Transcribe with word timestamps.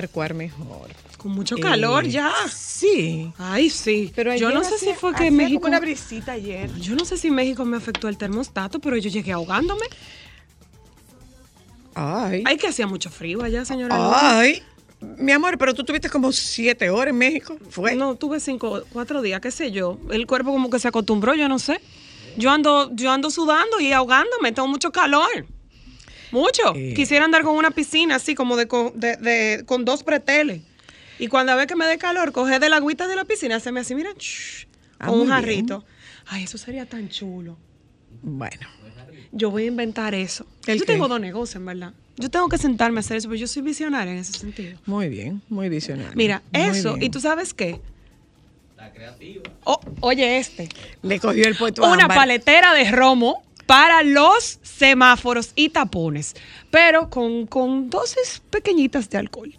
mejor. 0.00 0.02
Tarcuar 0.02 0.34
mejor. 0.34 0.88
Con 1.18 1.32
mucho 1.32 1.56
Eh, 1.56 1.60
calor 1.60 2.06
ya. 2.06 2.32
Sí. 2.50 3.30
Ay, 3.38 3.68
sí. 3.70 4.10
Pero 4.14 4.34
yo 4.36 4.50
no 4.50 4.64
sé 4.64 4.76
hacía- 4.76 4.94
si 4.94 4.98
fue 4.98 5.14
que 5.14 5.30
México. 5.30 5.60
como 5.60 5.68
una 5.70 5.80
brisita 5.80 6.32
ayer. 6.32 6.72
Yo 6.76 6.94
no 6.94 7.04
sé 7.04 7.16
si 7.18 7.30
México 7.30 7.64
me 7.64 7.76
afectó 7.76 8.08
el 8.08 8.16
termostato, 8.16 8.78
pero 8.80 8.96
yo 8.96 9.10
llegué 9.10 9.32
ahogándome. 9.32 9.84
Ay. 11.94 12.42
Ay, 12.46 12.56
que 12.56 12.68
hacía 12.68 12.86
mucho 12.86 13.10
frío 13.10 13.42
allá, 13.42 13.64
señora. 13.64 13.96
Ay. 14.38 14.62
Mi 15.18 15.32
amor, 15.32 15.56
pero 15.58 15.74
tú 15.74 15.82
tuviste 15.84 16.08
como 16.10 16.30
siete 16.32 16.90
horas 16.90 17.12
en 17.12 17.18
México. 17.18 17.56
¿Fue? 17.70 17.94
No, 17.96 18.14
tuve 18.16 18.38
cinco, 18.38 18.82
cuatro 18.92 19.22
días, 19.22 19.40
qué 19.40 19.50
sé 19.50 19.70
yo. 19.72 19.98
El 20.10 20.26
cuerpo 20.26 20.50
como 20.52 20.68
que 20.70 20.78
se 20.78 20.88
acostumbró, 20.88 21.34
yo 21.34 21.48
no 21.48 21.58
sé. 21.58 21.80
Yo 22.36 22.50
ando, 22.50 22.90
yo 22.94 23.10
ando 23.10 23.30
sudando 23.30 23.80
y 23.80 23.92
ahogándome, 23.92 24.52
tengo 24.52 24.68
mucho 24.68 24.92
calor. 24.92 25.46
Mucho. 26.32 26.74
Eh. 26.74 26.94
Quisiera 26.94 27.24
andar 27.24 27.42
con 27.42 27.56
una 27.56 27.70
piscina 27.70 28.16
así 28.16 28.34
como 28.34 28.56
de, 28.56 28.66
con- 28.68 28.98
de- 28.98 29.16
de- 29.16 29.64
con 29.66 29.84
dos 29.84 30.02
preteles. 30.02 30.62
Y 31.18 31.26
cuando 31.28 31.54
ve 31.56 31.66
que 31.66 31.76
me 31.76 31.86
dé 31.86 31.98
calor, 31.98 32.32
coge 32.32 32.58
de 32.58 32.68
la 32.68 32.76
agüita 32.76 33.06
de 33.06 33.16
la 33.16 33.24
piscina, 33.24 33.60
se 33.60 33.72
me 33.72 33.80
así, 33.80 33.94
mira, 33.94 34.10
shh, 34.18 34.66
Ah, 34.98 35.06
con 35.06 35.20
un 35.20 35.28
jarrito. 35.28 35.84
Ay, 36.26 36.44
eso 36.44 36.58
sería 36.58 36.86
tan 36.86 37.08
chulo. 37.08 37.56
Bueno. 38.22 38.66
Yo 39.32 39.50
voy 39.50 39.64
a 39.64 39.66
inventar 39.66 40.14
eso. 40.14 40.44
¿El 40.66 40.78
yo 40.78 40.84
qué? 40.84 40.92
tengo 40.92 41.08
dos 41.08 41.20
negocios, 41.20 41.56
en 41.56 41.66
verdad. 41.66 41.92
Yo 42.16 42.28
tengo 42.30 42.48
que 42.48 42.58
sentarme 42.58 42.98
a 42.98 43.00
hacer 43.00 43.16
eso, 43.16 43.28
pero 43.28 43.38
yo 43.40 43.46
soy 43.46 43.62
visionaria 43.62 44.12
en 44.12 44.18
ese 44.18 44.32
sentido. 44.38 44.78
Muy 44.86 45.08
bien, 45.08 45.40
muy 45.48 45.68
visionario. 45.68 46.12
Mira, 46.14 46.42
Muy 46.52 46.62
eso, 46.62 46.94
bien. 46.94 47.04
y 47.04 47.10
tú 47.10 47.20
sabes 47.20 47.54
qué. 47.54 47.80
La 48.76 48.92
creativa. 48.92 49.42
oye, 50.00 50.38
este. 50.38 50.68
Le 51.02 51.20
cogió 51.20 51.44
el 51.46 51.54
puesto 51.56 51.82
Una 51.82 52.04
ámbar. 52.04 52.16
paletera 52.18 52.74
de 52.74 52.90
romo 52.90 53.42
para 53.70 54.02
los 54.02 54.58
semáforos 54.62 55.52
y 55.54 55.68
tapones, 55.68 56.34
pero 56.72 57.08
con, 57.08 57.46
con 57.46 57.88
dosis 57.88 58.42
pequeñitas 58.50 59.08
de 59.10 59.18
alcohol. 59.18 59.56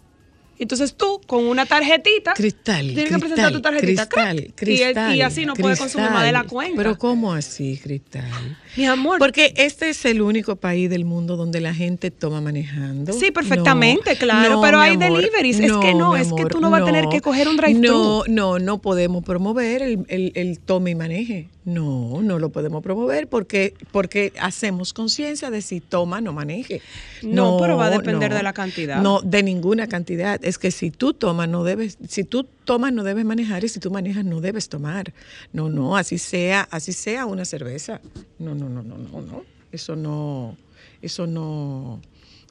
Entonces 0.58 0.94
tú, 0.94 1.18
con 1.26 1.46
una 1.46 1.64
tarjetita, 1.64 2.34
Cristal, 2.34 2.88
tienes 2.88 3.04
que 3.04 3.08
cristal, 3.08 3.20
presentar 3.20 3.52
tu 3.52 3.62
tarjetita. 3.62 4.06
cristal, 4.10 4.36
crack, 4.36 4.48
y- 4.50 4.52
cristal. 4.52 5.16
y, 5.16 5.22
así 5.22 5.46
no 5.46 5.54
puedes 5.54 5.78
consumir 5.78 6.10
más 6.10 6.24
de 6.24 6.32
la 6.32 6.40
cristal. 6.40 6.54
cuenta. 6.54 6.76
Pero 6.76 6.98
¿cómo 6.98 7.32
así, 7.32 7.80
Cristal? 7.82 8.28
Mi 8.76 8.86
amor, 8.86 9.18
Porque 9.18 9.52
este 9.56 9.90
es 9.90 10.04
el 10.04 10.22
único 10.22 10.56
país 10.56 10.88
del 10.88 11.04
mundo 11.04 11.36
donde 11.36 11.60
la 11.60 11.74
gente 11.74 12.10
toma 12.10 12.40
manejando. 12.40 13.12
Sí, 13.12 13.30
perfectamente, 13.30 14.12
No, 14.14 14.18
claro, 14.18 14.54
no, 14.54 14.62
pero 14.62 14.80
hay 14.80 14.96
deliveries. 14.96 15.60
Es 15.60 15.72
que 15.72 15.94
no, 15.94 16.16
es 16.16 16.32
que 16.32 16.46
tú 16.46 16.60
no 16.60 16.70
vas 16.70 16.82
a 16.82 16.84
tener 16.86 17.08
que 17.08 17.20
coger 17.20 17.48
un 17.48 17.56
drive-thru. 17.56 17.92
No, 17.92 18.24
no, 18.28 18.58
no 18.58 18.80
podemos 18.80 19.24
promover 19.24 19.82
el, 19.82 20.04
el, 20.08 20.32
el 20.34 20.58
tome 20.58 20.90
y 20.90 20.94
maneje. 20.94 21.48
No, 21.64 22.22
no 22.22 22.40
lo 22.40 22.50
podemos 22.50 22.82
promover 22.82 23.28
porque, 23.28 23.74
porque 23.92 24.32
hacemos 24.40 24.92
conciencia 24.92 25.48
de 25.48 25.62
si 25.62 25.80
toma, 25.80 26.20
no 26.20 26.32
maneje. 26.32 26.82
No, 27.22 27.56
pero 27.60 27.76
va 27.76 27.86
a 27.86 27.90
depender 27.90 28.34
de 28.34 28.42
la 28.42 28.52
cantidad. 28.52 29.00
No, 29.00 29.20
de 29.20 29.44
ninguna 29.44 29.86
cantidad. 29.86 30.44
Es 30.44 30.58
que 30.58 30.72
si 30.72 30.90
tú 30.90 31.14
tomas, 31.14 31.48
no 31.48 31.62
debes, 31.62 31.98
si 32.08 32.24
tú 32.24 32.48
tomas, 32.64 32.92
no 32.92 33.04
debes 33.04 33.24
manejar, 33.24 33.62
y 33.62 33.68
si 33.68 33.78
tú 33.78 33.92
manejas, 33.92 34.24
no 34.24 34.40
debes 34.40 34.68
tomar. 34.68 35.12
No, 35.52 35.68
no, 35.68 35.96
así 35.96 36.18
sea, 36.18 36.66
así 36.70 36.92
sea 36.92 37.26
una 37.26 37.44
cerveza. 37.44 38.00
No, 38.40 38.56
no, 38.56 38.61
no, 38.68 38.82
no, 38.82 38.96
no, 38.98 39.20
no. 39.22 39.42
Eso 39.70 39.96
no, 39.96 40.56
eso 41.00 41.26
no, 41.26 42.00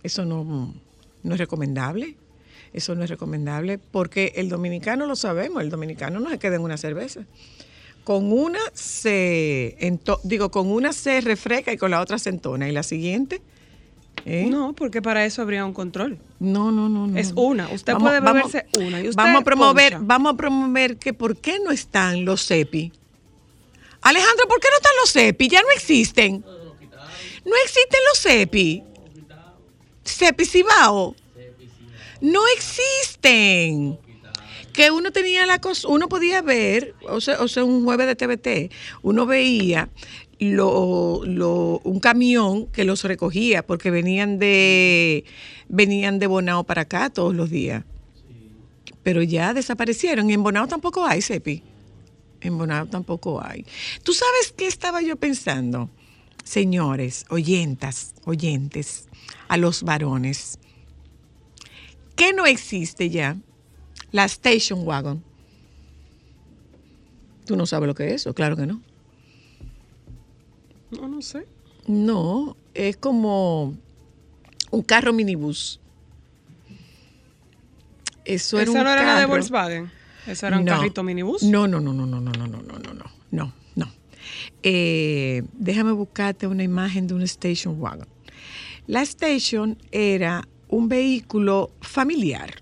eso 0.03 0.25
no, 0.25 0.73
no 1.23 1.33
es 1.33 1.39
recomendable. 1.39 2.15
Eso 2.73 2.95
no 2.95 3.03
es 3.03 3.09
recomendable 3.09 3.77
porque 3.79 4.31
el 4.37 4.47
dominicano 4.47 5.05
lo 5.05 5.15
sabemos, 5.17 5.61
el 5.61 5.69
dominicano 5.69 6.19
no 6.21 6.29
se 6.29 6.39
queda 6.39 6.55
en 6.55 6.61
una 6.61 6.77
cerveza. 6.77 7.25
Con 8.05 8.31
una 8.31 8.59
se, 8.73 9.75
ento- 9.79 10.19
digo, 10.23 10.49
con 10.51 10.67
una 10.71 10.93
se 10.93 11.19
refresca 11.21 11.73
y 11.73 11.77
con 11.77 11.91
la 11.91 11.99
otra 12.01 12.17
se 12.17 12.29
entona. 12.29 12.69
Y 12.69 12.71
la 12.71 12.81
siguiente, 12.83 13.41
¿eh? 14.25 14.47
no, 14.49 14.73
porque 14.73 15.01
para 15.01 15.25
eso 15.25 15.41
habría 15.41 15.65
un 15.65 15.73
control. 15.73 16.17
No, 16.39 16.71
no, 16.71 16.87
no, 16.87 17.07
no. 17.07 17.17
Es 17.19 17.33
una. 17.35 17.69
Usted 17.69 17.93
puede 17.97 18.21
beberse 18.21 18.65
una 18.79 19.01
y 19.01 19.09
usted 19.09 19.21
vamos 19.21 19.41
a 19.41 19.43
promover, 19.43 19.97
vamos 19.99 20.33
a 20.33 20.37
promover 20.37 20.97
que 20.97 21.13
por 21.13 21.35
qué 21.37 21.59
no 21.63 21.71
están 21.71 22.23
los 22.25 22.47
CEPI. 22.47 22.93
Alejandro, 24.01 24.47
¿por 24.47 24.59
qué 24.59 24.67
no 24.71 24.77
están 24.77 24.91
los 25.01 25.11
CEPI? 25.13 25.47
Ya 25.47 25.61
no 25.61 25.69
existen. 25.75 26.43
No 27.45 27.53
existen 27.65 27.99
los 28.09 28.21
CEPI. 28.21 28.83
CEPI 30.05 30.45
Cibao. 30.45 31.15
No 32.21 32.41
existen. 32.55 33.99
Que 34.73 34.89
uno 34.91 35.11
tenía 35.11 35.45
la 35.45 35.59
cosa, 35.59 35.87
uno 35.89 36.07
podía 36.07 36.41
ver, 36.41 36.95
o 37.09 37.19
sea, 37.19 37.41
o 37.41 37.47
sea, 37.49 37.63
un 37.65 37.83
jueves 37.83 38.07
de 38.07 38.15
TVT, 38.15 38.71
uno 39.01 39.25
veía 39.25 39.89
lo, 40.39 41.21
lo- 41.25 41.81
un 41.83 41.99
camión 41.99 42.67
que 42.67 42.85
los 42.85 43.03
recogía 43.03 43.63
porque 43.65 43.91
venían 43.91 44.39
de 44.39 45.25
venían 45.67 46.19
de 46.19 46.27
Bonao 46.27 46.63
para 46.63 46.83
acá 46.83 47.09
todos 47.09 47.35
los 47.35 47.49
días. 47.49 47.83
Pero 49.03 49.23
ya 49.23 49.53
desaparecieron 49.53 50.29
y 50.29 50.33
en 50.33 50.43
Bonao 50.43 50.67
tampoco 50.67 51.05
hay, 51.05 51.21
Cepi. 51.21 51.63
En 52.41 52.57
Bonao 52.57 52.87
tampoco 52.87 53.43
hay. 53.43 53.65
¿Tú 54.03 54.13
sabes 54.13 54.53
qué 54.55 54.67
estaba 54.67 55.01
yo 55.01 55.15
pensando? 55.15 55.89
Señores, 56.43 57.25
oyentas, 57.29 58.13
oyentes, 58.25 59.07
a 59.47 59.57
los 59.57 59.83
varones. 59.83 60.57
¿Qué 62.15 62.33
no 62.33 62.45
existe 62.45 63.09
ya? 63.09 63.37
La 64.11 64.25
station 64.25 64.85
wagon. 64.87 65.23
¿Tú 67.45 67.55
no 67.55 67.65
sabes 67.65 67.87
lo 67.87 67.95
que 67.95 68.07
es 68.07 68.13
eso? 68.13 68.33
Claro 68.33 68.55
que 68.55 68.65
no. 68.65 68.81
No, 70.91 71.07
no 71.07 71.21
sé. 71.21 71.45
No, 71.87 72.55
es 72.73 72.97
como 72.97 73.75
un 74.71 74.81
carro 74.83 75.13
minibús. 75.13 75.79
Eso 78.25 78.57
era 78.59 78.69
¿Esa 78.69 78.79
un 78.79 78.83
no 78.85 78.91
era 78.91 79.03
la 79.03 79.13
de 79.15 79.21
carro- 79.21 79.29
Volkswagen? 79.29 79.91
¿Eso 80.27 80.47
era 80.47 80.57
un 80.59 80.65
No. 80.65 80.71
carrito 80.77 81.03
minibús? 81.03 81.43
No, 81.43 81.67
no, 81.67 81.79
no, 81.79 81.93
no, 81.93 82.05
no, 82.05 82.19
no, 82.21 82.31
no, 82.31 82.47
no, 82.47 82.61
no, 82.61 82.79
no, 82.79 82.93
no, 82.93 83.11
no, 83.31 83.53
no. 83.75 83.87
Eh, 84.63 85.43
déjame 85.53 85.91
buscarte 85.93 86.47
una 86.47 86.63
imagen 86.63 87.07
de 87.07 87.13
un 87.15 87.21
station 87.23 87.75
wagon. 87.79 88.07
La 88.87 89.01
station 89.01 89.77
era 89.91 90.47
un 90.67 90.87
vehículo 90.89 91.71
familiar, 91.81 92.61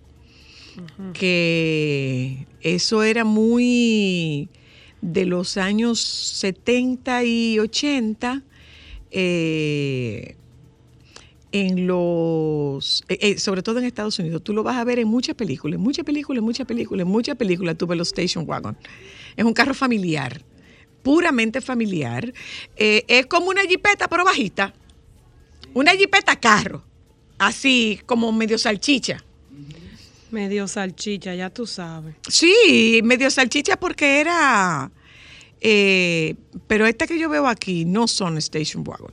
que 1.13 2.47
eso 2.61 3.03
era 3.03 3.23
muy 3.25 4.49
de 5.01 5.25
los 5.25 5.57
años 5.57 5.99
70 6.01 7.23
y 7.23 7.59
80. 7.59 8.43
eh, 9.11 10.35
en 11.51 11.87
los, 11.87 13.03
eh, 13.09 13.17
eh, 13.21 13.39
sobre 13.39 13.63
todo 13.63 13.79
en 13.79 13.85
Estados 13.85 14.19
Unidos, 14.19 14.43
tú 14.43 14.53
lo 14.53 14.63
vas 14.63 14.77
a 14.77 14.83
ver 14.83 14.99
en 14.99 15.07
muchas 15.07 15.35
películas, 15.35 15.79
muchas 15.79 16.05
películas, 16.05 16.43
muchas 16.43 16.67
películas, 16.67 17.05
en 17.05 17.11
muchas 17.11 17.35
películas, 17.35 17.77
tú 17.77 17.87
ves 17.87 17.97
los 17.97 18.09
station 18.09 18.45
wagon. 18.47 18.77
Es 19.35 19.43
un 19.43 19.53
carro 19.53 19.73
familiar, 19.73 20.43
puramente 21.01 21.61
familiar. 21.61 22.31
Eh, 22.75 23.03
es 23.07 23.25
como 23.25 23.49
una 23.49 23.63
jipeta, 23.63 24.07
pero 24.07 24.23
bajita. 24.23 24.73
Una 25.73 25.91
jipeta 25.93 26.35
carro. 26.39 26.83
así 27.39 27.99
como 28.05 28.31
medio 28.31 28.57
salchicha. 28.57 29.23
Medio 30.29 30.67
salchicha, 30.67 31.33
ya 31.33 31.49
tú 31.49 31.65
sabes. 31.65 32.13
Sí, 32.27 33.01
medio 33.03 33.31
salchicha 33.31 33.77
porque 33.79 34.19
era... 34.19 34.91
eh, 35.61 36.35
pero 36.67 36.85
esta 36.85 37.07
que 37.07 37.17
yo 37.17 37.29
veo 37.29 37.47
aquí 37.47 37.85
no 37.85 38.07
son 38.07 38.37
Station 38.37 38.83
Wagon. 38.85 39.11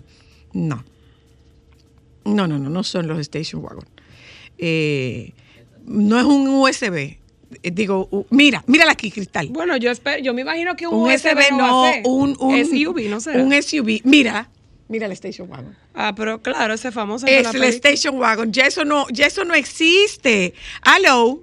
No. 0.53 0.85
No, 2.27 2.47
no, 2.47 2.59
no, 2.59 2.69
no 2.71 2.83
son 2.83 3.07
los 3.09 3.19
Station 3.21 3.63
Wagon. 3.63 3.85
Eh, 4.59 5.33
no 5.85 6.19
es 6.19 6.25
un 6.25 6.49
USB. 6.49 7.19
Eh, 7.63 7.71
digo, 7.71 8.09
u- 8.11 8.27
mira, 8.31 8.63
mírala 8.67 8.93
aquí, 8.93 9.11
Cristal. 9.11 9.49
Bueno, 9.49 9.77
yo 9.77 9.91
espero, 9.91 10.23
yo 10.23 10.35
me 10.35 10.43
imagino 10.43 10.75
que 10.77 10.87
un, 10.87 10.95
Un 11.03 11.11
USB 11.13 11.51
no, 11.53 11.57
no, 11.59 11.83
va 11.83 11.89
a 11.89 11.93
ser. 11.93 12.03
un, 12.07 12.37
un 12.41 12.65
SUV, 12.65 13.09
no 13.09 13.21
sé. 13.21 13.41
Un 13.41 13.53
SUV. 13.63 14.01
Mira, 14.05 14.51
mira 14.89 15.07
el 15.07 15.13
Station 15.13 15.49
Wagon. 15.51 15.77
Ah, 15.95 16.13
pero 16.17 16.43
claro, 16.43 16.75
ese 16.75 16.91
famoso 16.91 17.27
Es 17.27 17.55
el. 17.55 17.63
Station 17.65 18.19
Wagon. 18.19 18.53
Ya 18.53 18.67
eso 18.67 18.85
no, 18.85 19.07
ya 19.11 19.27
eso 19.27 19.45
no 19.45 19.55
existe. 19.55 20.55
Aló. 20.83 21.41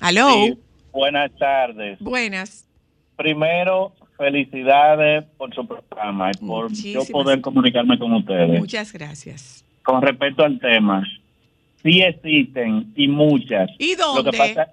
Aló. 0.00 0.30
Sí, 0.32 0.58
buenas 0.92 1.30
tardes. 1.38 1.98
Buenas. 2.00 2.64
Primero, 3.16 3.92
felicidades 4.16 5.24
por 5.36 5.54
su 5.54 5.66
programa 5.66 6.30
y 6.32 6.38
por 6.38 6.68
Muchísimas 6.70 7.06
yo 7.08 7.12
poder 7.12 7.40
comunicarme 7.40 7.98
con 7.98 8.12
ustedes. 8.14 8.60
Muchas 8.60 8.92
gracias. 8.92 9.64
Con 9.88 10.02
respecto 10.02 10.44
al 10.44 10.58
tema, 10.58 11.02
sí 11.82 12.02
existen 12.02 12.92
y 12.94 13.08
muchas. 13.08 13.70
¿Y 13.78 13.96
Lo 13.96 14.04
dónde? 14.22 14.30
que 14.32 14.36
pasa, 14.36 14.68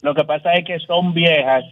lo 0.00 0.14
que 0.14 0.24
pasa 0.24 0.54
es 0.54 0.64
que 0.64 0.78
son 0.80 1.12
viejas 1.12 1.64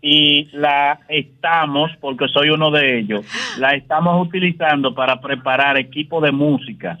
y 0.00 0.44
la 0.56 0.98
estamos, 1.10 1.90
porque 2.00 2.26
soy 2.28 2.48
uno 2.48 2.70
de 2.70 3.00
ellos, 3.00 3.26
la 3.58 3.74
estamos 3.74 4.26
utilizando 4.26 4.94
para 4.94 5.20
preparar 5.20 5.76
equipo 5.76 6.22
de 6.22 6.32
música 6.32 6.96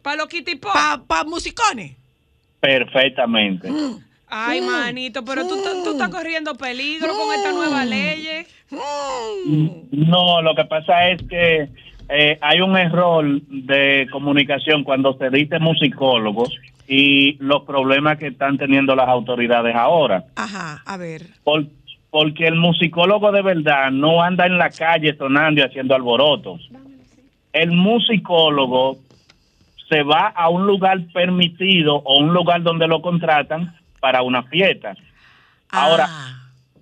Para 0.00 0.16
los 0.16 0.28
Kitty 0.28 0.54
Pop. 0.54 0.72
Pa, 1.06 1.24
musicones. 1.24 1.94
perfectamente. 2.58 3.68
Ay, 4.28 4.62
Mm. 4.62 4.66
manito, 4.66 5.22
pero 5.22 5.42
tú, 5.46 5.56
tú- 5.56 5.84
tú 5.84 5.90
estás 5.92 6.08
corriendo 6.08 6.54
peligro 6.54 7.08
con 7.14 7.34
esta 7.34 7.52
nueva 7.52 7.84
ley. 7.84 8.26
Mm. 8.70 9.68
No, 9.92 10.40
lo 10.40 10.54
que 10.54 10.64
pasa 10.64 11.10
es 11.10 11.20
que 11.28 11.68
eh, 12.08 12.38
hay 12.40 12.60
un 12.60 12.76
error 12.76 13.24
de 13.48 14.06
comunicación 14.12 14.84
cuando 14.84 15.16
se 15.18 15.30
dice 15.30 15.58
musicólogos 15.58 16.54
y 16.88 17.36
los 17.40 17.62
problemas 17.64 18.18
que 18.18 18.28
están 18.28 18.58
teniendo 18.58 18.94
las 18.94 19.08
autoridades 19.08 19.74
ahora. 19.74 20.24
Ajá, 20.36 20.82
a 20.86 20.96
ver. 20.96 21.22
Por- 21.44 21.66
porque 22.10 22.46
el 22.46 22.54
musicólogo 22.54 23.30
de 23.32 23.42
verdad 23.42 23.90
no 23.90 24.22
anda 24.22 24.46
en 24.46 24.56
la 24.56 24.70
calle 24.70 25.14
sonando 25.16 25.60
y 25.60 25.64
haciendo 25.64 25.94
alborotos. 25.94 26.70
El 27.52 27.72
musicólogo 27.72 28.96
se 29.88 30.02
va 30.02 30.28
a 30.28 30.48
un 30.48 30.66
lugar 30.66 30.98
permitido 31.12 31.96
o 31.96 32.18
un 32.20 32.32
lugar 32.32 32.62
donde 32.62 32.86
lo 32.88 33.02
contratan 33.02 33.74
para 34.00 34.22
una 34.22 34.42
fiesta. 34.44 34.94
Ahora, 35.70 36.06
Ah, 36.08 36.32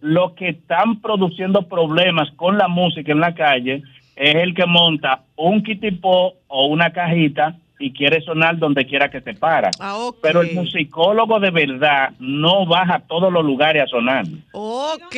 los 0.02 0.32
que 0.32 0.50
están 0.50 1.00
produciendo 1.00 1.62
problemas 1.62 2.30
con 2.36 2.58
la 2.58 2.68
música 2.68 3.10
en 3.10 3.20
la 3.20 3.34
calle 3.34 3.82
es 4.16 4.34
el 4.36 4.54
que 4.54 4.66
monta 4.66 5.22
un 5.36 5.62
kitipo 5.62 6.34
o 6.48 6.66
una 6.66 6.92
cajita 6.92 7.56
y 7.76 7.92
quiere 7.92 8.20
sonar 8.22 8.56
donde 8.58 8.86
quiera 8.86 9.10
que 9.10 9.20
se 9.20 9.34
para. 9.34 9.70
ah. 9.80 10.10
Pero 10.22 10.42
el 10.42 10.54
musicólogo 10.54 11.40
de 11.40 11.50
verdad 11.50 12.12
no 12.20 12.64
baja 12.66 12.94
a 12.94 13.00
todos 13.00 13.32
los 13.32 13.44
lugares 13.44 13.82
a 13.82 13.86
sonar. 13.88 14.24
Ok. 14.52 15.16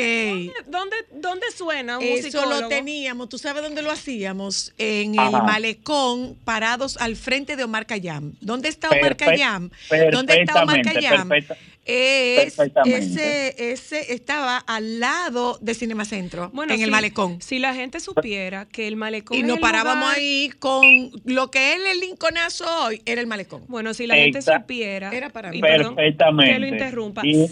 ¿Dónde, 0.66 0.96
dónde 1.12 1.46
suena 1.54 1.98
un 1.98 2.04
Eso 2.04 2.16
musicólogo? 2.38 2.60
lo 2.62 2.69
teníamos, 2.69 3.28
¿tú 3.28 3.37
sabes 3.38 3.62
dónde 3.62 3.82
lo 3.82 3.90
hacíamos? 3.90 4.72
En 4.78 5.19
el 5.19 5.31
malecón, 5.32 6.34
parados 6.44 6.96
al 6.96 7.16
frente 7.16 7.56
de 7.56 7.64
Omar 7.64 7.87
Cayam. 7.87 8.32
¿Dónde 8.40 8.69
está 8.70 8.88
Omar 8.90 9.16
Cayam? 9.16 9.70
¿Dónde 10.10 10.40
está 10.40 10.62
Omar 10.62 10.81
Cayam? 10.82 11.28
perfecta- 11.28 11.56
Es, 11.88 12.59
ese, 12.85 13.73
ese 13.73 14.12
estaba 14.12 14.59
al 14.59 14.99
lado 14.99 15.56
de 15.61 15.73
Cinema 15.75 16.05
Centro, 16.05 16.50
Bueno, 16.53 16.75
en 16.75 16.81
el 16.81 16.87
si- 16.87 16.91
malecón. 16.91 17.41
Si 17.41 17.59
la 17.61 17.75
gente 17.75 18.00
supiera 18.00 18.67
que 18.67 18.88
el 18.88 18.97
malecón 18.97 19.37
Y 19.38 19.43
nos 19.44 19.59
parábamos 19.61 20.03
lugar- 20.05 20.17
ahí 20.19 20.50
con 20.59 20.85
lo 21.25 21.50
que 21.50 21.75
es 21.75 21.79
el 21.93 22.00
Lincolnazo 22.00 22.65
hoy, 22.87 23.03
era 23.06 23.21
el 23.21 23.29
malecón. 23.29 23.62
Bueno, 23.69 23.94
si 23.94 24.06
la 24.09 24.17
gente 24.17 24.43
supiera. 24.43 25.11
Era 25.12 25.31
para 25.31 25.50
mí. 25.50 25.61
perdón 25.61 25.94
Perfectamente. 25.94 26.53
Que 26.53 26.59
lo 26.59 26.67
interrumpa. 26.67 27.23
Y- 27.25 27.47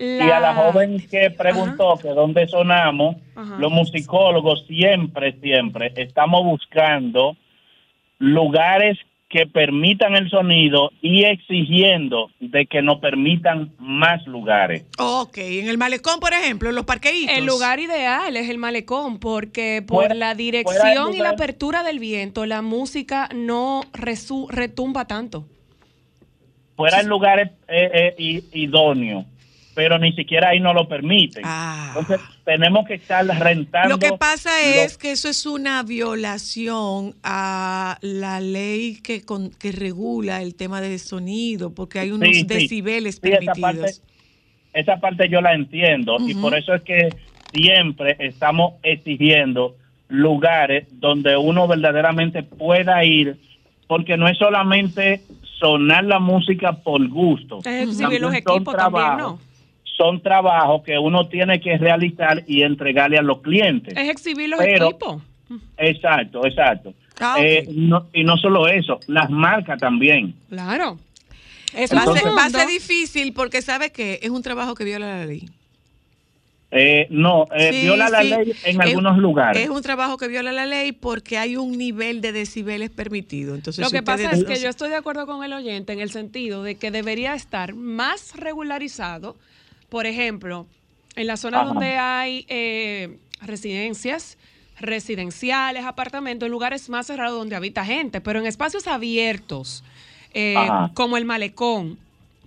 Y 0.00 0.20
a 0.20 0.38
la 0.40 0.54
joven 0.54 1.04
que 1.10 1.30
preguntó 1.30 1.92
Ajá. 1.94 2.02
que 2.02 2.08
dónde 2.10 2.46
sonamos, 2.46 3.16
Ajá. 3.34 3.56
los 3.58 3.70
musicólogos 3.72 4.64
siempre, 4.68 5.36
siempre 5.40 5.92
estamos 5.96 6.44
buscando 6.44 7.36
lugares 8.18 8.98
que 9.28 9.46
permitan 9.46 10.14
el 10.16 10.30
sonido 10.30 10.90
y 11.02 11.24
exigiendo 11.24 12.30
de 12.40 12.64
que 12.66 12.80
nos 12.80 12.98
permitan 13.00 13.72
más 13.78 14.26
lugares. 14.26 14.86
Ok, 14.98 15.36
en 15.38 15.68
el 15.68 15.76
malecón, 15.76 16.18
por 16.18 16.32
ejemplo, 16.32 16.70
en 16.70 16.74
los 16.74 16.86
parqueitos. 16.86 17.36
El 17.36 17.44
lugar 17.44 17.78
ideal 17.78 18.34
es 18.38 18.48
el 18.48 18.56
malecón 18.56 19.18
porque 19.18 19.82
por 19.86 19.98
Fuera- 20.06 20.14
la 20.14 20.34
dirección 20.34 21.12
y 21.12 21.18
la 21.18 21.24
lugar- 21.24 21.34
apertura 21.34 21.82
del 21.82 21.98
viento 21.98 22.46
la 22.46 22.62
música 22.62 23.28
no 23.34 23.82
resu- 23.92 24.48
retumba 24.50 25.04
tanto. 25.06 25.44
Fuera 26.76 27.00
en 27.00 27.08
lugares 27.08 27.50
eh, 27.68 27.90
eh, 27.92 28.14
i- 28.18 28.44
idóneos, 28.52 29.26
pero 29.74 29.98
ni 29.98 30.12
siquiera 30.12 30.50
ahí 30.50 30.60
no 30.60 30.72
lo 30.72 30.88
permiten. 30.88 31.42
Ah. 31.44 31.88
Entonces 31.98 32.20
tenemos 32.48 32.86
que 32.86 32.94
estar 32.94 33.26
rentando. 33.26 33.90
Lo 33.90 33.98
que 33.98 34.12
pasa 34.16 34.48
los- 34.64 34.76
es 34.86 34.96
que 34.96 35.10
eso 35.10 35.28
es 35.28 35.44
una 35.44 35.82
violación 35.82 37.14
a 37.22 37.98
la 38.00 38.40
ley 38.40 39.00
que, 39.02 39.20
con- 39.22 39.50
que 39.50 39.70
regula 39.70 40.40
el 40.40 40.54
tema 40.54 40.80
de 40.80 40.98
sonido, 40.98 41.74
porque 41.74 41.98
hay 41.98 42.10
unos 42.10 42.26
Sí, 42.30 42.34
sí. 42.40 42.44
decibeles 42.46 43.16
Sí, 43.22 43.28
esa 43.28 43.52
permitidos. 43.52 43.60
parte, 43.60 43.92
esa 44.72 44.96
parte 44.98 45.28
yo 45.28 45.42
la 45.42 45.52
entiendo 45.52 46.16
y 46.26 46.34
por 46.36 46.56
eso 46.56 46.72
es 46.74 46.80
que 46.84 47.14
siempre 47.52 48.16
estamos 48.18 48.74
exigiendo 48.82 49.76
lugares 50.08 50.86
donde 50.92 51.36
uno 51.36 51.68
verdaderamente 51.68 52.42
pueda 52.42 53.04
ir, 53.04 53.36
porque 53.86 54.16
no 54.16 54.26
es 54.26 54.38
solamente 54.38 55.20
sonar 55.58 56.04
la 56.04 56.18
música 56.18 56.72
por 56.72 57.06
gusto. 57.08 57.58
Es 57.66 57.90
exhibir 57.90 58.22
los 58.22 58.32
equipos 58.32 58.74
también, 58.74 59.18
¿no? 59.18 59.38
Son 59.98 60.22
trabajos 60.22 60.82
que 60.84 60.96
uno 60.96 61.28
tiene 61.28 61.60
que 61.60 61.76
realizar 61.76 62.42
y 62.46 62.62
entregarle 62.62 63.18
a 63.18 63.22
los 63.22 63.42
clientes. 63.42 63.92
Es 63.96 64.08
exhibir 64.08 64.48
los 64.48 64.60
Pero- 64.60 64.86
equipos. 64.90 65.22
Exacto, 65.76 66.46
exacto. 66.46 66.94
Ah. 67.20 67.36
Eh, 67.40 67.66
no- 67.72 68.06
y 68.14 68.22
no 68.22 68.36
solo 68.36 68.68
eso, 68.68 69.00
las 69.08 69.28
marcas 69.28 69.78
también. 69.80 70.34
Claro. 70.48 70.98
Es 71.74 71.92
Va 71.92 72.04
ser, 72.14 72.26
va 72.28 72.44
a 72.46 72.50
ser 72.50 72.66
difícil 72.68 73.32
porque 73.32 73.60
sabe 73.60 73.90
que 73.90 74.20
es 74.22 74.30
un 74.30 74.42
trabajo 74.42 74.74
que 74.74 74.84
viola 74.84 75.18
la 75.18 75.26
ley. 75.26 75.48
Eh, 76.70 77.06
no, 77.10 77.46
eh, 77.54 77.70
Sí, 77.72 77.80
viola 77.82 78.08
la 78.10 78.20
sí. 78.22 78.28
ley 78.28 78.52
en 78.64 78.74
Es- 78.74 78.88
algunos 78.88 79.16
lugares. 79.18 79.62
Es 79.62 79.70
un 79.70 79.82
trabajo 79.82 80.16
que 80.18 80.28
viola 80.28 80.52
la 80.52 80.66
ley 80.66 80.92
porque 80.92 81.38
hay 81.38 81.56
un 81.56 81.76
nivel 81.78 82.20
de 82.20 82.32
decibeles 82.32 82.90
permitido. 82.90 83.54
Entonces, 83.54 83.82
Lo 83.82 83.88
si 83.88 83.96
que 83.96 84.02
pasa 84.02 84.30
es 84.30 84.44
que 84.44 84.60
yo 84.60 84.68
estoy 84.68 84.90
de 84.90 84.96
acuerdo 84.96 85.26
con 85.26 85.42
el 85.44 85.52
oyente 85.54 85.92
en 85.94 86.00
el 86.00 86.10
sentido 86.10 86.62
de 86.62 86.74
que 86.76 86.90
debería 86.90 87.34
estar 87.34 87.74
más 87.74 88.36
regularizado, 88.36 89.36
por 89.88 90.06
ejemplo, 90.06 90.66
en 91.16 91.26
las 91.26 91.40
zonas 91.40 91.62
Ajá. 91.62 91.68
donde 91.70 91.96
hay 91.96 92.46
eh, 92.48 93.18
residencias, 93.42 94.38
residenciales, 94.80 95.84
apartamentos, 95.84 96.46
en 96.46 96.52
lugares 96.52 96.88
más 96.88 97.06
cerrados 97.06 97.38
donde 97.38 97.56
habita 97.56 97.84
gente, 97.84 98.20
pero 98.20 98.38
en 98.38 98.46
espacios 98.46 98.86
abiertos, 98.86 99.84
eh, 100.34 100.54
como 100.94 101.16
el 101.16 101.24
malecón, 101.24 101.98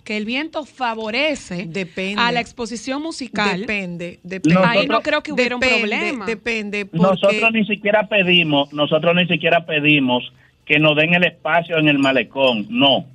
que 0.04 0.16
el 0.16 0.24
viento 0.24 0.64
favorece 0.64 1.66
Depende. 1.68 2.20
a 2.20 2.32
la 2.32 2.40
exposición 2.40 3.02
musical. 3.02 3.60
Depende, 3.60 4.18
depende. 4.22 4.60
Ahí 4.64 4.86
no 4.88 5.00
creo 5.00 5.22
que 5.22 5.32
hubiera 5.32 5.54
un 5.54 5.60
Depende, 5.60 5.80
problema. 5.80 6.26
Depende, 6.26 6.86
porque... 6.86 7.06
Nosotros 7.06 7.52
ni 7.52 7.64
siquiera 7.66 8.08
pedimos, 8.08 8.72
nosotros 8.72 9.14
ni 9.14 9.26
siquiera 9.26 9.64
pedimos 9.64 10.32
que 10.64 10.78
nos 10.78 10.96
den 10.96 11.14
el 11.14 11.24
espacio 11.24 11.78
en 11.78 11.88
el 11.88 11.98
malecón, 11.98 12.66
no. 12.68 13.06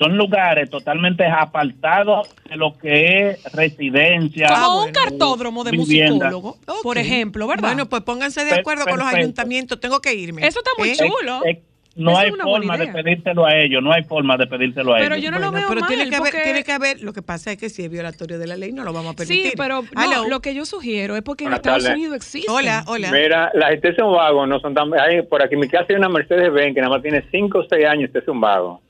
Son 0.00 0.16
lugares 0.16 0.70
totalmente 0.70 1.26
apartados 1.26 2.26
de 2.48 2.56
lo 2.56 2.72
que 2.78 3.28
es 3.32 3.52
residencia. 3.52 4.48
Como 4.48 4.84
un 4.86 4.92
bueno. 4.92 4.98
cartódromo 4.98 5.62
de 5.62 5.72
Vivienda. 5.72 6.30
musicólogo, 6.30 6.56
por 6.82 6.96
ejemplo, 6.96 7.46
¿verdad? 7.46 7.68
Bueno, 7.68 7.86
pues 7.86 8.00
pónganse 8.02 8.46
de 8.46 8.54
acuerdo 8.54 8.86
con 8.86 8.98
los 8.98 9.06
ayuntamientos. 9.12 9.78
Tengo 9.78 10.00
que 10.00 10.14
irme. 10.14 10.46
Eso 10.46 10.60
está 10.60 10.70
muy 10.78 10.88
¿Eh? 10.90 10.96
chulo. 10.96 11.44
Eh, 11.44 11.50
eh, 11.50 11.62
no 11.96 12.12
Esa 12.12 12.20
hay 12.20 12.30
forma 12.30 12.78
de 12.78 12.86
pedírselo 12.86 13.44
a 13.44 13.54
ellos, 13.56 13.82
no 13.82 13.92
hay 13.92 14.04
forma 14.04 14.38
de 14.38 14.46
pedírselo 14.46 14.94
a 14.94 14.98
Pero 15.00 15.16
ellos. 15.16 15.24
yo 15.24 15.30
no 15.32 15.38
lo 15.38 15.52
veo 15.52 15.68
pero 15.68 15.82
tiene 15.86 16.04
mal, 16.04 16.10
que, 16.10 16.16
haber, 16.16 16.32
porque- 16.32 16.44
tiene 16.44 16.64
que 16.64 16.72
haber, 16.72 17.02
lo 17.02 17.12
que 17.12 17.20
pasa 17.20 17.52
es 17.52 17.58
que 17.58 17.68
si 17.68 17.84
es 17.84 17.90
violatorio 17.90 18.38
de 18.38 18.46
la 18.46 18.56
ley 18.56 18.72
no 18.72 18.84
lo 18.84 18.94
vamos 18.94 19.12
a 19.12 19.16
permitir. 19.16 19.48
Sí, 19.48 19.52
pero 19.54 19.82
no, 19.94 20.28
lo 20.28 20.40
que 20.40 20.54
yo 20.54 20.64
sugiero 20.64 21.14
es 21.16 21.22
porque 21.22 21.44
en 21.44 21.52
Estados. 21.52 21.84
Unidos 21.84 22.16
existe. 22.16 22.50
Hola, 22.50 22.84
hola. 22.86 23.10
Mira, 23.10 23.50
las 23.52 23.72
Station 23.72 24.08
Wagon 24.12 24.48
no 24.48 24.60
son 24.60 24.72
tan... 24.72 24.88
Hay, 24.98 25.22
por 25.22 25.42
aquí 25.42 25.54
en 25.54 25.60
mi 25.60 25.68
casa 25.68 25.86
hay 25.90 25.96
una 25.96 26.08
Mercedes-Benz 26.08 26.74
que 26.74 26.80
nada 26.80 26.94
más 26.94 27.02
tiene 27.02 27.22
5 27.30 27.58
o 27.58 27.64
6 27.68 27.84
años, 27.84 28.04
este 28.06 28.20
es 28.20 28.28
un 28.28 28.40
vago. 28.40 28.80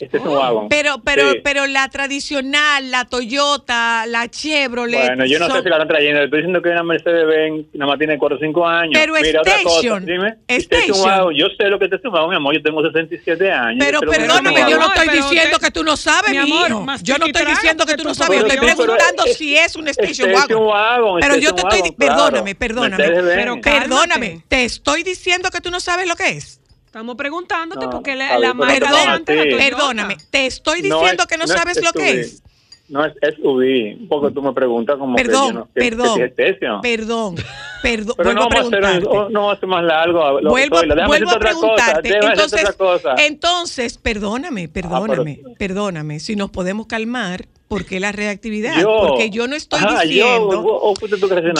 Este 0.00 0.16
es 0.18 0.24
un 0.24 0.30
wagon. 0.34 0.68
Pero, 0.68 1.00
pero, 1.04 1.32
Sí. 1.32 1.40
pero 1.44 1.66
la 1.68 1.88
tradicional, 1.88 2.90
la 2.90 3.04
Toyota, 3.04 4.06
la 4.06 4.28
Chevrolet. 4.28 5.06
Bueno, 5.06 5.24
yo 5.26 5.38
no 5.38 5.46
son- 5.46 5.58
sé 5.58 5.62
si 5.62 5.68
la 5.68 5.76
están 5.76 5.88
trayendo. 5.88 6.18
Le 6.18 6.24
estoy 6.24 6.38
diciendo 6.40 6.60
que 6.62 6.68
una 6.70 6.82
Mercedes-Benz 6.82 7.66
nada 7.74 7.90
más 7.92 7.98
tiene 7.98 8.18
4 8.18 8.36
o 8.36 8.40
5 8.40 8.66
años. 8.66 8.92
Pero 8.94 9.14
Mira, 9.14 9.40
otra 9.40 9.52
cosa. 9.62 9.76
Station, 9.78 10.04
Dime. 10.04 10.34
Este 10.48 10.78
es 10.78 10.84
un 10.88 10.94
Station. 10.96 11.10
wagon. 11.18 11.34
Yo 11.36 11.46
sé 11.56 11.68
lo 11.70 11.78
que 11.78 11.88
te 11.88 11.96
es 11.96 12.04
un 12.04 12.10
wagon, 12.12 12.30
mi 12.30 12.36
amor. 12.36 12.54
Yo 12.54 12.62
tengo 12.62 12.82
67 12.82 13.52
años. 13.52 13.76
Pero 13.78 14.00
Yo 14.00 14.00
sé 14.00 14.04
lo 14.06 14.10
que 14.10 14.16
es 14.16 14.22
un 14.22 14.26
perdóname, 14.44 14.70
yo 14.70 14.78
no 14.78 14.86
estoy 14.88 15.06
pero 15.08 15.22
diciendo 15.28 15.58
que 15.60 15.70
tú 15.70 15.84
no 15.84 15.96
sabes, 15.96 16.30
mi 16.32 16.36
amor, 16.38 16.68
Yo 17.02 17.18
no 17.18 17.26
estoy 17.26 17.44
diciendo 17.46 17.86
que 17.86 17.96
tú 17.96 18.04
no 18.04 18.14
sabes. 18.14 18.40
Yo 18.40 18.46
Pero 18.48 18.54
estoy 18.62 18.66
pero 18.74 18.76
preguntando 18.96 19.22
si 19.32 19.56
es 19.56 19.76
un 19.76 19.88
station 19.88 20.30
Station 20.30 20.58
wagon. 20.60 20.66
wagon, 20.66 21.20
Pero 21.20 21.36
yo 21.36 21.50
station 21.50 21.70
te 21.70 21.76
estoy. 21.76 21.92
Perdóname, 21.92 22.54
perdóname. 22.56 23.04
Pero 23.34 23.60
Perdóname. 23.60 24.42
Te 24.48 24.64
estoy 24.64 25.02
diciendo 25.04 25.50
que 25.50 25.60
tú 25.60 25.70
no 25.70 25.78
sabes 25.80 26.08
lo 26.08 26.16
que 26.16 26.28
es. 26.30 26.60
Estamos 26.94 27.16
preguntándote 27.16 27.86
No, 27.86 27.90
porque 27.90 28.14
la, 28.14 28.38
la 28.38 28.54
perdón, 28.54 28.92
de 28.92 28.98
antes 29.00 29.36
era 29.36 29.42
sí. 29.58 29.68
Perdóname. 29.68 30.16
Te 30.30 30.46
estoy 30.46 30.80
No 30.82 31.00
diciendo 31.00 31.24
es- 31.24 31.26
que 31.28 31.36
no 31.36 31.44
no 31.44 31.52
es 31.52 31.58
sabes 31.60 31.82
lo 31.84 31.92
que 31.92 32.20
es. 32.20 32.40
No 32.88 33.04
es 33.04 33.12
SUV, 33.34 34.06
porque 34.08 34.32
tú 34.32 34.40
me 34.40 34.52
preguntas 34.52 34.96
como 34.96 35.16
que 35.16 35.24
Perdón, 35.24 35.54
no, 35.56 35.64
que- 35.74 35.80
perdón, 35.80 36.06
que 36.06 36.14
si 36.14 36.22
es 36.42 36.50
Station. 36.52 36.80
perdón, 36.82 37.34
perdón. 37.82 38.14
Pero 38.16 38.30
Vuelvo 38.30 38.32
no 38.34 38.42
a 38.42 38.48
vamos 38.48 38.54
a 38.54 38.60
hacer, 38.68 38.80
preguntarte. 39.00 39.32
no 39.32 39.50
hacer 39.50 39.68
más 39.68 39.82
largo. 39.84 40.40
Lo- 40.40 40.50
vuelvo, 40.50 40.76
vuelvo 41.08 41.30
a 41.30 41.32
cosa, 41.34 41.38
preguntarte. 41.40 42.02
decirte 42.08 42.26
Entonces, 42.28 42.60
otra 42.62 42.72
cosa. 42.74 43.14
entonces, 43.18 43.98
perdóname, 43.98 44.68
perdóname, 44.68 45.40
perdóname. 45.58 46.20
Si 46.20 46.36
nos 46.36 46.50
podemos 46.50 46.86
calmar, 46.86 47.46
¿por 47.74 47.84
qué 47.86 47.98
la 48.00 48.12
reactividad? 48.12 48.82
Porque 48.82 49.30
yo 49.30 49.46
no 49.48 49.56
estoy 49.56 49.80
Ajá, 49.82 50.02
diciendo. 50.02 50.52
Yo, 50.52 50.60
o- 50.60 50.90
o 50.90 50.94
que. 50.94 51.08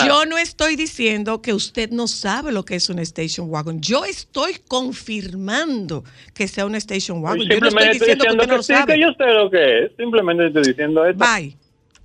Yo 0.07 0.25
no 0.25 0.37
estoy 0.37 0.75
diciendo 0.75 1.41
que 1.41 1.53
usted 1.53 1.89
no 1.91 2.07
sabe 2.07 2.51
lo 2.51 2.63
que 2.63 2.75
es 2.75 2.89
una 2.89 3.01
station 3.01 3.49
wagon. 3.49 3.81
Yo 3.81 4.05
estoy 4.05 4.55
confirmando 4.67 6.03
que 6.33 6.47
sea 6.47 6.65
una 6.65 6.77
station 6.77 7.21
wagon. 7.23 7.41
Yo 7.49 7.59
no 7.59 7.67
estoy 7.67 7.69
Simplemente 7.69 7.99
diciendo 7.99 8.23
que 8.25 8.31
usted 8.31 8.47
no 8.47 8.55
lo 8.57 8.63
sí, 8.63 8.73
sabe. 8.73 8.93
que 8.93 8.99
yo 9.01 9.07
sé 9.17 9.25
lo 9.33 9.49
que 9.49 9.85
es. 9.85 9.91
Simplemente 9.97 10.47
estoy 10.47 10.63
diciendo 10.63 11.05
esto. 11.05 11.23
Bye. 11.25 11.57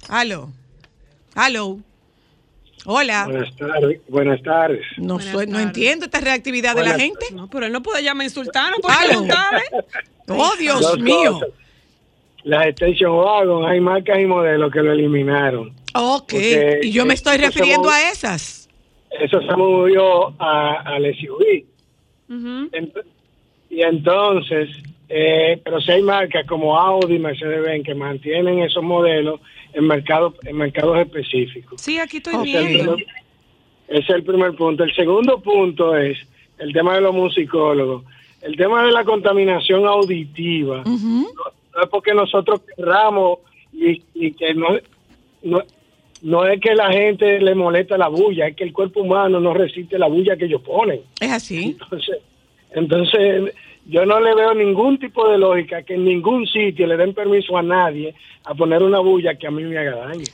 Aló. 0.09 0.51
Aló. 1.35 1.79
Hola. 2.87 3.27
Buenas 3.27 3.57
tardes. 3.57 4.01
Buenas 4.09 4.43
tardes. 4.43 4.81
No, 4.97 5.15
Buenas 5.15 5.33
soy- 5.33 5.47
no 5.47 5.53
tardes. 5.53 5.67
entiendo 5.67 6.05
esta 6.07 6.21
reactividad 6.21 6.75
de 6.75 6.83
la 6.83 6.95
Buenas 6.95 7.01
gente. 7.03 7.27
No, 7.35 7.49
pero 7.51 7.67
él 7.67 7.73
no 7.73 7.83
puede 7.83 8.03
llamar 8.03 8.23
a 8.23 8.25
insultarnos 8.25 8.81
por 8.81 8.91
preguntarle. 9.07 9.63
Oh, 10.29 10.53
Dios 10.59 10.81
Dos 10.81 10.99
mío. 10.99 11.35
cosas. 11.35 11.49
Las 12.45 12.67
Station 12.69 13.13
Wagon, 13.13 13.67
hay 13.67 13.81
marcas 13.81 14.19
y 14.21 14.27
modelos 14.27 14.73
que 14.73 14.81
lo 14.83 14.93
eliminaron. 14.93 15.69
Ok. 15.95 16.31
Porque, 16.31 16.81
Y 16.83 16.91
yo 16.93 17.05
me 17.05 17.15
estoy 17.15 17.37
refiriendo 17.37 17.89
a 17.91 18.11
esas. 18.11 18.69
Eso 19.21 19.41
se 19.43 19.57
movió 19.57 20.29
a, 20.41 20.83
al 20.87 21.05
SUV. 21.15 21.65
Ujú. 22.29 22.71
Ent- 22.73 23.05
y 23.69 23.83
entonces, 23.83 24.69
eh, 25.09 25.61
pero 25.65 25.81
si 25.81 25.91
hay 25.93 26.03
marcas 26.03 26.47
como 26.47 26.79
Audi 26.79 27.19
Mercedes-Benz 27.19 27.85
que 27.85 27.95
mantienen 27.95 28.61
esos 28.61 28.83
modelos 28.83 29.41
en 29.73 29.87
mercados 29.87 30.35
en 30.45 30.57
mercados 30.57 30.99
específicos. 30.99 31.81
Sí, 31.81 31.99
aquí 31.99 32.19
estoy 32.19 32.35
Ok. 32.35 32.45
Ese 32.47 32.57
es 32.59 32.63
el 32.65 32.69
viendo. 32.73 32.95
primer- 32.97 33.15
ese 33.89 33.99
es 34.03 34.11
el 34.11 34.23
primer 34.25 34.55
punto. 34.55 34.85
El 34.85 34.95
segundo 34.95 35.41
punto 35.41 35.97
es 35.97 36.17
el 36.59 36.73
tema 36.73 36.95
de 36.95 37.01
los 37.01 37.15
musicólogos. 37.15 38.05
El 38.43 38.57
tema 38.57 38.85
de 38.85 38.93
la 38.93 39.05
contaminación 39.05 39.85
auditiva. 39.87 40.83
No 41.81 41.85
es 41.85 41.91
porque 41.91 42.13
nosotros 42.15 42.61
querramos 42.77 43.39
y, 43.73 44.03
y 44.15 44.33
que 44.33 44.53
no, 44.55 44.69
no, 45.43 45.63
no 46.23 46.47
es 46.47 46.61
que 46.61 46.75
la 46.75 46.93
gente 46.93 47.41
le 47.41 47.55
molesta 47.55 47.97
la 47.97 48.09
bulla, 48.09 48.49
es 48.49 48.57
que 48.57 48.65
el 48.65 48.73
cuerpo 48.73 49.01
humano 49.01 49.41
no 49.41 49.55
resiste 49.55 49.99
la 49.99 50.07
bulla 50.09 50.37
que 50.37 50.45
ellos 50.45 50.61
ponen. 50.63 51.01
Es 51.21 51.33
así. 51.33 51.77
Entonces, 51.81 52.19
entonces 52.73 53.55
yo 53.87 54.05
no 54.05 54.21
le 54.21 54.35
veo 54.35 54.53
ningún 54.55 54.99
tipo 54.99 55.27
de 55.29 55.39
lógica 55.39 55.83
que 55.83 55.95
en 55.95 56.05
ningún 56.05 56.47
sitio 56.47 56.87
le 56.87 56.97
den 56.99 57.15
permiso 57.15 57.57
a 57.57 57.63
nadie 57.63 58.15
a 58.45 58.55
poner 58.55 58.83
una 58.83 58.99
bulla 59.01 59.35
que 59.37 59.47
a 59.47 59.51
mí 59.51 59.63
me 59.63 59.79
haga 59.79 59.97
daño. 59.97 60.25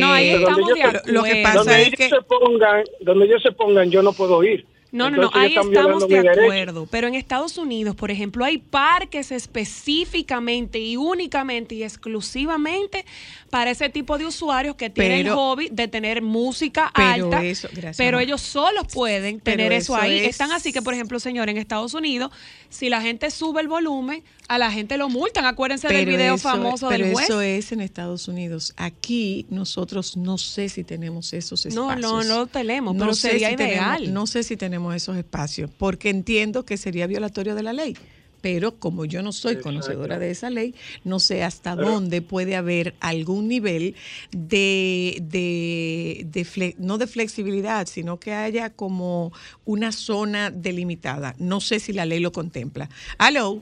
No, 0.00 0.12
ahí 0.12 0.28
Eh, 0.30 0.32
donde 0.32 0.44
estamos 0.46 0.68
yo- 0.70 0.74
de 0.74 0.82
acuerdo. 0.82 1.12
lo 1.12 1.22
que 1.24 1.42
pasa 1.42 1.58
donde 1.58 1.82
es 1.82 1.86
ellos 1.88 1.98
que- 1.98 2.08
se 2.08 2.22
pongan, 2.22 2.84
donde 3.00 3.24
ellos 3.26 3.42
se 3.42 3.52
pongan, 3.52 3.90
yo 3.90 4.02
no 4.02 4.12
puedo 4.14 4.42
ir. 4.42 4.64
No, 4.90 5.10
no, 5.10 5.18
no, 5.22 5.30
ahí 5.34 5.54
estamos 5.54 6.08
de 6.08 6.18
acuerdo. 6.30 6.86
Pero 6.90 7.08
en 7.08 7.14
Estados 7.14 7.58
Unidos, 7.58 7.94
por 7.94 8.10
ejemplo, 8.10 8.44
hay 8.44 8.58
parques 8.58 9.30
específicamente 9.32 10.78
y 10.78 10.96
únicamente 10.96 11.74
y 11.74 11.82
exclusivamente 11.84 13.04
para 13.50 13.70
ese 13.70 13.88
tipo 13.88 14.18
de 14.18 14.26
usuarios 14.26 14.76
que 14.76 14.90
tienen 14.90 15.18
Pero- 15.24 15.32
el 15.32 15.36
hobby 15.38 15.68
de 15.70 15.88
tener 15.88 16.22
música 16.22 16.90
Pero 16.94 17.26
alta. 17.26 17.44
eso- 17.44 17.68
gracias, 17.72 17.96
pero 17.96 18.18
ellos 18.18 18.40
solos 18.40 18.86
pueden 18.92 19.40
tener 19.40 19.72
eso, 19.72 19.94
eso 19.94 20.02
ahí. 20.02 20.18
es- 20.20 20.28
Están 20.28 20.52
así 20.52 20.72
que, 20.72 20.82
por 20.82 20.94
ejemplo, 20.94 21.18
señor, 21.20 21.48
en 21.48 21.56
Estados 21.58 21.94
Unidos, 21.94 22.30
si 22.68 22.88
la 22.88 23.00
gente 23.02 23.30
sube 23.30 23.60
el 23.60 23.68
volumen, 23.68 24.22
a 24.48 24.58
la 24.58 24.72
gente 24.72 24.96
lo 24.96 25.08
multan. 25.08 25.44
Acuérdense 25.46 25.88
del 25.88 26.06
video 26.06 26.34
eso- 26.36 26.48
famoso 26.48 26.88
pero 26.88 27.04
del 27.04 27.12
juez. 27.14 27.26
eso 27.28 27.40
es 27.42 27.70
en 27.72 27.80
Estados 27.80 28.28
Unidos. 28.28 28.72
Aquí 28.76 29.46
nosotros 29.50 30.16
no 30.16 30.38
sé 30.38 30.68
si 30.70 30.84
tenemos 30.84 31.32
esos 31.34 31.66
No, 31.66 31.90
espacios. 31.90 32.10
no, 32.10 32.24
no 32.24 32.46
tenemos, 32.46 32.96
pero 32.98 33.14
sé 33.14 33.30
sería 33.32 33.48
si 33.50 33.54
ideal. 33.54 33.96
tenemos- 33.98 34.14
no 34.14 34.26
sé 34.26 34.42
si 34.42 34.56
tenemos 34.56 34.94
esos 34.96 35.16
espacios, 35.16 35.70
porque 35.76 36.08
entiendo 36.10 36.64
que 36.64 36.76
sería 36.76 37.06
violatorio 37.06 37.54
de 37.54 37.62
la 37.62 37.72
ley. 37.72 37.96
Pero 38.40 38.76
como 38.78 39.04
yo 39.04 39.20
no 39.20 39.32
soy 39.32 39.56
conocedora 39.58 40.20
de 40.20 40.30
esa 40.30 40.48
ley, 40.48 40.72
no 41.02 41.18
sé 41.18 41.42
hasta 41.42 41.74
dónde 41.74 42.22
puede 42.22 42.54
haber 42.54 42.94
algún 43.00 43.48
nivel 43.48 43.96
de, 44.30 45.18
de, 45.22 46.24
de 46.24 46.42
fle- 46.46 46.76
no 46.78 46.98
de 46.98 47.08
flexibilidad, 47.08 47.88
sino 47.88 48.20
que 48.20 48.32
haya 48.34 48.70
como 48.70 49.32
una 49.64 49.90
zona 49.90 50.50
delimitada. 50.52 51.34
No 51.40 51.60
sé 51.60 51.80
si 51.80 51.92
la 51.92 52.06
ley 52.06 52.20
lo 52.20 52.30
contempla. 52.30 52.88
Aló, 53.18 53.60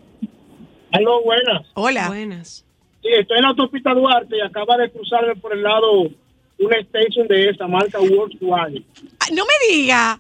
Aló, 0.92 1.22
buenas. 1.22 1.66
hola. 1.74 2.08
Buenas. 2.08 2.64
Sí, 3.02 3.08
estoy 3.12 3.36
en 3.38 3.42
la 3.42 3.48
autopista 3.50 3.92
Duarte 3.94 4.36
y 4.36 4.40
acaba 4.40 4.76
de 4.76 4.90
cruzarme 4.90 5.36
por 5.36 5.52
el 5.52 5.62
lado 5.62 6.08
una 6.58 6.78
station 6.78 7.28
de 7.28 7.50
esa 7.50 7.66
marca 7.66 7.98
Volkswagen. 7.98 8.84
Ah, 9.20 9.26
No 9.32 9.44
me 9.44 9.74
diga. 9.76 10.18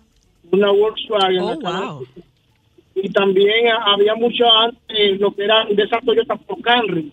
Una 0.52 0.70
Volkswagen. 0.70 1.40
Oh, 1.40 1.56
wow. 1.58 2.06
Y 2.94 3.10
también 3.10 3.68
ah, 3.68 3.94
había 3.94 4.14
mucho 4.14 4.44
antes 4.50 5.18
lo 5.20 5.34
que 5.34 5.44
era 5.44 5.64
de 5.66 5.82
esa 5.82 6.00
Toyota 6.00 6.36
Pro 6.36 6.56
Camry, 6.62 7.12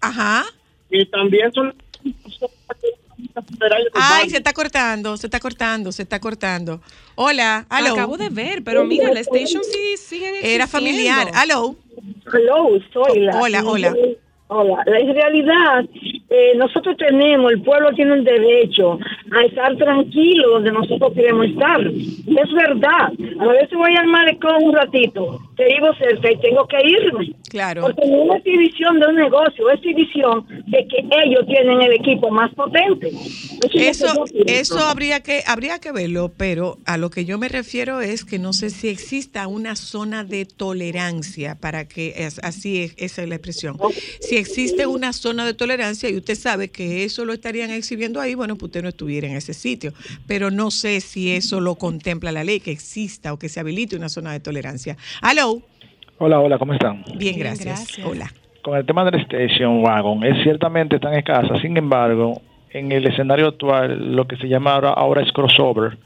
Ajá. 0.00 0.44
que 0.90 1.04
también 1.06 1.52
son... 1.52 1.74
Ay, 3.94 4.30
se 4.30 4.36
está 4.38 4.52
cortando, 4.52 5.16
se 5.16 5.26
está 5.26 5.40
cortando, 5.40 5.92
se 5.92 6.02
está 6.02 6.20
cortando. 6.20 6.80
Hola, 7.14 7.66
aló. 7.68 7.92
Acabo 7.92 8.16
de 8.16 8.28
ver, 8.28 8.62
pero 8.64 8.84
mira, 8.84 9.12
la 9.12 9.20
station 9.20 9.62
sí 9.64 9.96
siguen 9.96 10.34
Era 10.42 10.64
existiendo. 10.64 10.68
familiar. 10.68 11.30
Aló. 11.34 11.76
Hello, 12.32 12.78
soy 12.92 13.20
la. 13.20 13.40
Hola, 13.40 13.62
hola. 13.64 13.94
Hola. 14.54 14.82
La 14.86 14.98
en 14.98 15.14
realidad, 15.14 15.84
eh, 16.28 16.52
nosotros 16.56 16.96
tenemos, 16.98 17.52
el 17.52 17.62
pueblo 17.62 17.90
tiene 17.94 18.14
el 18.14 18.24
derecho 18.24 18.98
a 19.30 19.44
estar 19.44 19.74
tranquilo 19.76 20.50
donde 20.50 20.72
nosotros 20.72 21.12
queremos 21.14 21.46
estar. 21.46 21.80
Es 21.80 22.52
verdad. 22.54 23.12
A 23.40 23.46
veces 23.48 23.70
voy 23.72 23.94
al 23.96 24.08
malecón 24.08 24.62
un 24.62 24.74
ratito, 24.74 25.40
te 25.56 25.64
vivo 25.66 25.94
cerca 25.94 26.30
y 26.30 26.36
tengo 26.36 26.66
que 26.68 26.76
irme. 26.86 27.34
Claro. 27.48 27.82
Porque 27.82 28.06
no 28.06 28.34
es 28.34 28.40
exhibición 28.44 29.00
de 29.00 29.06
un 29.06 29.16
negocio, 29.16 29.70
es 29.70 29.78
exhibición 29.78 30.46
de 30.66 30.86
que 30.86 31.04
ellos 31.24 31.46
tienen 31.46 31.82
el 31.82 31.92
equipo 31.92 32.30
más 32.30 32.52
potente. 32.54 33.10
Eso 33.74 34.24
que 34.24 34.44
Eso, 34.46 34.78
habría 34.78 35.20
que, 35.20 35.42
habría 35.46 35.78
que 35.78 35.92
verlo, 35.92 36.32
pero 36.36 36.78
a 36.86 36.96
lo 36.96 37.10
que 37.10 37.24
yo 37.24 37.38
me 37.38 37.48
refiero 37.48 38.00
es 38.00 38.24
que 38.24 38.38
no 38.38 38.52
sé 38.52 38.70
si 38.70 38.88
exista 38.88 39.46
una 39.46 39.76
zona 39.76 40.24
de 40.24 40.44
tolerancia 40.46 41.56
para 41.60 41.86
que 41.86 42.28
así 42.42 42.82
es, 42.82 42.94
esa 42.96 43.22
es 43.22 43.28
la 43.28 43.34
expresión. 43.34 43.76
Si 44.20 44.36
existe 44.42 44.86
una 44.86 45.12
zona 45.12 45.46
de 45.46 45.54
tolerancia 45.54 46.10
y 46.10 46.16
usted 46.16 46.34
sabe 46.34 46.68
que 46.68 47.04
eso 47.04 47.24
lo 47.24 47.32
estarían 47.32 47.70
exhibiendo 47.70 48.20
ahí, 48.20 48.34
bueno, 48.34 48.56
pues 48.56 48.64
usted 48.68 48.82
no 48.82 48.90
estuviera 48.90 49.26
en 49.26 49.36
ese 49.36 49.54
sitio. 49.54 49.92
Pero 50.26 50.50
no 50.50 50.70
sé 50.70 51.00
si 51.00 51.32
eso 51.32 51.60
lo 51.60 51.76
contempla 51.76 52.30
la 52.32 52.44
ley, 52.44 52.60
que 52.60 52.70
exista 52.70 53.32
o 53.32 53.38
que 53.38 53.48
se 53.48 53.60
habilite 53.60 53.96
una 53.96 54.08
zona 54.08 54.32
de 54.32 54.40
tolerancia. 54.40 54.96
Aló. 55.20 55.62
Hola, 56.18 56.38
hola, 56.38 56.58
¿cómo 56.58 56.74
están? 56.74 57.02
Bien, 57.06 57.18
Bien, 57.18 57.38
gracias. 57.38 57.66
gracias. 57.66 58.06
Hola. 58.06 58.32
Con 58.62 58.76
el 58.76 58.86
tema 58.86 59.04
del 59.04 59.20
station 59.22 59.82
wagon, 59.82 60.22
es 60.22 60.40
ciertamente 60.44 61.00
tan 61.00 61.14
escasa, 61.14 61.60
sin 61.60 61.76
embargo, 61.76 62.40
en 62.70 62.92
el 62.92 63.06
escenario 63.06 63.48
actual, 63.48 64.14
lo 64.14 64.26
que 64.26 64.36
se 64.36 64.46
llama 64.46 64.74
ahora, 64.74 64.90
ahora 64.90 65.22
es 65.22 65.32
crossover. 65.32 65.98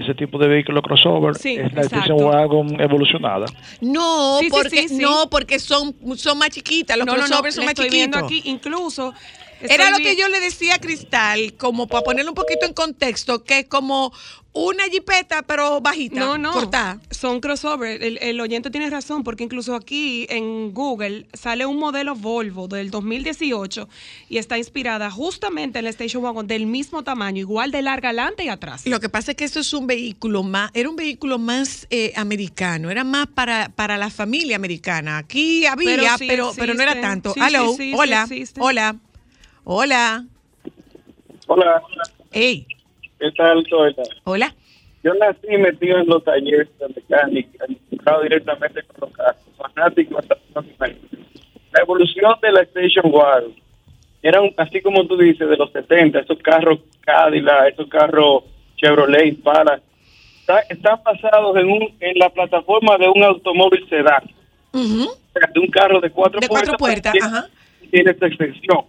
Ese 0.00 0.14
tipo 0.14 0.38
de 0.38 0.48
vehículo 0.48 0.80
crossover 0.82 1.34
Sí, 1.36 1.54
es 1.54 1.72
la 1.74 1.82
exacto. 1.82 1.96
station 2.14 2.24
wagon 2.24 2.80
evolucionada. 2.80 3.46
No, 3.80 4.38
Sí, 4.40 4.48
porque 4.50 4.82
sí, 4.82 4.88
sí. 4.88 4.96
no, 4.98 5.28
porque 5.30 5.58
son, 5.58 5.94
son 6.16 6.38
más 6.38 6.50
chiquitas, 6.50 6.96
los 6.96 7.06
no, 7.06 7.12
no, 7.12 7.18
no, 7.18 7.26
crossovers 7.26 7.54
son 7.54 7.64
más 7.66 7.72
estoy 7.72 7.90
viendo 7.90 8.18
chiquitos. 8.20 8.40
aquí, 8.40 8.50
incluso. 8.50 9.14
Era 9.62 9.90
lo 9.90 9.98
que 9.98 10.16
yo 10.16 10.26
le 10.28 10.40
decía 10.40 10.76
a 10.76 10.78
Cristal, 10.78 11.52
como 11.58 11.86
para 11.86 12.02
ponerle 12.02 12.30
un 12.30 12.34
poquito 12.34 12.64
en 12.64 12.72
contexto, 12.72 13.44
que 13.44 13.58
es 13.58 13.66
como 13.66 14.10
una 14.52 14.84
jipeta, 14.84 15.42
pero 15.42 15.80
bajita. 15.80 16.18
No, 16.18 16.36
no. 16.36 16.52
Cortada. 16.52 16.98
Son 17.10 17.40
crossover. 17.40 18.02
El, 18.02 18.18
el 18.20 18.40
oyente 18.40 18.70
tiene 18.70 18.90
razón, 18.90 19.22
porque 19.22 19.44
incluso 19.44 19.74
aquí 19.76 20.26
en 20.28 20.74
Google 20.74 21.26
sale 21.32 21.66
un 21.66 21.78
modelo 21.78 22.14
Volvo 22.16 22.66
del 22.66 22.90
2018 22.90 23.88
y 24.28 24.38
está 24.38 24.58
inspirada 24.58 25.10
justamente 25.10 25.78
en 25.78 25.84
la 25.84 25.90
Station 25.90 26.24
Wagon 26.24 26.46
del 26.48 26.66
mismo 26.66 27.04
tamaño, 27.04 27.38
igual 27.40 27.70
de 27.70 27.82
larga 27.82 28.08
adelante 28.08 28.44
y 28.44 28.48
atrás. 28.48 28.86
Lo 28.86 28.98
que 28.98 29.08
pasa 29.08 29.32
es 29.32 29.36
que 29.36 29.44
esto 29.44 29.60
es 29.60 29.72
un 29.72 29.86
vehículo 29.86 30.42
más, 30.42 30.70
era 30.74 30.88
un 30.90 30.96
vehículo 30.96 31.38
más 31.38 31.86
eh, 31.90 32.12
americano, 32.16 32.90
era 32.90 33.04
más 33.04 33.28
para, 33.28 33.68
para 33.68 33.96
la 33.98 34.10
familia 34.10 34.56
americana. 34.56 35.18
Aquí 35.18 35.64
había, 35.66 36.16
Pero 36.18 36.18
pero, 36.18 36.50
sí 36.52 36.56
pero, 36.60 36.74
no 36.74 36.82
era 36.82 37.00
tanto. 37.00 37.32
Sí, 37.34 37.40
Hello, 37.40 37.70
sí, 37.70 37.76
sí, 37.76 37.90
sí 37.90 37.94
hola, 37.96 38.22
existe. 38.22 38.60
hola, 38.60 38.96
hola, 39.64 40.26
Hola, 41.46 41.82
hey, 42.32 42.66
¿qué 43.20 43.30
tal, 43.32 43.64
hola. 44.24 44.54
Yo 45.02 45.14
nací 45.14 45.56
metido 45.56 45.98
en 45.98 46.06
los 46.08 46.22
talleres 46.24 46.68
de 46.78 46.88
mecánica, 46.88 47.64
enfocado 47.68 48.22
directamente 48.22 48.82
con 48.82 49.08
los 49.08 49.16
carros, 49.16 49.42
fanático 49.56 50.18
hasta 50.18 50.36
La 51.72 51.80
evolución 51.82 52.34
de 52.42 52.52
la 52.52 52.62
Station 52.62 53.06
Wagon 53.12 53.54
era 54.22 54.40
un- 54.42 54.52
así 54.58 54.80
como 54.82 55.06
tú 55.06 55.16
dices, 55.16 55.48
de 55.48 55.56
los 55.56 55.70
70, 55.72 56.18
esos 56.20 56.38
carros 56.40 56.80
Cadillac, 57.00 57.72
esos 57.72 57.88
carros 57.88 58.44
Chevrolet 58.76 59.28
está- 59.38 60.60
están 60.68 61.00
basados 61.04 61.56
en, 61.56 61.70
un, 61.70 61.94
en 62.00 62.18
la 62.18 62.28
plataforma 62.30 62.98
de 62.98 63.08
un 63.08 63.22
automóvil 63.22 63.88
sedán, 63.88 64.22
o 64.72 64.78
sea, 65.32 65.48
de 65.54 65.60
un 65.60 65.68
carro 65.68 66.00
de 66.00 66.10
cuatro 66.10 66.40
De 66.40 66.48
cuatro 66.48 66.76
puertas, 66.76 67.12
tiene- 67.12 67.26
ajá. 67.26 67.46
Tiene 67.90 68.10
esta 68.12 68.26
extensión. 68.26 68.84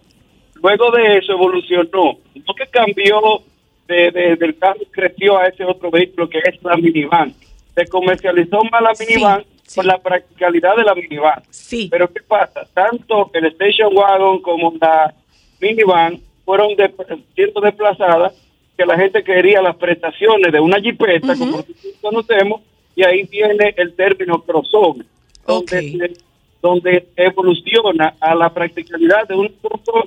Luego 0.62 0.90
de 0.92 1.18
eso 1.18 1.32
evolucionó. 1.32 2.18
Lo 2.46 2.54
que 2.54 2.66
cambió 2.70 3.42
de, 3.88 4.10
de- 4.10 4.36
del 4.36 4.56
carro 4.58 4.80
creció 4.90 5.38
a 5.38 5.46
ese 5.48 5.64
otro 5.64 5.90
vehículo 5.90 6.28
que 6.28 6.38
es 6.38 6.62
la 6.62 6.76
minivan. 6.76 7.34
Se 7.74 7.86
comercializó 7.86 8.62
más 8.70 8.82
la 8.82 8.92
minivan 8.98 9.44
sí. 9.64 9.76
por 9.76 9.84
la 9.86 9.98
practicalidad 9.98 10.76
de 10.76 10.84
la 10.84 10.94
minivan. 10.94 11.42
Sí. 11.50 11.88
Pero 11.90 12.12
¿qué 12.12 12.20
pasa? 12.22 12.66
Tanto 12.74 13.30
el 13.34 13.46
station 13.46 13.96
wagon 13.96 14.40
como 14.42 14.74
la 14.80 15.14
minivan 15.60 16.20
fueron 16.44 16.74
de- 16.76 16.92
siendo 17.34 17.60
desplazadas 17.60 18.32
que 18.76 18.86
la 18.86 18.96
gente 18.96 19.22
quería 19.22 19.60
las 19.62 19.76
prestaciones 19.76 20.50
de 20.52 20.60
una 20.60 20.80
jipeta, 20.80 21.34
como 21.36 21.58
nosotros 21.58 21.76
conocemos, 22.00 22.60
y 22.96 23.04
ahí 23.04 23.22
viene 23.24 23.74
el 23.76 23.94
término 23.94 24.42
crossover, 24.42 25.04
donde, 25.46 25.76
Ok. 25.78 25.82
se- 26.14 26.22
donde 26.62 27.06
evoluciona 27.16 28.14
a 28.20 28.34
la 28.34 28.52
practicalidad 28.52 29.26
de 29.28 29.34
un 29.34 29.54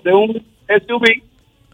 de 0.03 0.13
un 0.13 0.43
SUV 0.67 1.21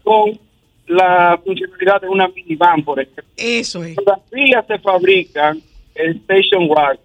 con 0.02 0.38
la 0.86 1.40
funcionalidad 1.44 2.00
de 2.00 2.08
una 2.08 2.28
minivan, 2.28 2.82
por 2.84 3.00
ejemplo 3.00 3.24
Eso 3.36 3.84
es. 3.84 3.94
todavía 3.96 4.64
se 4.66 4.78
fabrican 4.78 5.60
el 5.94 6.16
station 6.16 6.68
wagon. 6.68 6.98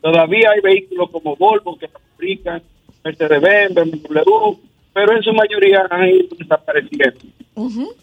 Todavía 0.00 0.50
hay 0.50 0.60
vehículos 0.62 1.10
como 1.10 1.36
Volvo 1.36 1.78
que 1.78 1.88
fabrican 1.88 2.62
Mercedes-Benz, 3.04 3.74
BMW, 3.74 4.56
pero 4.92 5.16
en 5.16 5.22
su 5.22 5.32
mayoría 5.32 5.86
han 5.90 6.08
ido 6.08 6.26
desapareciendo. 6.38 7.20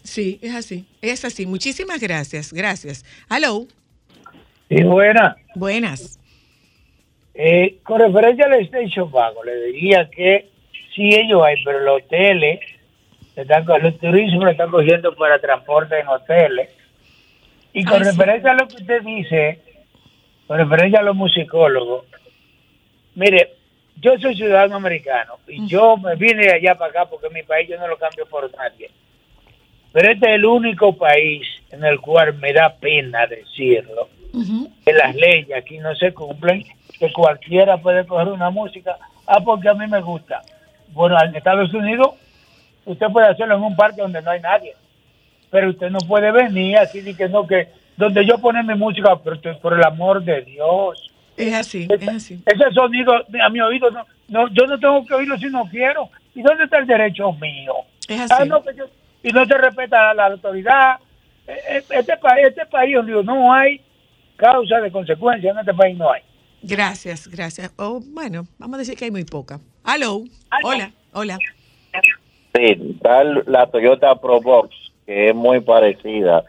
Sí, 0.04 0.38
es 0.40 0.54
así, 0.54 0.86
es 1.02 1.24
así. 1.24 1.44
Muchísimas 1.46 2.00
gracias, 2.00 2.52
gracias. 2.52 3.04
Hello, 3.28 3.66
Y 4.68 4.82
buena, 4.84 5.36
buenas. 5.56 6.18
eh, 7.34 7.78
con 7.82 8.00
referencia 8.00 8.46
al 8.46 8.54
Station 8.62 9.08
Wagon, 9.12 9.44
le 9.46 9.64
diría 9.72 10.08
que 10.10 10.48
sí 10.94 11.10
ellos 11.14 11.42
hay, 11.44 11.56
pero 11.64 11.80
los 11.80 12.02
hoteles, 12.02 12.60
le 12.60 12.77
están, 13.42 13.64
los 13.82 13.98
turismos 13.98 14.44
lo 14.44 14.50
están 14.50 14.70
cogiendo 14.70 15.14
para 15.14 15.38
transporte 15.38 15.98
en 15.98 16.08
hoteles. 16.08 16.70
Y 17.72 17.84
con 17.84 18.02
Ay, 18.02 18.04
sí. 18.04 18.10
referencia 18.10 18.50
a 18.50 18.54
lo 18.54 18.68
que 18.68 18.76
usted 18.76 19.02
dice, 19.02 19.60
con 20.46 20.58
referencia 20.58 21.00
a 21.00 21.02
los 21.02 21.14
musicólogos, 21.14 22.04
mire, 23.14 23.54
yo 24.00 24.16
soy 24.18 24.36
ciudadano 24.36 24.76
americano 24.76 25.38
y 25.46 25.66
yo 25.66 25.96
me 25.96 26.14
vine 26.16 26.44
de 26.44 26.52
allá 26.52 26.74
para 26.76 26.90
acá 26.90 27.06
porque 27.10 27.28
mi 27.30 27.42
país 27.42 27.68
yo 27.68 27.78
no 27.78 27.88
lo 27.88 27.96
cambio 27.96 28.26
por 28.26 28.50
nadie. 28.56 28.90
Pero 29.92 30.12
este 30.12 30.28
es 30.28 30.34
el 30.34 30.44
único 30.44 30.96
país 30.96 31.46
en 31.70 31.84
el 31.84 32.00
cual 32.00 32.34
me 32.34 32.52
da 32.52 32.74
pena 32.76 33.26
decirlo 33.26 34.08
que 34.84 34.92
las 34.92 35.14
leyes 35.16 35.56
aquí 35.56 35.78
no 35.78 35.94
se 35.96 36.12
cumplen, 36.12 36.64
que 36.98 37.12
cualquiera 37.12 37.78
puede 37.78 38.06
coger 38.06 38.28
una 38.28 38.50
música, 38.50 38.96
ah, 39.26 39.40
porque 39.44 39.68
a 39.68 39.74
mí 39.74 39.86
me 39.86 40.00
gusta. 40.00 40.42
Bueno, 40.92 41.16
en 41.24 41.34
Estados 41.34 41.72
Unidos 41.74 42.14
usted 42.88 43.06
puede 43.12 43.28
hacerlo 43.28 43.54
en 43.56 43.62
un 43.62 43.76
parque 43.76 44.00
donde 44.02 44.20
no 44.22 44.30
hay 44.30 44.40
nadie, 44.40 44.74
pero 45.50 45.70
usted 45.70 45.90
no 45.90 45.98
puede 46.00 46.30
venir 46.32 46.76
así 46.78 47.00
de 47.00 47.14
que 47.14 47.28
no, 47.28 47.46
que 47.46 47.68
donde 47.96 48.24
yo 48.26 48.38
pone 48.38 48.62
mi 48.62 48.74
música, 48.74 49.16
pero 49.22 49.40
por 49.60 49.74
el 49.74 49.84
amor 49.84 50.22
de 50.22 50.42
Dios. 50.42 51.10
Es 51.36 51.54
así, 51.54 51.86
es 51.90 52.08
así. 52.08 52.42
Ese 52.46 52.70
sonido 52.74 53.12
a 53.14 53.48
mi 53.48 53.60
oído, 53.60 53.90
no, 53.90 54.04
no, 54.28 54.48
yo 54.48 54.66
no 54.66 54.78
tengo 54.78 55.04
que 55.06 55.14
oírlo 55.14 55.36
si 55.38 55.46
no 55.46 55.64
quiero. 55.70 56.08
¿Y 56.34 56.42
dónde 56.42 56.64
está 56.64 56.78
el 56.78 56.86
derecho 56.86 57.32
mío? 57.32 57.72
Es 58.08 58.30
Ah, 58.30 58.38
así. 58.40 58.48
no, 58.48 58.62
que 58.62 58.74
yo- 58.76 58.88
y 59.22 59.30
no 59.30 59.44
se 59.46 59.54
respeta 59.58 60.14
la 60.14 60.26
autoridad. 60.26 60.96
Eh, 61.46 61.56
eh, 61.70 61.82
Este 61.90 62.16
país, 62.16 62.46
este 62.48 62.66
país, 62.66 62.96
digo, 63.06 63.22
no 63.22 63.52
hay 63.52 63.80
causa 64.36 64.80
de 64.80 64.90
consecuencia, 64.92 65.50
en 65.50 65.58
este 65.58 65.74
país 65.74 65.96
no 65.96 66.12
hay. 66.12 66.22
Gracias, 66.62 67.28
gracias. 67.28 67.72
Oh, 67.76 68.00
bueno, 68.04 68.46
vamos 68.58 68.74
a 68.76 68.78
decir 68.78 68.96
que 68.96 69.04
hay 69.06 69.10
muy 69.10 69.24
poca. 69.24 69.60
Hello, 69.86 70.24
hola, 70.64 70.92
hola. 71.12 71.38
Sí, 72.54 72.94
está 72.94 73.22
el- 73.22 73.44
la 73.46 73.66
Toyota 73.66 74.14
Probox, 74.20 74.70
que 75.06 75.28
es 75.30 75.34
muy 75.34 75.60
parecida. 75.60 76.44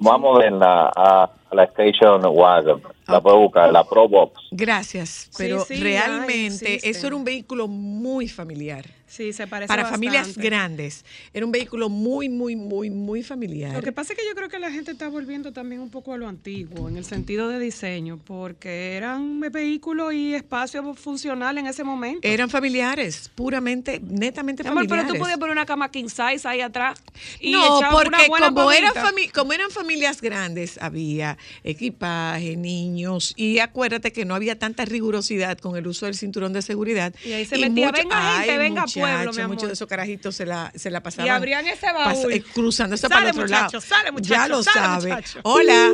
Vamos 0.00 0.36
a 0.36 0.38
verla 0.44 0.92
a, 0.94 1.30
a 1.50 1.54
la 1.54 1.64
Station 1.64 2.22
Wagon. 2.24 2.82
La 3.08 3.20
puedo 3.20 3.38
buscar, 3.38 3.72
la 3.72 3.84
Probox. 3.84 4.34
Gracias, 4.50 5.30
pero 5.36 5.60
sí, 5.64 5.82
realmente 5.82 6.78
eso 6.88 7.06
era 7.06 7.16
un 7.16 7.24
vehículo 7.24 7.66
muy 7.68 8.28
familiar. 8.28 8.84
Sí, 9.08 9.32
se 9.32 9.46
parece 9.46 9.68
Para 9.68 9.86
familias 9.86 10.36
grandes. 10.36 11.04
Era 11.32 11.46
un 11.46 11.52
vehículo 11.52 11.88
muy, 11.88 12.28
muy, 12.28 12.56
muy, 12.56 12.90
muy 12.90 13.22
familiar. 13.22 13.72
Lo 13.72 13.82
que 13.82 13.90
pasa 13.90 14.12
es 14.12 14.18
que 14.18 14.26
yo 14.26 14.34
creo 14.34 14.48
que 14.48 14.58
la 14.58 14.70
gente 14.70 14.92
está 14.92 15.08
volviendo 15.08 15.52
también 15.52 15.80
un 15.80 15.90
poco 15.90 16.12
a 16.12 16.18
lo 16.18 16.28
antiguo, 16.28 16.88
en 16.88 16.98
el 16.98 17.04
sentido 17.04 17.48
de 17.48 17.58
diseño, 17.58 18.18
porque 18.18 18.96
eran 18.96 19.40
vehículos 19.40 20.12
y 20.12 20.34
espacios 20.34 20.98
funcionales 20.98 21.62
en 21.62 21.68
ese 21.68 21.84
momento. 21.84 22.28
Eran 22.28 22.50
familiares, 22.50 23.30
puramente, 23.34 24.00
netamente 24.00 24.62
amor, 24.62 24.84
familiares. 24.84 25.04
pero 25.06 25.14
tú 25.14 25.22
podías 25.22 25.38
poner 25.38 25.52
una 25.52 25.66
cama 25.66 25.90
king 25.90 26.08
size 26.08 26.46
ahí 26.46 26.60
atrás. 26.60 27.00
Y 27.40 27.52
no, 27.52 27.78
una 27.78 27.90
porque 27.90 28.28
buena 28.28 28.48
como 28.48 28.70
eran, 28.70 28.92
como 29.34 29.52
eran 29.54 29.70
familias 29.70 30.20
grandes, 30.20 30.78
había 30.82 31.38
equipaje, 31.64 32.56
niños, 32.56 33.32
y 33.36 33.58
acuérdate 33.58 34.12
que 34.12 34.24
no 34.24 34.34
había 34.34 34.58
tanta 34.58 34.84
rigurosidad 34.84 35.58
con 35.58 35.76
el 35.76 35.86
uso 35.86 36.06
del 36.06 36.14
cinturón 36.14 36.52
de 36.52 36.62
seguridad. 36.62 37.14
Y 37.24 37.32
ahí 37.32 37.46
se 37.46 37.58
metía, 37.58 37.90
venga, 37.90 38.40
gente, 38.40 38.58
venga, 38.58 38.84
pueblo, 39.00 39.32
mi 39.32 39.40
amor. 39.42 39.54
Muchos 39.56 39.68
de 39.68 39.72
esos 39.74 39.88
carajitos 39.88 40.34
se 40.36 40.46
la, 40.46 40.72
se 40.74 40.90
la 40.90 41.02
pasaban. 41.02 41.26
Y 41.26 41.30
abrían 41.30 41.66
ese 41.66 41.86
pas- 41.86 42.04
baúl. 42.14 42.32
eh, 42.32 42.42
cruzándose 42.54 43.02
Sale, 43.02 43.14
para 43.14 43.24
el 43.26 43.30
otro 43.30 43.42
muchacho, 43.42 43.76
lado. 43.76 43.80
sale, 43.80 44.12
muchacho, 44.12 44.34
Ya 44.34 44.48
lo 44.48 44.62
sale, 44.62 44.78
sabe. 44.80 45.08
muchacho. 45.14 45.40
Hola. 45.44 45.92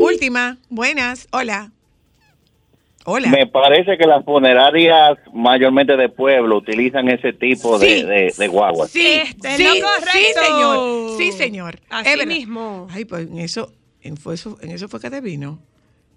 Última. 0.00 0.58
Buenas. 0.68 1.28
Hola. 1.30 1.70
Hola. 3.04 3.30
Me 3.30 3.46
parece 3.48 3.98
que 3.98 4.06
las 4.06 4.24
funerarias 4.24 5.18
mayormente 5.32 5.96
de 5.96 6.08
pueblo 6.08 6.58
utilizan 6.58 7.08
ese 7.08 7.32
tipo 7.32 7.76
de, 7.78 7.86
Sí. 7.88 8.02
de, 8.06 8.34
de 8.38 8.48
guaguas. 8.48 8.90
Sí, 8.92 9.04
Este, 9.24 9.56
sí, 9.56 9.66
sí, 9.66 9.80
correcto. 9.80 10.40
señor. 10.46 11.18
Sí, 11.18 11.32
señor. 11.32 11.80
Así 11.90 12.10
Es 12.10 12.16
verdad. 12.18 12.32
mismo. 12.32 12.86
Ay, 12.90 13.04
pues 13.04 13.26
en 13.26 13.38
eso, 13.38 13.72
en, 14.02 14.16
fue 14.16 14.34
eso, 14.34 14.56
en 14.60 14.70
eso 14.70 14.88
fue 14.88 15.00
que 15.00 15.10
te 15.10 15.20
vino. 15.20 15.58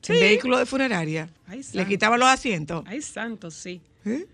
Sí. 0.01 0.13
Vehículo 0.13 0.59
de 0.59 0.67
funeraria. 0.67 1.27
Ay, 1.47 1.61
Le 1.73 1.87
quitaban 1.87 2.19
los 2.19 2.29
asientos. 2.29 2.83
Ay, 2.85 3.01
santo, 3.01 3.49
sí. 3.49 3.81
¿Eh? 4.05 4.27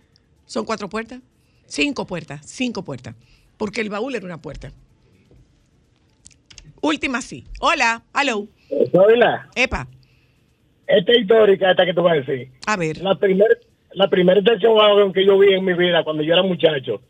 Son 0.46 0.66
cuatro 0.66 0.90
puertas. 0.90 1.22
Cinco 1.72 2.06
puertas. 2.06 2.42
Cinco 2.46 2.84
puertas. 2.84 3.16
Porque 3.56 3.80
el 3.80 3.90
baúl 3.90 4.14
era 4.14 4.26
una 4.26 4.42
puerta. 4.42 4.74
Última 6.82 7.22
sí. 7.22 7.46
Hola. 7.62 8.04
Hello. 8.14 8.46
Oíla, 8.92 9.48
Epa. 9.56 9.88
esta 10.86 11.18
histórica, 11.18 11.72
esta 11.72 11.86
que 11.86 11.94
te 11.94 12.02
voy 12.02 12.12
a 12.12 12.16
decir. 12.16 12.50
A 12.68 12.76
ver. 12.76 12.98
La 12.98 13.16
primera 13.16 13.56
la 13.94 14.10
primera 14.10 14.40
estación 14.40 15.14
que 15.14 15.26
yo 15.26 15.38
vi 15.38 15.54
en 15.54 15.64
mi 15.64 15.74
vida 15.74 16.04
cuando 16.04 16.24
yo 16.24 16.34
era 16.34 16.44
muchacho 16.44 17.02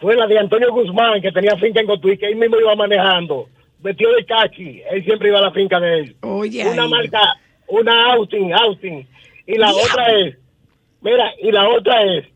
fue 0.00 0.16
la 0.16 0.26
de 0.26 0.38
Antonio 0.38 0.72
Guzmán, 0.72 1.20
que 1.20 1.30
tenía 1.30 1.56
finca 1.56 1.80
en 1.80 1.86
Cotuí, 1.86 2.18
que 2.18 2.26
él 2.26 2.36
mismo 2.36 2.58
iba 2.58 2.74
manejando, 2.74 3.48
vestido 3.80 4.12
de 4.14 4.24
cachi. 4.24 4.82
Él 4.90 5.04
siempre 5.04 5.28
iba 5.28 5.38
a 5.38 5.42
la 5.42 5.52
finca 5.52 5.78
de 5.78 6.00
él. 6.00 6.16
Una 6.22 6.88
marca, 6.88 7.20
una 7.68 8.14
Austin, 8.14 8.52
Austin. 8.52 9.06
Y 9.46 9.56
la 9.56 9.72
otra 9.72 10.06
es, 10.18 10.36
mira, 11.02 11.32
y 11.40 11.52
la 11.52 11.68
otra 11.68 12.02
es 12.04 12.26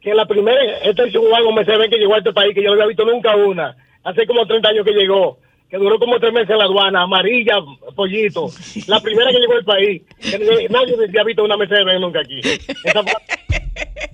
que 0.00 0.14
la 0.14 0.26
primera 0.26 0.60
estación 0.78 1.24
wagon 1.30 1.54
Mercedes 1.54 1.88
que 1.90 1.98
llegó 1.98 2.14
a 2.14 2.18
este 2.18 2.32
país, 2.32 2.54
que 2.54 2.62
yo 2.62 2.68
no 2.68 2.74
había 2.74 2.86
visto 2.86 3.04
nunca 3.04 3.36
una, 3.36 3.76
hace 4.04 4.26
como 4.26 4.46
30 4.46 4.68
años 4.68 4.84
que 4.84 4.92
llegó, 4.92 5.38
que 5.68 5.76
duró 5.76 5.98
como 5.98 6.18
tres 6.18 6.32
meses 6.32 6.50
en 6.50 6.58
la 6.58 6.64
aduana, 6.64 7.02
amarilla, 7.02 7.56
pollito. 7.94 8.48
La 8.86 9.00
primera 9.00 9.30
que 9.30 9.38
llegó 9.38 9.54
al 9.54 9.64
país, 9.64 10.02
nadie 10.22 10.68
nadie 10.70 10.94
había 11.08 11.24
visto 11.24 11.44
una 11.44 11.56
Mercedes 11.56 12.00
nunca 12.00 12.20
aquí. 12.20 12.40
Esa 12.40 13.02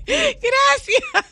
Gracias. 0.06 1.24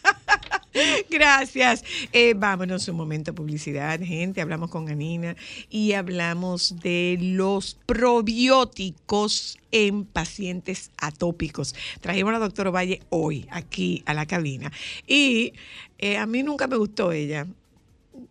Gracias. 1.10 1.84
Eh, 2.12 2.34
vámonos 2.34 2.88
un 2.88 2.96
momento 2.96 3.32
a 3.32 3.34
publicidad, 3.34 4.00
gente. 4.00 4.40
Hablamos 4.40 4.70
con 4.70 4.88
Anina 4.88 5.36
y 5.68 5.92
hablamos 5.92 6.80
de 6.80 7.18
los 7.20 7.74
probióticos 7.86 9.58
en 9.70 10.04
pacientes 10.04 10.90
atópicos. 10.96 11.74
Trajimos 12.00 12.30
a 12.30 12.32
la 12.34 12.38
doctora 12.38 12.70
Valle 12.70 13.02
hoy 13.10 13.46
aquí 13.50 14.02
a 14.06 14.14
la 14.14 14.26
cabina 14.26 14.72
y 15.06 15.52
eh, 15.98 16.16
a 16.16 16.26
mí 16.26 16.42
nunca 16.42 16.66
me 16.66 16.76
gustó 16.76 17.12
ella. 17.12 17.46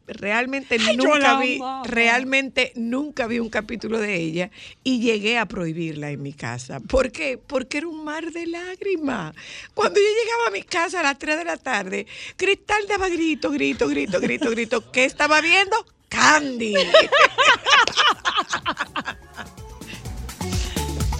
Realmente 0.08 0.78
Ay, 0.80 0.98
nunca 0.98 1.40
vi, 1.40 1.60
realmente 1.86 2.72
nunca 2.76 3.28
vi 3.28 3.40
un 3.40 3.50
capítulo 3.50 4.00
de 4.00 4.16
ella 4.16 4.52
y 4.84 5.00
llegué 5.00 5.38
a 5.38 5.46
prohibirla 5.46 6.12
en 6.12 6.22
mi 6.22 6.34
casa. 6.34 6.80
¿Por 6.80 7.12
qué? 7.12 7.38
Porque 7.38 7.80
era 7.80 7.88
un 7.88 8.04
mar 8.04 8.32
de 8.32 8.48
lágrimas. 8.48 9.34
Cuando 9.74 10.00
yo 10.00 10.06
llegaba 10.06 10.48
a 10.48 10.52
mi 10.52 10.64
casa 10.64 11.00
a 11.00 11.04
las 11.04 11.18
3 11.18 11.38
de 11.38 11.46
la 11.46 11.58
tarde, 11.58 12.06
Cristal 12.36 12.88
daba 12.88 13.10
grito, 13.10 13.50
grito, 13.52 13.88
grito, 13.88 14.20
grito, 14.20 14.50
grito. 14.52 14.92
¿Qué 14.92 15.06
estaba 15.06 15.42
viendo? 15.42 15.78
Candy. 16.10 16.76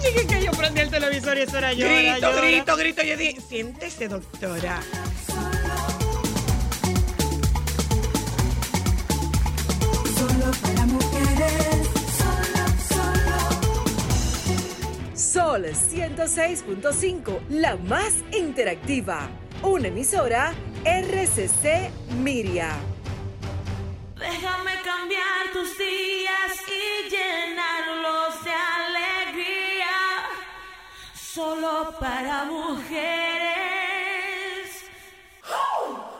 Dije 0.02 0.26
que 0.26 0.44
yo 0.44 0.50
prendí 0.52 0.80
el 0.80 0.90
televisor 0.90 1.38
y 1.38 1.42
eso 1.42 1.58
era 1.58 1.72
yo. 1.72 1.86
grito, 1.86 2.36
grito, 2.36 2.76
grito. 2.76 3.02
Yo 3.02 3.16
dije, 3.16 3.40
siéntese, 3.40 4.08
doctora. 4.08 4.82
Solo 10.22 10.52
para 10.62 10.86
mujeres, 10.86 11.90
solo, 12.22 12.64
solo. 12.94 13.38
Sol 15.16 15.64
106.5, 15.64 17.40
la 17.48 17.74
más 17.76 18.14
interactiva. 18.30 19.28
Una 19.64 19.88
emisora 19.88 20.54
RCC 20.84 21.90
Miria. 22.22 22.76
Déjame 24.16 24.80
cambiar 24.84 25.50
tus 25.52 25.76
días 25.76 26.52
y 26.68 27.10
llenarlos 27.10 28.44
de 28.44 28.52
alegría. 28.52 29.96
Solo 31.14 31.96
para 31.98 32.44
mujeres. 32.44 33.42
¿Dónde 35.42 36.11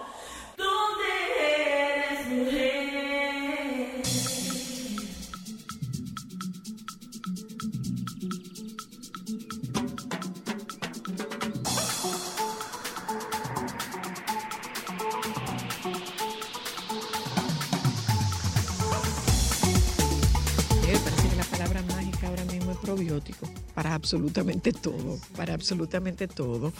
ahora 22.92 23.02
mismo 23.02 23.16
es 23.16 23.22
probiótico 23.22 23.50
para 23.74 23.94
absolutamente 23.94 24.72
todo, 24.72 25.18
para 25.36 25.54
absolutamente 25.54 26.28
todo. 26.28 26.72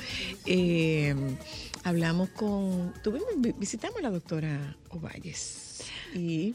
Eh, 0.47 1.15
hablamos 1.85 2.29
con, 2.31 2.93
tuvimos, 3.03 3.29
vi- 3.39 3.53
visitamos 3.59 3.99
a 3.99 4.03
la 4.03 4.11
doctora 4.11 4.77
Ovalles 4.91 5.85
y 6.15 6.55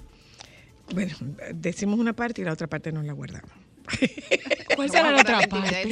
bueno, 0.94 1.16
decimos 1.54 2.00
una 2.00 2.14
parte 2.14 2.42
y 2.42 2.46
la 2.46 2.54
otra 2.54 2.68
parte 2.68 2.92
nos 2.92 3.06
la 3.06 3.14
guardamos. 3.14 3.52
¿Cuál 4.76 4.90
será 4.90 5.12
la 5.12 5.22
otra 5.22 5.40
parte? 5.48 5.84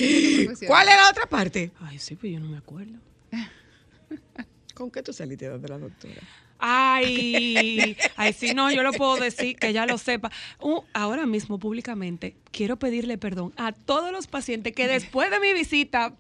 ¿Cuál 0.67 0.87
es 0.89 0.95
la 0.95 1.09
otra 1.09 1.25
parte? 1.27 1.71
Ay, 1.79 1.99
sí, 1.99 2.15
pues 2.15 2.31
yo 2.33 2.39
no 2.39 2.47
me 2.49 2.57
acuerdo. 2.57 2.99
¿Con 4.75 4.91
qué 4.91 5.01
tú 5.01 5.13
saliste 5.13 5.49
de 5.49 5.67
la 5.69 5.77
doctora? 5.79 6.21
Ay, 6.59 7.97
ay, 8.15 8.33
sí, 8.33 8.53
no, 8.53 8.71
yo 8.71 8.83
lo 8.83 8.91
puedo 8.93 9.17
decir, 9.17 9.55
que 9.57 9.73
ya 9.73 9.85
lo 9.85 9.97
sepa. 9.97 10.31
Uh, 10.59 10.81
ahora 10.93 11.25
mismo, 11.25 11.59
públicamente, 11.59 12.35
quiero 12.51 12.77
pedirle 12.77 13.17
perdón 13.17 13.53
a 13.57 13.71
todos 13.71 14.11
los 14.11 14.27
pacientes 14.27 14.73
que 14.73 14.87
después 14.87 15.29
de 15.31 15.39
mi 15.39 15.53
visita 15.53 16.13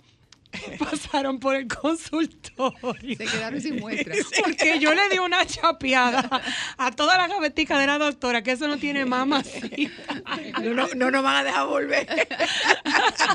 pasaron 0.79 1.39
por 1.39 1.55
el 1.55 1.67
consultorio. 1.67 3.17
Se 3.17 3.25
quedaron 3.25 3.59
sin 3.61 3.79
muestra. 3.79 4.15
Porque 4.41 4.79
yo 4.79 4.93
le 4.93 5.09
di 5.09 5.19
una 5.19 5.45
chapeada 5.45 6.29
a 6.77 6.91
toda 6.91 7.17
la 7.17 7.27
gavetica 7.27 7.77
de 7.77 7.87
la 7.87 7.97
doctora, 7.97 8.41
que 8.41 8.51
eso 8.51 8.67
no 8.67 8.77
tiene 8.77 9.03
mamacita. 9.05 10.23
No, 10.61 10.73
no, 10.73 10.87
no 10.95 11.11
nos 11.11 11.23
van 11.23 11.35
a 11.37 11.43
dejar 11.43 11.67
volver. 11.67 12.27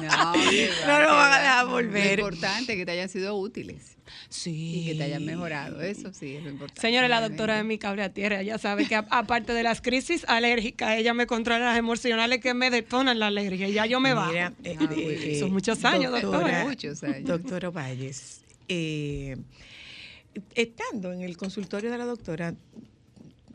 No, 0.03 0.33
No 0.87 0.99
nos 1.01 1.11
van 1.17 1.33
a 1.33 1.39
dejar 1.41 1.65
Lo 1.65 1.71
volver. 1.73 2.19
importante 2.21 2.73
es 2.73 2.79
que 2.79 2.87
te 2.87 2.93
hayan 2.93 3.09
sido 3.09 3.35
útiles. 3.37 3.97
Sí. 4.29 4.81
Y 4.81 4.85
que 4.87 4.95
te 4.97 5.03
hayan 5.05 5.25
mejorado. 5.25 5.81
Eso 5.83 6.13
sí 6.13 6.37
es 6.37 6.43
lo 6.45 6.51
importante. 6.51 6.81
Señora, 6.81 7.09
la 7.09 7.21
doctora 7.21 7.57
de 7.57 7.65
mi 7.65 7.79
cable 7.79 8.03
a 8.03 8.13
tierra, 8.13 8.41
ella 8.41 8.59
sabe 8.59 8.87
que 8.87 8.95
a- 8.95 9.07
aparte 9.11 9.53
de 9.53 9.63
las 9.63 9.81
crisis 9.81 10.25
alérgicas, 10.29 10.97
ella 10.99 11.15
me 11.15 11.27
controla 11.27 11.67
las 11.67 11.79
emocionales 11.79 12.41
que 12.41 12.55
me 12.55 12.71
detonan 12.71 13.19
la 13.19 13.27
alergia 13.29 13.69
y 13.69 13.73
ya 13.73 13.87
yo 13.87 14.01
me 14.01 14.15
bajo. 14.15 14.31
Mira, 14.31 14.53
eh, 14.65 14.77
eh, 14.97 15.37
Son 15.41 15.53
muchos 15.53 15.85
años, 15.85 16.13
doctora. 16.13 16.65
Muchos 16.65 17.03
años. 17.03 17.25
Doctora 17.25 17.71
Valles, 17.71 18.43
eh, 18.69 19.37
estando 20.55 21.13
en 21.13 21.23
el 21.23 21.37
consultorio 21.37 21.91
de 21.91 21.99
la 21.99 22.05
doctora, 22.05 22.55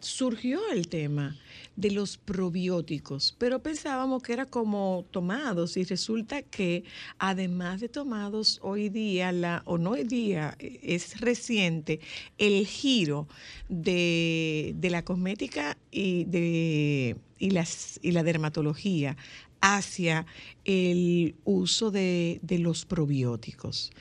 surgió 0.06 0.60
el 0.72 0.88
tema 0.88 1.36
de 1.76 1.92
los 1.92 2.18
probióticos, 2.18 3.36
pero 3.38 3.62
pensábamos 3.62 4.22
que 4.24 4.34
era 4.34 4.46
como 4.46 5.06
tomados 5.12 5.76
y 5.78 5.84
resulta 5.84 6.42
que 6.42 6.84
además 7.18 7.82
de 7.82 7.90
tomados 7.90 8.60
hoy 8.62 8.90
día, 8.90 9.32
la, 9.32 9.62
o 9.66 9.78
no 9.78 9.92
hoy 9.92 10.04
día, 10.04 10.56
es 10.60 11.20
reciente 11.20 12.00
el 12.38 12.66
giro 12.68 13.28
de, 13.68 14.74
de 14.78 14.90
la 14.90 15.04
cosmética 15.04 15.78
y, 15.92 16.26
de, 16.26 17.18
y, 17.40 17.50
las, 17.50 18.00
y 18.02 18.12
la 18.12 18.24
dermatología 18.24 19.18
hacia 19.60 20.26
el 20.64 21.36
uso 21.44 21.90
de, 21.90 22.40
de 22.44 22.60
los 22.60 22.86
probióticos. 22.86 23.92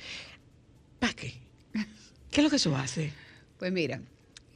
¿Para 0.99 1.15
qué? 1.15 1.35
¿Qué 2.31 2.41
es 2.41 2.45
lo 2.45 2.51
que 2.51 2.57
eso 2.57 2.77
hace? 2.77 3.13
Pues 3.59 3.73
mira, 3.73 4.03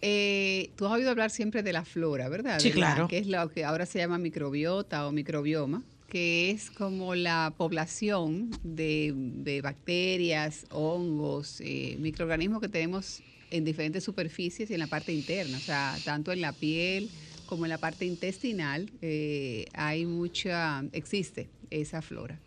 eh, 0.03 0.71
tú 0.77 0.87
has 0.87 0.93
oído 0.93 1.11
hablar 1.11 1.31
siempre 1.31 1.63
de 1.63 1.73
la 1.73 1.85
flora, 1.85 2.29
¿verdad? 2.29 2.61
Sí, 2.61 2.69
la- 2.69 2.75
claro. 2.75 3.09
Que 3.09 3.19
es 3.19 3.27
lo 3.27 3.49
que 3.51 3.65
ahora 3.65 3.87
se 3.87 3.99
llama 3.99 4.19
microbiota 4.19 5.07
o 5.07 5.13
microbioma, 5.13 5.83
que 6.09 6.51
es 6.51 6.71
como 6.71 7.15
la 7.15 7.53
población 7.57 8.51
de, 8.63 9.13
de 9.17 9.61
bacterias, 9.61 10.67
hongos, 10.71 11.61
eh, 11.61 11.97
microorganismos 11.99 12.61
que 12.61 12.69
tenemos 12.69 13.23
en 13.51 13.65
diferentes 13.65 14.05
superficies 14.05 14.71
y 14.71 14.75
en 14.75 14.81
la 14.81 14.87
parte 14.87 15.13
interna, 15.13 15.57
o 15.57 15.61
sea, 15.61 15.97
tanto 16.05 16.33
en 16.33 16.41
la 16.41 16.53
piel 16.53 17.09
como 17.47 17.65
en 17.65 17.71
la 17.71 17.79
parte 17.79 18.05
intestinal, 18.05 18.91
eh, 19.01 19.65
hay 19.73 20.05
mucha, 20.05 20.85
existe 20.93 21.49
esa 21.71 22.03
flora. 22.03 22.39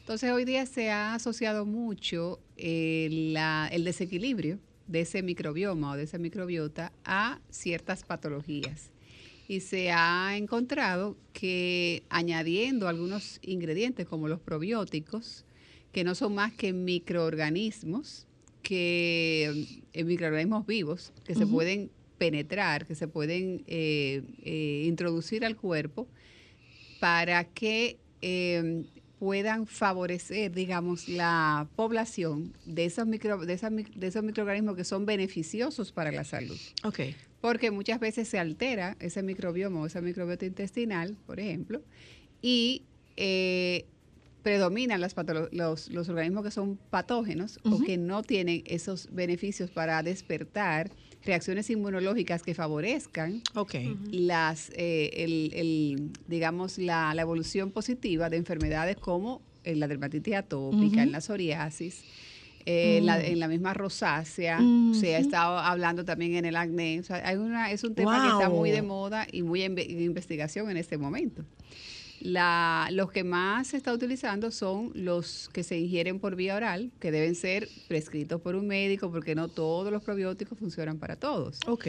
Entonces 0.00 0.30
hoy 0.32 0.44
día 0.44 0.66
se 0.66 0.90
ha 0.90 1.14
asociado 1.14 1.64
mucho 1.64 2.40
eh, 2.56 3.08
la- 3.32 3.68
el 3.72 3.84
desequilibrio 3.84 4.58
de 4.90 5.02
ese 5.02 5.22
microbioma 5.22 5.92
o 5.92 5.96
de 5.96 6.02
esa 6.02 6.18
microbiota 6.18 6.92
a 7.04 7.40
ciertas 7.50 8.02
patologías. 8.02 8.90
Y 9.48 9.60
se 9.60 9.90
ha 9.90 10.36
encontrado 10.36 11.16
que 11.32 12.02
añadiendo 12.08 12.88
algunos 12.88 13.38
ingredientes 13.42 14.06
como 14.06 14.28
los 14.28 14.40
probióticos, 14.40 15.44
que 15.92 16.04
no 16.04 16.14
son 16.14 16.34
más 16.34 16.52
que 16.52 16.72
microorganismos, 16.72 18.26
que 18.62 19.80
eh, 19.92 20.04
microorganismos 20.04 20.66
vivos, 20.66 21.12
que 21.24 21.34
se 21.34 21.46
pueden 21.46 21.90
penetrar, 22.18 22.86
que 22.86 22.94
se 22.94 23.08
pueden 23.08 23.64
eh, 23.66 24.22
eh, 24.44 24.84
introducir 24.86 25.44
al 25.44 25.56
cuerpo 25.56 26.06
para 27.00 27.44
que 27.44 27.96
eh, 28.22 28.84
puedan 29.20 29.66
favorecer, 29.66 30.50
digamos, 30.50 31.06
la 31.08 31.68
población 31.76 32.54
de 32.64 32.86
esos, 32.86 33.06
micro, 33.06 33.38
de, 33.38 33.52
esas 33.52 33.70
mic- 33.70 33.94
de 33.94 34.06
esos 34.08 34.24
microorganismos 34.24 34.74
que 34.74 34.84
son 34.84 35.06
beneficiosos 35.06 35.92
para 35.92 36.10
la 36.10 36.24
salud. 36.24 36.58
Ok. 36.82 37.00
Porque 37.40 37.70
muchas 37.70 38.00
veces 38.00 38.26
se 38.28 38.38
altera 38.38 38.96
ese 38.98 39.22
microbioma 39.22 39.80
o 39.80 39.86
esa 39.86 40.00
microbiota 40.00 40.46
intestinal, 40.46 41.16
por 41.26 41.38
ejemplo, 41.38 41.82
y 42.42 42.82
eh, 43.16 43.84
predominan 44.42 45.00
las 45.02 45.14
los, 45.52 45.90
los 45.90 46.08
organismos 46.08 46.42
que 46.44 46.50
son 46.50 46.76
patógenos 46.88 47.60
o 47.64 47.78
que 47.78 47.98
no 47.98 48.22
tienen 48.22 48.62
esos 48.64 49.08
beneficios 49.12 49.70
para 49.70 50.02
despertar 50.02 50.90
reacciones 51.24 51.68
inmunológicas 51.70 52.42
que 52.42 52.54
favorezcan 52.54 53.42
las, 54.10 54.70
eh, 54.74 55.10
el, 55.14 55.50
el, 55.54 56.10
digamos, 56.28 56.78
la, 56.78 57.12
la 57.14 57.22
evolución 57.22 57.70
positiva 57.70 58.30
de 58.30 58.36
enfermedades 58.38 58.96
como 58.96 59.42
eh, 59.64 59.74
la 59.76 59.86
dermatitis 59.88 60.34
atópica, 60.34 61.02
en 61.02 61.12
la 61.12 61.20
psoriasis, 61.20 62.02
eh, 62.66 63.00
la- 63.02 63.18
Mm. 63.18 63.24
en 63.24 63.38
la 63.40 63.48
misma 63.48 63.74
rosácea, 63.74 64.60
se 64.94 65.14
ha 65.16 65.18
estado 65.18 65.58
hablando 65.58 66.04
también 66.04 66.34
en 66.36 66.44
el 66.46 66.56
acné. 66.56 67.00
O 67.00 67.02
sea, 67.02 67.26
hay 67.26 67.36
una, 67.36 67.70
es 67.70 67.84
un 67.84 67.94
tema 67.94 68.20
que 68.22 68.28
está 68.28 68.48
muy 68.50 68.70
de 68.70 68.82
moda 68.82 69.26
y 69.30 69.42
muy 69.42 69.62
en, 69.62 69.78
en 69.78 70.00
investigación 70.02 70.70
en 70.70 70.76
este 70.78 70.96
momento. 70.98 71.44
La, 72.20 72.88
los 72.92 73.10
que 73.10 73.24
más 73.24 73.68
se 73.68 73.76
está 73.76 73.92
utilizando 73.92 74.50
son 74.50 74.92
los 74.94 75.48
que 75.52 75.62
se 75.62 75.78
ingieren 75.78 76.20
por 76.20 76.36
vía 76.36 76.54
oral, 76.54 76.90
que 77.00 77.10
deben 77.10 77.34
ser 77.34 77.68
prescritos 77.88 78.40
por 78.40 78.54
un 78.54 78.66
médico, 78.66 79.10
porque 79.10 79.34
no 79.34 79.48
todos 79.48 79.90
los 79.90 80.02
probióticos 80.02 80.58
funcionan 80.58 80.98
para 80.98 81.16
todos. 81.16 81.58
Ok. 81.66 81.88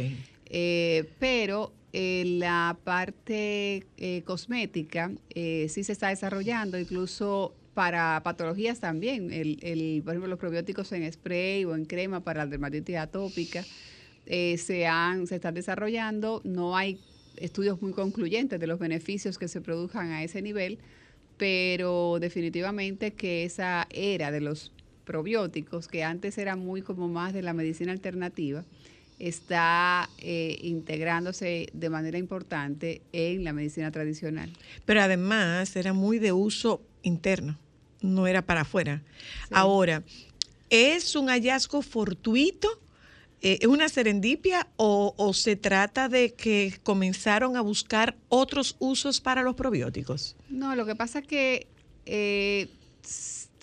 Eh, 0.54 1.10
pero 1.20 1.74
eh, 1.94 2.24
la 2.38 2.78
parte 2.84 3.86
eh, 3.98 4.22
cosmética 4.24 5.12
eh, 5.30 5.67
sí 5.70 5.84
se 5.84 5.91
está 5.91 6.08
desarrollando, 6.10 6.80
incluso 6.80 7.54
para 7.74 8.22
patologías 8.24 8.80
también. 8.80 9.32
El, 9.32 9.60
el, 9.62 10.02
por 10.04 10.13
ejemplo, 10.13 10.30
los 10.30 10.39
probióticos 10.39 10.91
en 10.91 11.12
spray 11.12 11.65
o 11.65 11.76
en 11.76 11.86
crema 11.86 12.22
para 12.22 12.46
la 12.46 12.52
dermatitis 12.52 12.98
atópica 12.98 13.63
eh, 14.26 14.58
se, 14.58 14.88
han, 14.88 15.28
se 15.28 15.36
están 15.36 15.54
desarrollando. 15.54 16.41
No 16.44 16.76
hay 16.76 17.00
estudios 17.41 17.82
muy 17.82 17.93
concluyentes 17.93 18.60
de 18.60 18.67
los 18.67 18.80
beneficios 18.80 19.38
que 19.38 19.47
se 19.47 19.62
produzcan 19.62 20.12
a 20.12 20.23
ese 20.23 20.41
nivel, 20.41 20.80
pero 21.38 22.17
definitivamente 22.19 23.13
que 23.13 23.43
esa 23.43 23.88
era 23.89 24.32
de 24.32 24.41
los 24.41 24.71
probióticos, 25.06 25.88
que 25.88 26.04
antes 26.04 26.38
era 26.38 26.56
muy 26.56 26.82
como 26.82 27.08
más 27.08 27.34
de 27.34 27.41
la 27.41 27.54
medicina 27.54 27.91
alternativa, 27.91 28.63
está 29.19 30.10
eh, 30.17 30.58
integrándose 30.63 31.67
de 31.73 31.89
manera 31.89 32.17
importante 32.17 33.01
en 33.12 33.43
la 33.43 33.54
medicina 33.54 33.91
tradicional. 33.91 34.51
Pero 34.86 35.01
además 35.01 35.75
era 35.75 35.93
muy 35.93 36.17
de 36.17 36.32
uso 36.32 36.82
interno, 37.04 37.58
no 38.01 38.25
era 38.25 38.41
para 38.41 38.62
afuera. 38.62 39.04
Ahora, 39.51 40.04
¿es 40.69 41.15
un 41.15 41.27
hallazgo 41.27 41.82
fortuito? 41.82 42.67
Eh, 43.41 43.58
¿Es 43.62 43.67
una 43.67 43.89
serendipia 43.89 44.67
o, 44.77 45.34
se 45.34 45.56
trata 45.56 46.10
de 46.10 46.34
que 46.34 46.80
comenzaron 46.84 47.58
a 47.58 47.62
buscar 47.62 48.15
otros 48.30 48.75
usos 48.80 49.19
para 49.19 49.41
los 49.41 49.56
probióticos? 49.56 50.36
No, 50.49 50.75
lo 50.75 50.86
que 50.86 50.95
pasa 50.95 51.19
es 51.19 51.27
que 51.27 51.67
eh, 52.06 52.69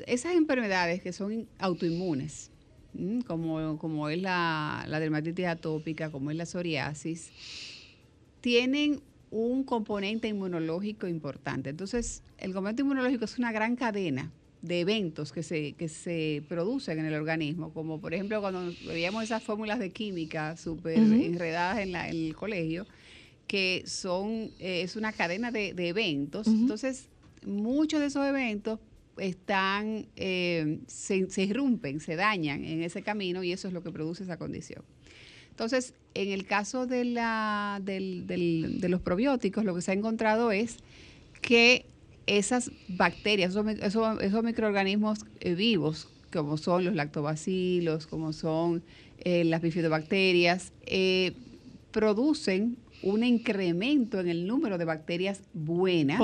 esas 0.07 0.35
enfermedades 0.35 1.01
que 1.01 1.13
son 1.13 1.49
autoinmunes, 1.59 2.51
como, 3.27 3.79
como 3.79 4.09
es 4.09 4.21
la, 4.21 4.85
la 4.89 4.99
dermatitis 4.99 5.47
atópica, 5.47 6.11
como 6.11 6.33
es 6.33 6.37
la 6.37 6.47
psoriasis, 6.47 7.31
tienen 8.41 9.01
un 9.31 9.63
componente 9.63 10.27
inmunológico 10.27 11.07
importante. 11.07 11.71
Entonces, 11.71 12.25
el 12.39 12.53
componente 12.53 12.83
inmunológico 12.83 13.27
es 13.27 13.39
una 13.39 13.53
gran 13.53 13.77
cadena 13.77 14.33
de 14.63 14.81
eventos 14.81 15.33
que 15.33 15.43
se, 15.43 15.75
que 15.75 15.89
se 15.89 16.43
producen 16.49 16.99
en 16.99 17.07
el 17.07 17.15
organismo, 17.15 17.73
como 17.73 18.01
por 18.01 18.13
ejemplo 18.15 18.41
cuando 18.41 18.75
veíamos 18.87 19.23
esas 19.23 19.43
fórmulas 19.43 19.79
de 19.79 19.91
química 19.91 20.57
súper 20.57 20.99
enredadas 21.25 21.79
en, 21.79 21.93
la- 21.93 22.09
en 22.09 22.17
el 22.27 22.35
colegio, 22.35 22.87
que 23.47 23.85
son, 23.87 24.51
eh, 24.59 24.83
es 24.83 24.97
una 24.97 25.13
cadena 25.13 25.51
de, 25.51 25.73
de 25.75 25.89
eventos. 25.89 26.47
Entonces, 26.63 27.09
muchos 27.47 28.01
de 28.01 28.07
esos 28.07 28.27
eventos 28.27 28.79
están, 29.17 30.07
eh, 30.17 30.81
se, 30.87 31.31
se 31.31 31.43
irrumpen, 31.45 32.01
se 32.01 32.15
dañan 32.17 32.65
en 32.65 32.83
ese 32.83 33.03
camino 33.03 33.43
y 33.43 33.53
eso 33.53 33.69
es 33.69 33.75
lo 33.75 33.83
que 33.83 33.91
produce 33.91 34.25
esa 34.25 34.37
condición. 34.39 34.83
Entonces, 35.51 35.95
en 36.15 36.31
el 36.31 36.45
caso 36.47 36.87
de, 36.87 37.05
la, 37.05 37.81
del- 37.83 38.27
del- 38.27 38.81
de 38.81 38.89
los 38.89 39.01
probióticos, 39.01 39.65
lo 39.65 39.75
que 39.75 39.83
se 39.83 39.93
ha 39.93 39.95
encontrado 39.95 40.51
es 40.53 40.77
que 41.41 41.87
esas 42.29 42.71
bacterias, 42.89 43.51
esos, 43.51 43.67
esos- 43.67 44.21
esos 44.23 44.45
microorganismos 44.45 45.21
eh, 45.41 45.55
vivos, 45.55 46.09
como 46.33 46.57
son 46.59 46.85
los 46.85 46.95
lactobacilos, 46.95 48.07
como 48.07 48.33
son 48.33 48.83
eh, 49.19 49.45
las 49.45 49.63
bifidobacterias, 49.63 50.73
eh, 50.87 51.33
producen 51.91 52.77
un 53.03 53.23
incremento 53.25 54.19
en 54.21 54.29
el 54.29 54.47
número 54.47 54.77
de 54.77 54.85
bacterias 54.85 55.41
buenas 55.55 56.21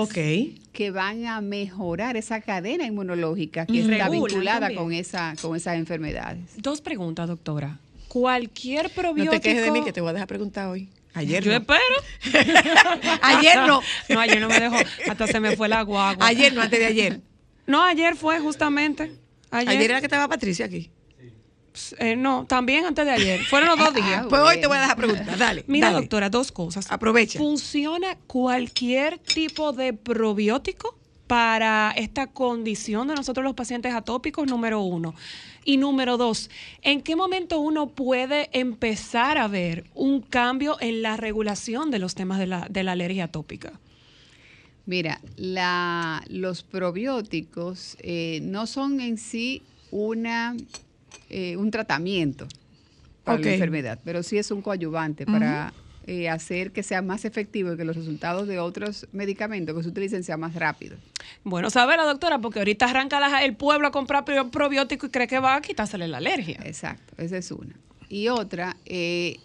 que 0.73 0.91
van 0.91 1.25
a 1.27 1.41
mejorar 1.41 2.17
esa 2.17 2.41
cadena 2.41 2.85
inmunológica 2.85 3.65
que 3.67 3.81
está 3.81 4.09
vinculada 4.09 4.61
también. 4.61 4.81
con, 4.83 4.93
esa, 4.93 5.35
con 5.41 5.57
esas 5.57 5.77
enfermedades. 5.77 6.51
Dos 6.61 6.81
preguntas, 6.81 7.29
doctora. 7.29 7.79
Cualquier 8.09 8.85
No 8.89 8.91
probiótico. 8.95 9.35
te 9.35 9.41
quejes 9.41 9.63
de 9.65 9.71
mí 9.73 9.83
que 9.85 9.93
te 9.93 10.01
voy 10.01 10.11
a 10.11 10.13
dejar 10.15 10.29
preguntar 10.29 10.69
hoy. 10.69 10.89
Ayer 11.15 11.43
Yo 11.45 11.53
no. 11.53 11.59
espero. 11.59 11.81
Ayer 13.23 13.57
no. 13.67 13.81
No, 14.09 14.21
ayer 14.21 14.41
no 14.41 14.49
me 14.49 14.59
dejó. 14.61 14.77
Hasta 15.09 15.27
se 15.29 15.41
me 15.41 15.57
fue 15.57 15.69
la 15.69 15.83
guagua. 15.83 16.27
Ayer 16.27 16.53
no, 16.53 16.61
antes 16.63 16.79
de 16.79 16.87
ayer. 16.87 17.21
No, 17.67 17.83
ayer 17.85 18.17
fue 18.17 18.41
justamente. 18.41 19.13
Ayer, 19.51 19.69
Ayer 19.71 19.91
era 19.93 20.01
que 20.01 20.07
estaba 20.07 20.27
Patricia 20.29 20.67
aquí. 20.67 20.91
Eh, 21.99 22.15
no, 22.17 22.47
también 22.47 22.85
antes 22.85 23.05
de 23.05 23.13
ayer. 23.13 23.45
Fueron 23.45 23.69
los 23.71 23.79
dos 23.79 23.95
días. 23.95 24.27
Pues 24.29 24.43
hoy 24.43 24.61
te 24.61 24.67
voy 24.67 24.77
a 24.77 24.81
dejar 24.81 24.97
preguntar. 24.97 25.39
Dale. 25.39 25.65
Mira, 25.67 25.89
dale. 25.89 26.01
doctora, 26.01 26.31
dos 26.31 26.53
cosas. 26.53 26.91
Aprovecha. 26.91 27.39
¿Funciona 27.39 28.17
cualquier 28.27 29.19
tipo 29.19 29.73
de 29.73 29.93
probiótico 29.93 30.99
para 31.27 31.93
esta 31.97 32.27
condición 32.27 33.09
de 33.09 33.15
nosotros 33.15 33.45
los 33.45 33.55
pacientes 33.55 33.95
atópicos? 33.95 34.47
Número 34.47 34.81
uno. 34.81 35.15
Y 35.65 35.79
número 35.79 36.17
dos, 36.17 36.51
¿en 36.83 37.01
qué 37.01 37.17
momento 37.17 37.59
uno 37.59 37.89
puede 37.89 38.51
empezar 38.53 39.39
a 39.39 39.49
ver 39.49 39.85
un 39.95 40.21
cambio 40.21 40.77
en 40.81 41.01
la 41.01 41.17
regulación 41.17 41.91
de 41.91 41.99
los 41.99 42.15
temas 42.15 42.39
de 42.39 42.47
la, 42.47 42.67
de 42.69 42.83
la 42.83 42.93
alergia 42.93 43.25
atópica? 43.25 43.73
Mira, 44.87 45.21
la, 45.37 46.23
los 46.29 46.63
probióticos 46.63 47.97
eh, 48.01 48.41
no 48.43 48.67
son 48.67 49.01
en 49.01 49.17
sí 49.17 49.63
una, 49.91 50.55
eh, 51.31 51.57
un 51.57 51.71
tratamiento 51.71 52.47
para 53.25 53.39
la 53.39 53.53
enfermedad, 53.55 53.99
pero 54.05 54.23
sí 54.23 54.37
es 54.37 54.51
un 54.51 54.61
coadyuvante 54.61 55.25
para 55.25 55.73
eh, 56.07 56.29
hacer 56.29 56.71
que 56.73 56.83
sea 56.83 57.01
más 57.03 57.25
efectivo 57.25 57.73
y 57.73 57.77
que 57.77 57.85
los 57.85 57.97
resultados 57.97 58.47
de 58.47 58.59
otros 58.59 59.07
medicamentos 59.13 59.75
que 59.77 59.83
se 59.83 59.89
utilicen 59.89 60.23
sean 60.25 60.41
más 60.41 60.55
rápidos. 60.55 60.99
Bueno, 61.45 61.71
sabe 61.71 61.97
la 61.97 62.05
doctora, 62.05 62.39
porque 62.39 62.59
ahorita 62.61 62.87
arranca 62.87 63.21
la- 63.21 63.45
el 63.45 63.57
pueblo 63.57 63.89
a 63.89 63.91
comprar 63.91 64.25
pro- 64.25 64.51
probiótico 64.51 65.07
y 65.07 65.11
cree 65.11 65.27
que 65.27 65.39
va 65.39 65.57
a 65.57 65.61
quitársele 65.63 66.07
la 66.09 66.19
alergia. 66.19 66.61
Exacto, 66.65 67.15
esa 67.23 67.37
es 67.39 67.51
una. 67.51 67.75
Y 68.09 68.29
otra, 68.29 68.77
eh, 68.85 69.39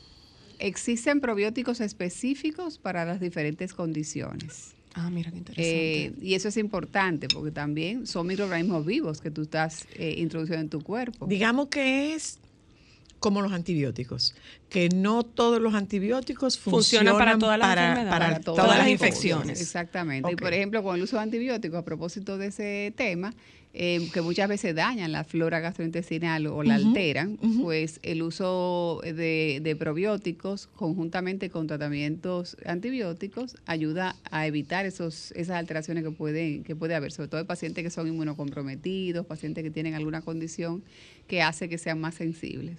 existen 0.59 1.21
probióticos 1.21 1.79
específicos 1.79 2.77
para 2.77 3.05
las 3.05 3.19
diferentes 3.19 3.73
condiciones. 3.73 4.73
Ah, 4.95 5.09
mira 5.09 5.31
qué 5.31 5.37
interesante. 5.37 6.05
Eh, 6.07 6.13
y 6.21 6.33
eso 6.33 6.49
es 6.49 6.57
importante 6.57 7.27
porque 7.33 7.51
también 7.51 8.05
son 8.07 8.27
microorganismos 8.27 8.85
vivos 8.85 9.21
que 9.21 9.31
tú 9.31 9.43
estás 9.43 9.87
eh, 9.93 10.15
introduciendo 10.17 10.61
en 10.61 10.69
tu 10.69 10.81
cuerpo. 10.81 11.27
Digamos 11.27 11.67
que 11.67 12.15
es 12.15 12.39
como 13.19 13.41
los 13.41 13.51
antibióticos, 13.51 14.33
que 14.69 14.89
no 14.89 15.23
todos 15.23 15.61
los 15.61 15.73
antibióticos 15.73 16.57
funcionan, 16.57 17.13
Funcionan 17.13 17.17
para 17.17 17.37
todas 17.37 17.59
las 17.59 17.67
para- 17.67 17.81
enfermedades. 17.89 18.19
para 18.19 18.33
Para 18.33 18.43
todas, 18.43 18.63
todas 18.65 18.77
las 18.79 18.87
infecciones. 18.89 19.61
Exactamente. 19.61 20.31
Y 20.31 20.35
por 20.35 20.53
ejemplo, 20.53 20.81
con 20.83 20.95
el 20.95 21.01
uso 21.03 21.17
de 21.17 21.23
antibióticos, 21.23 21.77
a 21.79 21.83
propósito 21.85 22.37
de 22.37 22.47
ese 22.47 22.93
tema, 22.95 23.33
eh, 23.71 24.09
que 24.11 24.21
muchas 24.23 24.49
veces 24.49 24.73
dañan 24.73 25.11
la 25.11 25.23
flora 25.23 25.59
gastrointestinal 25.59 26.47
o 26.47 26.63
la 26.63 26.73
alteran, 26.75 27.37
pues 27.61 27.99
el 28.01 28.23
uso 28.23 28.99
de, 29.03 29.59
de 29.61 29.75
probióticos 29.75 30.65
conjuntamente 30.75 31.51
con 31.51 31.67
tratamientos 31.67 32.57
antibióticos 32.65 33.57
ayuda 33.67 34.15
a 34.31 34.47
evitar 34.47 34.87
esos, 34.87 35.31
esas 35.33 35.57
alteraciones 35.57 36.03
que 36.03 36.09
pueden 36.09 36.63
que 36.63 36.75
puede 36.75 36.95
haber, 36.95 37.11
sobre 37.11 37.27
todo 37.27 37.41
en 37.41 37.45
pacientes 37.47 37.83
que 37.83 37.91
son 37.91 38.07
inmunocomprometidos, 38.07 39.25
pacientes 39.27 39.63
que 39.63 39.69
tienen 39.69 39.93
alguna 39.93 40.21
condición 40.21 40.83
que 41.27 41.43
hace 41.43 41.69
que 41.69 41.77
sean 41.77 42.01
más 42.01 42.15
sensibles. 42.15 42.77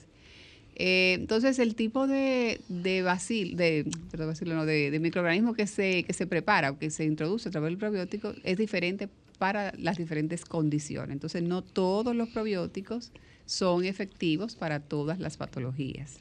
Eh, 0.83 1.13
entonces, 1.21 1.59
el 1.59 1.75
tipo 1.75 2.07
de, 2.07 2.63
de 2.69 3.03
bacil, 3.03 3.55
de, 3.55 3.85
perdón, 4.11 4.29
bacilo 4.29 4.55
no, 4.55 4.65
de, 4.65 4.91
de 4.91 4.99
microorganismo 4.99 5.53
que 5.53 5.67
se, 5.67 6.05
que 6.05 6.15
se 6.15 6.27
prepara 6.27 6.71
o 6.71 6.79
que 6.79 6.89
se 6.89 7.05
introduce 7.05 7.51
a 7.51 7.53
través 7.53 7.69
del 7.69 7.77
probiótico 7.77 8.33
es 8.45 8.57
diferente 8.57 9.11
para 9.39 9.75
las 9.77 9.99
diferentes 9.99 10.47
condiciones. 10.47 11.11
Entonces, 11.13 11.43
no 11.43 11.61
todos 11.61 12.17
los 12.17 12.31
probióticos 12.31 13.13
son 13.45 13.85
efectivos 13.85 14.55
para 14.55 14.81
todas 14.81 15.19
las 15.19 15.37
patologías. 15.37 16.19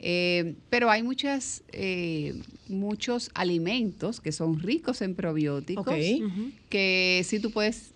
Eh, 0.00 0.56
pero 0.68 0.90
hay 0.90 1.04
muchas, 1.04 1.62
eh, 1.70 2.34
muchos 2.66 3.30
alimentos 3.34 4.20
que 4.20 4.32
son 4.32 4.58
ricos 4.58 5.00
en 5.00 5.14
probióticos 5.14 5.94
que 6.68 7.22
sí 7.24 7.38
tú 7.38 7.52
puedes 7.52 7.92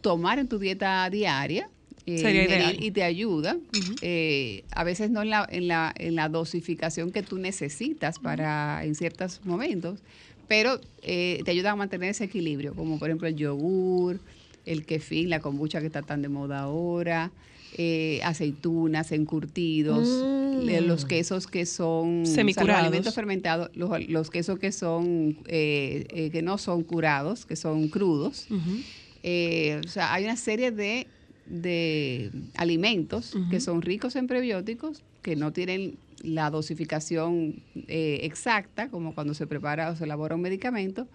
tomar 0.00 0.38
en 0.38 0.48
tu 0.48 0.58
dieta 0.58 1.08
diaria 1.10 1.68
eh, 2.06 2.18
Sería 2.18 2.44
ideal. 2.44 2.76
y 2.78 2.90
te 2.90 3.02
ayuda. 3.02 3.56
Eh, 4.02 4.64
a 4.72 4.84
veces 4.84 5.10
no 5.10 5.22
en 5.22 5.30
la, 5.30 5.46
en, 5.50 5.68
la, 5.68 5.92
en 5.98 6.14
la 6.14 6.28
dosificación 6.28 7.10
que 7.12 7.22
tú 7.22 7.38
necesitas 7.38 8.18
para 8.18 8.84
en 8.84 8.94
ciertos 8.94 9.40
momentos, 9.44 10.00
pero 10.48 10.78
eh, 11.02 11.40
te 11.44 11.50
ayuda 11.50 11.70
a 11.70 11.76
mantener 11.76 12.10
ese 12.10 12.24
equilibrio, 12.24 12.74
como 12.74 12.98
por 12.98 13.08
ejemplo 13.08 13.26
el 13.28 13.36
yogur, 13.36 14.20
el 14.66 14.84
kefir, 14.84 15.28
la 15.28 15.40
kombucha 15.40 15.80
que 15.80 15.86
está 15.86 16.02
tan 16.02 16.20
de 16.22 16.28
moda 16.28 16.60
ahora, 16.60 17.30
eh, 17.78 18.20
aceitunas, 18.22 19.10
encurtidos, 19.12 20.06
Mm. 20.54 20.86
los 20.86 21.04
quesos 21.04 21.46
que 21.48 21.66
son 21.66 22.22
o 22.22 22.24
sea, 22.26 22.26
los 22.26 22.28
Semicurados. 22.28 22.82
alimentos 22.84 23.14
fermentados, 23.14 23.70
los, 23.74 24.08
los 24.08 24.30
quesos 24.30 24.58
que 24.60 24.70
son 24.70 25.36
eh, 25.46 26.06
eh, 26.10 26.30
que 26.30 26.42
no 26.42 26.58
son 26.58 26.84
curados, 26.84 27.44
que 27.44 27.56
son 27.56 27.88
crudos. 27.88 28.46
O 28.50 29.88
sea, 29.88 30.12
hay 30.14 30.24
una 30.24 30.36
serie 30.36 30.70
de, 30.70 31.06
de 31.46 32.30
alimentos 32.56 33.34
que 33.50 33.60
son 33.60 33.82
ricos 33.82 34.16
en 34.16 34.26
prebióticos, 34.26 35.02
que 35.22 35.36
no 35.36 35.52
tienen 35.52 35.96
la 36.22 36.50
dosificación 36.50 37.62
eh, 37.88 38.20
exacta, 38.22 38.88
como 38.88 39.14
cuando 39.14 39.34
se 39.34 39.46
prepara 39.46 39.90
o 39.90 39.96
se 39.96 40.04
elabora 40.04 40.34
un 40.36 40.40
medicamento, 40.42 41.06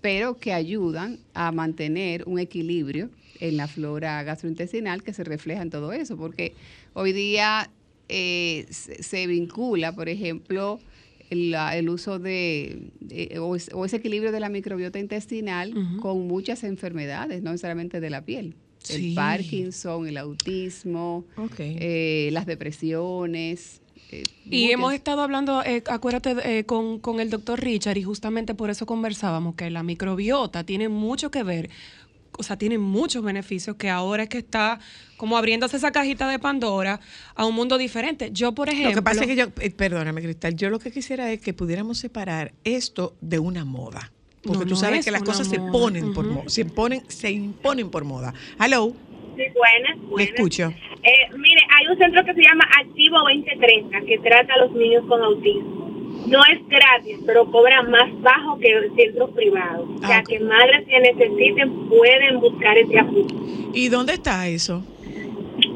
pero 0.00 0.36
que 0.38 0.52
ayudan 0.52 1.18
a 1.34 1.52
mantener 1.52 2.24
un 2.26 2.38
equilibrio 2.38 3.10
en 3.40 3.56
la 3.56 3.68
flora 3.68 4.22
gastrointestinal 4.24 5.02
que 5.02 5.12
se 5.12 5.22
refleja 5.24 5.62
en 5.62 5.70
todo 5.70 5.92
eso, 5.92 6.16
porque 6.16 6.54
hoy 6.94 7.12
día 7.12 7.70
eh, 8.08 8.66
se, 8.70 9.02
se 9.02 9.26
vincula, 9.26 9.94
por 9.94 10.08
ejemplo, 10.08 10.80
el, 11.30 11.54
el 11.74 11.88
uso 11.88 12.18
de, 12.18 12.90
de- 13.00 13.38
o, 13.38 13.54
es- 13.54 13.70
o 13.74 13.84
ese 13.84 13.96
equilibrio 13.96 14.32
de 14.32 14.40
la 14.40 14.48
microbiota 14.48 14.98
intestinal 14.98 15.72
con 16.00 16.26
muchas 16.26 16.64
enfermedades, 16.64 17.42
no 17.42 17.50
necesariamente 17.52 18.00
de 18.00 18.10
la 18.10 18.22
piel. 18.24 18.54
Sí. 18.78 19.10
El 19.10 19.14
Parkinson, 19.14 20.06
el 20.06 20.16
autismo, 20.16 21.24
eh, 21.58 22.30
las 22.32 22.46
depresiones. 22.46 23.80
eh, 24.10 24.22
Y 24.48 24.70
hemos 24.70 24.94
estado 24.94 25.22
hablando, 25.22 25.62
eh, 25.64 25.82
acuérdate, 25.88 26.34
eh, 26.58 26.64
con, 26.64 26.98
con 26.98 27.20
el 27.20 27.28
doctor 27.30 27.60
Richard 27.60 27.98
y 27.98 28.02
justamente 28.02 28.54
por 28.54 28.70
eso 28.70 28.86
conversábamos 28.86 29.54
que 29.56 29.68
la 29.70 29.82
microbiota 29.82 30.64
tiene 30.64 30.88
mucho 30.88 31.30
que 31.30 31.42
ver, 31.42 31.68
o 32.38 32.42
sea, 32.42 32.56
tiene 32.56 32.78
muchos 32.78 33.22
beneficios 33.24 33.76
que 33.76 33.90
ahora 33.90 34.22
es 34.22 34.28
que 34.28 34.38
está 34.38 34.78
como 35.16 35.36
abriéndose 35.36 35.76
esa 35.76 35.90
cajita 35.90 36.28
de 36.28 36.38
Pandora 36.38 37.00
a 37.34 37.44
un 37.44 37.54
mundo 37.54 37.76
diferente. 37.78 38.30
Yo, 38.32 38.52
por 38.52 38.68
ejemplo... 38.68 38.90
Lo 38.90 38.94
que 38.96 39.02
pasa 39.02 39.22
es 39.22 39.26
que 39.26 39.34
yo, 39.36 39.46
eh, 39.60 39.70
perdóname, 39.70 40.22
Cristal, 40.22 40.54
yo 40.54 40.70
lo 40.70 40.78
que 40.78 40.92
quisiera 40.92 41.32
es 41.32 41.40
que 41.40 41.52
pudiéramos 41.52 41.98
separar 41.98 42.54
esto 42.62 43.16
de 43.20 43.40
una 43.40 43.64
moda. 43.64 44.12
Porque 44.42 44.64
No, 44.64 44.66
tú 44.66 44.76
sabes 44.76 45.00
es 45.00 45.04
que 45.04 45.10
las 45.10 45.22
cosas 45.22 45.48
se 45.48 45.58
ponen 45.58 46.14
por 46.14 46.24
moda, 46.26 46.44
se 46.48 46.60
imponen, 46.62 47.02
se 47.08 47.30
imponen 47.30 47.90
por 47.90 48.04
moda. 48.04 48.32
Hello, 48.60 48.92
Sí, 49.36 49.44
buenas, 49.54 50.08
buenas. 50.08 50.32
escucho. 50.34 50.72
Eh, 51.04 51.10
mire, 51.36 51.60
hay 51.78 51.86
un 51.86 51.96
centro 51.98 52.24
que 52.24 52.34
se 52.34 52.42
llama 52.42 52.64
Activo 52.80 53.18
2030 53.20 54.00
que 54.00 54.18
trata 54.18 54.54
a 54.54 54.58
los 54.64 54.72
niños 54.72 55.04
con 55.08 55.22
autismo. 55.22 55.88
No 56.26 56.40
es 56.52 56.58
gratis, 56.68 57.18
pero 57.24 57.48
cobra 57.50 57.82
más 57.82 58.08
bajo 58.20 58.58
que 58.58 58.68
centros 58.96 59.30
privados. 59.30 59.88
O 60.02 60.06
sea, 60.06 60.18
Ah, 60.18 60.24
que 60.28 60.40
madres 60.40 60.86
que 60.88 60.98
necesiten 61.00 61.88
pueden 61.88 62.40
buscar 62.40 62.76
ese 62.78 62.98
apoyo. 62.98 63.26
¿Y 63.72 63.88
dónde 63.88 64.14
está 64.14 64.48
eso? 64.48 64.82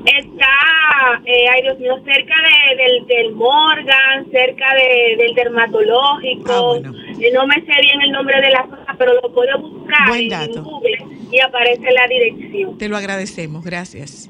Está, 0.05 1.23
eh, 1.25 1.47
ay 1.49 1.63
Dios 1.63 1.79
mío, 1.79 1.95
cerca 2.05 2.35
de- 2.43 2.77
del, 2.77 3.07
del 3.07 3.33
Morgan, 3.35 4.31
cerca 4.31 4.75
de- 4.75 5.17
del 5.17 5.35
dermatológico. 5.35 6.77
Eh, 6.77 7.31
no 7.33 7.47
me 7.47 7.55
sé 7.55 7.73
bien 7.83 8.01
el 8.03 8.11
nombre 8.13 8.41
de 8.41 8.51
la 8.51 8.63
zona, 8.65 8.95
pero 8.99 9.15
lo 9.15 9.33
puedo 9.33 9.59
buscar 9.61 10.09
Buen 10.09 10.33
en. 10.33 10.63
Google 10.65 10.99
y 11.31 11.41
aparece 11.41 11.93
la 11.93 12.07
dirección. 12.09 12.79
Te 12.79 12.89
lo 12.89 12.97
agradecemos, 12.97 13.65
gracias. 13.65 14.29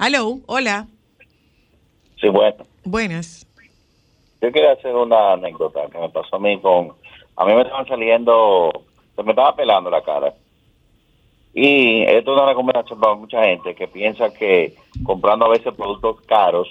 Hello, 0.00 0.38
hola, 0.46 0.86
Sí, 2.20 2.28
bueno. 2.28 2.64
buenas. 2.84 3.46
Yo 4.40 4.50
quería 4.52 4.72
hacer 4.72 4.94
una 4.94 5.32
anécdota 5.34 5.80
que 5.90 5.98
me 5.98 6.08
pasó 6.10 6.36
a 6.36 6.38
mí 6.38 6.58
con... 6.60 6.92
A 7.36 7.44
mí 7.44 7.54
me 7.54 7.62
estaban 7.62 7.86
saliendo... 7.86 8.70
Se 9.16 9.22
me 9.22 9.30
estaba 9.30 9.54
pelando 9.54 9.90
la 9.90 10.02
cara. 10.02 10.34
Y 11.54 12.02
esto 12.02 12.32
es 12.32 12.36
una 12.36 12.46
recomendación 12.46 12.98
para 12.98 13.14
mucha 13.14 13.44
gente 13.44 13.76
que 13.76 13.86
piensa 13.86 14.34
que 14.34 14.74
comprando 15.04 15.46
a 15.46 15.50
veces 15.50 15.72
productos 15.72 16.20
caros 16.22 16.68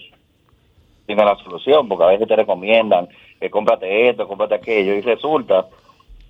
tiene 1.06 1.24
la 1.24 1.38
solución, 1.38 1.88
porque 1.88 2.04
a 2.04 2.08
veces 2.08 2.28
te 2.28 2.36
recomiendan 2.36 3.08
que 3.40 3.50
cómprate 3.50 4.10
esto, 4.10 4.28
cómprate 4.28 4.56
aquello, 4.56 4.94
y 4.94 5.02
resulta 5.02 5.68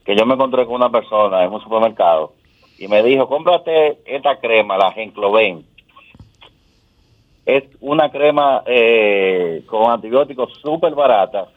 que 0.05 0.15
yo 0.15 0.25
me 0.25 0.35
encontré 0.35 0.65
con 0.65 0.75
una 0.75 0.89
persona 0.89 1.43
en 1.43 1.51
un 1.51 1.61
supermercado 1.61 2.33
y 2.77 2.87
me 2.87 3.01
dijo, 3.01 3.27
cómprate 3.27 3.99
esta 4.05 4.39
crema, 4.39 4.77
la 4.77 4.91
Gencloven. 4.91 5.65
Es 7.45 7.63
una 7.81 8.09
crema 8.09 8.63
eh, 8.65 9.63
con 9.67 9.91
antibióticos 9.91 10.53
súper 10.61 10.93
barata 10.95 11.47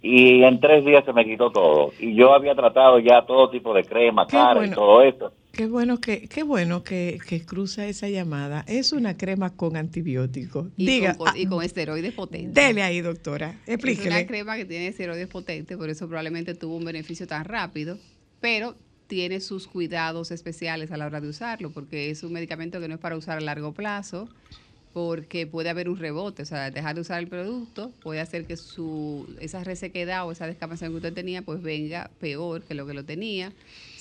y 0.00 0.42
en 0.42 0.60
tres 0.60 0.84
días 0.84 1.04
se 1.04 1.12
me 1.12 1.24
quitó 1.24 1.50
todo. 1.50 1.92
Y 1.98 2.14
yo 2.14 2.34
había 2.34 2.54
tratado 2.54 2.98
ya 2.98 3.22
todo 3.22 3.50
tipo 3.50 3.72
de 3.72 3.84
crema, 3.84 4.26
cara 4.26 4.54
bueno. 4.54 4.72
y 4.72 4.74
todo 4.74 5.02
esto. 5.02 5.32
Qué 5.52 5.66
bueno 5.66 6.00
que, 6.00 6.28
qué 6.28 6.42
bueno 6.44 6.82
que, 6.82 7.18
que 7.28 7.44
cruza 7.44 7.86
esa 7.86 8.08
llamada. 8.08 8.64
Es 8.66 8.92
una 8.92 9.16
crema 9.18 9.54
con 9.54 9.76
antibiótico. 9.76 10.70
y, 10.78 10.86
Diga, 10.86 11.14
con, 11.14 11.28
ah, 11.28 11.34
y 11.36 11.44
con 11.46 11.62
esteroides 11.62 12.14
potentes. 12.14 12.54
dele 12.54 12.82
ahí, 12.82 13.02
doctora. 13.02 13.50
Es 13.50 13.54
una 13.66 13.74
Explíquele. 13.74 14.26
crema 14.26 14.56
que 14.56 14.64
tiene 14.64 14.88
esteroides 14.88 15.28
potentes, 15.28 15.76
por 15.76 15.90
eso 15.90 16.08
probablemente 16.08 16.54
tuvo 16.54 16.76
un 16.76 16.84
beneficio 16.86 17.26
tan 17.26 17.44
rápido, 17.44 17.98
pero 18.40 18.76
tiene 19.08 19.40
sus 19.40 19.66
cuidados 19.66 20.30
especiales 20.30 20.90
a 20.90 20.96
la 20.96 21.04
hora 21.04 21.20
de 21.20 21.28
usarlo, 21.28 21.70
porque 21.70 22.08
es 22.08 22.22
un 22.22 22.32
medicamento 22.32 22.80
que 22.80 22.88
no 22.88 22.94
es 22.94 23.00
para 23.00 23.14
usar 23.16 23.36
a 23.36 23.40
largo 23.42 23.72
plazo, 23.74 24.30
porque 24.94 25.46
puede 25.46 25.68
haber 25.68 25.88
un 25.90 25.98
rebote, 25.98 26.42
o 26.42 26.46
sea, 26.46 26.70
dejar 26.70 26.94
de 26.94 27.02
usar 27.02 27.18
el 27.20 27.28
producto 27.28 27.90
puede 28.02 28.20
hacer 28.20 28.46
que 28.46 28.56
su 28.56 29.26
esa 29.40 29.64
resequedad 29.64 30.26
o 30.26 30.32
esa 30.32 30.46
descamación 30.46 30.90
que 30.92 30.96
usted 30.96 31.12
tenía 31.14 31.42
pues 31.42 31.62
venga 31.62 32.10
peor 32.20 32.62
que 32.62 32.74
lo 32.74 32.86
que 32.86 32.94
lo 32.94 33.04
tenía. 33.04 33.52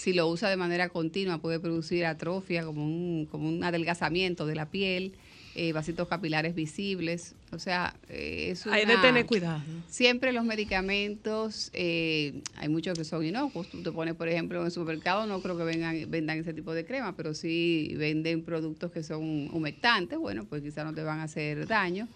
Si 0.01 0.13
lo 0.13 0.27
usa 0.27 0.49
de 0.49 0.57
manera 0.57 0.89
continua 0.89 1.37
puede 1.37 1.59
producir 1.59 2.07
atrofia 2.07 2.65
como 2.65 2.83
un, 2.83 3.27
como 3.27 3.47
un 3.47 3.63
adelgazamiento 3.63 4.47
de 4.47 4.55
la 4.55 4.65
piel, 4.65 5.13
eh, 5.53 5.73
vasitos 5.73 6.07
capilares 6.07 6.55
visibles, 6.55 7.35
o 7.51 7.59
sea, 7.59 7.93
eh, 8.09 8.47
es 8.49 8.65
Hay 8.65 8.87
de 8.87 8.97
tener 8.97 9.27
cuidado. 9.27 9.61
Siempre 9.87 10.31
los 10.31 10.43
medicamentos, 10.43 11.69
eh, 11.73 12.41
hay 12.55 12.67
muchos 12.67 12.97
que 12.97 13.03
son 13.03 13.23
inocuos. 13.23 13.69
Tú 13.69 13.83
te 13.83 13.91
pones, 13.91 14.15
por 14.15 14.27
ejemplo, 14.27 14.61
en 14.61 14.65
el 14.65 14.71
supermercado, 14.71 15.27
no 15.27 15.39
creo 15.39 15.55
que 15.55 15.65
vengan, 15.65 16.09
vendan 16.09 16.39
ese 16.39 16.55
tipo 16.55 16.73
de 16.73 16.83
crema, 16.83 17.15
pero 17.15 17.35
sí 17.35 17.93
venden 17.95 18.41
productos 18.41 18.91
que 18.91 19.03
son 19.03 19.53
humectantes. 19.53 20.17
Bueno, 20.17 20.45
pues 20.45 20.63
quizás 20.63 20.83
no 20.83 20.95
te 20.95 21.03
van 21.03 21.19
a 21.19 21.23
hacer 21.25 21.67
daño. 21.67 22.07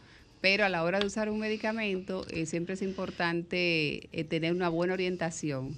Pero 0.42 0.66
a 0.66 0.70
la 0.70 0.84
hora 0.84 1.00
de 1.00 1.06
usar 1.06 1.30
un 1.30 1.38
medicamento, 1.38 2.26
eh, 2.32 2.48
siempre 2.48 2.74
es 2.74 2.82
importante 2.82 4.10
eh, 4.12 4.24
tener 4.24 4.54
una 4.54 4.70
buena 4.70 4.94
orientación 4.94 5.76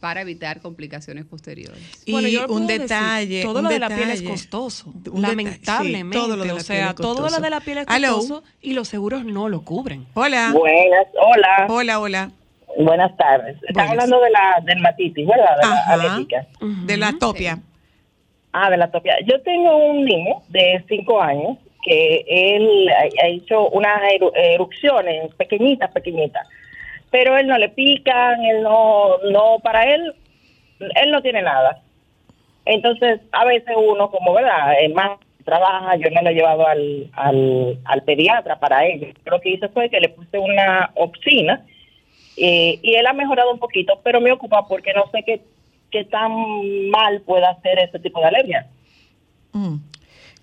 para 0.00 0.20
evitar 0.20 0.60
complicaciones 0.60 1.24
posteriores. 1.24 1.80
Y 2.06 2.12
Bueno, 2.12 2.28
yo 2.28 2.42
un 2.42 2.46
puedo 2.46 2.66
decir, 2.66 2.82
detalle. 2.82 3.42
todo 3.42 3.58
un 3.58 3.64
lo 3.64 3.70
de 3.70 3.78
la 3.80 3.88
piel 3.88 4.00
es 4.02 4.08
detalle. 4.20 4.28
costoso, 4.28 4.92
deta- 4.94 5.16
sí, 5.16 5.20
lamentablemente. 5.22 6.16
todo 6.18 6.36
lo 6.36 6.42
de 6.42 6.48
la 6.48 6.52
o 6.54 6.56
piel 6.56 6.64
sea, 6.66 6.88
es 6.90 6.94
todo 6.94 7.14
lo 7.14 7.20
costoso. 7.22 7.42
de 7.42 7.50
la 7.50 7.60
piel 7.60 7.78
es 7.78 7.86
costoso 7.86 8.42
y 8.62 8.72
los 8.74 8.88
seguros 8.88 9.24
no 9.24 9.48
lo 9.48 9.62
cubren. 9.62 10.06
Hola. 10.14 10.52
Buenas, 10.52 11.06
hola. 11.20 11.66
Hola, 11.68 12.00
hola. 12.00 12.30
Buenas 12.78 13.16
tardes. 13.16 13.56
Buenas. 13.72 13.90
hablando 13.90 14.20
de 14.20 14.30
la 14.30 14.62
dermatitis, 14.64 15.26
¿verdad? 15.26 15.56
De 15.60 15.66
la 15.68 15.72
Ajá. 15.74 15.92
alérgica. 15.94 16.46
De 16.84 16.96
la 16.96 17.12
topia. 17.18 17.58
Ah, 18.52 18.70
de 18.70 18.76
la 18.76 18.90
topia. 18.90 19.14
Yo 19.26 19.40
tengo 19.42 19.76
un 19.76 20.04
niño 20.04 20.36
de 20.48 20.84
5 20.88 21.20
años 21.20 21.58
que 21.82 22.24
él 22.28 22.88
ha, 22.90 23.24
ha 23.24 23.28
hecho 23.28 23.68
unas 23.70 24.00
eru- 24.12 24.32
erupciones 24.34 25.34
pequeñitas, 25.36 25.90
pequeñitas. 25.92 26.46
Pero 27.10 27.36
él 27.36 27.46
no 27.46 27.56
le 27.58 27.70
pican, 27.70 28.44
él 28.44 28.62
no, 28.62 29.18
no, 29.30 29.58
para 29.62 29.84
él, 29.94 30.14
él 30.80 31.10
no 31.10 31.22
tiene 31.22 31.42
nada. 31.42 31.80
Entonces, 32.64 33.20
a 33.32 33.44
veces 33.46 33.74
uno, 33.76 34.10
como 34.10 34.34
verdad, 34.34 34.74
es 34.80 34.92
más 34.94 35.18
trabaja, 35.44 35.96
yo 35.96 36.10
no 36.10 36.20
lo 36.20 36.28
he 36.28 36.34
llevado 36.34 36.66
al, 36.66 37.08
al, 37.14 37.78
al 37.84 38.02
pediatra 38.02 38.60
para 38.60 38.84
ello. 38.84 39.06
Lo 39.24 39.40
que 39.40 39.50
hice 39.50 39.68
fue 39.68 39.88
que 39.88 40.00
le 40.00 40.10
puse 40.10 40.38
una 40.38 40.90
opsina 40.94 41.64
eh, 42.36 42.78
y 42.82 42.94
él 42.94 43.06
ha 43.06 43.14
mejorado 43.14 43.50
un 43.50 43.58
poquito, 43.58 43.98
pero 44.04 44.20
me 44.20 44.30
ocupa 44.30 44.66
porque 44.68 44.92
no 44.92 45.10
sé 45.10 45.22
qué, 45.24 45.40
qué 45.90 46.04
tan 46.04 46.30
mal 46.90 47.22
puede 47.22 47.46
hacer 47.46 47.78
ese 47.78 47.98
tipo 47.98 48.20
de 48.20 48.26
alergia. 48.26 48.66
Mm. 49.52 49.76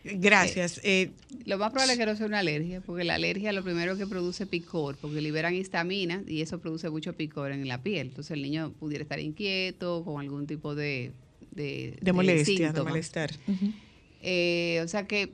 Gracias. 0.06 0.80
Eh, 0.84 1.12
Lo 1.46 1.58
más 1.58 1.72
probable 1.72 1.94
es 1.94 2.00
que 2.00 2.06
no 2.06 2.16
sea 2.16 2.28
una 2.28 2.40
alergia, 2.40 2.82
porque 2.82 3.04
la 3.04 3.16
alergia 3.16 3.52
lo 3.52 3.64
primero 3.64 3.98
que 3.98 4.06
produce 4.06 4.46
picor, 4.46 4.96
porque 5.02 5.20
liberan 5.20 5.56
histamina 5.56 6.24
y 6.28 6.42
eso 6.42 6.60
produce 6.60 6.90
mucho 6.90 7.14
picor 7.14 7.52
en 7.52 7.68
la 7.68 7.82
piel. 7.82 8.08
Entonces 8.08 8.32
el 8.32 8.44
niño 8.44 8.72
pudiera 8.80 9.02
estar 9.02 9.20
inquieto, 9.20 10.04
con 10.06 10.22
algún 10.22 10.48
tipo 10.48 10.76
de... 10.76 11.12
De, 11.52 11.98
de 12.02 12.14
molestia, 12.14 12.74
de 12.74 12.84
malestar. 12.84 13.32
Eh, 14.22 14.82
o 14.84 14.88
sea 14.90 15.08
que, 15.08 15.32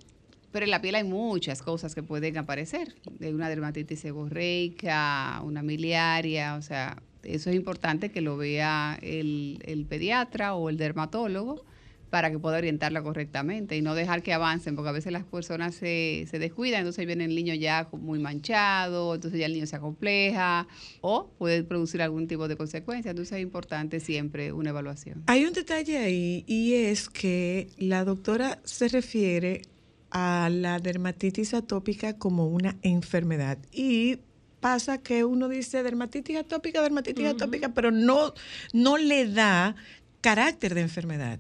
pero 0.52 0.66
en 0.66 0.70
la 0.70 0.80
piel 0.80 0.94
hay 0.96 1.04
muchas 1.04 1.64
cosas 1.64 1.96
que 1.96 2.04
pueden 2.04 2.38
aparecer, 2.38 2.94
de 3.20 3.34
una 3.34 3.50
dermatitis 3.50 4.02
seborreica, 4.02 5.42
una 5.44 5.64
miliaria, 5.64 6.56
o 6.56 6.62
sea, 6.62 7.02
eso 7.24 7.50
es 7.50 7.56
importante 7.56 8.12
que 8.12 8.22
lo 8.22 8.38
vea 8.38 9.00
el, 9.02 9.64
el 9.66 9.86
pediatra 9.86 10.54
o 10.54 10.70
el 10.70 10.78
dermatólogo 10.78 11.66
para 12.12 12.30
que 12.30 12.38
pueda 12.38 12.58
orientarla 12.58 13.02
correctamente 13.02 13.78
y 13.78 13.82
no 13.82 13.96
dejar 13.96 14.22
que 14.22 14.34
avancen, 14.34 14.76
porque 14.76 14.90
a 14.90 14.92
veces 14.92 15.14
las 15.14 15.24
personas 15.24 15.74
se, 15.74 16.28
se 16.30 16.40
descuidan, 16.40 16.82
entonces 16.82 17.08
viene 17.08 17.24
el 17.24 17.34
niño 17.34 17.56
ya 17.56 17.88
muy 17.94 18.20
manchado, 18.20 19.16
entonces 19.16 19.40
ya 19.40 19.46
el 19.46 19.54
niño 19.54 19.66
se 19.66 19.78
acompleja 19.78 20.68
o 21.00 21.32
puede 21.40 21.64
producir 21.64 22.02
algún 22.02 22.28
tipo 22.28 22.50
de 22.50 22.58
consecuencia, 22.58 23.12
entonces 23.12 23.38
es 23.38 23.42
importante 23.42 24.02
siempre 24.02 24.52
una 24.52 24.72
evaluación. 24.72 25.24
Hay 25.28 25.46
un 25.46 25.54
detalle 25.54 25.98
ahí 25.98 26.44
y 26.48 26.74
es 26.74 27.08
que 27.08 27.70
la 27.78 28.04
doctora 28.04 28.60
se 28.66 28.90
refiere 28.90 29.62
a 30.10 30.50
la 30.52 30.80
dermatitis 30.80 31.54
atópica 31.54 32.18
como 32.18 32.48
una 32.48 32.76
enfermedad 32.82 33.58
y 33.72 34.18
pasa 34.60 34.98
que 34.98 35.24
uno 35.24 35.48
dice 35.48 35.82
dermatitis 35.82 36.36
atópica, 36.36 36.82
dermatitis 36.82 37.26
atópica, 37.26 37.70
pero 37.70 37.90
no, 37.90 38.34
no 38.74 38.98
le 38.98 39.32
da 39.32 39.76
carácter 40.20 40.76
de 40.76 40.82
enfermedad. 40.82 41.40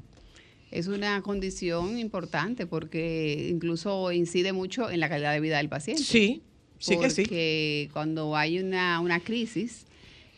Es 0.72 0.88
una 0.88 1.22
condición 1.22 2.00
importante 2.00 2.66
porque 2.66 3.50
incluso 3.52 4.12
incide 4.12 4.54
mucho 4.54 4.90
en 4.90 5.00
la 5.00 5.10
calidad 5.10 5.34
de 5.34 5.40
vida 5.42 5.58
del 5.58 5.70
paciente. 5.70 6.04
Sí, 6.04 6.42
sí 6.80 6.98
que 6.98 7.10
sí. 7.10 7.24
Porque 7.24 7.90
cuando 7.94 8.36
hay 8.36 8.60
una, 8.60 9.00
una 9.02 9.20
crisis, 9.20 9.86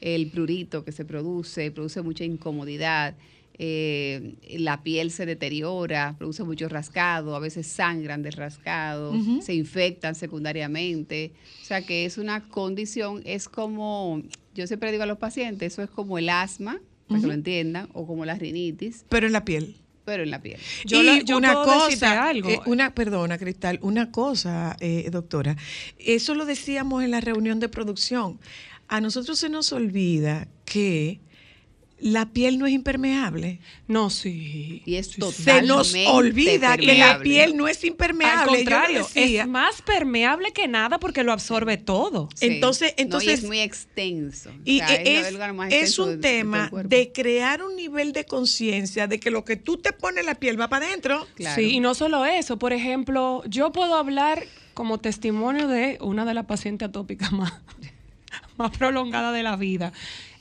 el 0.01 0.29
prurito 0.31 0.83
que 0.83 0.91
se 0.91 1.05
produce, 1.05 1.71
produce 1.71 2.01
mucha 2.01 2.23
incomodidad, 2.23 3.15
eh, 3.59 4.35
la 4.57 4.81
piel 4.81 5.11
se 5.11 5.25
deteriora, 5.25 6.15
produce 6.17 6.43
mucho 6.43 6.67
rascado, 6.69 7.35
a 7.35 7.39
veces 7.39 7.67
sangran 7.67 8.23
del 8.23 8.33
rascado, 8.33 9.13
se 9.41 9.53
infectan 9.53 10.15
secundariamente. 10.15 11.33
O 11.61 11.65
sea 11.65 11.85
que 11.85 12.05
es 12.05 12.17
una 12.17 12.47
condición, 12.49 13.21
es 13.25 13.47
como, 13.47 14.23
yo 14.55 14.65
siempre 14.67 14.91
digo 14.91 15.03
a 15.03 15.07
los 15.07 15.19
pacientes, 15.19 15.73
eso 15.73 15.83
es 15.83 15.89
como 15.89 16.17
el 16.17 16.29
asma, 16.29 16.81
para 17.07 17.21
que 17.21 17.27
lo 17.27 17.33
entiendan, 17.33 17.89
o 17.93 18.07
como 18.07 18.25
la 18.25 18.35
rinitis, 18.35 19.05
Pero 19.09 19.27
en 19.27 19.33
la 19.33 19.45
piel. 19.45 19.75
Pero 20.05 20.23
en 20.23 20.31
la 20.31 20.41
piel. 20.41 20.59
y 20.85 21.31
una 21.31 21.53
cosa, 21.53 22.31
eh, 22.31 22.59
una, 22.65 22.93
perdona, 22.93 23.37
Cristal, 23.37 23.79
una 23.81 24.11
cosa, 24.11 24.75
eh, 24.79 25.09
doctora. 25.11 25.55
Eso 25.97 26.35
lo 26.35 26.45
decíamos 26.45 27.03
en 27.03 27.11
la 27.11 27.21
reunión 27.21 27.59
de 27.59 27.69
producción. 27.69 28.39
A 28.87 29.01
nosotros 29.01 29.39
se 29.39 29.49
nos 29.49 29.71
olvida 29.71 30.47
que 30.65 31.19
la 32.03 32.25
piel 32.25 32.59
no 32.59 32.67
es 32.67 32.73
impermeable. 32.73 33.59
No, 33.87 34.09
sí. 34.09 34.81
Y 34.85 34.95
es 34.95 35.11
Se 35.37 35.61
nos 35.61 35.93
olvida 36.07 36.75
que 36.77 36.97
la 36.97 37.19
piel 37.19 37.55
no 37.55 37.69
es 37.69 37.81
impermeable. 37.85 38.41
Al 38.41 38.57
contrario, 38.57 38.99
decía. 39.13 39.43
es 39.43 39.47
más 39.47 39.81
permeable 39.81 40.51
que 40.51 40.67
nada 40.67 40.99
porque 40.99 41.23
lo 41.23 41.31
absorbe 41.31 41.77
todo. 41.77 42.27
Entonces, 42.41 42.93
No, 42.97 42.99
y 42.99 43.01
entonces 43.03 43.39
es 43.39 43.43
muy 43.45 43.61
extenso. 43.61 44.49
O 44.49 44.53
Y 44.65 44.79
sea, 44.79 44.95
es, 44.95 45.33
es 45.71 45.97
un 45.97 46.09
de- 46.09 46.17
tema 46.17 46.69
de 46.83 47.13
crear 47.13 47.63
un 47.63 47.77
nivel 47.77 48.11
de 48.11 48.25
conciencia 48.25 49.07
de 49.07 49.17
que 49.21 49.31
lo 49.31 49.45
que 49.45 49.55
tú 49.55 49.77
te 49.77 49.93
pones 49.93 50.19
en 50.19 50.25
la 50.25 50.35
piel 50.35 50.59
va 50.59 50.67
para 50.67 50.87
adentro. 50.87 51.25
Sí, 51.55 51.71
y 51.71 51.79
no 51.79 51.95
solo 51.95 52.25
eso. 52.25 52.59
Por 52.59 52.73
ejemplo, 52.73 53.43
yo 53.47 53.71
puedo 53.71 53.95
hablar 53.95 54.43
como 54.73 54.99
testimonio 54.99 55.69
de 55.69 55.97
una 56.01 56.25
de 56.25 56.33
las 56.33 56.47
pacientes 56.47 56.89
atópicas 56.89 57.31
más, 57.31 57.53
más 58.57 58.77
prolongadas 58.77 59.33
de 59.33 59.43
la 59.43 59.55
vida. 59.55 59.93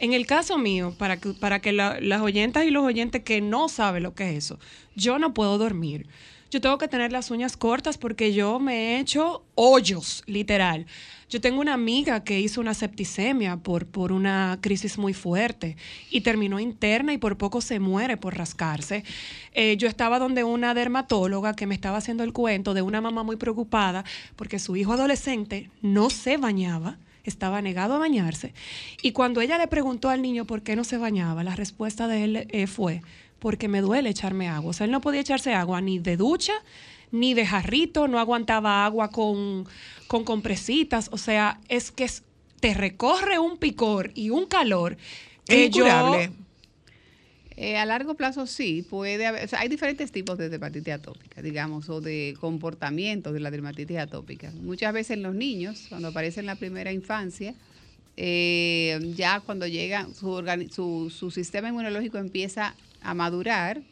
En 0.03 0.13
el 0.13 0.27
caso 0.27 0.59
mío, 0.59 0.95
para 0.99 1.17
que, 1.19 1.31
para 1.33 1.61
que 1.61 1.73
la- 1.73 2.01
las 2.01 2.21
oyentas 2.23 2.65
y 2.65 2.71
los 2.71 2.85
oyentes 2.85 3.23
que 3.23 3.41
no 3.41 3.69
saben 3.69 4.03
lo 4.03 4.15
que 4.15 4.31
es 4.31 4.45
eso, 4.45 4.59
yo 4.97 5.19
no 5.21 5.33
puedo 5.33 5.59
dormir. 5.59 6.07
Yo 6.51 6.61
tengo 6.61 6.77
que 6.77 6.89
tener 6.89 7.13
las 7.13 7.31
uñas 7.31 7.57
cortas 7.57 7.97
porque 7.97 8.35
yo 8.35 8.59
me 8.59 8.75
he 8.97 8.99
hecho 9.01 9.43
hoyos, 9.55 10.23
literal. 10.27 10.85
Yo 11.31 11.41
tengo 11.41 11.61
una 11.61 11.73
amiga 11.73 12.25
que 12.25 12.41
hizo 12.41 12.61
una 12.61 12.75
septicemia 12.75 13.57
por, 13.59 13.87
por 13.87 14.13
una 14.13 14.59
crisis 14.61 14.99
muy 14.99 15.15
fuerte 15.15 15.77
y 16.11 16.21
terminó 16.21 16.59
interna 16.61 17.15
y 17.15 17.19
por 17.19 17.39
poco 17.39 17.61
se 17.63 17.79
muere 17.79 18.17
por 18.19 18.37
rascarse. 18.37 19.05
Eh, 19.55 19.77
yo 19.79 19.87
estaba 19.89 20.19
donde 20.19 20.45
una 20.45 20.75
dermatóloga 20.75 21.55
que 21.55 21.67
me 21.67 21.75
estaba 21.77 21.99
haciendo 21.99 22.23
el 22.25 22.33
cuento 22.35 22.75
de 22.75 22.83
una 22.83 23.01
mamá 23.01 23.23
muy 23.23 23.37
preocupada 23.37 24.05
porque 24.37 24.59
su 24.59 24.77
hijo 24.77 24.93
adolescente 24.93 25.71
no 25.81 26.11
se 26.11 26.37
bañaba, 26.37 26.99
estaba 27.25 27.63
negado 27.63 27.95
a 27.95 27.99
bañarse. 27.99 28.53
Y 29.03 29.13
cuando 29.13 29.41
ella 29.41 29.59
le 29.59 29.69
preguntó 29.69 30.09
al 30.11 30.23
niño 30.23 30.45
por 30.45 30.63
qué 30.63 30.77
no 30.77 30.85
se 30.85 30.99
bañaba, 30.99 31.45
la 31.45 31.55
respuesta 31.57 32.09
de 32.09 32.25
él 32.25 32.47
eh, 32.51 32.67
fue, 32.67 33.03
porque 33.39 33.69
me 33.69 33.81
duele 33.81 34.11
echarme 34.11 34.49
agua. 34.49 34.71
O 34.71 34.73
sea, 34.73 34.85
él 34.87 34.91
no 34.91 35.01
podía 35.01 35.21
echarse 35.21 35.55
agua 35.55 35.81
ni 35.81 35.99
de 35.99 36.17
ducha, 36.17 36.53
ni 37.11 37.35
de 37.35 37.45
jarrito, 37.47 38.09
no 38.09 38.19
aguantaba 38.19 38.85
agua 38.87 39.11
con, 39.11 39.67
con 40.07 40.25
compresitas. 40.25 41.09
O 41.13 41.19
sea, 41.19 41.61
es 41.69 41.91
que 41.91 42.05
es- 42.05 42.23
te 42.61 42.75
recorre 42.75 43.39
un 43.39 43.57
picor 43.59 44.13
y 44.15 44.31
un 44.31 44.47
calor. 44.47 44.97
que 45.45 45.65
yo- 45.71 45.85
Eh, 47.57 47.77
a 47.77 47.85
largo 47.85 48.15
plazo 48.15 48.47
sí, 48.47 48.83
puede 48.89 49.27
haber, 49.27 49.45
o 49.45 49.49
sea, 49.49 49.61
hay 49.61 49.69
diferentes 49.69 50.11
tipos 50.11 50.39
de 50.39 50.49
dermatitis 50.49 50.95
atópica, 50.95 51.43
digamos, 51.43 51.89
o 51.91 52.01
de 52.01 52.35
comportamientos 52.41 53.35
de 53.35 53.41
la 53.41 53.51
dermatitis 53.51 53.99
atópica. 53.99 54.51
Muchas 54.63 54.93
veces 54.93 55.13
en 55.13 55.23
los 55.23 55.35
niños, 55.35 55.87
cuando 55.89 56.09
aparece 56.09 56.41
en 56.41 56.47
la 56.47 56.57
primera 56.57 56.93
infancia, 56.93 57.55
eh, 58.17 58.99
ya 59.17 59.41
cuando 59.41 59.67
llega, 59.67 60.07
su, 60.15 60.43
su, 60.71 61.11
su 61.11 61.31
sistema 61.31 61.69
inmunológico 61.69 62.19
empieza 62.19 62.75
a 63.03 63.15
madurar, 63.15 63.83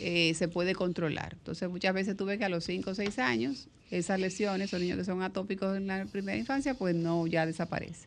eh, 0.00 0.34
se 0.34 0.48
puede 0.48 0.74
controlar. 0.74 1.34
Entonces 1.34 1.68
muchas 1.68 1.94
veces 1.94 2.16
tú 2.16 2.24
ves 2.24 2.38
que 2.38 2.44
a 2.44 2.48
los 2.48 2.64
5 2.64 2.90
o 2.90 2.94
6 2.94 3.18
años, 3.18 3.68
esas 3.90 4.18
lesiones, 4.18 4.72
o 4.74 4.78
niños 4.78 4.98
que 4.98 5.04
son 5.04 5.22
atópicos 5.22 5.76
en 5.76 5.86
la 5.86 6.06
primera 6.06 6.36
infancia, 6.36 6.74
pues 6.74 6.94
no, 6.94 7.26
ya 7.26 7.46
desaparece. 7.46 8.06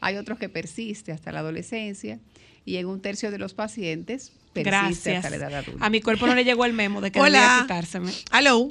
Hay 0.00 0.16
otros 0.16 0.38
que 0.38 0.48
persiste 0.48 1.12
hasta 1.12 1.32
la 1.32 1.40
adolescencia 1.40 2.18
y 2.66 2.76
en 2.76 2.86
un 2.86 3.00
tercio 3.00 3.30
de 3.30 3.38
los 3.38 3.54
pacientes 3.54 4.32
persiste 4.52 4.70
Gracias. 4.70 5.16
hasta 5.24 5.30
la 5.30 5.36
edad 5.36 5.54
adulta. 5.60 5.86
A 5.86 5.88
mi 5.88 6.00
cuerpo 6.02 6.26
no 6.26 6.34
le 6.34 6.44
llegó 6.44 6.64
el 6.66 6.72
memo 6.74 7.00
de 7.00 7.10
que 7.12 7.20
Hola. 7.20 7.38
debía 7.40 7.58
quitárseme. 7.62 8.10
Hello. 8.32 8.68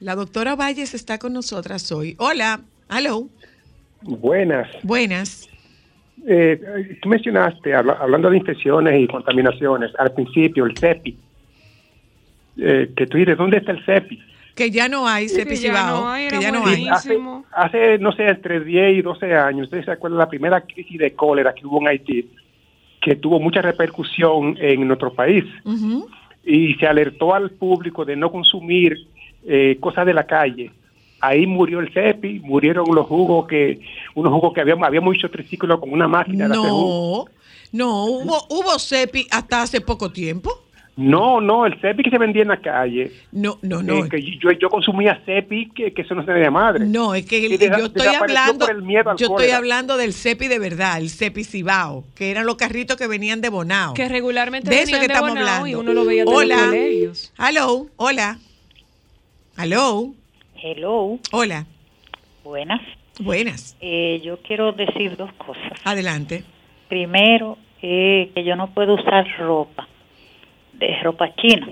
La 0.00 0.14
doctora 0.14 0.54
Valles 0.56 0.94
está 0.94 1.18
con 1.18 1.32
nosotras 1.34 1.90
hoy. 1.92 2.14
Hola. 2.18 2.60
Hello. 2.90 3.28
Buenas. 4.02 4.68
Buenas. 4.82 5.48
Eh, 6.26 6.98
tú 7.02 7.08
mencionaste, 7.08 7.74
habla- 7.74 7.98
hablando 8.00 8.30
de 8.30 8.36
infecciones 8.38 9.00
y 9.00 9.06
contaminaciones, 9.08 9.90
al 9.98 10.12
principio 10.14 10.64
el 10.66 10.76
CEPI. 10.78 11.16
Eh, 12.58 12.92
que 12.96 13.06
tú 13.06 13.16
dices, 13.18 13.36
¿dónde 13.36 13.56
está 13.58 13.72
el 13.72 13.84
CEPI? 13.84 14.20
Que 14.54 14.70
ya 14.70 14.88
no 14.88 15.08
hay 15.08 15.28
CEPI 15.28 15.56
Cibao, 15.56 16.12
que 16.28 16.38
ya 16.40 16.52
no 16.52 16.66
hay. 16.66 16.86
Hace, 16.88 17.18
hace, 17.52 17.98
no 17.98 18.12
sé, 18.12 18.28
entre 18.28 18.60
10 18.62 18.98
y 18.98 19.02
12 19.02 19.34
años, 19.34 19.64
ustedes 19.64 19.86
se 19.86 19.90
acuerdan 19.92 20.18
de 20.18 20.24
la 20.24 20.28
primera 20.28 20.60
crisis 20.60 20.98
de 20.98 21.12
cólera 21.14 21.54
que 21.54 21.66
hubo 21.66 21.80
en 21.80 21.88
Haití, 21.88 22.30
que 23.02 23.16
tuvo 23.16 23.40
mucha 23.40 23.60
repercusión 23.60 24.56
en 24.60 24.86
nuestro 24.86 25.12
país. 25.12 25.44
Y 26.44 26.74
se 26.74 26.86
alertó 26.86 27.34
al 27.34 27.50
público 27.50 28.04
de 28.04 28.16
no 28.16 28.30
consumir 28.30 28.96
eh, 29.44 29.76
cosas 29.80 30.06
de 30.06 30.14
la 30.14 30.24
calle. 30.24 30.70
Ahí 31.20 31.46
murió 31.46 31.80
el 31.80 31.92
CEPI, 31.92 32.40
murieron 32.40 32.86
los 32.94 33.06
jugos 33.06 33.46
que, 33.46 33.80
unos 34.14 34.32
jugos 34.32 34.54
que 34.54 34.60
habíamos, 34.60 34.86
habíamos 34.86 35.16
hecho 35.16 35.30
triciclo 35.30 35.78
con 35.80 35.92
una 35.92 36.08
máquina 36.08 36.48
de. 36.48 36.54
No, 36.54 37.26
no, 37.72 38.04
hubo, 38.04 38.46
hubo 38.50 38.78
CEPI 38.78 39.26
hasta 39.30 39.62
hace 39.62 39.80
poco 39.80 40.10
tiempo. 40.10 40.50
No, 40.94 41.40
no, 41.40 41.64
el 41.64 41.80
CEPI 41.80 42.02
que 42.02 42.10
se 42.10 42.18
vendía 42.18 42.42
en 42.42 42.48
la 42.48 42.58
calle. 42.60 43.10
No, 43.32 43.58
no, 43.62 43.82
no. 43.82 44.04
eh, 44.04 44.08
que 44.10 44.20
yo, 44.38 44.50
yo 44.52 44.68
consumía 44.68 45.22
CEPI, 45.24 45.70
que, 45.70 45.92
que 45.94 46.02
eso 46.02 46.14
no 46.14 46.22
se 46.24 46.32
de 46.32 46.50
madre. 46.50 46.84
No, 46.84 47.14
es 47.14 47.24
que 47.24 47.46
el- 47.46 47.58
yo 47.58 47.86
estoy 47.86 48.06
hablando, 48.08 48.66
por 48.66 48.74
el 48.76 48.82
miedo 48.82 49.08
al 49.10 49.16
yo 49.16 49.24
estoy 49.26 49.36
cólera. 49.36 49.56
hablando 49.56 49.96
del 49.96 50.12
CEPI 50.12 50.48
de 50.48 50.58
verdad, 50.58 50.98
el 50.98 51.08
CEPI 51.08 51.44
Cibao, 51.44 52.04
que 52.14 52.30
eran 52.30 52.44
los 52.44 52.56
carritos 52.56 52.98
que 52.98 53.06
venían 53.06 53.40
de 53.40 53.48
Bonao. 53.48 53.94
Que 53.94 54.06
regularmente 54.08 54.68
de 54.68 54.82
eso 54.82 54.92
que 54.92 54.98
de 54.98 55.06
estamos 55.06 55.30
Bonao 55.30 55.44
hablando. 55.46 55.66
y 55.68 55.74
uno 55.76 55.94
lo 55.94 56.04
veía 56.04 56.24
los 56.26 56.34
Hola. 56.34 56.70
Hello, 57.38 57.86
hola. 57.96 58.38
Hello. 59.56 60.12
Hello, 60.62 61.18
Hola. 61.32 61.66
buenas. 62.44 62.80
Buenas. 63.20 63.76
Eh, 63.80 64.20
yo 64.24 64.38
quiero 64.46 64.72
decir 64.72 65.16
dos 65.16 65.32
cosas. 65.34 65.72
Adelante. 65.84 66.44
Primero, 66.88 67.58
eh, 67.82 68.30
que 68.34 68.44
yo 68.44 68.56
no 68.56 68.72
puedo 68.72 68.94
usar 68.94 69.26
ropa, 69.38 69.86
de 70.86 71.00
ropa 71.02 71.34
china. 71.34 71.68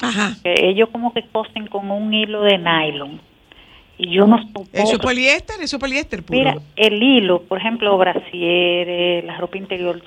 Ajá. 0.00 0.34
Que 0.42 0.68
ellos 0.68 0.88
como 0.90 1.12
que 1.12 1.22
cosen 1.24 1.66
con 1.66 1.90
un 1.90 2.12
hilo 2.14 2.42
de 2.42 2.58
nylon. 2.58 3.20
Y 3.98 4.10
yo 4.10 4.26
no 4.26 4.38
soporto. 4.42 4.70
Eso 4.72 4.92
es 4.94 4.98
poliéster, 4.98 5.56
eso 5.60 5.76
es 5.76 5.80
poliéster 5.80 6.22
puro. 6.22 6.38
Mira, 6.38 6.54
el 6.76 7.02
hilo, 7.02 7.42
por 7.42 7.58
ejemplo, 7.58 7.96
brasieres, 7.98 9.24
la 9.24 9.36
ropa 9.36 9.58
interior, 9.58 10.00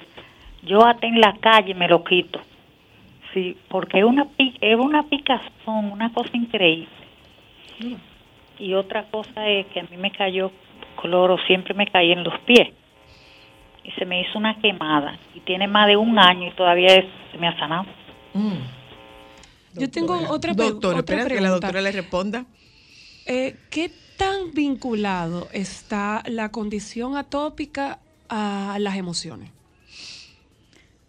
yo 0.63 0.83
hasta 0.83 1.05
en 1.05 1.21
la 1.21 1.33
calle 1.39 1.75
me 1.75 1.87
lo 1.87 2.03
quito. 2.03 2.39
Sí, 3.33 3.55
porque 3.67 3.99
es 3.99 4.05
una, 4.05 4.25
es 4.37 4.79
una 4.79 5.03
picazón, 5.03 5.91
una 5.91 6.11
cosa 6.11 6.29
increíble. 6.35 6.87
Y 8.59 8.73
otra 8.73 9.03
cosa 9.03 9.47
es 9.47 9.65
que 9.67 9.79
a 9.79 9.83
mí 9.83 9.97
me 9.97 10.11
cayó 10.11 10.51
cloro, 11.01 11.37
siempre 11.45 11.73
me 11.73 11.87
caía 11.87 12.13
en 12.13 12.23
los 12.23 12.37
pies. 12.41 12.69
Y 13.83 13.91
se 13.91 14.05
me 14.05 14.21
hizo 14.21 14.37
una 14.37 14.55
quemada. 14.59 15.17
Y 15.35 15.39
tiene 15.41 15.67
más 15.67 15.87
de 15.87 15.97
un 15.97 16.17
año 16.17 16.47
y 16.47 16.51
todavía 16.51 16.95
es- 16.95 17.05
se 17.31 17.37
me 17.37 17.47
ha 17.47 17.57
sanado. 17.57 17.85
Yo 19.75 19.89
tengo 19.89 20.15
otra, 20.29 20.53
pre- 20.53 20.65
Doctora, 20.69 20.99
otra 20.99 21.15
espera 21.17 21.29
que 21.35 21.41
la 21.41 21.47
pregunta. 21.49 21.67
doctora 21.67 21.81
le 21.81 21.91
responda. 21.91 22.45
Eh, 23.25 23.55
¿Qué 23.69 23.91
tan 24.17 24.53
vinculado 24.53 25.49
está 25.51 26.23
la 26.27 26.49
condición 26.49 27.15
atópica 27.17 27.99
a 28.29 28.77
las 28.79 28.97
emociones? 28.97 29.49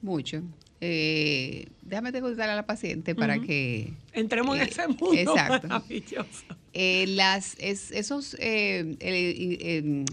Mucho. 0.00 0.42
Eh, 0.80 1.68
déjame 1.82 2.12
te 2.12 2.20
a 2.50 2.56
la 2.56 2.66
paciente 2.66 3.14
para 3.14 3.38
que... 3.38 3.92
Entremos 4.12 4.56
en 4.58 4.62
ese 4.68 4.86
mundo 4.88 5.12
Exacto. 5.14 5.68
maravilloso. 5.68 6.44
Eh, 6.72 7.06
las, 7.08 7.56
es- 7.58 7.90
esos, 7.90 8.34
eh, 8.38 8.96
eh, 9.00 9.58
eh, 9.60 10.04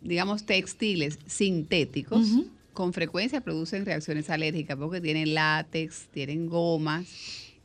digamos, 0.00 0.44
textiles 0.44 1.18
sintéticos 1.26 2.26
con 2.72 2.92
frecuencia 2.92 3.40
producen 3.40 3.84
reacciones 3.84 4.30
alérgicas 4.30 4.76
porque 4.76 5.00
tienen 5.00 5.34
látex, 5.34 6.08
tienen 6.10 6.46
gomas 6.46 7.06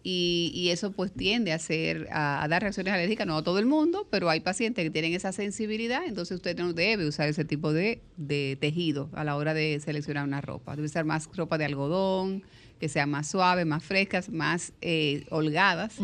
y, 0.03 0.51
y 0.53 0.69
eso 0.69 0.91
pues 0.91 1.11
tiende 1.11 1.51
a, 1.51 1.55
hacer, 1.55 2.07
a, 2.11 2.43
a 2.43 2.47
dar 2.47 2.61
reacciones 2.61 2.93
alérgicas, 2.93 3.27
no 3.27 3.37
a 3.37 3.43
todo 3.43 3.59
el 3.59 3.65
mundo, 3.65 4.07
pero 4.09 4.29
hay 4.29 4.39
pacientes 4.39 4.85
que 4.85 4.89
tienen 4.89 5.13
esa 5.13 5.31
sensibilidad, 5.31 6.05
entonces 6.05 6.35
usted 6.35 6.57
no 6.57 6.71
debe 6.71 7.05
usar 7.05 7.27
ese 7.27 7.43
tipo 7.43 7.73
de, 7.73 8.01
de 8.15 8.57
tejido 8.59 9.09
a 9.13 9.23
la 9.23 9.35
hora 9.35 9.53
de 9.53 9.79
seleccionar 9.79 10.25
una 10.25 10.39
ropa. 10.39 10.75
Debe 10.75 10.87
ser 10.87 11.03
más 11.03 11.29
ropa 11.35 11.57
de 11.57 11.65
algodón, 11.65 12.43
que 12.79 12.89
sean 12.89 13.09
más 13.09 13.27
suaves, 13.27 13.65
más 13.65 13.83
frescas, 13.83 14.29
más 14.29 14.71
eh, 14.81 15.25
holgadas 15.29 15.95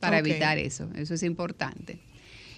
para 0.00 0.18
evitar 0.18 0.58
eso. 0.58 0.88
Eso 0.94 1.14
es 1.14 1.22
importante. 1.22 1.98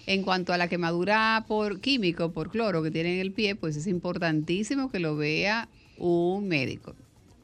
En 0.06 0.22
cuanto 0.22 0.52
a 0.52 0.58
la 0.58 0.68
quemadura 0.68 1.44
por 1.46 1.80
químico, 1.80 2.32
por 2.32 2.50
cloro 2.50 2.82
que 2.82 2.90
tiene 2.90 3.14
en 3.14 3.20
el 3.20 3.32
pie, 3.32 3.54
pues 3.54 3.76
es 3.76 3.86
importantísimo 3.86 4.90
que 4.90 5.00
lo 5.00 5.16
vea 5.16 5.68
un 5.98 6.48
médico. 6.48 6.94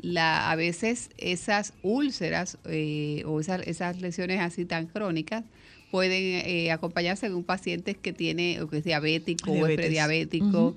la, 0.01 0.51
a 0.51 0.57
veces 0.57 1.11
esas 1.19 1.73
úlceras 1.83 2.59
eh, 2.67 3.23
o 3.27 3.41
esas, 3.41 3.67
esas 3.67 4.01
lesiones 4.01 4.41
así 4.41 4.65
tan 4.65 4.87
crónicas 4.87 5.45
pueden 5.91 6.43
eh, 6.47 6.71
acompañarse 6.73 7.29
de 7.29 7.35
un 7.35 7.45
paciente 7.45 7.95
que 7.95 8.13
tiene 8.13 8.61
o 8.61 8.69
que 8.69 8.79
es 8.79 8.85
diabético 8.85 9.51
o 9.53 9.67
es 9.67 9.77
prediabético 9.77 10.75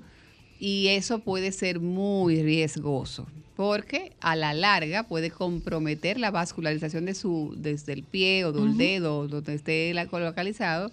y 0.60 0.88
eso 0.88 1.18
puede 1.20 1.52
ser 1.52 1.78
muy 1.80 2.42
riesgoso 2.42 3.26
porque 3.56 4.12
a 4.20 4.36
la 4.36 4.54
larga 4.54 5.02
puede 5.02 5.30
comprometer 5.30 6.18
la 6.20 6.30
vascularización 6.30 7.04
de 7.04 7.14
su 7.14 7.54
desde 7.56 7.92
el 7.92 8.04
pie 8.04 8.44
o 8.44 8.52
del 8.52 8.76
dedo 8.78 9.26
donde 9.28 9.54
esté 9.54 9.92
la- 9.92 10.04
localizado 10.04 10.90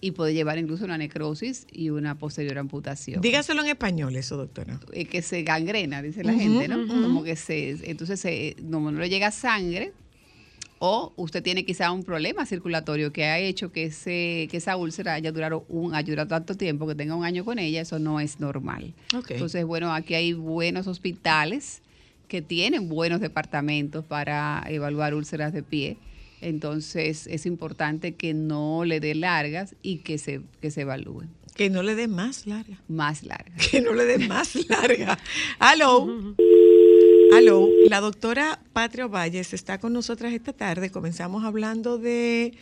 y 0.00 0.12
puede 0.12 0.34
llevar 0.34 0.58
incluso 0.58 0.84
una 0.84 0.98
necrosis 0.98 1.66
y 1.70 1.90
una 1.90 2.16
posterior 2.18 2.58
amputación. 2.58 3.20
Dígaselo 3.20 3.62
en 3.62 3.68
español 3.68 4.16
eso, 4.16 4.36
doctora. 4.36 4.80
Eh, 4.92 5.04
que 5.04 5.22
se 5.22 5.42
gangrena, 5.42 6.02
dice 6.02 6.24
la 6.24 6.32
gente, 6.32 6.68
¿no? 6.68 6.86
Como 6.86 7.22
que 7.22 7.36
se, 7.36 7.90
entonces 7.90 8.20
se, 8.20 8.56
no, 8.62 8.80
no 8.90 8.98
le 8.98 9.08
llega 9.08 9.30
sangre 9.30 9.92
o 10.78 11.12
usted 11.16 11.42
tiene 11.42 11.66
quizá 11.66 11.92
un 11.92 12.04
problema 12.04 12.46
circulatorio 12.46 13.12
que 13.12 13.24
ha 13.24 13.38
hecho 13.38 13.70
que 13.70 13.84
ese 13.84 14.48
que 14.50 14.56
esa 14.56 14.76
úlcera 14.76 15.12
haya 15.12 15.30
durado 15.30 15.66
un 15.68 15.94
haya 15.94 16.08
durado 16.08 16.28
tanto 16.28 16.54
tiempo 16.54 16.86
que 16.86 16.94
tenga 16.94 17.14
un 17.14 17.24
año 17.24 17.44
con 17.44 17.58
ella, 17.58 17.82
eso 17.82 17.98
no 17.98 18.18
es 18.18 18.40
normal. 18.40 18.94
Ok. 19.14 19.32
Entonces, 19.32 19.64
bueno, 19.66 19.92
aquí 19.92 20.14
hay 20.14 20.32
buenos 20.32 20.86
hospitales 20.86 21.82
que 22.28 22.40
tienen 22.40 22.88
buenos 22.88 23.20
departamentos 23.20 24.04
para 24.06 24.64
evaluar 24.68 25.14
úlceras 25.14 25.52
de 25.52 25.62
pie. 25.62 25.98
Entonces, 26.40 27.26
es 27.26 27.46
importante 27.46 28.14
que 28.14 28.34
no 28.34 28.84
le 28.84 29.00
dé 29.00 29.14
largas 29.14 29.74
y 29.82 29.98
que 29.98 30.18
se 30.18 30.40
que 30.60 30.70
se 30.70 30.82
evalúen. 30.82 31.28
Que 31.54 31.68
no 31.68 31.82
le 31.82 31.94
dé 31.94 32.08
más 32.08 32.46
larga. 32.46 32.80
Más 32.88 33.22
larga. 33.22 33.52
Que 33.70 33.80
no 33.80 33.92
le 33.92 34.04
dé 34.04 34.26
más 34.26 34.54
larga. 34.68 35.18
Aló. 35.58 36.34
Aló, 37.32 37.68
la 37.88 38.00
doctora 38.00 38.60
Patria 38.72 39.06
Valles 39.06 39.52
está 39.52 39.78
con 39.78 39.92
nosotras 39.92 40.32
esta 40.32 40.52
tarde. 40.52 40.90
Comenzamos 40.90 41.44
hablando 41.44 41.98
de 41.98 42.54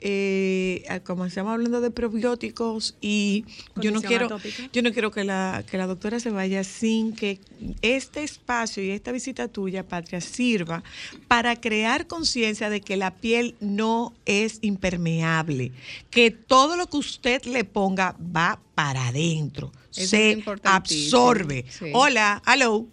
eh, 0.00 1.00
comenzamos 1.04 1.52
hablando 1.52 1.80
de 1.80 1.90
probióticos 1.90 2.96
y 3.00 3.44
yo 3.76 3.90
no 3.90 4.02
quiero 4.02 4.26
atópica. 4.26 4.68
yo 4.72 4.82
no 4.82 4.92
quiero 4.92 5.10
que 5.10 5.24
la 5.24 5.64
que 5.68 5.78
la 5.78 5.86
doctora 5.86 6.20
se 6.20 6.30
vaya 6.30 6.64
sin 6.64 7.14
que 7.14 7.40
este 7.82 8.22
espacio 8.22 8.82
y 8.82 8.90
esta 8.90 9.12
visita 9.12 9.48
tuya, 9.48 9.86
Patria, 9.86 10.20
sirva 10.20 10.82
para 11.28 11.56
crear 11.60 12.06
conciencia 12.06 12.68
de 12.70 12.80
que 12.80 12.96
la 12.96 13.14
piel 13.14 13.54
no 13.60 14.14
es 14.26 14.58
impermeable, 14.62 15.72
que 16.10 16.30
todo 16.30 16.76
lo 16.76 16.86
que 16.88 16.96
usted 16.96 17.44
le 17.44 17.64
ponga 17.64 18.16
va 18.34 18.60
para 18.74 19.08
adentro, 19.08 19.72
Eso 19.94 20.08
se 20.08 20.44
absorbe. 20.64 21.64
sí. 21.68 21.86
Hola, 21.94 22.42
aló. 22.44 22.86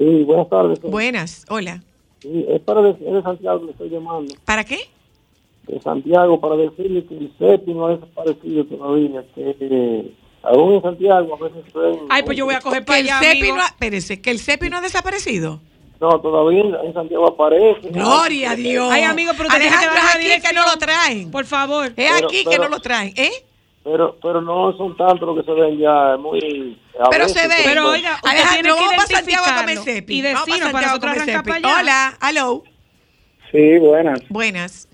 Sí, 0.00 0.24
buenas 0.24 0.48
tardes. 0.48 0.80
Buenas, 0.80 1.44
hola. 1.50 1.82
Sí, 2.22 2.46
es 2.48 2.60
para 2.62 2.80
decir, 2.80 3.06
es 3.06 3.12
de 3.12 3.22
Santiago 3.22 3.60
que 3.60 3.66
le 3.66 3.72
estoy 3.72 3.90
llamando. 3.90 4.34
¿Para 4.46 4.64
qué? 4.64 4.78
De 5.66 5.78
Santiago, 5.82 6.40
para 6.40 6.56
decirle 6.56 7.04
que 7.04 7.18
el 7.18 7.30
CEPI 7.38 7.74
no 7.74 7.86
ha 7.86 7.90
desaparecido 7.90 8.64
todavía, 8.64 9.22
que 9.34 9.56
eh, 9.60 10.14
aún 10.42 10.72
en 10.72 10.82
Santiago 10.82 11.34
a 11.38 11.44
veces 11.44 11.70
ven... 11.74 11.98
Ay, 12.08 12.22
pues 12.22 12.38
yo 12.38 12.46
voy 12.46 12.54
a 12.54 12.60
coger 12.60 12.82
para 12.82 12.98
el 12.98 13.10
allá, 13.10 13.30
amigo. 13.30 13.56
no 13.56 13.62
ha, 13.62 13.66
espérese, 13.66 14.22
que 14.22 14.30
el 14.30 14.38
CEPI 14.40 14.70
no 14.70 14.78
ha 14.78 14.80
desaparecido. 14.80 15.60
No, 16.00 16.18
todavía 16.18 16.62
en 16.82 16.94
Santiago 16.94 17.28
aparece. 17.28 17.90
Gloria 17.90 18.52
a 18.52 18.56
Dios. 18.56 18.88
Ay, 18.90 19.02
amigo, 19.02 19.32
pero 19.36 19.50
Alejandro, 19.50 19.90
es 19.98 20.14
aquí 20.16 20.48
que 20.48 20.54
no 20.54 20.64
lo 20.64 20.78
traen. 20.78 21.30
Por 21.30 21.44
favor. 21.44 21.88
Es 21.88 21.92
Pero- 21.94 22.26
aquí 22.26 22.42
que 22.46 22.58
no 22.58 22.68
lo 22.68 22.80
traen, 22.80 23.12
¿eh? 23.16 23.30
Pero, 23.82 24.16
pero 24.22 24.42
no 24.42 24.76
son 24.76 24.94
tantos 24.96 25.26
los 25.26 25.38
que 25.38 25.44
se 25.52 25.58
ven 25.58 25.78
ya, 25.78 26.14
es 26.14 26.20
muy... 26.20 26.78
a 26.98 27.08
Pero 27.08 27.24
veces, 27.24 27.40
se 27.40 27.48
ve. 27.48 27.54
Pero 27.64 27.88
oiga, 27.88 28.18
Alejandro, 28.22 28.74
vamos 28.76 28.92
para 28.94 29.06
Santiago 29.06 29.44
a 29.46 29.60
comer 29.60 29.78
CEPI. 29.78 30.18
y 30.18 30.22
para 30.22 30.44
decirnos 30.44 30.72
nosotros 30.72 31.12
arrancar 31.12 31.42
para 31.44 31.56
allá. 31.56 31.80
Hola, 31.80 32.18
aló. 32.20 32.62
Sí, 33.50 33.78
buenas. 33.78 34.20
Buenas. 34.28 34.88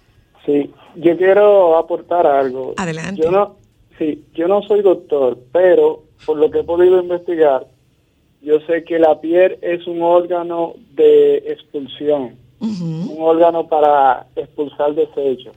Sí, 0.44 0.70
yo 0.94 1.16
quiero 1.16 1.76
aportar 1.76 2.26
algo. 2.26 2.74
Adelante. 2.76 3.20
Yo 3.22 3.30
no, 3.32 3.56
sí, 3.98 4.24
yo 4.34 4.46
no 4.46 4.62
soy 4.62 4.82
doctor, 4.82 5.36
pero 5.52 6.04
por 6.24 6.38
lo 6.38 6.50
que 6.50 6.60
he 6.60 6.64
podido 6.64 7.00
investigar, 7.00 7.66
yo 8.40 8.60
sé 8.60 8.84
que 8.84 9.00
la 9.00 9.20
piel 9.20 9.58
es 9.62 9.84
un 9.88 10.00
órgano 10.00 10.74
de 10.92 11.38
expulsión, 11.38 12.36
un 12.60 13.16
órgano 13.18 13.66
para 13.66 14.28
expulsar 14.36 14.94
desechos. 14.94 15.56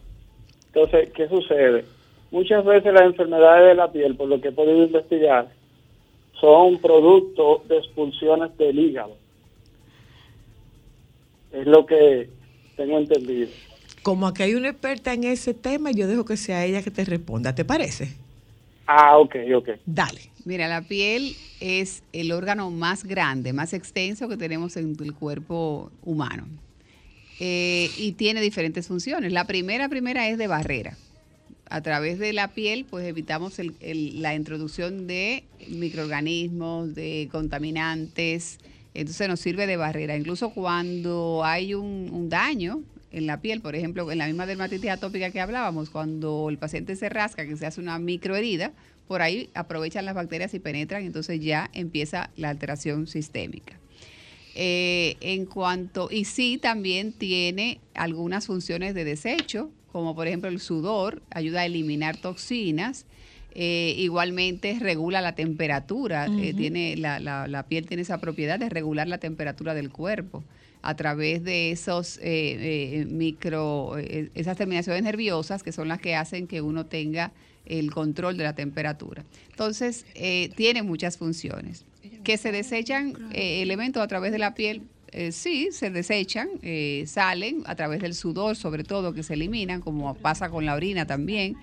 Entonces, 0.74 1.12
¿qué 1.12 1.28
sucede? 1.30 1.86
Muchas 2.32 2.64
veces 2.64 2.94
las 2.94 3.04
enfermedades 3.04 3.70
de 3.70 3.76
la 3.76 3.92
piel, 3.92 4.16
por 4.16 4.28
lo 4.28 4.40
que 4.40 4.50
he 4.50 4.52
podido 4.52 4.84
investigar, 4.84 5.50
son 6.40 6.78
producto 6.80 7.64
de 7.68 7.78
expulsiones 7.78 8.56
del 8.58 8.80
hígado. 8.80 9.18
Es 11.52 11.66
lo 11.66 11.86
que 11.86 12.30
tengo 12.76 13.00
entendido. 13.00 13.50
Como 14.04 14.28
aquí 14.28 14.44
hay 14.44 14.56
una 14.56 14.70
experta 14.70 15.14
en 15.14 15.24
ese 15.24 15.54
tema, 15.54 15.92
yo 15.92 16.08
dejo 16.08 16.24
que 16.24 16.38
sea 16.38 16.66
ella 16.66 16.84
que 16.84 16.92
te 16.92 17.04
responda. 17.04 17.56
¿Te 17.56 17.66
parece? 17.66 18.16
Ah, 18.86 19.18
ok, 19.18 19.36
ok. 19.56 19.70
Dale. 19.86 20.22
Mira, 20.46 20.68
la 20.68 20.82
piel 20.82 21.36
es 21.60 22.04
el 22.14 22.32
órgano 22.32 22.72
más 22.72 23.04
grande, 23.04 23.54
más 23.54 23.74
extenso 23.74 24.30
que 24.30 24.38
tenemos 24.38 24.78
en 24.78 24.96
el 25.00 25.14
cuerpo 25.14 25.92
humano. 26.04 26.48
Eh, 27.40 27.90
y 27.98 28.14
tiene 28.14 28.42
diferentes 28.42 28.88
funciones. 28.88 29.32
La 29.34 29.46
primera, 29.46 29.90
primera 29.90 30.28
es 30.30 30.38
de 30.38 30.48
barrera. 30.48 30.98
A 31.70 31.82
través 31.82 32.18
de 32.18 32.34
la 32.34 32.48
piel, 32.50 32.86
pues 32.90 33.06
evitamos 33.06 33.60
el- 33.60 34.22
la 34.22 34.34
introducción 34.34 35.06
de 35.06 35.44
microorganismos, 35.68 36.96
de 36.96 37.30
contaminantes. 37.32 38.58
Entonces 38.96 39.28
nos 39.28 39.40
sirve 39.40 39.68
de 39.68 39.78
barrera. 39.78 40.18
Incluso 40.18 40.50
cuando 40.50 41.44
hay 41.46 41.76
un, 41.76 42.10
un 42.12 42.30
daño 42.30 42.82
en 43.12 43.28
la 43.28 43.40
piel, 43.42 43.62
por 43.62 43.76
ejemplo, 43.76 44.12
en 44.12 44.18
la 44.18 44.28
misma 44.28 44.46
dermatitis 44.48 44.90
atópica 44.90 45.30
que 45.32 45.40
hablábamos, 45.40 45.90
cuando 45.90 46.48
el 46.50 46.58
paciente 46.58 46.96
se 46.96 47.10
rasca, 47.10 47.46
que 47.46 47.56
se 47.56 47.66
hace 47.66 47.82
una 47.82 48.00
microherida, 48.00 48.72
por 49.08 49.22
ahí 49.22 49.50
aprovechan 49.54 50.06
las 50.06 50.16
bacterias 50.16 50.54
y 50.54 50.60
penetran, 50.60 51.04
entonces 51.04 51.40
ya 51.40 51.70
empieza 51.74 52.30
la 52.36 52.50
alteración 52.50 53.08
sistémica. 53.08 53.80
Eh, 54.56 55.18
en 55.22 55.46
cuanto, 55.46 56.10
y 56.12 56.26
sí, 56.26 56.60
también 56.62 57.14
tiene 57.14 57.80
algunas 57.94 58.48
funciones 58.48 58.94
de 58.94 59.06
desecho, 59.06 59.72
como 59.92 60.16
por 60.16 60.28
ejemplo 60.28 60.50
el 60.50 60.60
sudor, 60.60 61.22
ayuda 61.32 61.62
a 61.62 61.66
eliminar 61.66 62.18
toxinas. 62.18 63.06
eh, 63.56 63.96
igualmente 63.98 64.78
regula 64.80 65.22
la 65.22 65.34
temperatura, 65.34 66.28
eh, 66.40 66.54
tiene 66.54 66.96
la, 66.96 67.20
la- 67.20 67.48
la 67.48 67.64
piel 67.64 67.88
tiene 67.88 68.04
esa 68.04 68.20
propiedad 68.22 68.60
de 68.60 68.70
regular 68.70 69.08
la 69.08 69.18
temperatura 69.18 69.74
del 69.74 69.90
cuerpo 69.90 70.44
a 70.84 70.96
través 70.96 71.44
de 71.44 71.72
esos 71.72 72.20
eh, 72.22 73.06
micro, 73.10 73.98
esas 73.98 74.56
terminaciones 74.56 75.02
nerviosas 75.02 75.64
que 75.64 75.72
son 75.72 75.88
las 75.88 76.00
que 76.00 76.16
hacen 76.16 76.46
que 76.48 76.62
uno 76.62 76.86
tenga 76.86 77.32
el 77.66 77.92
control 77.92 78.38
de 78.38 78.44
la 78.44 78.54
temperatura. 78.54 79.26
Entonces, 79.50 80.06
tiene 80.56 80.84
muchas 80.84 81.18
funciones. 81.18 81.86
Que 82.24 82.38
se 82.38 82.52
desechan 82.52 83.16
elementos 83.34 84.02
a 84.04 84.08
través 84.08 84.32
de 84.32 84.38
la 84.40 84.54
piel, 84.54 84.84
eh, 85.12 85.32
sí, 85.32 85.70
se 85.72 85.90
desechan, 85.90 86.50
eh, 86.62 87.04
salen 87.08 87.64
a 87.66 87.76
través 87.76 88.02
del 88.02 88.14
sudor, 88.14 88.56
sobre 88.56 88.84
todo, 88.84 89.14
que 89.14 89.24
se 89.24 89.34
eliminan, 89.34 89.82
como 89.82 90.16
pasa 90.16 90.50
con 90.50 90.66
la 90.66 90.76
orina 90.76 91.06
también. 91.06 91.56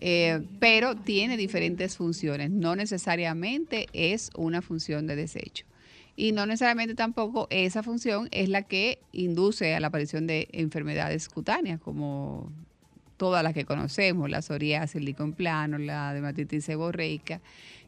Eh, 0.00 0.40
pero 0.60 0.94
tiene 0.94 1.36
diferentes 1.36 1.96
funciones. 1.96 2.50
No 2.50 2.76
necesariamente 2.76 3.88
es 3.92 4.30
una 4.36 4.62
función 4.62 5.06
de 5.06 5.16
desecho. 5.16 5.66
Y 6.14 6.32
no 6.32 6.46
necesariamente 6.46 6.94
tampoco 6.94 7.46
esa 7.50 7.82
función 7.82 8.28
es 8.32 8.48
la 8.48 8.62
que 8.62 8.98
induce 9.12 9.74
a 9.74 9.80
la 9.80 9.88
aparición 9.88 10.26
de 10.26 10.48
enfermedades 10.52 11.28
cutáneas, 11.28 11.80
como 11.80 12.50
todas 13.16 13.42
las 13.42 13.54
que 13.54 13.64
conocemos, 13.64 14.30
la 14.30 14.42
psoriasis, 14.42 14.96
el 14.96 15.04
licón 15.04 15.32
plano, 15.32 15.78
la 15.78 16.12
dermatitis 16.12 16.64
seborreica, 16.64 17.40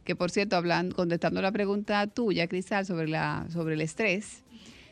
que 0.05 0.17
por 0.17 0.31
cierto, 0.31 0.57
hablando, 0.57 0.95
contestando 0.95 1.41
la 1.43 1.53
pregunta 1.53 2.07
tuya, 2.07 2.47
Cristal, 2.49 2.87
sobre, 2.87 3.09
la, 3.09 3.47
sobre 3.53 3.75
el 3.75 3.81
estrés, 3.81 4.43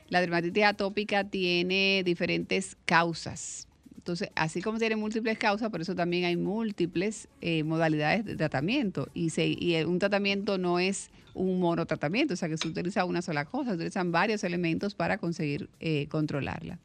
la 0.09 0.21
dermatitis 0.21 0.65
atópica 0.65 1.25
tiene 1.25 2.03
diferentes 2.05 2.77
causas. 2.85 3.67
Entonces, 3.97 4.31
así 4.37 4.63
como 4.63 4.79
tiene 4.79 4.97
múltiples 4.97 5.37
causas, 5.37 5.69
por 5.71 5.83
eso 5.83 5.95
también 5.95 6.25
hay 6.25 6.37
múltiples 6.37 7.29
eh, 7.43 7.63
modalidades 7.63 8.25
de 8.25 8.37
tratamiento. 8.37 9.09
Y, 9.13 9.31
se, 9.31 9.47
y 9.47 9.77
un 9.85 9.99
tratamiento 9.99 10.57
no 10.57 10.79
es 10.79 11.11
un 11.35 11.61
monotratamiento, 11.61 12.35
o 12.35 12.37
sea 12.37 12.49
que 12.49 12.57
se 12.57 12.69
utiliza 12.69 13.05
una 13.05 13.23
sola 13.23 13.45
cosa, 13.45 13.71
se 13.71 13.77
utilizan 13.77 14.11
varios 14.11 14.45
elementos 14.45 14.95
para 14.95 15.19
conseguir 15.19 15.69
eh, 15.81 16.07
controlarla. 16.09 16.79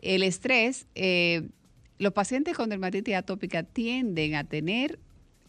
El 0.00 0.22
estrés, 0.22 0.86
eh, 0.94 1.48
los 1.98 2.12
pacientes 2.12 2.56
con 2.56 2.70
dermatitis 2.70 3.14
atópica 3.14 3.62
tienden 3.62 4.34
a 4.34 4.44
tener 4.44 4.98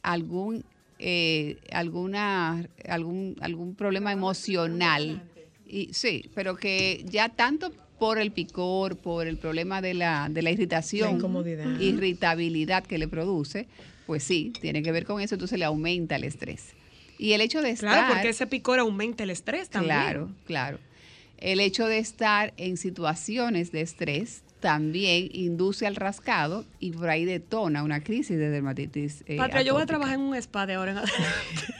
algún, 0.01 0.63
eh, 0.99 1.57
alguna, 1.71 2.67
algún, 2.87 3.35
algún 3.41 3.75
problema 3.75 4.11
emocional. 4.11 5.23
Y, 5.67 5.93
sí, 5.93 6.29
pero 6.35 6.55
que 6.55 7.05
ya 7.09 7.29
tanto 7.29 7.71
por 7.99 8.17
el 8.17 8.31
picor, 8.31 8.97
por 8.97 9.27
el 9.27 9.37
problema 9.37 9.81
de 9.81 9.93
la, 9.93 10.27
de 10.29 10.41
la 10.41 10.51
irritación, 10.51 11.19
La 11.21 11.81
irritabilidad 11.81 12.83
que 12.83 12.97
le 12.97 13.07
produce, 13.07 13.67
pues 14.05 14.23
sí, 14.23 14.51
tiene 14.61 14.83
que 14.83 14.91
ver 14.91 15.05
con 15.05 15.21
eso, 15.21 15.35
entonces 15.35 15.57
le 15.57 15.65
aumenta 15.65 16.17
el 16.17 16.23
estrés. 16.23 16.73
Y 17.17 17.33
el 17.33 17.41
hecho 17.41 17.61
de 17.61 17.69
estar... 17.71 17.91
Claro, 17.91 18.13
porque 18.13 18.29
ese 18.29 18.47
picor 18.47 18.79
aumenta 18.79 19.23
el 19.23 19.29
estrés 19.29 19.69
también. 19.69 19.95
Claro, 19.95 20.29
claro. 20.45 20.79
El 21.37 21.59
hecho 21.59 21.87
de 21.87 21.99
estar 21.99 22.53
en 22.57 22.77
situaciones 22.77 23.71
de 23.71 23.81
estrés 23.81 24.43
también 24.59 25.29
induce 25.31 25.85
al 25.85 25.95
rascado 25.95 26.65
y 26.79 26.91
por 26.91 27.09
ahí 27.09 27.23
detona 27.23 27.83
una 27.83 28.03
crisis 28.03 28.37
de 28.37 28.49
dermatitis. 28.49 29.23
eh, 29.27 29.37
Patria, 29.37 29.61
yo 29.61 29.73
voy 29.73 29.83
a 29.83 29.85
trabajar 29.85 30.15
en 30.15 30.21
un 30.21 30.35
spa 30.35 30.65
de 30.65 30.73
ahora 30.73 30.91
en 30.91 30.97
adelante. 30.97 31.25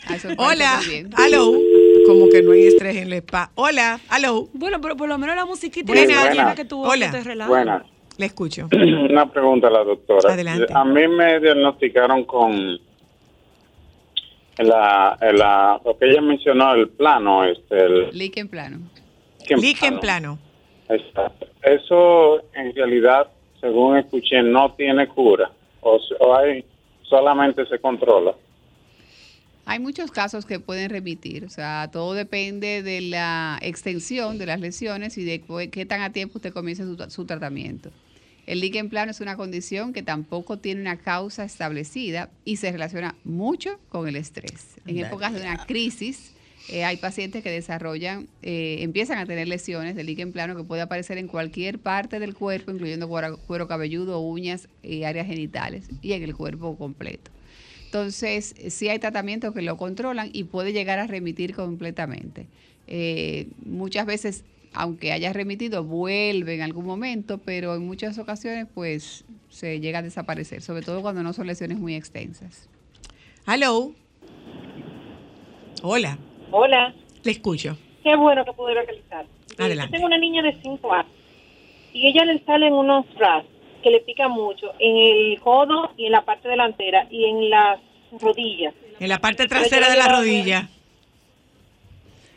Ah, 0.08 0.18
Hola, 0.38 0.82
hello. 1.18 1.75
Como 2.06 2.30
que 2.30 2.42
no 2.42 2.52
hay 2.52 2.68
estrés 2.68 2.96
en 2.98 3.08
el 3.08 3.14
spa. 3.14 3.52
Hola, 3.56 4.00
hello. 4.16 4.48
Bueno, 4.54 4.80
pero 4.82 4.96
por 4.96 5.08
lo 5.10 5.18
menos 5.18 5.36
la 5.36 5.46
musiquita 5.46 5.88
Buenas. 5.92 6.10
esa 6.10 6.22
llena 6.24 6.34
Buenas. 6.36 6.56
que 6.56 6.66
tú 6.66 6.84
Hola. 6.84 7.12
te 7.12 7.22
relajas. 7.24 7.50
Buenas. 7.50 7.84
Le 8.18 8.26
escucho. 8.28 8.68
Una 8.72 9.30
pregunta 9.32 9.68
a 9.68 9.72
la 9.72 9.84
doctora. 9.84 10.34
Adelante. 10.34 10.72
A 10.74 10.86
mí 10.86 11.08
me 11.08 11.40
diagnosticaron 11.40 12.24
con 12.26 12.80
la, 14.58 15.18
la, 15.34 15.82
lo 15.84 15.98
que 15.98 16.10
ella 16.10 16.22
mencionó, 16.22 16.74
el 16.76 16.90
plano, 16.90 17.44
este, 17.44 17.78
el 17.86 18.10
Líquen 18.18 18.48
plano. 18.48 18.78
líquen 19.40 19.60
Líquen 19.60 20.00
plano. 20.00 20.40
Exacto. 20.88 21.48
Eso 21.62 22.42
en 22.54 22.74
realidad, 22.74 23.28
según 23.60 23.98
escuché, 23.98 24.42
no 24.44 24.74
tiene 24.76 25.08
cura. 25.08 25.52
O, 25.82 26.00
o 26.20 26.36
hay, 26.38 26.64
solamente 27.04 27.66
se 27.66 27.80
controla. 27.80 28.34
Hay 29.66 29.80
muchos 29.80 30.12
casos 30.12 30.46
que 30.46 30.60
pueden 30.60 30.90
remitir, 30.92 31.44
o 31.46 31.50
sea, 31.50 31.90
todo 31.92 32.14
depende 32.14 32.84
de 32.84 33.02
la 33.02 33.58
extensión 33.62 34.38
de 34.38 34.46
las 34.46 34.60
lesiones 34.60 35.18
y 35.18 35.24
de 35.24 35.42
qué 35.72 35.86
tan 35.86 36.02
a 36.02 36.12
tiempo 36.12 36.38
usted 36.38 36.54
comience 36.54 36.84
su, 36.84 36.96
tra- 36.96 37.10
su 37.10 37.26
tratamiento. 37.26 37.92
El 38.46 38.60
líquen 38.60 38.90
plano 38.90 39.10
es 39.10 39.22
una 39.22 39.36
condición 39.38 39.92
que 39.92 40.04
tampoco 40.04 40.58
tiene 40.60 40.82
una 40.82 40.98
causa 40.98 41.44
establecida 41.44 42.30
y 42.46 42.58
se 42.58 42.72
relaciona 42.72 43.16
mucho 43.24 43.80
con 43.90 44.08
el 44.08 44.16
estrés. 44.16 44.76
En 44.86 45.00
épocas 45.00 45.34
de 45.34 45.42
una 45.42 45.66
crisis, 45.66 46.34
eh, 46.70 46.84
hay 46.86 46.98
pacientes 46.98 47.42
que 47.42 47.50
desarrollan, 47.50 48.28
eh, 48.44 48.78
empiezan 48.82 49.18
a 49.18 49.26
tener 49.26 49.48
lesiones 49.48 49.96
de 49.96 50.04
líquen 50.04 50.32
plano 50.32 50.56
que 50.56 50.64
puede 50.64 50.84
aparecer 50.84 51.18
en 51.18 51.28
cualquier 51.28 51.80
parte 51.80 52.20
del 52.20 52.36
cuerpo, 52.36 52.70
incluyendo 52.70 53.08
cuero, 53.08 53.38
cuero 53.48 53.68
cabelludo, 53.68 54.20
uñas 54.20 54.68
y 54.84 55.06
áreas 55.06 55.26
genitales, 55.26 55.88
y 56.04 56.14
en 56.14 56.22
el 56.22 56.36
cuerpo 56.36 56.78
completo. 56.78 57.32
Entonces, 57.96 58.54
sí 58.68 58.90
hay 58.90 59.00
tratamientos 59.00 59.54
que 59.54 59.62
lo 59.62 59.78
controlan 59.78 60.30
y 60.34 60.44
puede 60.44 60.74
llegar 60.74 61.00
a 61.00 61.08
remitir 61.08 61.56
completamente. 61.56 62.46
Eh, 62.88 63.48
muchas 63.66 64.06
veces, 64.06 64.44
aunque 64.74 65.14
haya 65.14 65.32
remitido, 65.32 65.82
vuelve 65.86 66.56
en 66.56 66.62
algún 66.62 66.86
momento, 66.86 67.38
pero 67.38 67.74
en 67.74 67.88
muchas 67.88 68.18
ocasiones, 68.18 68.68
pues, 68.76 69.24
se 69.48 69.80
llega 69.80 70.00
a 70.00 70.02
desaparecer, 70.02 70.62
sobre 70.62 70.82
todo 70.82 71.02
cuando 71.02 71.24
no 71.24 71.32
son 71.32 71.48
lesiones 71.48 71.80
muy 71.80 71.96
extensas. 71.96 72.68
Hello. 73.48 73.94
Hola, 75.82 76.18
Hola, 76.52 76.94
le 77.24 77.32
escucho. 77.32 77.78
qué 78.04 78.14
bueno 78.18 78.44
que 78.44 78.52
pude 78.52 78.76
localizar. 78.76 79.26
Yo 79.58 79.64
Adelante. 79.64 79.94
tengo 79.94 80.08
una 80.08 80.18
niña 80.18 80.42
de 80.42 80.54
5 80.62 80.94
años 80.94 81.12
y 81.94 82.08
ella 82.08 82.26
le 82.26 82.44
salen 82.44 82.74
unos 82.74 83.06
ras 83.18 83.46
que 83.86 83.92
le 83.92 84.00
pican 84.00 84.32
mucho 84.32 84.74
en 84.80 84.98
el 84.98 85.40
codo 85.42 85.92
y 85.96 86.08
en 86.08 86.12
la 86.14 86.24
parte 86.26 86.50
delantera 86.50 87.06
y 87.12 87.26
en 87.26 87.52
las 87.52 87.80
rodillas 88.20 88.74
En 89.00 89.10
la 89.10 89.20
parte 89.20 89.48
trasera 89.48 89.92
de 89.92 89.96
la 89.96 90.08
rodilla. 90.08 90.68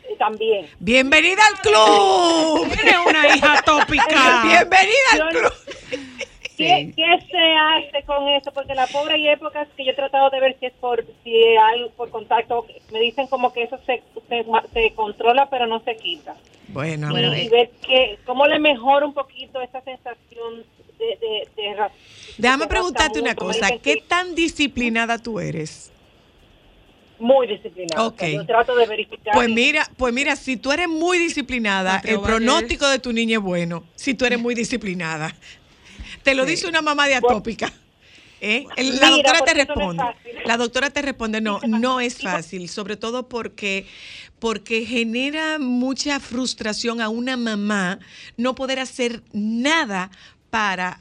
eh, 0.07 0.15
también. 0.19 0.67
Bienvenida 0.77 1.41
al 1.51 1.59
club. 1.59 2.71
Tiene 2.75 2.99
una 2.99 3.35
hija 3.35 3.63
tópica. 3.63 4.43
Bienvenida 4.43 5.09
al 5.13 5.29
club. 5.29 5.53
¿Qué, 6.55 6.93
qué 6.95 7.19
se 7.31 7.55
hace 7.87 8.05
con 8.05 8.27
eso? 8.29 8.51
Porque 8.51 8.75
la 8.75 8.85
pobre 8.85 9.15
hay 9.15 9.29
épocas 9.29 9.67
que 9.75 9.85
yo 9.85 9.91
he 9.93 9.95
tratado 9.95 10.29
de 10.29 10.41
ver 10.41 10.55
si 10.59 10.67
es 10.67 10.73
por 10.73 11.03
si 11.23 11.33
hay 11.33 11.89
por 11.97 12.11
contacto. 12.11 12.67
Me 12.91 12.99
dicen 12.99 13.25
como 13.25 13.51
que 13.53 13.63
eso 13.63 13.79
se, 13.87 14.03
se, 14.27 14.45
se 14.73 14.93
controla 14.93 15.49
pero 15.49 15.65
no 15.65 15.79
se 15.79 15.95
quita. 15.95 16.35
Bueno, 16.67 17.17
y, 17.17 17.23
eh, 17.23 17.43
y 17.45 17.49
ver 17.49 17.71
que 17.87 18.19
cómo 18.23 18.45
le 18.45 18.59
mejora 18.59 19.07
un 19.07 19.15
poquito 19.15 19.59
esa 19.61 19.81
sensación 19.81 20.63
de, 20.99 21.05
de, 21.05 21.49
de 21.55 21.89
déjame 22.37 22.65
de 22.65 22.69
preguntarte 22.69 23.19
una 23.19 23.35
cosa. 23.35 23.69
¿Qué 23.81 24.03
tan 24.07 24.35
disciplinada 24.35 25.17
tú 25.17 25.39
eres? 25.39 25.91
muy 27.19 27.47
disciplinado. 27.47 28.07
Ok. 28.07 28.15
O 28.15 28.17
sea, 28.19 28.29
yo 28.31 28.45
trato 28.45 28.75
de 28.75 28.87
verificar. 28.87 29.33
Pues 29.33 29.49
mira, 29.49 29.85
pues 29.97 30.13
mira, 30.13 30.35
si 30.35 30.57
tú 30.57 30.71
eres 30.71 30.87
muy 30.87 31.17
disciplinada, 31.17 32.01
el 32.05 32.21
pronóstico 32.21 32.87
de 32.87 32.99
tu 32.99 33.11
niña 33.11 33.37
es 33.37 33.43
bueno. 33.43 33.83
Si 33.95 34.13
tú 34.13 34.25
eres 34.25 34.39
muy 34.39 34.55
disciplinada. 34.55 35.35
Te 36.23 36.33
lo 36.33 36.45
dice 36.45 36.67
una 36.67 36.81
mamá 36.81 37.07
de 37.07 37.15
atópica. 37.15 37.71
¿Eh? 38.41 38.65
La 38.77 38.83
Mira, 38.83 39.09
doctora 39.09 39.41
te 39.41 39.53
no 39.53 39.65
responde. 39.65 40.03
fácil. 40.03 40.31
La 40.45 40.57
doctora 40.57 40.89
te 40.91 41.01
responde, 41.01 41.41
no, 41.41 41.59
no 41.67 41.99
es 41.99 42.21
fácil, 42.21 42.69
sobre 42.69 42.95
todo 42.95 43.27
porque, 43.27 43.85
porque 44.39 44.85
genera 44.85 45.59
mucha 45.59 46.21
frustración 46.21 47.01
a 47.01 47.09
una 47.09 47.35
mamá 47.35 47.99
no 48.37 48.55
poder 48.55 48.79
hacer 48.79 49.23
nada 49.33 50.09
para 50.49 50.99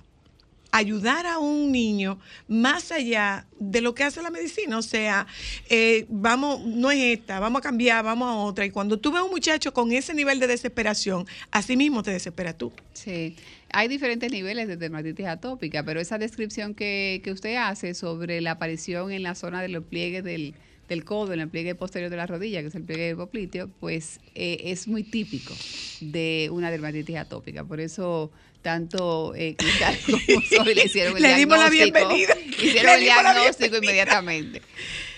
ayudar 0.70 1.26
a 1.26 1.38
un 1.38 1.72
niño 1.72 2.18
más 2.46 2.92
allá 2.92 3.46
de 3.58 3.80
lo 3.80 3.94
que 3.94 4.04
hace 4.04 4.22
la 4.22 4.30
medicina. 4.30 4.78
O 4.78 4.82
sea, 4.82 5.26
eh, 5.68 6.06
vamos, 6.08 6.64
no 6.64 6.90
es 6.90 7.18
esta, 7.18 7.40
vamos 7.40 7.60
a 7.60 7.62
cambiar, 7.62 8.04
vamos 8.04 8.28
a 8.28 8.34
otra. 8.34 8.64
Y 8.64 8.70
cuando 8.70 8.98
tú 8.98 9.10
ves 9.10 9.20
a 9.20 9.24
un 9.24 9.30
muchacho 9.30 9.72
con 9.72 9.92
ese 9.92 10.14
nivel 10.14 10.40
de 10.40 10.46
desesperación, 10.46 11.26
así 11.50 11.76
mismo 11.76 12.02
te 12.02 12.10
desesperas 12.10 12.56
tú. 12.56 12.72
Sí, 12.92 13.36
hay 13.72 13.88
diferentes 13.88 14.30
niveles 14.30 14.68
de 14.68 14.76
dermatitis 14.76 15.26
atópica, 15.26 15.82
pero 15.82 16.00
esa 16.00 16.18
descripción 16.18 16.74
que, 16.74 17.20
que 17.24 17.32
usted 17.32 17.56
hace 17.56 17.94
sobre 17.94 18.40
la 18.40 18.52
aparición 18.52 19.12
en 19.12 19.22
la 19.22 19.34
zona 19.34 19.62
de 19.62 19.68
los 19.68 19.84
pliegues 19.84 20.24
del, 20.24 20.54
del 20.88 21.04
codo, 21.04 21.32
en 21.32 21.40
el 21.40 21.48
pliegue 21.48 21.74
posterior 21.74 22.10
de 22.10 22.16
la 22.16 22.26
rodilla, 22.26 22.60
que 22.60 22.68
es 22.68 22.74
el 22.74 22.82
pliegue 22.82 23.14
popliteo, 23.14 23.68
pues 23.80 24.20
eh, 24.34 24.58
es 24.64 24.88
muy 24.88 25.02
típico 25.02 25.54
de 26.00 26.48
una 26.52 26.70
dermatitis 26.70 27.16
atópica. 27.16 27.64
Por 27.64 27.80
eso 27.80 28.30
tanto 28.62 29.34
eh, 29.34 29.54
Cristal 29.56 29.96
como 30.06 30.42
Zoe 30.64 30.74
le 30.74 30.84
hicieron 30.84 31.16
el 31.16 31.22
Le 31.22 31.34
dimos 31.36 31.58
la 31.58 31.70
bienvenida. 31.70 32.34
Hicieron 32.58 32.86
Le 32.86 32.94
el 32.94 33.00
diagnóstico 33.00 33.76
inmediatamente. 33.76 34.62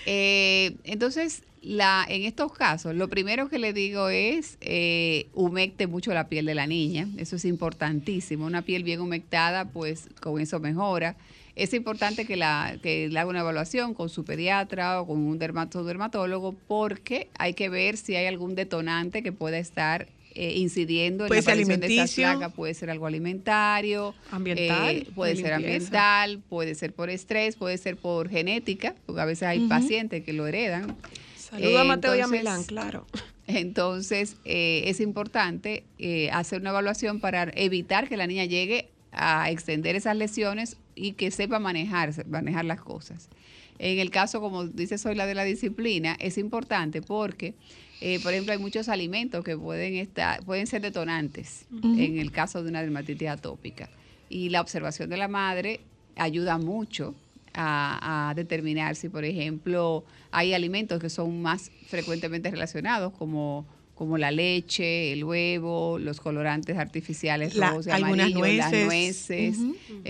Eh, 0.05 0.75
entonces, 0.83 1.43
la, 1.61 2.05
en 2.09 2.23
estos 2.23 2.53
casos, 2.53 2.95
lo 2.95 3.07
primero 3.07 3.49
que 3.49 3.59
le 3.59 3.73
digo 3.73 4.09
es 4.09 4.57
eh, 4.61 5.27
humecte 5.33 5.87
mucho 5.87 6.13
la 6.13 6.27
piel 6.27 6.45
de 6.45 6.55
la 6.55 6.67
niña. 6.67 7.07
Eso 7.17 7.35
es 7.35 7.45
importantísimo. 7.45 8.45
Una 8.45 8.61
piel 8.63 8.83
bien 8.83 8.99
humectada, 9.01 9.65
pues 9.65 10.07
con 10.19 10.39
eso 10.41 10.59
mejora. 10.59 11.15
Es 11.55 11.73
importante 11.73 12.25
que, 12.25 12.37
la, 12.37 12.77
que 12.81 13.09
le 13.09 13.19
haga 13.19 13.29
una 13.29 13.41
evaluación 13.41 13.93
con 13.93 14.09
su 14.09 14.23
pediatra 14.23 15.01
o 15.01 15.05
con 15.07 15.17
un 15.19 15.37
dermato- 15.37 15.83
dermatólogo 15.83 16.55
porque 16.67 17.27
hay 17.37 17.53
que 17.53 17.69
ver 17.69 17.97
si 17.97 18.15
hay 18.15 18.25
algún 18.25 18.55
detonante 18.55 19.21
que 19.21 19.31
pueda 19.33 19.57
estar 19.59 20.07
eh, 20.41 20.57
incidiendo 20.57 21.25
en 21.25 21.27
Puede 21.27 21.41
la 21.41 21.51
aparición 21.51 21.79
de 21.79 21.85
esa 21.85 21.93
alimenticio. 21.93 22.23
placa. 22.23 22.49
Puede 22.49 22.73
ser 22.73 22.89
algo 22.89 23.05
alimentario, 23.05 24.15
Ambiental, 24.31 24.95
eh, 24.95 25.07
puede 25.13 25.35
de 25.35 25.41
ser 25.41 25.51
limpieza. 25.51 25.75
ambiental, 25.75 26.43
puede 26.49 26.73
ser 26.73 26.93
por 26.93 27.11
estrés, 27.11 27.55
puede 27.55 27.77
ser 27.77 27.95
por 27.95 28.27
genética, 28.27 28.95
porque 29.05 29.21
a 29.21 29.25
veces 29.25 29.43
hay 29.43 29.59
pacientes 29.67 30.23
que 30.23 30.33
lo 30.33 30.47
heredan. 30.47 30.97
Saluda 31.37 31.81
a 31.81 31.83
Mateo 31.83 32.15
y 32.15 32.21
a 32.21 32.27
Milán, 32.27 32.63
claro. 32.63 33.05
Entonces, 33.45 34.37
eh, 34.43 34.81
es 34.87 34.99
importante 34.99 35.83
eh, 35.99 36.31
hacer 36.31 36.61
una 36.61 36.71
evaluación 36.71 37.19
para 37.19 37.51
evitar 37.55 38.09
que 38.09 38.17
la 38.17 38.25
niña 38.25 38.45
llegue 38.45 38.89
a 39.11 39.51
extender 39.51 39.95
esas 39.95 40.15
lesiones 40.15 40.77
y 40.95 41.11
que 41.11 41.29
sepa 41.29 41.59
manejar, 41.59 42.25
manejar 42.27 42.65
las 42.65 42.81
cosas. 42.81 43.29
En 43.77 43.99
el 43.99 44.09
caso, 44.09 44.41
como 44.41 44.65
dice 44.65 44.97
Soy 44.97 45.13
la 45.13 45.27
de 45.27 45.35
la 45.35 45.43
disciplina, 45.43 46.15
es 46.19 46.39
importante 46.39 47.03
porque, 47.03 47.53
eh, 48.01 48.19
por 48.21 48.33
ejemplo, 48.33 48.51
hay 48.53 48.59
muchos 48.59 48.89
alimentos 48.89 49.43
que 49.43 49.55
pueden, 49.57 49.95
estar, 49.95 50.43
pueden 50.43 50.67
ser 50.67 50.81
detonantes 50.81 51.65
en 51.83 52.17
el 52.19 52.31
caso 52.31 52.63
de 52.63 52.69
una 52.69 52.81
dermatitis 52.81 53.29
atópica. 53.29 53.89
Y 54.29 54.49
la 54.49 54.59
observación 54.61 55.09
de 55.09 55.17
la 55.17 55.27
madre 55.27 55.81
ayuda 56.15 56.57
mucho 56.57 57.15
a, 57.53 58.29
a 58.29 58.33
determinar 58.33 58.95
si, 58.95 59.09
por 59.09 59.23
ejemplo, 59.25 60.03
hay 60.31 60.53
alimentos 60.53 60.99
que 60.99 61.09
son 61.09 61.41
más 61.41 61.71
frecuentemente 61.87 62.49
relacionados, 62.49 63.11
como, 63.13 63.65
como 63.93 64.17
la 64.17 64.31
leche, 64.31 65.11
el 65.13 65.23
huevo, 65.23 65.99
los 65.99 66.21
colorantes 66.21 66.77
artificiales 66.77 67.55
La- 67.55 67.69
rojos 67.69 67.87
y 67.87 67.91
algunas 67.91 68.31
amarillos, 68.33 68.55
las 68.57 68.71
nueces. 68.85 69.59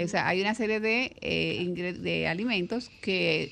O 0.03 0.07
sea, 0.07 0.27
hay 0.27 0.39
una 0.41 0.53
serie 0.55 0.79
de, 0.79 1.15
eh, 1.21 1.93
de 1.99 2.27
alimentos 2.27 2.91
que 3.01 3.51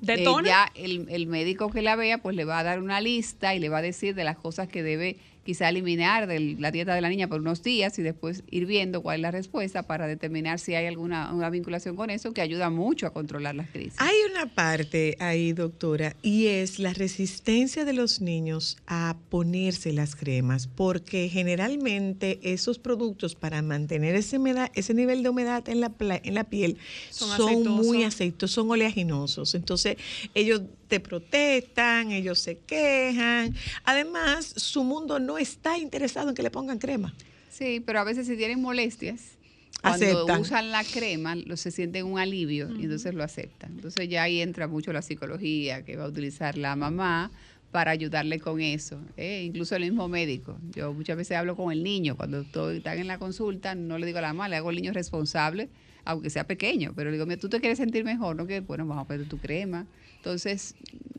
¿Detona? 0.00 0.48
ya 0.48 0.72
el, 0.74 1.06
el 1.08 1.26
médico 1.26 1.70
que 1.70 1.82
la 1.82 1.96
vea 1.96 2.18
pues 2.18 2.36
le 2.36 2.44
va 2.44 2.58
a 2.58 2.62
dar 2.62 2.80
una 2.80 3.00
lista 3.00 3.54
y 3.54 3.58
le 3.58 3.68
va 3.68 3.78
a 3.78 3.82
decir 3.82 4.14
de 4.14 4.24
las 4.24 4.36
cosas 4.36 4.68
que 4.68 4.82
debe 4.82 5.18
quizá 5.44 5.68
eliminar 5.68 6.26
de 6.26 6.56
la 6.58 6.70
dieta 6.70 6.94
de 6.94 7.00
la 7.00 7.08
niña 7.08 7.28
por 7.28 7.40
unos 7.40 7.62
días 7.62 7.98
y 7.98 8.02
después 8.02 8.42
ir 8.50 8.66
viendo 8.66 9.02
cuál 9.02 9.16
es 9.16 9.22
la 9.22 9.30
respuesta 9.30 9.82
para 9.84 10.06
determinar 10.06 10.58
si 10.58 10.74
hay 10.74 10.86
alguna 10.86 11.32
una 11.34 11.50
vinculación 11.50 11.96
con 11.96 12.10
eso 12.10 12.32
que 12.32 12.40
ayuda 12.40 12.70
mucho 12.70 13.06
a 13.06 13.10
controlar 13.12 13.54
las 13.54 13.68
crisis. 13.68 13.94
Hay 13.98 14.14
una 14.32 14.46
parte 14.54 15.16
ahí, 15.20 15.52
doctora, 15.52 16.16
y 16.22 16.46
es 16.46 16.78
la 16.78 16.92
resistencia 16.94 17.84
de 17.84 17.92
los 17.92 18.20
niños 18.20 18.78
a 18.86 19.16
ponerse 19.28 19.92
las 19.92 20.16
cremas, 20.16 20.66
porque 20.66 21.28
generalmente 21.28 22.40
esos 22.42 22.78
productos 22.78 23.34
para 23.34 23.62
mantener 23.62 24.14
ese, 24.16 24.38
humedad- 24.38 24.70
ese 24.74 24.94
nivel 24.94 25.22
de 25.22 25.28
humedad 25.28 25.68
en 25.68 25.80
la, 25.80 25.90
pla- 25.90 26.20
en 26.22 26.34
la 26.34 26.44
piel 26.44 26.76
Son 27.10 27.28
son, 27.36 27.48
aceitosos. 27.50 27.86
muy 27.86 28.02
aceitosos, 28.04 28.50
son 28.54 28.70
oleaginosos. 28.70 29.54
Entonces, 29.54 29.96
ellos 30.34 30.62
te 30.88 31.00
protestan, 31.00 32.12
ellos 32.12 32.38
se 32.38 32.58
quejan. 32.58 33.54
Además, 33.84 34.46
su 34.56 34.84
mundo 34.84 35.18
no 35.18 35.38
está 35.38 35.78
interesado 35.78 36.28
en 36.28 36.34
que 36.34 36.42
le 36.42 36.50
pongan 36.50 36.78
crema. 36.78 37.14
Sí, 37.50 37.82
pero 37.84 38.00
a 38.00 38.04
veces 38.04 38.26
si 38.26 38.36
tienen 38.36 38.60
molestias, 38.60 39.38
cuando 39.80 40.06
Aceptan. 40.06 40.40
usan 40.40 40.70
la 40.70 40.82
crema, 40.82 41.36
lo, 41.36 41.56
se 41.56 41.70
sienten 41.70 42.06
un 42.06 42.18
alivio 42.18 42.70
y 42.74 42.84
entonces 42.84 43.14
lo 43.14 43.22
aceptan. 43.22 43.72
Entonces 43.72 44.08
ya 44.08 44.22
ahí 44.22 44.40
entra 44.40 44.66
mucho 44.66 44.92
la 44.92 45.02
psicología 45.02 45.84
que 45.84 45.96
va 45.96 46.04
a 46.04 46.08
utilizar 46.08 46.56
la 46.56 46.74
mamá 46.74 47.30
para 47.70 47.90
ayudarle 47.90 48.40
con 48.40 48.60
eso. 48.60 48.98
¿eh? 49.16 49.42
Incluso 49.44 49.76
el 49.76 49.82
mismo 49.82 50.08
médico. 50.08 50.56
Yo 50.70 50.94
muchas 50.94 51.16
veces 51.16 51.36
hablo 51.36 51.54
con 51.54 51.70
el 51.70 51.82
niño. 51.82 52.16
Cuando 52.16 52.40
estoy, 52.40 52.78
están 52.78 52.98
en 52.98 53.08
la 53.08 53.18
consulta, 53.18 53.74
no 53.74 53.98
le 53.98 54.06
digo 54.06 54.18
a 54.18 54.22
la 54.22 54.28
mamá, 54.28 54.48
le 54.48 54.56
hago 54.56 54.70
al 54.70 54.76
niño 54.76 54.92
responsable, 54.92 55.68
aunque 56.04 56.30
sea 56.30 56.44
pequeño. 56.44 56.92
Pero 56.96 57.10
le 57.10 57.16
digo, 57.16 57.26
mira, 57.26 57.40
tú 57.40 57.48
te 57.48 57.60
quieres 57.60 57.78
sentir 57.78 58.04
mejor, 58.04 58.36
¿no? 58.36 58.46
Que 58.46 58.60
bueno, 58.60 58.86
vamos 58.86 59.04
a 59.04 59.08
pedir 59.08 59.28
tu 59.28 59.38
crema. 59.38 59.86
Entonces, 60.24 60.74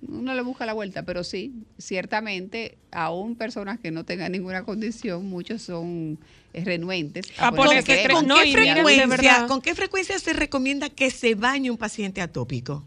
uno 0.07 0.33
le 0.33 0.41
busca 0.41 0.65
la 0.65 0.73
vuelta, 0.73 1.03
pero 1.03 1.23
sí, 1.23 1.53
ciertamente, 1.77 2.75
aún 2.91 3.35
personas 3.35 3.79
que 3.79 3.91
no 3.91 4.03
tengan 4.03 4.31
ninguna 4.31 4.63
condición, 4.63 5.27
muchos 5.27 5.61
son 5.61 6.17
renuentes. 6.53 7.27
¿Con, 7.37 7.55
ponerse 7.55 7.83
qué, 7.97 8.03
crema. 8.03 8.19
con 8.19 8.27
No, 8.27 8.35
qué 8.37 8.47
y 8.47 8.53
frecuencia, 8.53 9.05
verdad. 9.07 9.47
¿Con 9.47 9.61
qué 9.61 9.75
frecuencia 9.75 10.17
se 10.17 10.33
recomienda 10.33 10.89
que 10.89 11.11
se 11.11 11.35
bañe 11.35 11.69
un 11.69 11.77
paciente 11.77 12.19
atópico? 12.19 12.83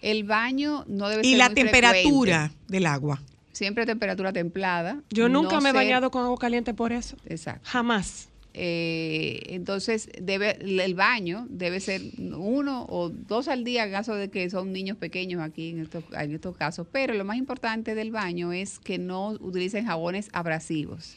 El 0.00 0.22
baño 0.22 0.84
no 0.86 1.08
debe 1.08 1.26
Y 1.26 1.30
ser 1.30 1.38
la 1.38 1.46
muy 1.46 1.54
temperatura 1.56 2.40
frecuente. 2.50 2.72
del 2.72 2.86
agua. 2.86 3.20
Siempre 3.52 3.84
temperatura 3.84 4.32
templada. 4.32 5.02
Yo 5.10 5.28
nunca 5.28 5.56
No 5.56 5.60
me 5.60 5.70
he 5.70 5.72
ser- 5.72 5.82
bañado 5.82 6.12
con 6.12 6.22
agua 6.22 6.38
caliente 6.38 6.72
por 6.72 6.92
eso. 6.92 7.16
Exacto. 7.26 7.68
Jamás. 7.68 8.27
Eh, 8.60 9.54
entonces, 9.54 10.08
debe, 10.20 10.58
el 10.60 10.94
baño 10.96 11.46
debe 11.48 11.78
ser 11.78 12.02
uno 12.18 12.86
o 12.88 13.08
dos 13.08 13.46
al 13.46 13.62
día 13.62 13.84
en 13.84 13.92
caso 13.92 14.16
de 14.16 14.30
que 14.30 14.50
son 14.50 14.72
niños 14.72 14.96
pequeños 14.96 15.40
aquí 15.40 15.70
en 15.70 15.78
estos, 15.78 16.02
en 16.12 16.34
estos 16.34 16.56
casos. 16.56 16.84
Pero 16.90 17.14
lo 17.14 17.24
más 17.24 17.36
importante 17.36 17.94
del 17.94 18.10
baño 18.10 18.52
es 18.52 18.80
que 18.80 18.98
no 18.98 19.28
utilicen 19.28 19.86
jabones 19.86 20.28
abrasivos. 20.32 21.16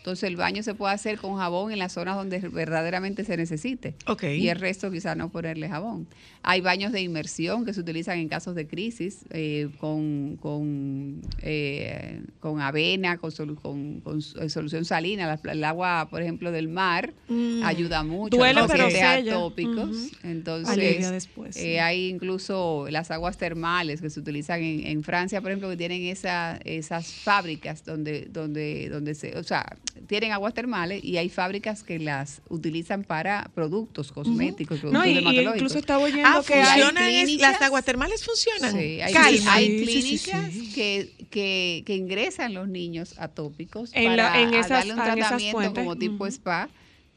Entonces, 0.00 0.24
el 0.24 0.36
baño 0.36 0.62
se 0.62 0.74
puede 0.74 0.94
hacer 0.94 1.18
con 1.18 1.36
jabón 1.36 1.72
en 1.72 1.78
las 1.78 1.92
zonas 1.92 2.16
donde 2.16 2.38
verdaderamente 2.38 3.22
se 3.24 3.36
necesite. 3.36 3.94
Y 4.38 4.48
el 4.48 4.58
resto 4.58 4.90
quizás 4.90 5.14
no 5.14 5.28
ponerle 5.30 5.68
jabón. 5.68 6.06
Hay 6.42 6.62
baños 6.62 6.90
de 6.92 7.02
inmersión 7.02 7.66
que 7.66 7.74
se 7.74 7.80
utilizan 7.80 8.18
en 8.18 8.28
casos 8.28 8.54
de 8.54 8.66
crisis 8.66 9.18
eh, 9.28 9.68
con, 9.78 10.38
con, 10.40 11.20
eh, 11.42 12.22
con 12.40 12.60
avena, 12.62 13.18
con, 13.18 13.30
solu- 13.30 13.60
con- 13.60 14.02
eh, 14.40 14.48
solución 14.48 14.86
salina. 14.86 15.26
La- 15.44 15.52
el 15.52 15.62
agua, 15.64 16.08
por 16.10 16.22
ejemplo, 16.22 16.50
del 16.50 16.68
mar 16.68 17.12
Mm. 17.28 17.62
ayuda 17.64 18.02
mucho 18.02 18.36
Duele, 18.38 18.62
pero 18.68 18.88
atópicos. 19.34 20.10
Entonces, 20.22 20.68
Alivia 20.72 21.10
después, 21.10 21.54
sí. 21.56 21.60
eh, 21.66 21.80
hay 21.80 22.08
incluso 22.08 22.86
las 22.90 23.10
aguas 23.10 23.36
termales 23.36 24.00
que 24.00 24.08
se 24.10 24.18
utilizan 24.20 24.62
en, 24.62 24.86
en 24.86 25.02
Francia, 25.02 25.40
por 25.42 25.50
ejemplo, 25.50 25.68
que 25.68 25.76
tienen 25.76 26.02
esa, 26.04 26.58
esas 26.64 27.12
fábricas 27.12 27.84
donde, 27.84 28.28
donde, 28.32 28.88
donde 28.88 29.14
se, 29.14 29.36
o 29.36 29.42
sea, 29.44 29.76
tienen 30.06 30.32
aguas 30.32 30.54
termales 30.54 31.02
y 31.04 31.16
hay 31.16 31.28
fábricas 31.28 31.82
que 31.82 31.98
las 31.98 32.42
utilizan 32.48 33.04
para 33.04 33.50
productos 33.54 34.12
cosméticos, 34.12 34.78
No, 34.84 34.90
productos 34.90 35.06
y- 35.06 35.10
y 35.10 35.14
dermatológicos. 35.14 35.56
incluso 35.56 35.78
estaba 35.78 36.02
oyendo 36.04 36.28
Ah, 36.28 36.42
que 36.46 36.54
funcionan, 36.62 37.04
clínicas- 37.10 37.52
las 37.52 37.62
aguas 37.62 37.84
termales 37.84 38.24
funcionan. 38.24 38.72
Sí, 38.72 39.00
hay, 39.00 39.12
Calma. 39.12 39.54
hay 39.54 39.66
Sí, 39.66 39.86
sí, 39.86 39.86
sí, 39.86 40.00
clínicas 40.30 40.52
sí. 40.52 40.72
Que, 40.74 41.26
que, 41.30 41.82
que 41.86 41.94
ingresan 41.96 42.54
los 42.54 42.68
niños 42.68 43.14
atópicos 43.18 43.90
En 43.94 44.16
la- 44.16 44.28
para 44.30 44.40
en 44.42 44.54
a 44.54 44.60
esas- 44.60 44.68
darle 44.70 44.94
un 44.94 45.02
tratamiento 45.02 45.74
como 45.74 45.96
tipo 45.96 46.26
spa 46.26 46.68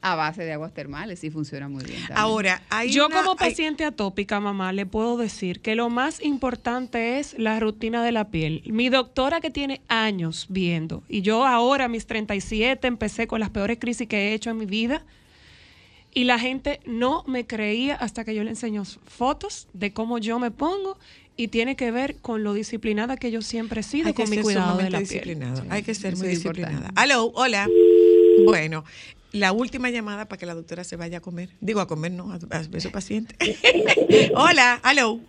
a 0.04 0.16
base 0.16 0.44
de 0.44 0.52
aguas 0.52 0.74
termales 0.74 1.24
y 1.24 1.32
funciona 1.32 1.70
muy 1.70 1.84
bien. 1.86 1.98
también. 2.00 2.18
Ahora, 2.20 2.62
hay 2.70 2.92
Yo 2.92 3.08
una- 3.08 3.16
como 3.16 3.32
hay- 3.40 3.50
paciente 3.52 3.86
atópica, 3.86 4.40
mamá, 4.42 4.74
le 4.74 4.86
puedo 4.86 5.16
decir 5.18 5.62
que 5.62 5.76
lo 5.76 5.90
más 5.90 6.22
importante 6.22 7.20
es 7.20 7.36
la 7.40 7.58
rutina 7.60 8.04
de 8.04 8.12
la 8.12 8.30
piel. 8.30 8.62
Mi 8.66 8.90
doctora 8.90 9.40
que 9.40 9.50
tiene 9.50 9.82
años 9.88 10.48
viendo, 10.50 11.04
y 11.08 11.22
yo 11.22 11.46
ahora 11.46 11.86
a 11.86 11.88
mis 11.88 12.06
37 12.06 12.86
empecé 12.88 13.28
con 13.28 13.40
las 13.40 13.50
peores 13.50 13.78
crisis 13.80 14.08
que 14.08 14.18
he 14.30 14.34
hecho 14.34 14.50
en 14.50 14.58
mi 14.58 14.66
vida, 14.66 15.06
y 16.14 16.26
la 16.26 16.38
gente 16.38 16.82
no 16.86 17.24
me 17.26 17.48
creía 17.48 17.96
hasta 17.96 18.24
que 18.26 18.36
yo 18.36 18.44
le 18.44 18.50
enseño 18.52 18.84
fotos 18.86 19.68
de 19.74 19.94
cómo 19.94 20.18
yo 20.20 20.38
me 20.38 20.52
pongo 20.52 20.98
y 21.38 21.48
tiene 21.48 21.76
que 21.76 21.90
ver 21.92 22.18
con 22.18 22.44
lo 22.44 22.54
disciplinada 22.54 23.18
que 23.18 23.32
yo 23.32 23.42
siempre 23.42 23.80
he 23.80 23.84
sido 23.84 24.08
hay 24.10 24.14
con 24.14 24.30
mi 24.30 24.38
cuidado 24.38 24.78
de 24.78 24.90
la 24.92 25.00
piel. 25.00 25.42
Hay 25.70 25.82
que 25.82 25.96
ser 25.96 26.16
muy 26.18 26.28
disciplinada. 26.28 26.92
Aló, 26.96 27.32
hola. 27.34 27.68
Bueno, 28.46 28.84
la 29.34 29.52
última 29.52 29.90
llamada 29.90 30.26
para 30.26 30.40
que 30.40 30.46
la 30.46 30.54
doctora 30.54 30.84
se 30.84 30.96
vaya 30.96 31.18
a 31.18 31.22
comer. 31.22 31.50
Digo, 31.60 31.82
a 31.82 31.88
comer, 31.88 32.12
no, 32.12 32.32
a, 32.32 32.36
a 32.36 32.62
ver 32.70 32.82
su 32.82 32.92
paciente. 32.92 33.36
hola, 34.36 34.80
aló. 34.84 35.20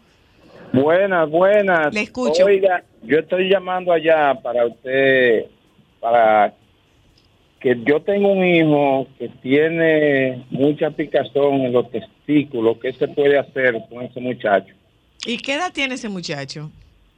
Buenas, 0.72 1.28
buenas. 1.30 1.92
Le 1.92 2.02
escucho. 2.02 2.44
Oiga, 2.44 2.84
yo 3.02 3.18
estoy 3.18 3.48
llamando 3.48 3.92
allá 3.92 4.34
para 4.42 4.66
usted, 4.66 5.46
para 6.00 6.54
que 7.60 7.80
yo 7.86 8.02
tengo 8.02 8.30
un 8.32 8.44
hijo 8.44 9.08
que 9.18 9.30
tiene 9.40 10.44
mucha 10.50 10.90
picazón 10.90 11.62
en 11.62 11.72
los 11.72 11.90
testículos. 11.90 12.76
¿Qué 12.82 12.92
se 12.92 13.08
puede 13.08 13.38
hacer 13.38 13.74
con 13.88 14.02
ese 14.02 14.20
muchacho? 14.20 14.74
¿Y 15.24 15.38
qué 15.38 15.54
edad 15.54 15.72
tiene 15.72 15.94
ese 15.94 16.10
muchacho? 16.10 16.70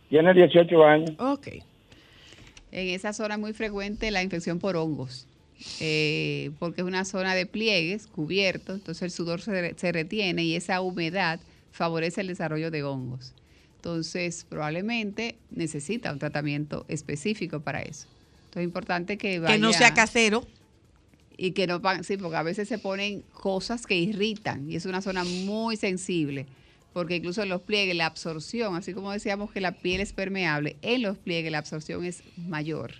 Tiene 0.08 0.32
18 0.32 0.84
años. 0.84 1.10
Ok. 1.18 1.48
En 2.70 2.88
esa 2.88 3.12
zona 3.12 3.34
es 3.34 3.40
muy 3.40 3.54
frecuente 3.54 4.10
la 4.10 4.22
infección 4.22 4.58
por 4.58 4.76
hongos, 4.76 5.26
eh, 5.80 6.50
porque 6.58 6.82
es 6.82 6.86
una 6.86 7.04
zona 7.04 7.34
de 7.34 7.46
pliegues 7.46 8.06
cubiertos, 8.06 8.76
entonces 8.76 9.02
el 9.02 9.10
sudor 9.10 9.40
se, 9.40 9.50
re- 9.52 9.74
se 9.76 9.92
retiene 9.92 10.44
y 10.44 10.54
esa 10.54 10.80
humedad 10.80 11.40
favorece 11.72 12.20
el 12.20 12.26
desarrollo 12.28 12.70
de 12.70 12.82
hongos. 12.82 13.32
Entonces, 13.76 14.46
probablemente 14.48 15.36
necesita 15.50 16.12
un 16.12 16.18
tratamiento 16.18 16.84
específico 16.88 17.60
para 17.60 17.82
eso. 17.82 18.06
Entonces, 18.46 18.62
es 18.62 18.64
importante 18.64 19.16
que 19.16 19.38
vaya... 19.38 19.54
Que 19.54 19.60
no 19.60 19.72
sea 19.72 19.94
casero. 19.94 20.46
Y 21.38 21.50
que 21.50 21.66
no 21.66 21.82
sí, 22.02 22.16
porque 22.16 22.36
a 22.36 22.42
veces 22.42 22.66
se 22.66 22.78
ponen 22.78 23.22
cosas 23.32 23.86
que 23.86 23.94
irritan 23.94 24.70
y 24.70 24.76
es 24.76 24.86
una 24.86 25.02
zona 25.02 25.22
muy 25.22 25.76
sensible, 25.76 26.46
porque 26.94 27.16
incluso 27.16 27.42
en 27.42 27.50
los 27.50 27.60
pliegues 27.60 27.94
la 27.94 28.06
absorción, 28.06 28.74
así 28.74 28.94
como 28.94 29.12
decíamos 29.12 29.52
que 29.52 29.60
la 29.60 29.72
piel 29.72 30.00
es 30.00 30.14
permeable, 30.14 30.76
en 30.80 31.02
los 31.02 31.18
pliegues 31.18 31.52
la 31.52 31.58
absorción 31.58 32.06
es 32.06 32.22
mayor. 32.38 32.94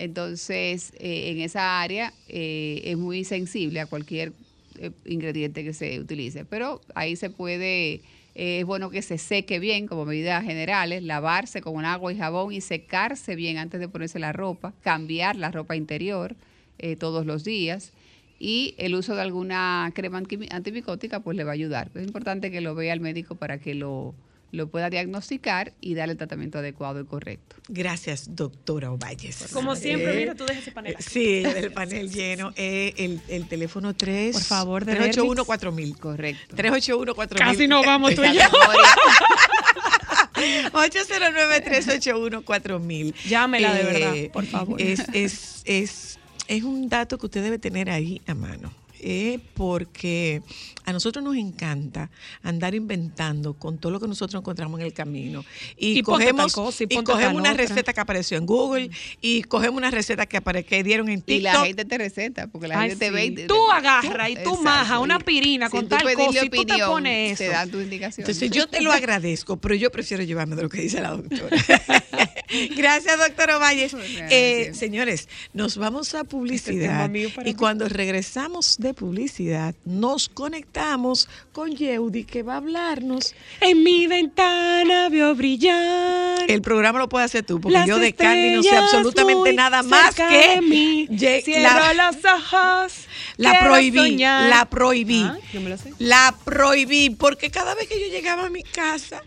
Entonces, 0.00 0.94
eh, 0.98 1.30
en 1.30 1.40
esa 1.40 1.82
área 1.82 2.14
eh, 2.28 2.80
es 2.84 2.96
muy 2.96 3.22
sensible 3.24 3.80
a 3.80 3.86
cualquier 3.86 4.32
eh, 4.78 4.92
ingrediente 5.04 5.62
que 5.62 5.74
se 5.74 6.00
utilice, 6.00 6.46
pero 6.46 6.80
ahí 6.94 7.16
se 7.16 7.28
puede, 7.28 8.00
eh, 8.34 8.60
es 8.60 8.64
bueno 8.64 8.88
que 8.88 9.02
se 9.02 9.18
seque 9.18 9.58
bien 9.58 9.86
como 9.86 10.06
medidas 10.06 10.42
generales, 10.42 11.02
lavarse 11.02 11.60
con 11.60 11.84
agua 11.84 12.14
y 12.14 12.16
jabón 12.16 12.50
y 12.54 12.62
secarse 12.62 13.36
bien 13.36 13.58
antes 13.58 13.78
de 13.78 13.88
ponerse 13.88 14.18
la 14.18 14.32
ropa, 14.32 14.72
cambiar 14.82 15.36
la 15.36 15.50
ropa 15.50 15.76
interior 15.76 16.34
todos 16.98 17.26
los 17.26 17.44
días 17.44 17.92
y 18.38 18.74
el 18.78 18.94
uso 18.94 19.14
de 19.14 19.20
alguna 19.20 19.92
crema 19.94 20.16
anti- 20.16 20.48
antimicótica 20.50 21.20
pues 21.20 21.36
le 21.36 21.44
va 21.44 21.50
a 21.50 21.54
ayudar. 21.54 21.90
Es 21.94 22.06
importante 22.06 22.50
que 22.50 22.62
lo 22.62 22.74
vea 22.74 22.94
el 22.94 23.00
médico 23.00 23.34
para 23.34 23.58
que 23.58 23.74
lo, 23.74 24.14
lo 24.52 24.68
pueda 24.68 24.90
diagnosticar 24.90 25.72
y 25.80 25.94
darle 25.94 26.12
el 26.12 26.18
tratamiento 26.18 26.58
adecuado 26.58 27.00
y 27.00 27.04
correcto. 27.04 27.56
Gracias, 27.68 28.34
doctora 28.34 28.90
Ovalles. 28.90 29.48
Como 29.52 29.76
siempre, 29.76 30.14
Eh, 30.14 30.16
mira, 30.16 30.34
tú 30.34 30.44
dejas 30.44 30.62
ese 30.62 30.72
panel. 30.72 30.94
aquí. 30.96 31.04
Sí, 31.08 31.42
el 31.44 31.72
panel 31.80 32.10
lleno. 32.10 32.52
Eh, 32.56 32.92
el, 32.96 33.20
el 33.28 33.46
teléfono 33.48 33.94
3. 33.94 34.32
Por 34.34 34.42
favor, 34.42 34.84
de 34.84 34.92
381 34.96 35.44
4000 35.44 35.96
Correcto. 35.98 36.56
381 36.56 37.14
4000 37.14 37.46
Casi 37.52 37.68
nos 37.68 37.86
vamos 37.86 38.14
tú 38.14 38.24
y 38.24 38.34
yo. 38.34 38.40
809-381-4000. 40.72 43.14
Llámela 43.28 43.74
de 43.74 43.82
verdad, 43.84 44.14
por 44.32 44.46
favor. 44.46 44.80
Es, 44.80 45.00
es, 45.12 45.62
es, 45.64 46.18
es 46.48 46.62
un 46.62 46.88
dato 46.88 47.18
que 47.18 47.26
usted 47.26 47.42
debe 47.42 47.58
tener 47.58 47.90
ahí 47.90 48.20
a 48.26 48.34
mano. 48.34 48.72
eh, 49.00 49.38
porque 49.54 50.42
a 50.90 50.92
nosotros 50.92 51.24
nos 51.24 51.36
encanta 51.36 52.10
andar 52.42 52.74
inventando 52.74 53.54
con 53.54 53.78
todo 53.78 53.92
lo 53.92 54.00
que 54.00 54.08
nosotros 54.08 54.40
encontramos 54.40 54.78
en 54.80 54.86
el 54.86 54.92
camino. 54.92 55.44
Y, 55.76 55.98
Y 55.98 56.02
cogemos, 56.02 56.52
cosa, 56.52 56.84
y 56.84 56.86
y 56.90 57.02
cogemos 57.02 57.34
una 57.40 57.52
otra. 57.52 57.66
receta 57.66 57.92
que 57.92 58.00
apareció 58.00 58.36
en 58.38 58.46
Google 58.46 58.90
y 59.20 59.42
cogemos 59.44 59.76
una 59.78 59.90
receta 59.90 60.26
que, 60.26 60.36
apare- 60.42 60.64
que 60.64 60.82
dieron 60.82 61.08
en 61.08 61.22
Y 61.26 61.40
la 61.40 61.50
TikTok. 61.52 61.66
gente 61.66 61.84
te 61.84 61.98
receta, 61.98 62.46
porque 62.48 62.68
la 62.68 62.80
Ay, 62.80 62.90
gente 62.90 63.06
te 63.06 63.08
sí. 63.10 63.14
ve. 63.14 63.24
y 63.26 63.34
te- 63.34 63.46
Tú 63.46 63.70
agarras 63.70 64.30
y 64.30 64.36
tú 64.42 64.56
majas 64.62 64.98
una 64.98 65.18
pirina 65.18 65.70
con 65.70 65.88
tal 65.88 66.02
cosa 66.14 66.44
y 66.44 66.50
tú 66.50 66.64
te 66.64 66.78
pones 66.84 67.38
Te 67.38 67.44
eso. 67.46 67.52
dan 67.52 67.70
tu 67.70 67.80
indicación. 67.80 68.24
Entonces 68.24 68.50
yo 68.50 68.66
te 68.68 68.80
lo 68.80 68.92
agradezco, 68.92 69.56
pero 69.56 69.74
yo 69.74 69.90
prefiero 69.90 70.22
llevarme 70.22 70.56
de 70.56 70.62
lo 70.62 70.68
que 70.68 70.80
dice 70.82 71.00
la 71.00 71.10
doctora. 71.10 71.56
Gracias, 72.76 73.16
doctora 73.18 73.58
Valle. 73.58 73.88
Eh, 74.30 74.72
señores, 74.74 75.28
nos 75.52 75.76
vamos 75.76 76.14
a 76.14 76.24
publicidad 76.24 77.10
y 77.44 77.54
cuando 77.54 77.88
regresamos 77.88 78.76
de 78.78 78.92
publicidad 78.92 79.74
nos 79.84 80.28
conectamos 80.28 80.79
con 81.52 81.76
Yeudi 81.76 82.24
que 82.24 82.42
va 82.42 82.54
a 82.54 82.56
hablarnos. 82.56 83.34
En 83.60 83.82
mi 83.82 84.06
ventana 84.06 85.08
vio 85.08 85.34
brillar. 85.34 86.50
El 86.50 86.62
programa 86.62 86.98
lo 86.98 87.08
puedes 87.08 87.26
hacer 87.26 87.44
tú, 87.44 87.60
porque 87.60 87.78
Las 87.78 87.86
yo 87.86 87.98
de 87.98 88.12
Candy 88.12 88.56
no 88.56 88.62
sé 88.62 88.76
absolutamente 88.76 89.52
nada 89.52 89.82
más 89.82 90.14
que 90.14 90.60
mí. 90.62 91.08
Cierro 91.18 91.94
los 91.94 92.24
ojos. 92.24 93.06
La 93.36 93.60
prohibí, 93.60 94.18
la 94.18 94.66
prohibí. 94.70 95.22
Ah, 95.22 95.38
yo 95.52 95.60
me 95.60 95.70
lo 95.70 95.76
sé. 95.76 95.92
La 95.98 96.34
prohibí 96.44 97.10
porque 97.10 97.50
cada 97.50 97.74
vez 97.74 97.88
que 97.88 98.00
yo 98.00 98.06
llegaba 98.06 98.46
a 98.46 98.50
mi 98.50 98.62
casa, 98.62 99.22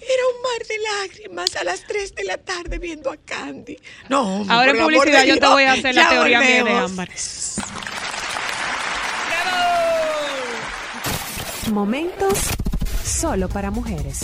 Era 0.00 0.22
un 0.34 0.42
mar 0.42 0.66
de 0.66 0.78
lágrimas 0.78 1.56
a 1.56 1.64
las 1.64 1.86
3 1.86 2.14
de 2.14 2.24
la 2.24 2.38
tarde 2.38 2.78
viendo 2.78 3.10
a 3.10 3.16
Candy. 3.16 3.76
No, 4.08 4.40
hombre, 4.40 4.54
Ahora 4.54 4.70
en 4.70 4.78
publicidad 4.78 5.24
yo 5.24 5.38
te 5.38 5.46
voy 5.46 5.64
a 5.64 5.72
hacer 5.72 5.94
la 5.94 6.08
teoría 6.08 6.40
mía 6.40 6.64
de 6.64 6.70
ámbar. 6.70 7.10
Momentos 11.72 12.38
solo 13.04 13.48
para 13.48 13.70
mujeres. 13.70 14.20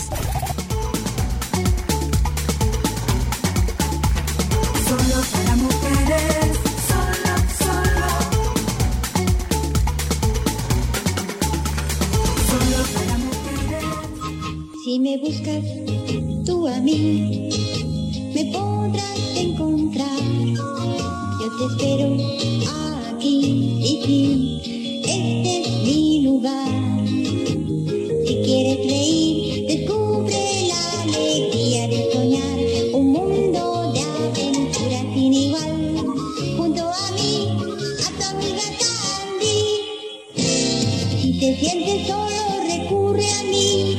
Solo 4.87 5.21
para 5.31 5.55
mujeres, 5.55 6.57
solo, 6.89 7.33
solo. 7.59 8.07
Solo 12.49 12.79
para 12.93 13.15
mujeres. 13.19 13.85
Si 14.83 14.99
me 14.99 15.17
buscas 15.19 15.63
tú 16.45 16.67
a 16.67 16.79
mí, 16.79 17.49
me 18.33 18.45
podrás 18.51 19.19
encontrar. 19.35 20.19
Yo 21.39 21.47
te 21.57 21.65
espero 21.73 22.07
aquí 23.15 23.35
y 23.79 24.01
aquí. 24.01 24.21
Este 25.05 25.61
es 25.61 25.67
mi 25.83 26.21
lugar. 26.23 26.94
Si 28.45 28.51
quieres 28.51 28.77
reír, 28.77 29.65
descubre 29.65 30.67
la 30.67 31.01
alegría 31.01 31.87
de 31.87 32.11
soñar. 32.13 32.59
Un 32.93 33.11
mundo 33.11 33.91
de 33.91 34.01
aventuras 34.01 35.01
sin 35.15 35.33
igual. 35.33 35.97
Junto 36.55 36.81
a 36.83 37.11
mí, 37.13 37.49
a 38.05 38.09
tu 38.11 38.23
amiga 38.37 38.61
Candy. 38.77 39.65
Si 41.19 41.39
te 41.39 41.57
sientes 41.57 42.05
solo, 42.05 42.41
recurre 42.67 43.27
a 43.27 43.43
mí. 43.45 43.97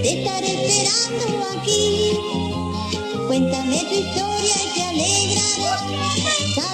Te 0.00 0.20
estaré 0.20 0.46
esperando 0.46 1.60
aquí. 1.60 2.12
Cuéntame 3.26 3.78
tu 3.80 3.94
historia 3.96 4.54
y 4.62 4.74
te 4.74 4.82
alegrará. 4.84 5.74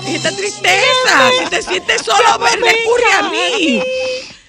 Y 0.06 0.14
esta 0.14 0.30
tristeza, 0.30 1.30
si 1.38 1.48
te 1.48 1.62
sientes 1.62 2.02
solo, 2.02 2.38
ven, 2.38 2.60
recurre 2.60 3.12
a 3.14 3.30
mí. 3.30 3.82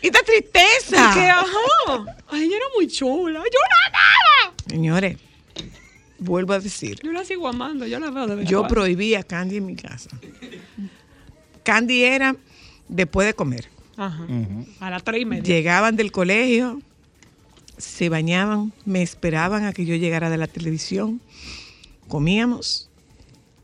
Esta 0.06 0.20
tristeza. 0.24 1.12
Que, 1.14 1.28
ajá. 1.28 2.18
Ay, 2.28 2.44
ella 2.44 2.58
era 2.58 2.66
muy 2.76 2.88
chula. 2.88 3.40
Yo 3.40 3.60
la 3.60 3.88
amaba. 3.88 4.56
Señores, 4.68 5.18
vuelvo 6.20 6.54
a 6.54 6.60
decir, 6.60 7.00
Yo 7.04 7.12
la 7.12 7.26
sigo 7.26 7.48
amando. 7.48 7.88
Yo 7.88 8.00
la 8.00 8.12
veo 8.12 8.28
de 8.28 8.42
en 8.42 8.48
yo 8.48 8.68
prohibí 8.68 9.16
a 9.16 9.24
Candy 9.24 9.58
en 9.58 9.66
mi 9.66 9.76
casa. 9.76 10.10
Candy 11.64 12.04
era 12.04 12.36
después 12.88 13.26
de 13.26 13.34
comer. 13.34 13.68
Ajá. 13.98 14.28
A 14.80 14.90
las 14.92 15.04
tres 15.04 15.22
y 15.22 15.26
media. 15.26 15.44
Llegaban 15.44 15.96
del 15.96 16.12
colegio, 16.12 16.82
se 17.78 18.10
bañaban, 18.10 18.74
me 18.86 19.02
esperaban 19.02 19.64
a 19.64 19.74
que 19.74 19.86
yo 19.86 19.96
llegara 19.96 20.30
de 20.30 20.38
la 20.38 20.48
televisión, 20.48 21.22
comíamos 22.08 22.90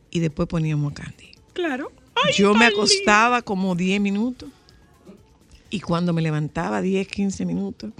y 0.09 0.19
después 0.19 0.47
poníamos 0.47 0.93
a 0.93 0.95
Candy. 0.95 1.31
Claro. 1.53 1.91
yo 2.35 2.53
me 2.55 2.65
acostaba 2.65 3.41
como 3.41 3.75
10 3.75 4.01
minutos 4.01 4.49
y 5.71 5.79
cuando 5.79 6.13
me 6.13 6.21
levantaba 6.21 6.81
10, 6.81 7.07
15 7.07 7.45
minutos, 7.45 7.91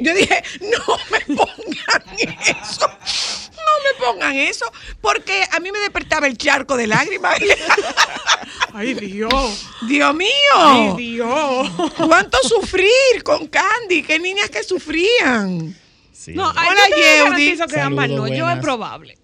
yo 0.00 0.14
dije, 0.14 0.42
no 0.60 0.96
me 1.10 1.36
pongan 1.36 2.02
eso. 2.18 2.88
No 2.88 3.72
me 3.84 4.04
pongan 4.04 4.34
eso, 4.36 4.66
porque 5.00 5.44
a 5.52 5.60
mí 5.60 5.70
me 5.70 5.78
despertaba 5.78 6.26
el 6.26 6.36
charco 6.36 6.76
de 6.76 6.86
lágrimas. 6.86 7.38
Ay, 8.72 8.94
Dios. 8.94 9.66
Dios 9.86 10.14
mío. 10.14 10.28
Ay, 10.56 10.94
Dios. 10.96 11.70
¿Cuánto 11.96 12.38
sufrir 12.42 13.22
con 13.22 13.46
Candy? 13.46 14.02
¿Qué 14.02 14.18
niñas 14.18 14.50
que 14.50 14.64
sufrían? 14.64 15.76
No, 16.28 16.52
ay, 16.56 16.68
Hola, 16.70 16.88
yo 16.88 16.96
te 16.96 17.18
garantizo 17.18 17.66
que 17.66 17.76
no. 18.08 18.28
Yo 18.28 18.48
es 18.48 18.60
buenas. 18.60 19.23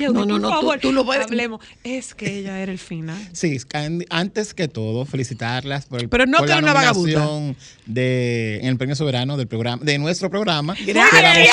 No, 0.00 0.12
no, 0.24 0.26
por 0.26 0.40
no, 0.40 0.60
tú- 0.72 0.78
tú 0.80 0.92
lo 0.92 1.04
puedes- 1.04 1.24
hablemos. 1.26 1.60
Es 1.84 2.14
que 2.14 2.38
ella 2.38 2.60
era 2.60 2.72
el 2.72 2.78
final. 2.78 3.18
Sí, 3.32 3.58
Candy, 3.68 4.06
antes 4.10 4.54
que 4.54 4.68
todo, 4.68 5.04
felicitarlas 5.04 5.86
por, 5.86 6.00
el, 6.00 6.08
Pero 6.08 6.26
no 6.26 6.38
por 6.38 6.46
que 6.46 6.52
la 6.52 6.58
una 6.58 6.72
vagabunda. 6.72 7.54
de, 7.86 8.58
en 8.62 8.66
el 8.68 8.76
premio 8.78 8.94
soberano 8.96 9.36
del 9.36 9.46
programa, 9.48 9.82
de 9.84 9.98
nuestro 9.98 10.30
programa. 10.30 10.74
Gracias. 10.86 11.48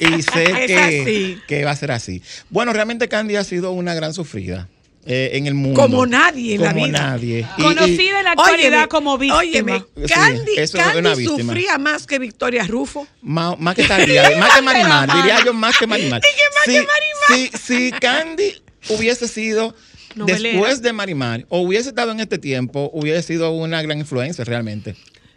Y, 0.00 0.04
y 0.14 0.22
sé 0.22 0.44
que, 0.66 1.38
que 1.48 1.64
va 1.64 1.70
a 1.70 1.76
ser 1.76 1.90
así. 1.92 2.22
Bueno, 2.50 2.72
realmente 2.72 3.08
Candy 3.08 3.36
ha 3.36 3.44
sido 3.44 3.72
una 3.72 3.94
gran 3.94 4.12
sufrida 4.14 4.68
eh, 5.06 5.30
en 5.34 5.46
el 5.46 5.54
mundo. 5.54 5.80
Como 5.80 6.06
nadie 6.06 6.54
en 6.54 6.62
la 6.62 6.72
Como 6.72 6.86
vida. 6.86 6.98
nadie. 7.00 7.46
Y- 7.56 7.60
y- 7.60 7.64
Conocida 7.64 8.18
en 8.18 8.24
la 8.24 8.30
actualidad 8.32 8.68
Óyeme, 8.72 8.88
como 8.88 9.18
víctima. 9.18 9.38
Óyeme, 9.38 9.84
Sí, 9.96 10.14
Candy, 10.14 10.52
eso 10.56 10.78
es 10.78 10.84
Candy 10.84 10.98
una 10.98 11.14
víctima. 11.14 11.38
sufría 11.52 11.78
más 11.78 12.06
que 12.06 12.18
Victoria 12.18 12.64
Rufo. 12.66 13.06
Más, 13.22 13.58
más 13.58 13.74
que 13.74 13.82
más 13.88 14.54
que 14.54 14.62
Marimar, 14.62 15.12
diría 15.14 15.44
yo 15.44 15.52
más 15.52 15.76
que 15.78 15.86
Marimar. 15.86 16.20
más 16.54 16.64
si, 16.64 16.72
que 16.72 16.86
Marimar. 16.86 17.50
Si, 17.52 17.58
si 17.58 17.92
Candy 17.92 18.62
hubiese 18.88 19.28
sido 19.28 19.74
Novelera. 20.14 20.50
después 20.58 20.80
de 20.82 20.92
Marimar 20.92 21.44
o 21.48 21.60
hubiese 21.60 21.88
estado 21.90 22.12
en 22.12 22.20
este 22.20 22.38
tiempo, 22.38 22.90
hubiese 22.92 23.22
sido 23.22 23.50
una 23.52 23.82
gran 23.82 23.98
influencia 23.98 24.44
realmente. 24.44 24.94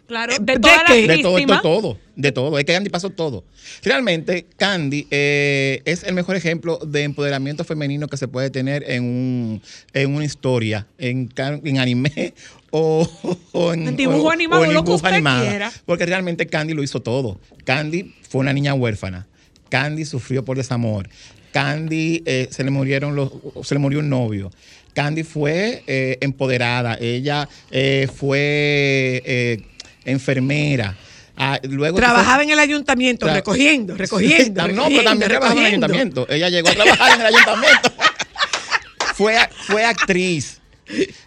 Claro, 0.08 0.34
de 0.40 0.58
todas 0.58 0.78
las 0.88 0.96
De 0.96 1.18
todo, 1.22 1.36
de 1.36 1.46
todo, 1.62 1.98
de 2.16 2.32
todo. 2.32 2.58
Es 2.58 2.64
que 2.64 2.72
Candy 2.72 2.88
pasó 2.90 3.10
todo. 3.10 3.44
Realmente, 3.82 4.46
Candy 4.56 5.06
eh, 5.10 5.82
es 5.84 6.02
el 6.02 6.14
mejor 6.14 6.34
ejemplo 6.34 6.78
de 6.78 7.02
empoderamiento 7.02 7.62
femenino 7.62 8.08
que 8.08 8.16
se 8.16 8.26
puede 8.26 8.48
tener 8.50 8.84
en, 8.90 9.04
un, 9.04 9.62
en 9.92 10.14
una 10.14 10.24
historia, 10.24 10.86
en, 10.96 11.28
en 11.36 11.78
anime 11.78 12.32
o, 12.70 13.06
o 13.52 13.72
en, 13.74 13.88
En 13.88 13.96
dibujo 13.96 14.28
o- 14.28 14.30
animado, 14.30 14.62
o 14.62 14.64
en 14.64 14.72
lo 14.72 14.80
que 14.80 14.86
dibujo 14.86 14.96
usted 14.96 15.08
animado. 15.14 15.46
quiera. 15.46 15.72
Porque 15.84 16.06
realmente 16.06 16.46
Candy 16.46 16.72
lo 16.72 16.82
hizo 16.82 17.00
todo. 17.02 17.38
Candy 17.64 18.14
fue 18.28 18.40
una 18.40 18.54
niña 18.54 18.72
huérfana. 18.74 19.26
Candy 19.68 20.06
sufrió 20.06 20.42
por 20.42 20.56
desamor. 20.56 21.08
Candy 21.52 22.22
eh, 22.24 22.48
se 22.50 22.64
le 22.64 22.70
murieron 22.70 23.14
los, 23.14 23.30
se 23.62 23.74
le 23.74 23.78
murió 23.78 23.98
un 24.00 24.08
novio. 24.08 24.50
Candy 24.94 25.22
fue 25.22 25.82
eh, 25.86 26.16
empoderada. 26.22 26.96
Ella 27.00 27.48
eh, 27.70 28.08
fue 28.12 29.22
eh, 29.24 29.62
enfermera. 30.04 30.96
Ah, 31.36 31.60
luego 31.62 31.98
Trabajaba 31.98 32.42
en 32.42 32.50
el 32.50 32.58
ayuntamiento, 32.58 33.26
Tra- 33.26 33.34
recogiendo, 33.34 33.94
recogiendo. 33.96 34.66
No, 34.68 34.88
pero 34.88 35.04
también 35.04 35.30
trabajaba 35.30 35.60
en 35.60 35.66
el 35.66 35.72
ayuntamiento. 35.72 36.26
Ella 36.28 36.48
llegó 36.48 36.68
a 36.68 36.72
trabajar 36.72 37.14
en 37.14 37.20
el 37.20 37.26
ayuntamiento. 37.26 37.92
fue, 39.14 39.36
fue 39.66 39.84
actriz. 39.84 40.60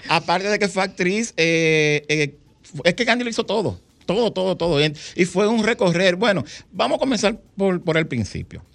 Aparte 0.10 0.50
de 0.50 0.60
que 0.60 0.68
fue 0.68 0.84
actriz, 0.84 1.34
eh, 1.38 2.04
eh, 2.10 2.36
es 2.84 2.94
que 2.94 3.06
Candy 3.06 3.24
lo 3.24 3.30
hizo 3.30 3.46
todo. 3.46 3.80
Todo, 4.06 4.34
todo, 4.34 4.58
todo. 4.58 4.80
Y, 5.16 5.26
fue 5.26 5.48
un 5.48 5.64
recorrer. 5.64 6.18
Bueno, 6.18 6.44
vamos 6.74 6.98
a 6.98 7.00
comenzar 7.00 7.40
por, 7.56 7.82
por 7.82 7.96
el 7.96 8.08
principio. 8.08 8.66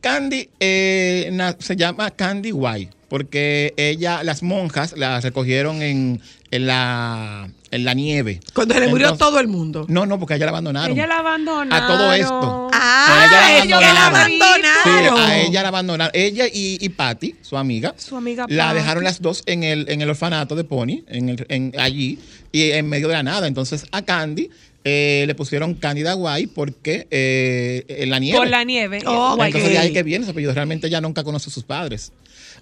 Candy 0.00 0.48
eh, 0.58 1.54
se 1.58 1.76
llama 1.76 2.10
Candy 2.10 2.52
White 2.52 2.96
porque 3.08 3.72
ella, 3.76 4.22
las 4.22 4.42
monjas, 4.42 4.94
la 4.96 5.20
recogieron 5.20 5.82
en, 5.82 6.20
en 6.50 6.66
la, 6.66 7.48
en 7.70 7.84
la 7.84 7.94
nieve. 7.94 8.40
Cuando 8.54 8.74
se 8.74 8.80
le 8.80 8.88
murió 8.88 9.06
Entonces- 9.08 9.26
todo 9.26 9.40
el 9.40 9.48
mundo. 9.48 9.84
No, 9.88 10.06
no, 10.06 10.18
porque 10.18 10.34
a 10.34 10.36
ella 10.36 10.46
la 10.46 10.50
abandonaron. 10.52 10.96
Ella 10.96 11.06
la 11.06 11.18
abandonaron. 11.18 11.72
A 11.72 11.86
todo 11.86 12.12
esto. 12.12 12.70
Ah, 12.72 13.06
A 13.08 13.26
ella 13.26 13.64
ellos 13.64 13.80
la 13.80 13.90
Sí, 13.90 13.96
abandonaron. 13.98 15.18
a 15.20 15.38
ella 15.40 15.62
la 15.62 15.68
abandonaron. 15.68 16.10
Ella 16.14 16.46
y, 16.46 16.78
y 16.80 16.88
Patty, 16.90 17.34
su 17.42 17.56
amiga, 17.56 17.94
Su 17.96 18.16
amiga 18.16 18.46
la 18.48 18.66
Patty. 18.68 18.78
dejaron 18.78 19.04
las 19.04 19.20
dos 19.20 19.42
en 19.46 19.62
el, 19.64 19.88
en 19.88 20.00
el 20.02 20.10
orfanato 20.10 20.54
de 20.54 20.64
Pony, 20.64 21.02
en 21.08 21.28
el, 21.30 21.46
en, 21.48 21.72
allí, 21.78 22.18
y 22.52 22.70
en 22.70 22.88
medio 22.88 23.08
de 23.08 23.14
la 23.14 23.22
nada. 23.22 23.46
Entonces 23.48 23.84
a 23.90 24.02
Candy 24.02 24.48
eh, 24.84 25.24
le 25.26 25.34
pusieron 25.34 25.74
Cándida 25.74 26.12
Guay 26.12 26.46
porque 26.46 27.08
eh, 27.10 27.84
en 27.88 28.08
la 28.10 28.20
nieve. 28.20 28.38
Por 28.38 28.48
la 28.48 28.62
nieve. 28.62 29.00
Oh, 29.04 29.34
Guay. 29.34 29.48
Entonces 29.48 29.70
de 29.72 29.78
ahí 29.78 29.92
que 29.92 30.04
viene 30.04 30.22
ese 30.22 30.30
apellido. 30.30 30.54
Realmente 30.54 30.86
ella 30.86 31.00
nunca 31.00 31.24
conoce 31.24 31.50
a 31.50 31.52
sus 31.52 31.64
padres. 31.64 32.12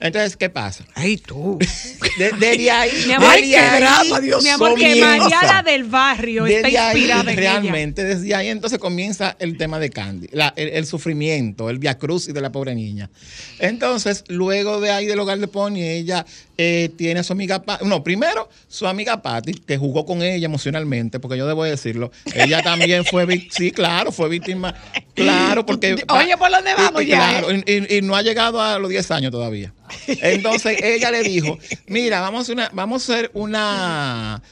Entonces, 0.01 0.37
¿qué 0.37 0.51
pasa? 0.51 0.85
Ay, 0.95 1.17
tú. 1.17 1.59
De, 2.19 2.31
desde 2.33 2.71
ahí, 2.71 2.91
Mi 3.07 3.13
amor, 3.13 3.31
desde 3.33 3.49
qué 3.51 3.57
ahí 3.59 3.81
drama, 3.81 4.21
Dios 4.21 4.43
Mi 4.45 4.49
amor, 4.51 4.75
que 4.77 5.01
comienza. 5.01 5.43
La 5.43 5.63
del 5.65 5.85
barrio 5.85 6.47
está 6.47 6.69
Desde 6.69 6.79
ahí, 6.79 6.97
inspirada 6.99 7.23
en 7.33 7.39
ella. 7.39 7.51
realmente, 7.61 8.05
desde 8.05 8.35
ahí 8.35 8.49
entonces 8.49 8.79
comienza 8.79 9.35
el 9.41 9.57
tema 9.57 9.79
de 9.81 9.91
Candy, 9.91 10.29
la- 10.33 10.53
el, 10.57 10.69
el 10.69 10.87
sufrimiento, 10.87 11.71
el 11.71 11.79
viacruz 11.79 12.27
de 12.27 12.41
la 12.41 12.53
pobre 12.53 12.75
niña. 12.75 13.11
Entonces, 13.59 14.25
luego 14.29 14.81
de 14.81 14.91
ahí 14.91 15.07
del 15.07 15.19
hogar 15.19 15.39
de 15.39 15.49
Pony, 15.49 15.79
ella 15.83 16.25
eh, 16.57 16.91
tiene 16.97 17.21
a 17.21 17.25
su 17.25 17.33
amiga 17.33 17.63
Patty, 17.63 17.85
no, 17.87 18.05
primero 18.05 18.49
su 18.69 18.87
amiga 18.87 19.21
Patty, 19.23 19.55
que 19.55 19.77
jugó 19.77 20.07
con 20.07 20.23
ella 20.23 20.47
emocionalmente, 20.47 21.19
porque 21.19 21.37
yo 21.37 21.47
debo 21.47 21.65
decirlo, 21.65 22.11
ella 22.35 22.63
también 22.63 23.05
fue 23.05 23.27
víctima, 23.27 23.53
sí, 23.57 23.71
claro, 23.73 24.13
fue 24.13 24.29
víctima, 24.29 24.75
claro, 25.15 25.67
porque... 25.67 25.97
Oye, 26.09 26.37
¿por 26.37 26.51
dónde 26.51 26.75
vamos 26.75 27.03
y- 27.03 27.07
ya? 27.07 27.17
claro, 27.17 27.49
y, 27.53 27.65
y- 27.67 27.97
y 27.99 28.03
no 28.03 28.15
ha 28.17 28.23
llegado 28.23 28.61
a 28.63 28.79
los 28.79 28.89
10 28.91 29.11
años 29.11 29.33
todavía. 29.33 29.73
Entonces 30.07 30.81
ella 30.83 31.11
le 31.11 31.23
dijo, 31.23 31.59
mira, 31.87 32.21
vamos 32.21 32.39
a 32.39 32.43
hacer 32.43 32.55
una, 32.55 32.71
vamos 32.73 33.09
a 33.11 33.13
hacer 33.15 33.31
una, 33.35 34.43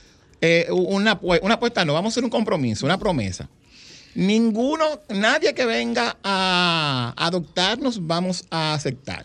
eh, 0.41 0.67
una, 0.71 1.19
una 1.23 1.55
apuesta, 1.55 1.85
no, 1.85 1.93
vamos 1.95 2.11
a 2.11 2.15
hacer 2.15 2.25
un 2.25 2.31
compromiso, 2.31 2.85
una 2.85 2.99
promesa. 2.99 3.49
Ninguno, 4.15 5.01
nadie 5.09 5.55
que 5.55 5.65
venga 5.65 6.17
a 6.23 7.15
adoptarnos 7.17 8.07
vamos 8.07 8.45
a 8.51 8.75
aceptar. 8.75 9.25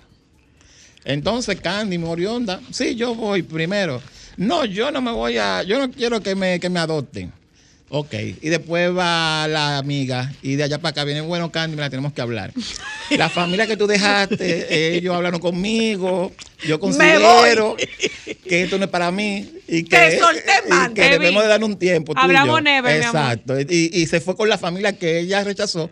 Entonces 1.08 1.60
Candy 1.62 1.98
Morionda, 1.98 2.60
sí, 2.70 2.96
yo 2.96 3.16
voy 3.16 3.42
primero. 3.42 4.02
No, 4.36 4.66
yo 4.66 4.92
no 4.92 5.02
me 5.02 5.12
voy 5.12 5.38
a, 5.38 5.64
yo 5.64 5.80
no 5.80 5.90
quiero 5.90 6.22
que 6.22 6.36
me, 6.36 6.60
que 6.60 6.70
me 6.70 6.80
adopten. 6.82 7.32
Ok, 7.90 8.14
y 8.42 8.50
después 8.50 8.94
va 8.94 9.48
la 9.48 9.78
amiga 9.78 10.34
y 10.42 10.58
de 10.58 10.64
allá 10.64 10.78
para 10.80 10.90
acá 10.90 11.04
viene, 11.06 11.22
bueno, 11.22 11.50
Candy, 11.54 11.78
me 11.78 11.82
la 11.84 11.90
tenemos 11.90 12.12
que 12.12 12.20
hablar. 12.22 12.52
La 13.12 13.30
familia 13.30 13.66
que 13.66 13.78
tú 13.78 13.88
dejaste, 13.88 14.98
ellos 14.98 15.16
hablaron 15.16 15.40
conmigo, 15.40 16.34
yo 16.68 16.82
considero 16.82 17.78
que 18.44 18.64
esto 18.64 18.78
no 18.78 18.84
es 18.84 18.92
para 18.92 19.10
mí 19.10 19.50
y 19.70 19.84
que, 19.84 19.96
Te 19.98 20.20
solté, 20.20 20.52
y 20.66 20.70
man. 20.70 20.94
que 20.94 21.10
debemos 21.12 21.42
de 21.42 21.48
dar 21.48 21.64
un 21.64 21.80
tiempo. 21.80 22.14
tú 22.14 22.20
y 22.20 22.24
Hablamos 22.26 22.58
yo. 22.58 22.62
never, 22.62 23.00
mi 23.00 23.06
amor. 23.06 23.22
Exacto, 23.22 23.60
y, 23.62 23.90
y 23.94 24.06
se 24.08 24.20
fue 24.20 24.36
con 24.36 24.50
la 24.50 24.58
familia 24.58 24.92
que 24.92 25.20
ella 25.20 25.46
rechazó 25.46 25.90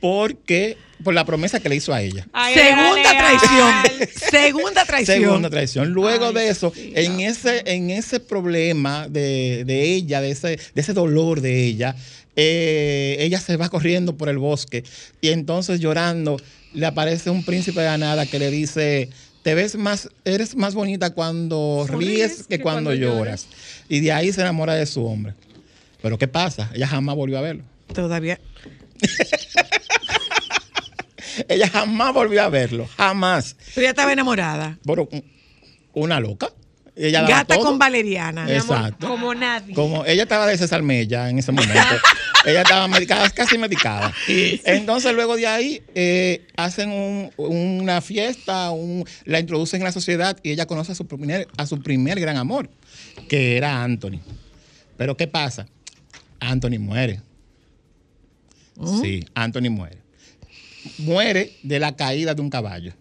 porque 0.00 0.76
por 1.02 1.14
la 1.14 1.24
promesa 1.24 1.60
que 1.60 1.68
le 1.68 1.76
hizo 1.76 1.92
a 1.92 2.02
ella. 2.02 2.26
Segunda 2.54 3.10
traición. 3.10 4.10
Segunda 4.30 4.84
traición. 4.84 5.20
Segunda 5.20 5.50
traición. 5.50 5.90
Luego 5.90 6.32
de 6.32 6.48
eso, 6.48 6.72
en 6.76 7.20
ese, 7.20 7.62
en 7.66 7.90
ese 7.90 8.20
problema 8.20 9.08
de, 9.08 9.64
de 9.66 9.82
ella, 9.94 10.20
de 10.20 10.30
ese, 10.30 10.48
de 10.48 10.80
ese 10.80 10.92
dolor 10.94 11.40
de 11.40 11.64
ella, 11.64 11.94
eh, 12.34 13.16
ella 13.20 13.40
se 13.40 13.56
va 13.56 13.68
corriendo 13.68 14.16
por 14.16 14.28
el 14.28 14.38
bosque 14.38 14.84
y 15.22 15.28
entonces 15.28 15.80
llorando 15.80 16.36
le 16.74 16.84
aparece 16.84 17.30
un 17.30 17.42
príncipe 17.42 17.80
de 17.80 17.86
la 17.86 17.96
nada 17.96 18.26
que 18.26 18.38
le 18.38 18.50
dice, 18.50 19.08
te 19.42 19.54
ves 19.54 19.76
más, 19.76 20.10
eres 20.24 20.54
más 20.54 20.74
bonita 20.74 21.10
cuando 21.14 21.86
ríes 21.88 22.46
que, 22.46 22.60
cuando, 22.60 22.92
lloras. 22.92 23.46
Y 23.88 24.00
de 24.00 24.12
ahí 24.12 24.32
se 24.32 24.42
enamora 24.42 24.74
de 24.74 24.84
su 24.84 25.04
hombre. 25.06 25.32
Pero 26.02 26.18
¿qué 26.18 26.28
pasa? 26.28 26.70
Ella 26.74 26.86
jamás 26.86 27.16
volvió 27.16 27.38
a 27.38 27.40
verlo. 27.40 27.62
Todavía. 27.94 28.38
Ella 31.48 31.68
jamás 31.68 32.14
volvió 32.14 32.42
a 32.42 32.48
verlo. 32.48 32.88
Jamás. 32.96 33.56
Pero 33.74 33.82
ella 33.82 33.90
estaba 33.90 34.12
enamorada. 34.12 34.78
Bueno, 34.84 35.08
una 35.92 36.18
loca. 36.20 36.48
Ella 36.98 37.22
Gata 37.28 37.56
todo. 37.56 37.66
con 37.66 37.78
valeriana. 37.78 38.50
Exacto. 38.50 39.06
Como 39.06 39.34
nadie. 39.34 39.74
Como 39.74 40.06
ella 40.06 40.22
estaba 40.22 40.46
de 40.46 40.56
César 40.56 40.82
Mella 40.82 41.28
en 41.28 41.38
ese 41.38 41.52
momento. 41.52 41.74
ella 42.46 42.62
estaba 42.62 42.88
medicada, 42.88 43.28
casi 43.30 43.58
medicada. 43.58 44.14
Entonces, 44.26 45.12
luego 45.12 45.36
de 45.36 45.46
ahí, 45.46 45.82
eh, 45.94 46.46
hacen 46.56 46.90
un- 46.90 47.30
una 47.36 48.00
fiesta, 48.00 48.70
un- 48.70 49.04
la 49.26 49.38
introducen 49.38 49.82
en 49.82 49.84
la 49.84 49.92
sociedad 49.92 50.38
y 50.42 50.52
ella 50.52 50.64
conoce 50.64 50.92
a 50.92 50.94
su, 50.94 51.06
primer, 51.06 51.48
a 51.58 51.66
su 51.66 51.82
primer 51.82 52.18
gran 52.18 52.38
amor, 52.38 52.70
que 53.28 53.58
era 53.58 53.82
Anthony. 53.84 54.20
Pero, 54.96 55.18
¿qué 55.18 55.26
pasa? 55.26 55.66
Anthony 56.40 56.78
muere. 56.78 57.20
Sí, 59.02 59.24
Anthony 59.34 59.70
muere. 59.70 59.98
Muere 60.98 61.52
de 61.62 61.78
la 61.80 61.96
caída 61.96 62.34
de 62.34 62.42
un 62.42 62.50
caballo. 62.50 62.92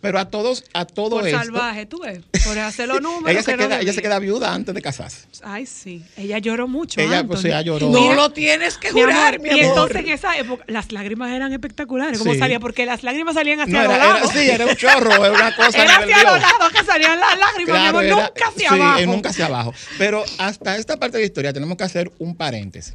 Pero 0.00 0.18
a 0.18 0.30
todos, 0.30 0.64
a 0.72 0.86
todo 0.86 1.18
Por 1.18 1.26
esto. 1.28 1.38
salvaje, 1.38 1.84
tú 1.84 2.00
ves. 2.00 2.20
Por 2.46 2.58
hacer 2.58 2.88
los 2.88 3.02
números. 3.02 3.28
Ella 3.30 3.42
se, 3.42 3.50
que 3.50 3.56
no 3.58 3.64
queda, 3.64 3.80
ella 3.82 3.92
se 3.92 4.00
queda 4.00 4.18
viuda 4.18 4.54
antes 4.54 4.74
de 4.74 4.80
casarse. 4.80 5.26
Ay, 5.42 5.66
sí. 5.66 6.02
Ella 6.16 6.38
lloró 6.38 6.66
mucho. 6.68 7.02
Ella, 7.02 7.18
Anthony. 7.18 7.28
pues, 7.32 7.44
ella 7.44 7.60
lloró. 7.60 7.90
No 7.90 8.14
lo 8.14 8.30
tienes 8.30 8.78
que 8.78 8.94
Mi 8.94 9.02
amor, 9.02 9.12
jurar, 9.14 9.40
mi 9.40 9.48
Y 9.48 9.52
amor. 9.52 9.64
entonces 9.64 9.96
en 9.98 10.08
esa 10.08 10.38
época 10.38 10.64
las 10.68 10.90
lágrimas 10.92 11.30
eran 11.32 11.52
espectaculares. 11.52 12.18
¿Cómo 12.18 12.32
Sí. 12.32 12.38
salía? 12.38 12.58
Porque 12.60 12.86
las 12.86 13.02
lágrimas 13.02 13.34
salían 13.34 13.60
hacia 13.60 13.82
No, 13.82 13.88
los 13.90 13.98
lados. 13.98 14.30
sí, 14.32 14.38
era 14.48 14.64
un 14.64 14.74
chorro, 14.76 15.10
era 15.22 15.32
una 15.34 15.54
cosa. 15.54 15.82
Era 15.82 15.96
hacia 15.98 16.16
los 16.16 16.40
lados 16.40 16.72
que 16.72 16.84
salían 16.84 17.20
las 17.20 17.38
lágrimas, 17.38 17.80
mi 17.82 17.86
amor, 17.88 18.04
era- 18.04 18.14
nunca 18.16 18.48
hacia 18.48 18.68
sí, 18.70 18.74
abajo. 18.74 19.00
nunca 19.06 19.28
hacia 19.28 19.46
abajo. 19.46 19.74
Pero 19.98 20.24
hasta 20.38 20.76
esta 20.78 20.96
parte 20.98 21.18
de 21.18 21.24
la 21.24 21.26
historia 21.26 21.52
tenemos 21.52 21.76
que 21.76 21.84
hacer 21.84 22.10
un 22.18 22.34
paréntesis. 22.36 22.94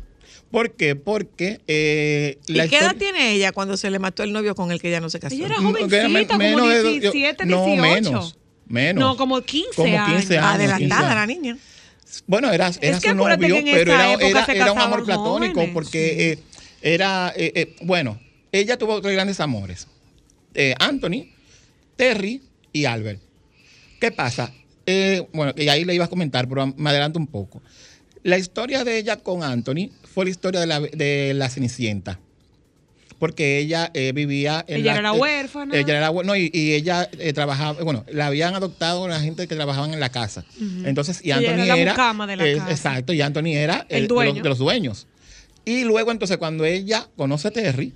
¿Por 0.51 0.71
qué? 0.71 0.95
Porque 0.95 1.59
eh, 1.67 2.37
¿Y 2.47 2.53
la 2.53 2.67
qué 2.67 2.77
edad 2.77 2.95
tiene 2.95 3.33
ella 3.33 3.51
cuando 3.51 3.75
se 3.77 3.89
le 3.89 3.99
mató 3.99 4.23
el 4.23 4.31
novio 4.31 4.55
con 4.55 4.71
el 4.71 4.79
que 4.81 4.87
ella 4.87 5.01
no 5.01 5.09
se 5.09 5.19
casó? 5.19 5.35
Ella 5.35 5.47
era 5.47 5.59
Mm, 5.59 5.65
jovencita, 5.73 6.27
como 6.27 6.39
menos 6.39 6.69
de- 6.69 6.83
17, 6.83 7.45
no, 7.45 7.65
18. 7.65 7.81
menos. 7.81 8.37
Menos. 8.67 8.99
No, 9.01 9.17
como 9.17 9.41
15 9.41 9.69
Como 9.75 10.05
15 10.05 10.37
años. 10.37 10.53
Adelantada 10.55 10.77
15 10.79 10.93
años. 10.95 11.15
la 11.15 11.25
niña. 11.27 11.57
Bueno, 12.27 12.51
era, 12.51 12.71
era 12.81 12.99
que 12.99 13.09
su 13.09 13.15
novio, 13.15 13.37
pero 13.37 13.91
era, 13.93 14.13
era- 14.13 14.71
un 14.71 14.79
amor 14.79 15.03
platónico 15.03 15.53
jóvenes. 15.55 15.73
porque 15.73 16.31
eh, 16.31 16.39
era, 16.81 17.33
eh, 17.35 17.51
eh, 17.55 17.75
bueno, 17.81 18.19
ella 18.51 18.77
tuvo 18.77 19.01
tres 19.01 19.13
grandes 19.13 19.39
amores. 19.39 19.87
Eh, 20.53 20.73
Anthony, 20.79 21.27
Terry 21.97 22.41
y 22.71 22.85
Albert. 22.85 23.21
¿Qué 23.99 24.11
pasa? 24.11 24.53
Eh, 24.85 25.27
bueno, 25.33 25.51
y 25.57 25.67
ahí 25.67 25.83
le 25.83 25.93
iba 25.95 26.05
a 26.05 26.09
comentar, 26.09 26.47
pero 26.47 26.67
me 26.77 26.89
adelanto 26.89 27.19
un 27.19 27.27
poco. 27.27 27.61
La 28.23 28.37
historia 28.37 28.83
de 28.83 28.97
ella 28.97 29.17
con 29.17 29.43
Anthony 29.43 29.89
fue 30.15 30.25
la 30.25 30.31
historia 30.31 30.59
de 30.61 30.65
la, 30.67 30.79
de 30.79 31.33
la 31.35 31.49
Cenicienta. 31.49 32.19
Porque 33.19 33.59
ella 33.59 33.91
eh, 33.93 34.11
vivía 34.13 34.65
en 34.67 34.77
Ella 34.81 34.93
era 34.93 35.01
la 35.11 35.15
eh, 35.15 35.19
huérfana. 35.21 35.73
Ella 35.77 35.91
era 35.97 35.99
la 36.01 36.11
hué- 36.11 36.25
no, 36.25 36.35
y, 36.35 36.49
y 36.53 36.73
ella 36.73 37.07
eh, 37.17 37.31
trabajaba, 37.31 37.81
bueno, 37.83 38.03
la 38.11 38.27
habían 38.27 38.55
adoptado 38.55 39.07
la 39.07 39.21
gente 39.21 39.47
que 39.47 39.55
trabajaban 39.55 39.93
en 39.93 39.99
la 40.01 40.09
casa. 40.09 40.43
Entonces, 40.83 41.21
y 41.23 41.27
Ella 41.31 41.37
Anthony 41.37 41.51
era 41.53 41.65
la 41.65 41.77
era. 41.77 41.91
mucama 41.93 42.27
de 42.27 42.35
la 42.35 42.45
eh, 42.47 42.57
casa. 42.57 42.71
Exacto, 42.71 43.13
y 43.13 43.21
Anthony 43.21 43.53
era 43.53 43.85
El 43.89 43.97
el, 43.97 44.01
de, 44.03 44.07
dueño. 44.09 44.33
los, 44.33 44.43
de 44.43 44.49
los 44.49 44.57
dueños. 44.57 45.07
Y 45.63 45.83
luego, 45.85 46.11
entonces, 46.11 46.37
cuando 46.37 46.65
ella 46.65 47.07
conoce 47.15 47.47
a 47.47 47.51
Terry, 47.51 47.93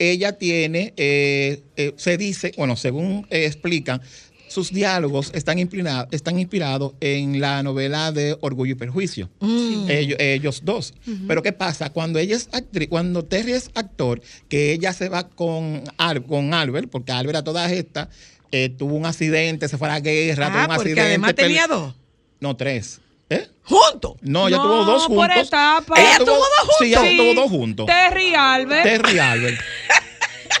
ella 0.00 0.32
tiene, 0.32 0.92
eh, 0.96 1.62
eh, 1.76 1.92
se 1.96 2.16
dice, 2.16 2.52
bueno, 2.56 2.74
según 2.76 3.26
eh, 3.30 3.44
explican, 3.46 4.02
sus 4.48 4.72
diálogos 4.72 5.30
están, 5.34 5.58
inspira- 5.58 6.06
están 6.12 6.38
inspirados 6.38 6.92
en 7.00 7.40
la 7.40 7.62
novela 7.62 8.12
de 8.12 8.36
Orgullo 8.40 8.72
y 8.72 8.76
Perjuicio. 8.76 9.28
Mm. 9.40 9.90
Ellos, 9.90 10.18
ellos 10.20 10.60
dos. 10.64 10.94
Pero 11.26 11.42
¿qué 11.42 11.52
pasa? 11.52 11.90
Cuando 11.90 12.18
ella 12.18 12.36
es 12.36 12.48
actriz, 12.52 12.88
cuando 12.88 13.24
Terry 13.24 13.52
es 13.52 13.70
actor, 13.74 14.20
que 14.48 14.72
ella 14.72 14.92
se 14.92 15.08
va 15.08 15.28
con, 15.28 15.82
Al- 15.98 16.24
con 16.24 16.54
Albert, 16.54 16.88
porque 16.90 17.12
Albert 17.12 17.38
a 17.38 17.44
todas 17.44 17.70
estas 17.72 18.08
eh, 18.52 18.68
tuvo 18.68 18.94
un 18.94 19.06
accidente, 19.06 19.68
se 19.68 19.76
fue 19.78 19.88
a 19.88 19.92
la 19.94 20.00
guerra, 20.00 20.48
tuvo 20.48 20.58
Ah, 20.58 20.62
un 20.62 20.66
porque 20.68 20.80
accidente. 20.90 21.00
además 21.02 21.34
tenía 21.34 21.66
dos. 21.66 21.94
No, 22.40 22.56
tres. 22.56 23.00
¿Eh? 23.30 23.48
¿Juntos? 23.64 24.16
No, 24.20 24.46
ella 24.48 24.58
No, 24.58 24.62
tuvo 24.64 24.84
dos 24.84 25.06
por 25.08 25.26
juntos. 25.28 25.48
etapa. 25.48 25.94
Ella 25.98 26.08
¿Ella 26.10 26.18
tuvo, 26.18 26.26
tuvo 26.26 26.36
dos 26.38 26.76
Sí, 26.78 26.84
ella 26.86 26.98
juntos? 27.00 27.16
tuvo 27.16 27.34
dos 27.34 27.50
juntos. 27.50 27.86
Terry 27.86 28.28
y 28.28 28.34
Albert. 28.34 28.82
Terry 28.84 29.14
y 29.14 29.18
Albert. 29.18 29.60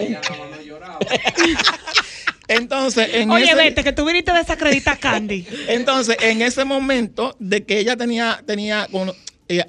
Entonces, 2.56 3.08
en 3.14 3.30
Oye, 3.30 3.44
ese, 3.44 3.54
vete, 3.54 3.84
que 3.84 3.92
tú 3.92 4.04
viniste 4.04 4.30
a 4.30 4.38
desacreditar 4.38 4.94
a 4.94 4.98
Candy. 4.98 5.46
entonces, 5.68 6.16
en 6.20 6.42
ese 6.42 6.64
momento 6.64 7.36
de 7.38 7.64
que 7.64 7.78
ella 7.78 7.96
tenía, 7.96 8.42
tenía 8.46 8.88
con, 8.90 9.12
eh, 9.48 9.62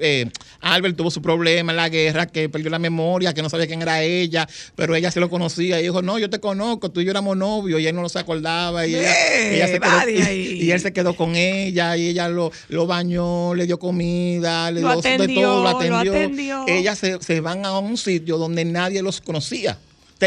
eh, 0.00 0.26
Albert 0.60 0.96
tuvo 0.96 1.10
su 1.10 1.22
problema 1.22 1.70
en 1.72 1.76
la 1.76 1.88
guerra, 1.88 2.26
que 2.26 2.48
perdió 2.48 2.68
la 2.68 2.80
memoria, 2.80 3.32
que 3.32 3.42
no 3.42 3.48
sabía 3.48 3.66
quién 3.68 3.80
era 3.80 4.02
ella, 4.02 4.48
pero 4.74 4.94
ella 4.96 5.10
se 5.12 5.20
lo 5.20 5.30
conocía 5.30 5.78
y 5.78 5.84
dijo, 5.84 6.02
no, 6.02 6.18
yo 6.18 6.28
te 6.28 6.40
conozco, 6.40 6.90
tú 6.90 7.00
y 7.00 7.04
yo 7.04 7.12
éramos 7.12 7.36
novios, 7.36 7.80
y 7.80 7.86
él 7.86 7.94
no 7.94 8.08
se 8.08 8.18
acordaba, 8.18 8.86
y, 8.88 8.96
ella, 8.96 9.08
Ve, 9.08 9.54
ella 9.56 9.66
se 9.68 9.80
quedó, 9.80 9.98
de 10.06 10.36
y- 10.36 10.64
y, 10.64 10.70
él 10.72 10.80
se 10.80 10.92
quedó 10.92 11.14
con 11.14 11.36
ella, 11.36 11.96
y 11.96 12.08
ella 12.08 12.28
lo, 12.28 12.50
lo 12.68 12.86
bañó, 12.88 13.54
le 13.54 13.66
dio 13.66 13.78
comida, 13.78 14.70
le 14.72 14.80
Lo 14.80 14.88
dio 14.94 15.00
de 15.00 15.08
atendió, 15.14 15.42
todo, 15.42 15.56
lo 15.64 15.70
lo 15.70 15.76
atendió. 15.78 16.12
atendió. 16.12 16.64
Ellas 16.66 16.98
se, 16.98 17.22
se 17.22 17.40
van 17.40 17.64
a 17.64 17.78
un 17.78 17.96
sitio 17.96 18.36
donde 18.36 18.64
nadie 18.64 19.00
los 19.00 19.20
conocía. 19.20 19.78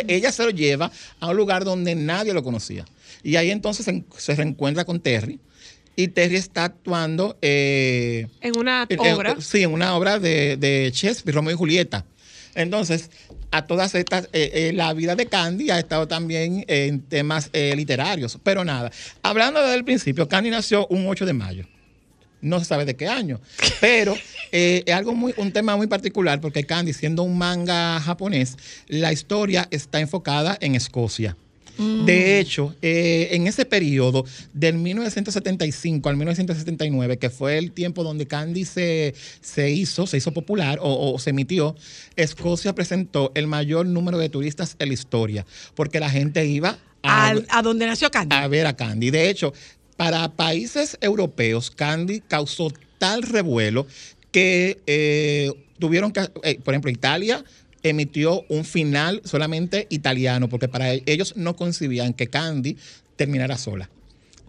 Ella 0.08 0.32
se 0.32 0.44
lo 0.44 0.50
lleva 0.50 0.92
a 1.20 1.30
un 1.30 1.38
lugar 1.38 1.64
donde 1.66 1.96
nadie 1.96 2.34
lo 2.34 2.44
conocía. 2.44 2.86
Y 3.24 3.36
ahí 3.36 3.52
entonces 3.52 3.86
se, 3.86 4.04
se 4.18 4.36
reencuentra 4.36 4.86
con 4.86 5.00
Terry. 5.00 5.40
Y 5.96 6.08
Terry 6.08 6.38
está 6.38 6.66
actuando 6.66 7.38
eh, 7.42 8.28
En 8.42 8.58
una 8.58 8.86
en- 8.90 9.06
en- 9.06 9.14
obra. 9.14 9.36
sí, 9.40 9.62
en 9.64 9.72
una 9.72 9.96
obra 9.96 10.18
de, 10.20 10.58
de 10.58 10.92
Shakespeare, 10.94 11.36
Romeo 11.36 11.54
y 11.54 11.58
Julieta. 11.58 12.06
Entonces, 12.56 13.12
a 13.52 13.66
todas 13.68 13.94
estas, 13.96 14.26
eh, 14.34 14.52
eh, 14.54 14.72
la 14.74 14.94
vida 14.94 15.16
de 15.16 15.28
Candy 15.28 15.70
ha 15.70 15.78
estado 15.80 16.08
también 16.08 16.66
en 16.68 17.02
temas 17.02 17.50
literarios. 17.54 18.40
Pero 18.44 18.64
nada, 18.66 18.92
hablando 19.22 19.62
desde 19.62 19.76
el 19.76 19.84
principio, 19.86 20.28
Candy 20.28 20.50
nació 20.50 20.88
un 20.88 21.08
8 21.08 21.26
de 21.28 21.34
mayo. 21.34 21.66
No 22.44 22.60
se 22.60 22.66
sabe 22.66 22.86
de 22.86 22.96
qué 22.96 23.08
año. 23.08 23.40
Pero 23.82 24.16
eh, 24.52 24.84
es 24.86 24.94
algo 24.94 25.16
muy, 25.16 25.34
un 25.38 25.52
tema 25.52 25.76
muy 25.76 25.88
particular 25.88 26.40
porque 26.42 26.64
Candy, 26.66 26.94
siendo 26.94 27.24
un 27.24 27.38
manga 27.38 28.00
japonés, 28.00 28.56
la 28.88 29.12
historia 29.12 29.68
está 29.72 30.00
enfocada 30.00 30.58
en 30.62 30.76
Escocia. 30.76 31.36
De 32.06 32.40
hecho, 32.40 32.76
eh, 32.84 33.30
en 33.32 33.48
ese 33.48 33.66
periodo, 33.66 34.26
del 34.54 34.76
1975 34.78 36.08
al 36.08 36.18
1979, 36.18 37.18
que 37.18 37.32
fue 37.32 37.58
el 37.58 37.72
tiempo 37.72 38.04
donde 38.04 38.28
Candy 38.28 38.64
se, 38.64 39.16
se 39.42 39.72
hizo, 39.72 40.06
se 40.06 40.18
hizo 40.18 40.32
popular 40.32 40.78
o, 40.84 41.14
o 41.14 41.18
se 41.18 41.32
emitió, 41.32 41.76
Escocia 42.16 42.76
presentó 42.76 43.32
el 43.34 43.48
mayor 43.48 43.88
número 43.88 44.20
de 44.20 44.30
turistas 44.30 44.76
en 44.78 44.90
la 44.90 44.94
historia, 44.94 45.48
porque 45.74 46.00
la 46.00 46.12
gente 46.12 46.46
iba 46.46 46.78
a, 47.02 47.30
Al- 47.30 47.48
a 47.50 47.64
donde 47.64 47.88
nació 47.88 48.12
Candy. 48.12 48.36
a 48.36 48.48
ver 48.48 48.68
a 48.68 48.76
Candy. 48.76 49.10
De 49.10 49.28
hecho, 49.32 49.52
para 49.98 50.32
países 50.34 50.98
europeos, 51.02 51.72
Candy 51.72 52.22
causó 52.22 52.72
tal 52.98 53.22
revuelo 53.24 53.86
que 54.32 54.80
eh, 54.88 55.52
tuvieron 55.80 56.12
que, 56.12 56.22
eh, 56.44 56.60
por 56.64 56.74
ejemplo, 56.74 56.90
Italia 56.90 57.44
emitió 57.84 58.46
un 58.50 58.66
final 58.66 59.22
solamente 59.26 59.88
italiano, 59.90 60.50
porque 60.50 60.68
para 60.68 60.94
e- 60.94 61.04
ellos 61.06 61.34
no 61.36 61.56
concibían 61.56 62.14
que 62.14 62.28
Candy 62.28 62.78
terminara 63.16 63.58
sola. 63.58 63.90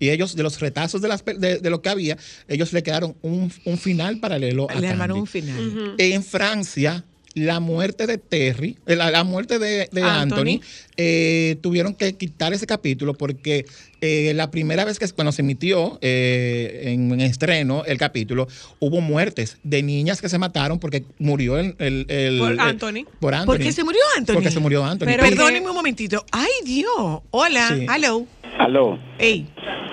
Y 0.01 0.11
ellos, 0.11 0.34
de 0.36 0.42
los 0.42 0.61
retazos 0.61 1.01
de, 1.03 1.09
las 1.09 1.24
de, 1.24 1.59
de 1.59 1.70
lo 1.70 1.80
que 1.82 1.88
había, 1.88 2.16
ellos 2.49 2.72
le 2.72 2.82
quedaron 2.82 3.16
un, 3.22 3.53
un 3.64 3.78
final 3.78 4.18
paralelo 4.20 4.68
a 4.70 4.74
Le 4.80 4.88
armaron 4.88 5.20
un 5.20 5.26
final. 5.26 5.95
En 5.99 6.22
Francia, 6.24 7.05
la 7.35 7.59
muerte 7.61 8.07
de 8.07 8.18
Terry, 8.18 8.78
eh, 8.87 8.95
la, 8.97 9.11
la 9.11 9.24
muerte 9.24 9.59
de, 9.59 9.89
de 9.91 10.03
Anthony. 10.03 10.37
Anthony, 10.39 10.61
eh, 10.97 11.57
tuvieron 11.62 11.95
que 11.95 12.14
quitar 12.16 12.53
ese 12.53 12.66
capítulo 12.66 13.14
porque 13.14 13.66
eh, 14.01 14.32
la 14.35 14.51
primera 14.51 14.85
vez 14.85 14.99
que 14.99 15.09
cuando 15.09 15.32
se 15.32 15.43
emitió 15.43 15.99
eh, 16.01 16.82
en, 16.93 17.11
en 17.12 17.20
estreno 17.20 17.85
el 17.87 17.99
capítulo, 17.99 18.47
hubo 18.78 19.01
muertes 19.01 19.59
de 19.64 19.82
niñas 19.82 20.20
que 20.20 20.28
se 20.28 20.39
mataron 20.39 20.78
porque 20.78 21.05
murió 21.18 21.59
el... 21.59 21.74
el- 21.78 22.07
el- 22.09 22.39
Por 22.39 22.53
el- 22.53 22.61
Anthony. 22.61 23.05
por 23.18 23.35
Anthony. 23.35 23.47
¿Por 23.47 23.59
qué 23.59 23.72
se 23.72 23.82
murió 23.85 24.01
Anthony? 24.16 24.35
Porque 24.35 24.51
se 24.51 24.61
murió 24.61 24.85
Anthony. 24.85 25.07
Pero 25.07 25.22
perdónenme 25.24 25.68
un 25.70 25.76
momentito. 25.76 26.24
Ay, 26.30 26.51
Dios. 26.64 27.20
Hola. 27.30 27.68
Sí. 27.76 27.87
Hello. 27.93 28.26
Aló. 28.59 28.99
Ey. 29.18 29.47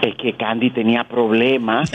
Es 0.04 0.16
que 0.22 0.36
Candy 0.38 0.72
tenía 0.72 1.08
problemas. 1.08 1.90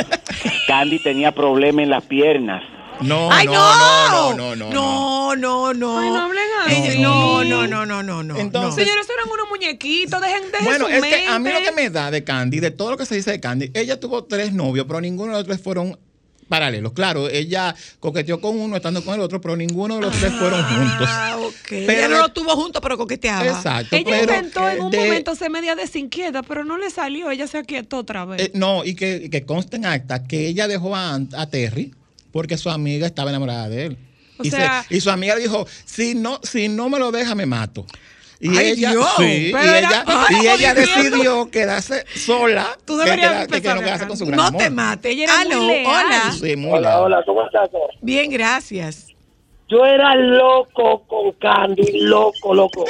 Candy 0.66 0.98
tenía 0.98 1.32
problemas 1.32 1.84
en 1.84 1.90
las 1.90 2.04
piernas. 2.04 2.62
No, 3.02 3.30
Ay, 3.30 3.46
no, 3.46 3.52
no. 3.52 4.34
no, 4.34 4.34
no, 4.34 4.56
no, 4.56 4.70
No, 4.70 5.36
no, 5.36 5.74
no. 5.74 5.98
Ay, 5.98 6.08
no 6.10 6.20
hablen. 6.22 7.02
No, 7.02 7.44
no, 7.44 7.66
no, 7.66 7.86
no, 7.86 8.02
no, 8.02 8.22
no. 8.22 8.36
Entonces- 8.38 8.84
Señores, 8.84 9.06
eran 9.08 9.30
unos 9.32 9.48
muñequitos, 9.50 10.20
dejen, 10.20 10.50
dejen 10.50 10.64
Bueno, 10.64 10.86
su 10.86 10.92
es 10.92 11.02
que 11.02 11.26
a 11.26 11.38
mí 11.38 11.48
lo 11.50 11.54
mente. 11.56 11.68
que 11.70 11.72
me 11.76 11.90
da 11.90 12.10
de 12.10 12.24
Candy, 12.24 12.60
de 12.60 12.70
todo 12.70 12.90
lo 12.92 12.96
que 12.96 13.06
se 13.06 13.14
dice 13.14 13.30
de 13.32 13.40
Candy, 13.40 13.70
ella 13.74 14.00
tuvo 14.00 14.24
tres 14.24 14.52
novios, 14.52 14.86
pero 14.88 15.00
ninguno 15.00 15.32
de 15.32 15.38
los 15.38 15.46
tres 15.46 15.60
fueron 15.60 15.98
paralelos. 16.48 16.92
Claro, 16.92 17.28
ella 17.28 17.74
coqueteó 18.00 18.40
con 18.40 18.58
uno 18.58 18.76
estando 18.76 19.04
con 19.04 19.14
el 19.14 19.20
otro, 19.20 19.40
pero 19.40 19.56
ninguno 19.56 19.96
de 19.96 20.00
los 20.00 20.12
tres 20.18 20.32
fueron 20.32 20.62
juntos. 20.64 21.08
Ah, 21.10 21.36
ok. 21.38 21.54
Pero- 21.68 21.92
ella 21.92 22.08
no 22.08 22.18
lo 22.18 22.28
tuvo 22.32 22.56
juntos, 22.56 22.80
pero 22.82 22.96
coqueteaba. 22.96 23.44
Exacto. 23.46 23.94
Ella 23.94 24.04
pero 24.20 24.32
intentó 24.34 24.68
en 24.68 24.80
un 24.80 24.90
de- 24.90 24.98
momento 24.98 25.34
ser 25.34 25.50
media 25.50 25.74
desinquieta, 25.76 26.42
pero 26.42 26.64
no 26.64 26.78
le 26.78 26.88
salió. 26.90 27.30
Ella 27.30 27.46
se 27.46 27.58
aquietó 27.58 27.98
otra 27.98 28.24
vez. 28.24 28.40
eh, 28.42 28.50
no, 28.54 28.84
y 28.84 28.94
que, 28.94 29.28
que 29.30 29.44
conste 29.44 29.76
en 29.76 29.86
acta 29.86 30.24
que 30.24 30.46
ella 30.48 30.66
dejó 30.66 30.96
a, 30.96 31.14
a 31.36 31.46
Terry 31.50 31.92
porque 32.36 32.58
su 32.58 32.68
amiga 32.68 33.06
estaba 33.06 33.30
enamorada 33.30 33.68
de 33.70 33.86
él. 33.86 33.98
O 34.38 34.42
y, 34.44 34.50
se- 34.50 34.56
sea- 34.58 34.84
y 34.90 35.00
su 35.00 35.10
amiga 35.10 35.34
dijo, 35.36 35.66
si 35.86 36.14
no, 36.14 36.38
si 36.42 36.68
no 36.68 36.90
me 36.90 36.98
lo 36.98 37.10
deja, 37.10 37.34
me 37.34 37.46
mato. 37.46 37.86
Y 38.38 38.54
Ay, 38.58 38.72
ella, 38.72 38.90
Dios. 38.90 39.06
sí, 39.16 39.48
Pero 39.50 39.64
y 39.64 39.68
era- 39.78 40.04
ella, 40.06 40.26
y 40.42 40.46
ella 40.46 40.74
decidió 40.74 41.50
quedarse 41.50 42.04
sola. 42.14 42.76
Tú 42.84 42.98
que 42.98 43.04
deberías 43.04 43.32
queda- 43.32 43.46
que, 43.46 43.62
que 43.62 43.74
no 43.74 43.80
quedarse 43.80 44.06
con 44.06 44.16
su 44.18 44.26
gran 44.26 44.36
No 44.36 44.42
amor. 44.48 44.60
te 44.62 44.68
mates. 44.68 45.12
Ella 45.12 45.24
era 45.24 45.40
Aló, 45.40 45.56
muy 45.62 45.66
leal. 45.68 45.86
hola. 46.06 46.32
Sí, 46.38 46.56
muy 46.56 46.72
Hola, 46.74 47.22
¿cómo 47.24 47.46
estás? 47.46 47.70
Bien, 48.02 48.30
gracias. 48.30 49.06
Yo 49.70 49.86
era 49.86 50.14
loco 50.14 51.04
con 51.08 51.32
Candy, 51.40 52.00
loco, 52.02 52.52
loco. 52.54 52.84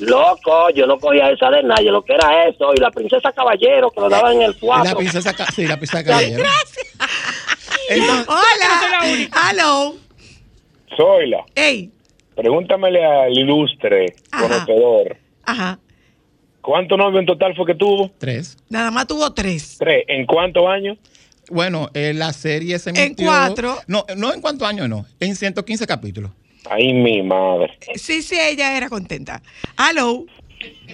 Loco, 0.00 0.70
yo 0.74 0.86
no 0.86 0.98
cogía 0.98 1.30
esa 1.30 1.48
de 1.50 1.62
nadie, 1.62 1.90
lo 1.92 2.02
que 2.04 2.14
era 2.14 2.48
eso, 2.48 2.72
y 2.74 2.80
la 2.80 2.90
princesa 2.90 3.30
caballero 3.32 3.90
que 3.90 4.00
lo 4.00 4.08
daban 4.08 4.32
en 4.36 4.42
el 4.42 4.50
La 4.52 4.56
4. 4.58 4.96
princesa, 4.96 5.34
sí, 5.54 5.66
la 5.66 5.76
princesa 5.76 6.02
caballero. 6.02 6.42
Entonces- 8.00 8.26
Hola. 8.28 9.28
Aló. 9.32 9.96
Zoila, 10.96 11.44
Ey. 11.54 11.90
pregúntamele 12.36 13.04
al 13.04 13.32
ilustre 13.36 14.14
Ajá. 14.30 14.42
conocedor. 14.66 15.16
Ajá. 15.44 15.78
¿Cuántos 16.60 16.96
novios 16.98 17.20
en 17.20 17.26
total 17.26 17.56
fue 17.56 17.66
que 17.66 17.74
tuvo? 17.74 18.10
Tres. 18.18 18.56
Nada 18.68 18.90
más 18.90 19.06
tuvo 19.06 19.32
tres. 19.32 19.76
Tres. 19.78 20.04
¿En 20.06 20.26
cuántos 20.26 20.66
años? 20.68 20.98
Bueno, 21.50 21.90
eh, 21.94 22.12
la 22.14 22.32
serie 22.32 22.78
se 22.78 22.90
En 22.90 22.96
emitió... 22.96 23.26
cuatro. 23.26 23.76
No, 23.86 24.04
no 24.16 24.32
en 24.32 24.40
cuántos 24.40 24.68
años, 24.68 24.88
no. 24.88 25.04
En 25.18 25.34
115 25.34 25.86
capítulos. 25.86 26.30
Ay, 26.70 26.92
mi 26.92 27.20
madre. 27.22 27.76
Sí, 27.96 28.22
sí, 28.22 28.36
ella 28.38 28.76
era 28.76 28.88
contenta. 28.88 29.42
Aló. 29.76 30.24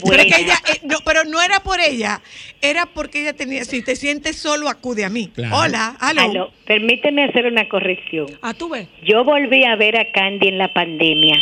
Pero, 0.05 0.23
es 0.23 0.35
que 0.35 0.43
ella, 0.43 0.55
eh, 0.69 0.81
no, 0.85 0.99
pero 1.05 1.25
no 1.25 1.43
era 1.43 1.61
por 1.61 1.81
ella, 1.81 2.21
era 2.63 2.87
porque 2.87 3.23
ella 3.23 3.35
tenía, 3.35 3.65
si 3.65 3.83
te 3.83 3.97
sientes 3.97 4.37
solo, 4.37 4.69
acude 4.69 5.05
a 5.05 5.09
mí. 5.09 5.29
Claro. 5.35 5.57
Hola, 5.57 5.97
aló. 6.01 6.23
Aló, 6.23 6.53
permíteme 6.67 7.25
hacer 7.25 7.47
una 7.47 7.69
corrección. 7.69 8.27
Ah, 8.43 8.55
tú 8.55 8.69
ves. 8.69 8.89
Yo 9.05 9.25
volví 9.25 9.65
a 9.65 9.77
ver 9.77 9.99
a 9.99 10.11
Candy 10.13 10.49
en 10.49 10.59
la 10.59 10.73
pandemia 10.73 11.37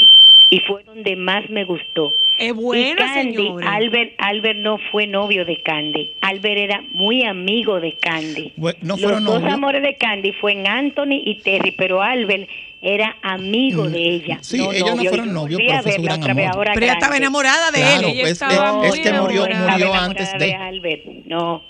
y 0.51 0.61
fue 0.61 0.85
donde 0.85 1.16
más 1.16 1.49
me 1.51 1.64
gustó. 1.64 2.14
Es 2.39 2.55
buena, 2.55 2.91
y 2.91 2.95
Candy, 2.95 3.35
señora. 3.35 3.74
Albert, 3.74 4.12
Albert 4.18 4.59
no 4.59 4.79
fue 4.91 5.07
novio 5.07 5.47
de 5.47 5.57
Candy. 5.62 6.12
Albert 6.20 6.59
era 6.59 6.83
muy 6.91 7.24
amigo 7.24 7.81
de 7.81 7.97
Candy. 7.97 8.53
No 8.57 8.72
Los 8.83 9.01
fueron 9.01 9.24
dos 9.24 9.43
amores 9.45 9.83
de 9.83 9.97
Candy 9.97 10.33
fue 10.33 10.53
en 10.53 10.66
Anthony 10.66 11.22
y 11.24 11.41
Terry, 11.43 11.70
pero 11.72 12.03
Albert 12.03 12.49
era 12.83 13.16
amigo 13.22 13.89
de 13.89 13.99
ella. 14.16 14.37
Mm, 14.37 14.43
Sí, 14.45 14.57
ellos 14.61 14.81
no 14.91 14.97
novio. 14.97 15.11
fueron 15.11 15.33
novios, 15.33 15.61
pero 15.66 15.83
fue 15.83 15.93
su 15.93 16.03
gran 16.03 16.22
amor. 16.31 16.45
ahora 16.55 16.70
Pero 16.74 16.87
ella 16.87 16.93
estaba 16.95 17.16
enamorada 17.16 17.70
de 17.70 17.79
Claro, 17.79 18.09
él. 18.09 18.14
Ella 18.18 18.22
es- 18.22 18.31
es- 18.33 19.01
que 19.01 19.12
murió- 19.12 19.43
murió 19.43 19.87
de 19.89 19.95
antes 19.95 20.33
de- 20.39 20.55
Albert. 20.55 21.05
No, 21.27 21.62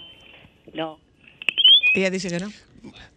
no. 0.74 0.98
Ella 1.94 2.10
dice 2.10 2.28
que 2.28 2.38
no. 2.40 2.50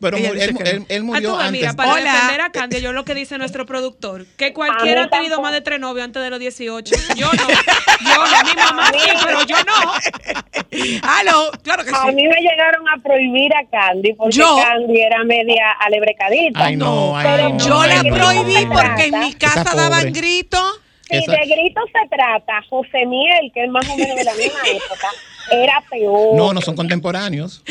Pero 0.01 0.17
él, 0.17 0.26
él- 0.39 0.86
él 0.88 1.01
Ah, 1.01 1.03
murió 1.03 1.38
antes. 1.38 1.51
mira, 1.51 1.74
para 1.74 1.91
Hola. 1.93 2.13
defender 2.13 2.41
a 2.41 2.49
Candy, 2.51 2.82
yo 2.82 2.93
lo 2.93 3.03
que 3.05 3.13
dice 3.15 3.38
nuestro 3.38 3.65
productor, 3.65 4.26
que 4.38 4.53
cualquiera 4.53 5.03
ha 5.03 5.09
tenido 5.09 5.36
tampoco. 5.36 5.41
más 5.43 5.51
de 5.53 5.61
tres 5.61 5.80
novios 5.80 6.05
antes 6.05 6.22
de 6.24 6.30
los 6.30 6.39
18. 6.39 6.95
Yo 7.15 7.26
no. 7.32 7.47
Yo 7.49 8.15
no, 8.26 8.43
mi 8.49 8.55
mamá 8.55 8.91
sí, 8.93 8.99
pero 9.26 9.43
yo 9.45 9.55
no. 9.63 10.99
Aló, 11.03 11.51
claro 11.63 11.84
que 11.84 11.91
A 11.93 12.05
mí 12.11 12.28
me 12.28 12.41
llegaron 12.41 12.88
a 12.88 12.97
prohibir 13.01 13.51
a 13.55 13.65
Candy 13.70 14.13
porque 14.13 14.36
Yo- 14.38 14.57
Candy 14.63 15.01
era 15.01 15.24
media 15.24 15.72
alebrecadita. 15.80 16.65
Ay, 16.65 16.76
no, 16.76 17.15
ay, 17.17 17.53
no. 17.53 17.57
Yo 17.59 17.84
la 17.86 18.01
prohibí 18.03 18.65
porque 18.67 19.05
en 19.05 19.20
mi 19.20 19.34
casa 19.34 19.63
daban 19.76 20.11
gritos. 20.13 20.82
Si 21.09 21.17
Esa- 21.17 21.32
de 21.32 21.38
gritos 21.39 21.86
se 21.91 22.07
trata, 22.07 22.61
José 22.70 23.03
Miel, 23.07 23.51
que 23.51 23.63
es 23.63 23.70
más 23.72 23.88
o 23.89 23.97
menos 23.97 24.15
de 24.15 24.24
la 24.24 24.34
misma 24.36 24.59
época, 24.67 25.07
era 25.51 25.82
peor. 25.89 26.36
No, 26.36 26.53
no 26.53 26.61
son 26.61 26.76
contemporáneos. 26.76 27.63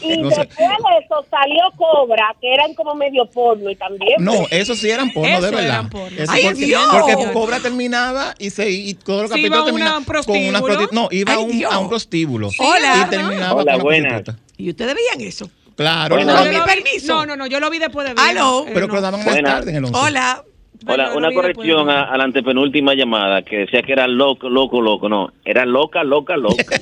Y 0.00 0.16
no 0.18 0.30
sé. 0.30 0.40
después 0.40 0.56
de 0.58 1.04
eso 1.04 1.26
salió 1.30 1.62
Cobra, 1.76 2.34
que 2.40 2.52
eran 2.52 2.74
como 2.74 2.94
medio 2.94 3.26
porno 3.26 3.70
y 3.70 3.76
también. 3.76 4.14
No, 4.18 4.32
eso 4.50 4.74
sí 4.74 4.90
eran 4.90 5.10
porno, 5.12 5.28
de 5.40 5.40
verdad. 5.50 5.64
eran 5.64 5.90
porno. 5.90 6.16
Eso 6.18 6.32
¡Ay, 6.32 6.44
porque, 6.44 6.64
Dios! 6.66 6.82
porque 6.90 7.32
Cobra 7.32 7.60
terminaba 7.60 8.34
y 8.38 8.50
se 8.50 8.70
y 8.70 8.94
todos 8.94 9.22
los 9.22 9.30
Sí, 9.30 9.36
capítulos 9.42 9.64
terminaban 9.66 10.04
con 10.04 10.36
una 10.36 10.60
No, 10.92 11.08
iba 11.10 11.32
a 11.32 11.36
¡Ay, 11.36 11.44
un, 11.44 11.64
a 11.72 11.78
un 11.78 11.88
prostíbulo. 11.88 12.50
Hola. 12.58 13.04
Y 13.06 13.10
terminaba 13.10 13.54
Hola, 13.54 13.72
con 13.72 13.74
una 13.74 13.82
buenas. 13.82 14.12
prostituta. 14.22 14.38
¿Y 14.56 14.70
ustedes 14.70 14.94
veían 14.94 15.20
eso? 15.20 15.50
Claro. 15.76 16.14
Buenas. 16.16 16.36
no, 16.36 16.44
mi 16.50 16.56
vi- 16.56 16.62
permiso. 16.64 17.14
No, 17.14 17.26
no, 17.26 17.36
no, 17.36 17.46
yo 17.46 17.58
lo 17.60 17.68
vi 17.70 17.78
después 17.78 18.06
de 18.06 18.14
ver. 18.14 18.24
Aló. 18.24 18.64
Eh, 18.66 18.70
pero 18.72 18.86
no. 18.86 18.92
que 18.92 18.94
lo 18.96 19.00
daban 19.02 19.24
más 19.24 19.40
tarde 19.42 19.70
en 19.70 19.76
el 19.78 19.84
11. 19.86 19.98
Hola. 19.98 20.44
Hola, 20.86 21.12
una 21.14 21.32
corrección 21.32 21.88
a, 21.88 22.02
a 22.12 22.16
la 22.18 22.24
antepenúltima 22.24 22.92
llamada 22.94 23.40
que 23.42 23.58
decía 23.58 23.80
que 23.82 23.92
era 23.92 24.06
loco, 24.06 24.50
loco, 24.50 24.82
loco. 24.82 25.08
No, 25.08 25.32
era 25.44 25.64
loca, 25.64 26.04
loca, 26.04 26.36
loca. 26.36 26.62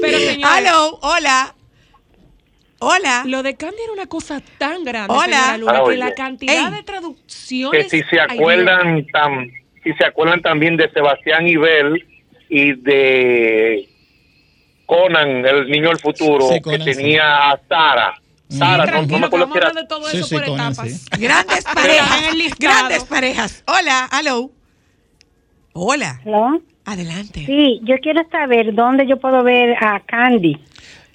Pero 0.00 0.18
señora, 0.18 0.54
Aló, 0.56 0.98
hola. 1.02 1.54
Hola. 2.80 3.24
lo 3.26 3.42
de 3.42 3.56
Candy 3.56 3.76
era 3.82 3.92
una 3.92 4.06
cosa 4.06 4.40
tan 4.58 4.84
grande, 4.84 5.12
Hola. 5.12 5.56
Luna, 5.58 5.72
Ah, 5.78 5.82
que 5.88 5.96
la 5.96 6.14
cantidad 6.14 6.68
Ey. 6.68 6.74
de 6.76 6.82
traducciones... 6.84 7.84
que 7.90 7.90
si 8.02 8.08
se 8.08 8.20
Ay, 8.20 8.26
acuerdan 8.38 9.04
tam- 9.08 9.50
si 9.82 9.92
se 9.94 10.04
acuerdan 10.06 10.40
también 10.42 10.76
de 10.76 10.88
Sebastián 10.92 11.46
Ibel 11.46 12.06
y 12.48 12.74
de 12.74 13.88
Conan, 14.86 15.44
el 15.44 15.68
niño 15.68 15.88
del 15.88 15.98
futuro, 15.98 16.48
Sí, 16.48 16.60
Conan, 16.60 16.84
que 16.84 16.94
sí. 16.94 17.00
tenía 17.00 17.50
a 17.50 17.60
Sara. 17.68 18.14
Sara, 18.48 18.76
no, 18.76 18.76
no 18.78 18.84
Tranquilo, 18.86 19.18
me 19.18 19.20
que 19.20 19.26
acuerdo 19.26 19.54
a 19.54 19.58
era. 19.58 19.70
de 19.82 19.86
todo 19.86 20.08
Sí, 20.08 20.16
eso 20.18 20.26
sí, 20.28 20.34
por 20.36 20.44
Conan, 20.46 20.72
etapas. 20.72 20.92
sí. 20.92 21.04
Grandes 21.18 21.64
parejas. 21.64 22.20
Grandes 22.58 23.04
parejas. 23.04 23.64
Hola, 23.66 24.04
aló. 24.04 24.50
Hola. 25.80 26.20
Adelante. 26.84 27.44
Sí, 27.46 27.80
yo 27.84 27.96
quiero 28.02 28.22
saber 28.30 28.74
dónde 28.74 29.06
yo 29.06 29.18
puedo 29.20 29.44
ver 29.44 29.76
a 29.80 30.00
Candy. 30.04 30.56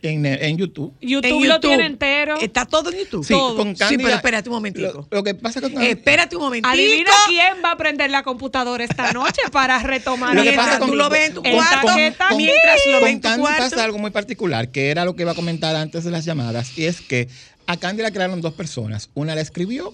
En, 0.02 0.26
en 0.26 0.58
YouTube. 0.58 0.94
YouTube, 1.02 1.44
En 1.44 1.48
lo 1.50 1.60
tiene 1.62 1.86
entero. 1.86 2.36
Está 2.40 2.66
todo 2.66 2.90
en 2.92 3.00
YouTube. 3.00 3.26
Sí, 3.26 3.34
todo. 3.34 3.56
con 3.58 3.74
sí, 3.76 3.80
Candy 3.80 3.98
pero 3.98 4.10
la- 4.10 4.16
espérate 4.18 4.50
un 4.50 4.56
momentico. 4.56 5.08
Lo, 5.10 5.18
lo 5.18 5.24
que 5.24 5.34
pasa 5.36 5.60
con 5.62 5.82
Eh, 5.82 5.92
espérate 5.92 6.36
un 6.38 6.44
momentito. 6.44 6.70
Adivina 6.70 7.12
quién 7.28 7.56
va 7.64 7.72
a 7.72 7.78
prender 7.78 8.10
la 8.10 8.24
computadora 8.24 8.84
esta 8.86 9.12
noche 9.14 9.42
para 9.52 9.80
retomar. 9.80 10.34
Lo 10.36 10.44
que 10.44 10.54
pasa 10.54 10.80
con- 10.80 10.90
tú 10.90 10.96
lo 10.96 11.10
ves 11.10 11.28
en 11.30 11.34
tu 11.36 11.42
cuarto. 11.44 11.88
mientras 12.36 12.86
lo 12.86 12.92
ves 12.94 13.00
con 13.00 13.08
en 13.10 13.22
tu 13.22 13.28
Candy 13.28 13.42
cuarto. 13.42 13.64
pasa 13.64 13.84
algo 13.84 13.98
muy 13.98 14.12
particular, 14.12 14.70
que 14.72 14.90
era 14.92 15.04
lo 15.06 15.16
que 15.16 15.24
iba 15.24 15.32
a 15.32 15.36
comentar 15.36 15.76
antes 15.76 16.04
de 16.06 16.12
las 16.12 16.24
llamadas, 16.26 16.78
y 16.78 16.86
es 16.86 17.02
que 17.02 17.28
a 17.68 17.76
Candy 17.78 18.02
la 18.04 18.12
crearon 18.12 18.40
dos 18.42 18.54
personas. 18.54 19.10
Una 19.14 19.36
la 19.36 19.42
escribió 19.42 19.94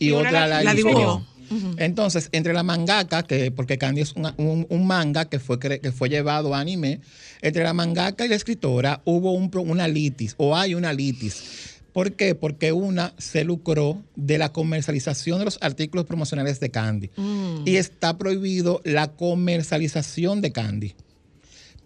y, 0.00 0.10
otra 0.10 0.30
la- 0.32 0.46
la, 0.48 0.62
la 0.64 0.74
Entonces, 1.78 2.28
entre 2.32 2.52
la 2.52 2.62
mangaka, 2.62 3.22
que 3.22 3.50
porque 3.50 3.78
Candy 3.78 4.00
es 4.02 4.12
una- 4.14 4.34
un, 4.38 4.66
un 4.68 4.86
manga 4.86 5.24
que 5.26 5.38
fue, 5.38 5.58
que 5.58 5.92
fue 5.92 6.08
llevado 6.08 6.54
a 6.54 6.60
anime, 6.60 7.00
entre 7.42 7.62
la 7.62 7.72
mangaka 7.72 8.24
y 8.24 8.28
la 8.28 8.34
escritora 8.36 9.00
hubo 9.04 9.32
un, 9.32 9.50
una 9.68 9.88
litis, 9.88 10.34
o 10.38 10.56
hay 10.56 10.74
una 10.74 10.92
litis. 10.92 11.70
¿Por 11.92 12.14
qué? 12.14 12.34
Porque 12.34 12.72
una 12.72 13.14
se 13.18 13.44
lucró 13.44 14.02
de 14.16 14.36
la 14.36 14.50
comercialización 14.52 15.38
de 15.38 15.44
los 15.44 15.58
artículos 15.60 16.06
promocionales 16.06 16.58
de 16.58 16.70
Candy. 16.70 17.10
Mm. 17.16 17.62
Y 17.66 17.76
está 17.76 18.18
prohibido 18.18 18.80
la 18.84 19.12
comercialización 19.12 20.40
de 20.40 20.50
Candy. 20.52 20.94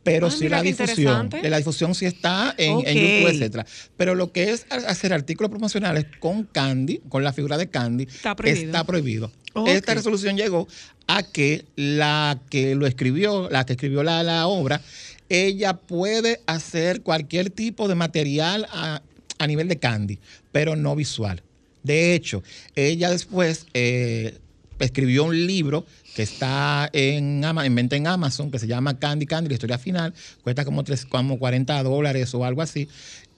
Pero 0.05 0.29
Ah, 0.29 0.31
sí 0.31 0.49
la 0.49 0.63
difusión. 0.63 1.29
La 1.43 1.59
difusión 1.59 1.95
sí 1.95 2.07
está 2.07 2.55
en. 2.57 2.79
YouTube, 2.79 3.29
etcétera. 3.31 3.67
Pero 3.99 4.15
lo 4.15 4.33
que 4.33 4.53
es 4.53 4.65
hacer 4.71 5.13
artículos 5.13 5.51
promocionales 5.51 6.07
con 6.19 6.45
Candy, 6.45 7.03
con 7.11 7.23
la 7.23 7.35
figura 7.35 7.59
de 7.59 7.69
Candy, 7.69 8.05
Está 8.05 8.35
prohibido. 8.35 8.65
está 8.67 8.85
prohibido. 8.85 9.33
Esta 9.67 9.95
resolución 9.95 10.37
llegó 10.37 10.69
a 11.07 11.23
que 11.23 11.65
la 11.75 12.39
que 12.51 12.75
lo 12.75 12.87
escribió, 12.87 13.49
la 13.51 13.65
que 13.65 13.73
escribió 13.73 14.03
la, 14.03 14.47
obra, 14.47 14.81
ella 15.29 15.75
puede 15.75 16.41
hacer 16.47 17.03
cualquier 17.03 17.51
tipo 17.51 17.89
de 17.89 17.95
material 17.95 18.67
a, 18.71 19.03
a 19.39 19.47
nivel 19.47 19.69
de 19.69 19.79
Candy, 19.79 20.19
pero 20.53 20.77
no 20.77 20.95
visual. 20.95 21.43
De 21.83 22.15
hecho, 22.15 22.43
ella 22.75 23.11
después 23.11 23.67
eh, 23.73 24.39
escribió 24.79 25.25
un 25.25 25.47
libro 25.47 25.87
que 26.15 26.23
está 26.23 26.91
en, 26.93 27.45
en 27.45 27.75
venta 27.75 27.97
en 27.97 28.07
Amazon, 28.07 28.51
que 28.51 28.59
se 28.59 28.67
llama 28.67 28.99
Candy 28.99 29.27
Candy, 29.27 29.49
la 29.49 29.55
historia 29.55 29.79
final, 29.79 30.15
cuesta 30.43 30.65
como, 30.65 30.83
tres, 30.85 31.07
como 31.07 31.39
40 31.39 31.83
dólares 31.83 32.35
o 32.35 32.45
algo 32.45 32.63
así. 32.63 32.89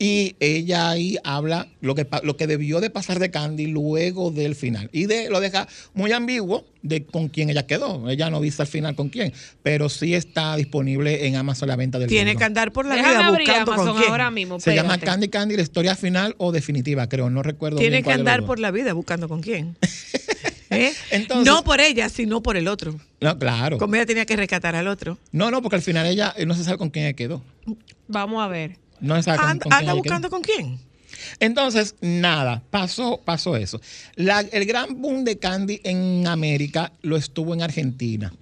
Y 0.02 0.35
ella 0.40 0.89
ahí 0.89 1.18
habla 1.24 1.68
lo 1.82 1.94
que, 1.94 2.06
lo 2.22 2.35
que 2.39 2.47
debió 2.47 2.81
de 2.81 2.89
pasar 2.89 3.18
de 3.18 3.31
Candy 3.31 3.66
luego 3.66 4.31
del 4.31 4.55
final. 4.55 4.89
Y 4.93 5.05
de, 5.05 5.28
lo 5.28 5.40
deja 5.40 5.68
muy 5.93 6.10
ambiguo 6.12 6.64
de 6.81 7.05
con 7.05 7.28
quién 7.28 7.51
ella 7.51 7.66
quedó. 7.66 8.09
Ella 8.09 8.31
no 8.31 8.40
dice 8.40 8.62
al 8.62 8.68
final 8.68 8.97
con 8.97 9.10
quién, 9.10 9.35
pero 9.62 9.90
sí 9.90 10.14
está 10.14 10.56
disponible 10.56 11.27
en 11.27 11.36
Amazon 11.36 11.68
la 11.68 11.77
venta 11.77 11.98
del 11.98 12.09
Tiene 12.09 12.31
libro. 12.31 12.39
que 12.39 12.44
andar 12.47 12.72
por 12.72 12.86
la 12.86 12.94
Déjame 12.94 13.18
vida 13.18 13.62
buscando 13.62 13.77
con 13.85 13.97
quién. 13.98 14.10
ahora 14.10 14.31
mismo. 14.31 14.59
Se 14.59 14.74
llama. 14.74 14.97
Candy 14.97 15.28
Candy, 15.28 15.56
la 15.56 15.62
historia 15.62 15.94
final 15.94 16.35
o 16.39 16.51
definitiva, 16.51 17.06
creo. 17.06 17.28
No 17.28 17.43
recuerdo 17.43 17.77
Tiene 17.77 17.97
bien 17.97 18.02
que 18.02 18.06
cuál 18.06 18.20
andar 18.20 18.47
por 18.47 18.59
la 18.59 18.70
vida 18.70 18.94
buscando 18.94 19.28
con 19.28 19.43
quién. 19.43 19.77
¿Eh? 20.70 20.93
Entonces- 21.10 21.44
no 21.44 21.62
por 21.62 21.78
ella, 21.78 22.09
sino 22.09 22.43
por 22.43 22.56
el 22.56 22.68
otro. 22.68 22.94
No, 23.20 23.39
claro. 23.39 23.77
Como 23.77 23.97
ella 23.97 24.06
tenía 24.06 24.24
que 24.24 24.36
rescatar 24.36 24.74
al 24.77 24.89
otro. 24.89 25.18
No, 25.31 25.51
no, 25.51 25.60
porque 25.60 25.77
al 25.77 25.82
final 25.82 26.06
ella 26.06 26.32
eh, 26.39 26.47
no 26.47 26.55
se 26.55 26.64
sabe 26.64 26.78
con 26.78 26.89
quién 26.89 27.05
ella 27.05 27.12
quedó. 27.16 27.43
Vamos 28.09 28.43
a 28.43 28.48
ver. 28.48 28.78
No 29.01 29.14
con, 29.60 29.72
Anda, 29.72 29.93
con 29.93 29.98
buscando 29.98 30.31
con 30.31 30.43
quién. 30.43 30.78
Entonces, 31.39 31.94
nada, 32.01 32.62
pasó, 32.70 33.20
pasó 33.24 33.56
eso. 33.56 33.81
La- 34.16 34.40
el 34.40 34.64
gran 34.64 35.01
boom 35.01 35.24
de 35.24 35.39
Candy 35.39 35.81
en 35.85 36.27
América 36.27 36.93
lo 37.02 37.16
estuvo 37.16 37.55
en 37.55 37.62
Argentina. 37.62 38.32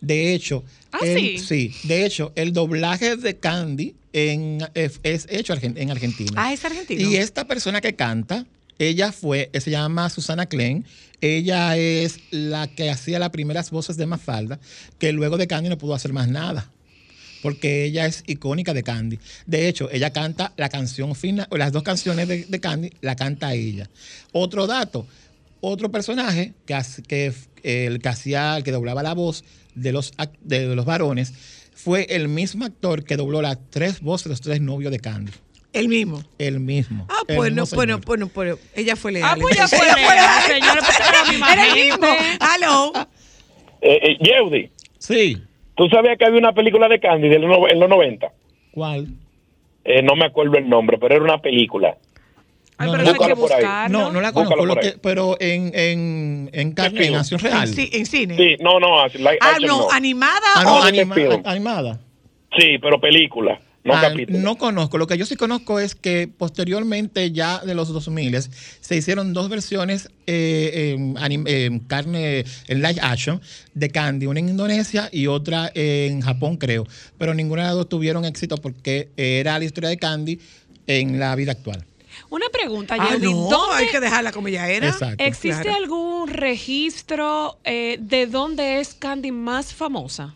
De 0.00 0.34
hecho, 0.34 0.64
¿Ah, 0.92 0.98
el- 1.02 1.38
sí? 1.40 1.74
de 1.84 2.04
hecho, 2.04 2.32
el 2.34 2.52
doblaje 2.52 3.16
de 3.16 3.36
Candy 3.36 3.94
en, 4.12 4.58
es, 4.74 5.00
es 5.02 5.26
hecho 5.30 5.54
en 5.60 5.90
Argentina. 5.90 6.32
Ah, 6.36 6.52
es 6.52 6.64
argentino. 6.64 7.08
Y 7.10 7.16
esta 7.16 7.46
persona 7.46 7.80
que 7.80 7.94
canta, 7.94 8.46
ella 8.78 9.12
fue, 9.12 9.50
se 9.58 9.70
llama 9.70 10.10
Susana 10.10 10.46
Klein. 10.46 10.84
Ella 11.20 11.76
es 11.76 12.18
la 12.30 12.66
que 12.66 12.90
hacía 12.90 13.18
las 13.18 13.30
primeras 13.30 13.70
voces 13.70 13.96
de 13.96 14.04
Mafalda, 14.06 14.60
que 14.98 15.12
luego 15.12 15.38
de 15.38 15.46
Candy 15.46 15.70
no 15.70 15.78
pudo 15.78 15.94
hacer 15.94 16.12
más 16.12 16.28
nada. 16.28 16.70
Porque 17.44 17.84
ella 17.84 18.06
es 18.06 18.24
icónica 18.26 18.72
de 18.72 18.82
Candy. 18.82 19.18
De 19.44 19.68
hecho, 19.68 19.90
ella 19.92 20.14
canta 20.14 20.54
la 20.56 20.70
canción 20.70 21.14
final, 21.14 21.46
o 21.50 21.58
las 21.58 21.72
dos 21.72 21.82
canciones 21.82 22.26
de, 22.26 22.46
de 22.46 22.58
Candy, 22.58 22.90
la 23.02 23.16
canta 23.16 23.52
ella. 23.52 23.90
Otro 24.32 24.66
dato, 24.66 25.06
otro 25.60 25.90
personaje 25.90 26.54
que, 26.64 27.32
el 27.62 28.00
que 28.00 28.08
hacía, 28.08 28.56
el 28.56 28.64
que 28.64 28.72
doblaba 28.72 29.02
la 29.02 29.12
voz 29.12 29.44
de 29.74 29.92
los, 29.92 30.14
de 30.40 30.74
los 30.74 30.86
varones, 30.86 31.34
fue 31.74 32.06
el 32.08 32.28
mismo 32.28 32.64
actor 32.64 33.04
que 33.04 33.16
dobló 33.16 33.42
las 33.42 33.58
tres 33.68 34.00
voces 34.00 34.24
de 34.24 34.30
los 34.30 34.40
tres 34.40 34.62
novios 34.62 34.90
de 34.90 35.00
Candy. 35.00 35.32
El 35.74 35.88
mismo. 35.88 36.24
El 36.38 36.60
mismo. 36.60 37.06
Ah, 37.10 37.24
El 37.28 37.36
bueno, 37.36 37.62
mismo 37.62 37.76
bueno, 37.76 38.00
bueno, 38.06 38.30
bueno, 38.34 38.58
ella 38.74 38.96
fue 38.96 39.12
leal. 39.12 39.28
Ah, 39.32 39.36
pues 39.38 39.54
ya 39.54 39.64
entonces. 39.64 39.92
fue 39.92 40.02
Ella 40.02 40.14
leal, 40.14 40.42
señora, 40.46 40.80
pues 40.80 40.98
era 41.52 41.66
el 41.66 41.74
mismo. 41.74 42.06
Aló. 42.40 42.92
Eh, 43.82 43.98
eh, 44.02 44.16
Yeudi, 44.22 44.70
Sí. 44.98 45.42
¿Tú 45.76 45.88
sabías 45.88 46.16
que 46.18 46.24
había 46.24 46.38
una 46.38 46.52
película 46.52 46.88
de 46.88 47.00
Candy 47.00 47.28
de 47.28 47.38
los 47.38 47.70
en 47.70 47.80
los 47.80 47.88
90? 47.88 48.30
¿Cuál? 48.72 49.06
Eh, 49.84 50.02
no 50.02 50.16
me 50.16 50.26
acuerdo 50.26 50.56
el 50.56 50.68
nombre, 50.68 50.98
pero 50.98 51.14
era 51.16 51.24
una 51.24 51.38
película. 51.38 51.96
Ay, 52.76 52.86
No, 52.86 52.92
pero 52.92 53.04
no, 53.04 53.10
eso 53.12 53.22
hay 53.22 53.28
que 53.28 53.34
buscarlo. 53.34 53.98
No, 53.98 54.10
no 54.12 54.20
la 54.20 54.32
conozco, 54.32 54.66
lo 54.66 54.76
que- 54.76 54.94
pero 55.00 55.36
en, 55.38 55.70
en, 55.74 56.50
en 56.52 56.72
carne, 56.72 57.06
en 57.06 57.14
acción 57.16 57.38
real. 57.38 57.68
En, 57.68 57.74
ci- 57.74 57.88
en 57.92 58.06
cine. 58.06 58.36
Sí, 58.36 58.56
no, 58.60 58.80
no, 58.80 59.06
like, 59.06 59.38
Ah, 59.40 59.50
action 59.52 59.68
no, 59.68 59.78
no. 59.82 59.90
animada 59.92 60.46
Ah, 60.56 60.62
o 60.62 60.64
no, 60.80 60.82
anima- 60.82 61.14
animada. 61.44 62.00
Sí, 62.58 62.78
pero 62.80 63.00
película, 63.00 63.60
no 63.84 64.52
Ah, 64.52 64.58
conozco. 64.58 64.96
Lo 64.98 65.06
que 65.06 65.18
yo 65.18 65.26
sí 65.26 65.36
conozco 65.36 65.78
es 65.78 65.94
que 65.94 66.26
posteriormente, 66.26 67.30
ya 67.32 67.58
de 67.60 67.74
los 67.74 67.88
2000, 67.92 68.38
se 68.80 68.96
hicieron 68.96 69.32
dos 69.34 69.48
versiones 69.50 70.08
eh, 70.26 70.96
en, 70.98 71.78
carne, 71.80 72.44
en 72.68 72.82
live 72.82 72.98
action, 73.02 73.40
de 73.74 73.90
Candy, 73.90 74.26
una 74.26 74.40
en 74.40 74.48
Indonesia 74.48 75.08
y 75.12 75.26
otra 75.26 75.70
en 75.74 76.22
Japón, 76.22 76.56
creo. 76.56 76.86
Pero 77.18 77.34
ninguna 77.34 77.62
de 77.62 77.68
las 77.68 77.76
dos 77.76 77.88
tuvieron 77.88 78.24
éxito 78.24 78.56
porque 78.56 79.10
era 79.16 79.58
la 79.58 79.64
historia 79.64 79.90
de 79.90 79.98
Candy 79.98 80.38
en 80.86 81.18
la 81.18 81.34
vida 81.36 81.52
actual. 81.52 81.84
Una 82.30 82.46
pregunta, 82.48 82.94
Ah, 82.98 83.16
no, 83.20 83.48
¿dónde 83.48 83.74
hay 83.74 83.88
que 83.90 83.98
dejarla 84.00 84.30
como 84.32 84.46
ella 84.48 84.68
era. 84.68 84.88
Exacto. 84.88 85.22
¿Existe 85.22 85.62
Claro. 85.62 85.76
algún 85.78 86.28
registro 86.28 87.58
eh, 87.64 87.98
de 88.00 88.26
dónde 88.26 88.80
es 88.80 88.94
Candy 88.94 89.30
más 89.32 89.74
famosa? 89.74 90.34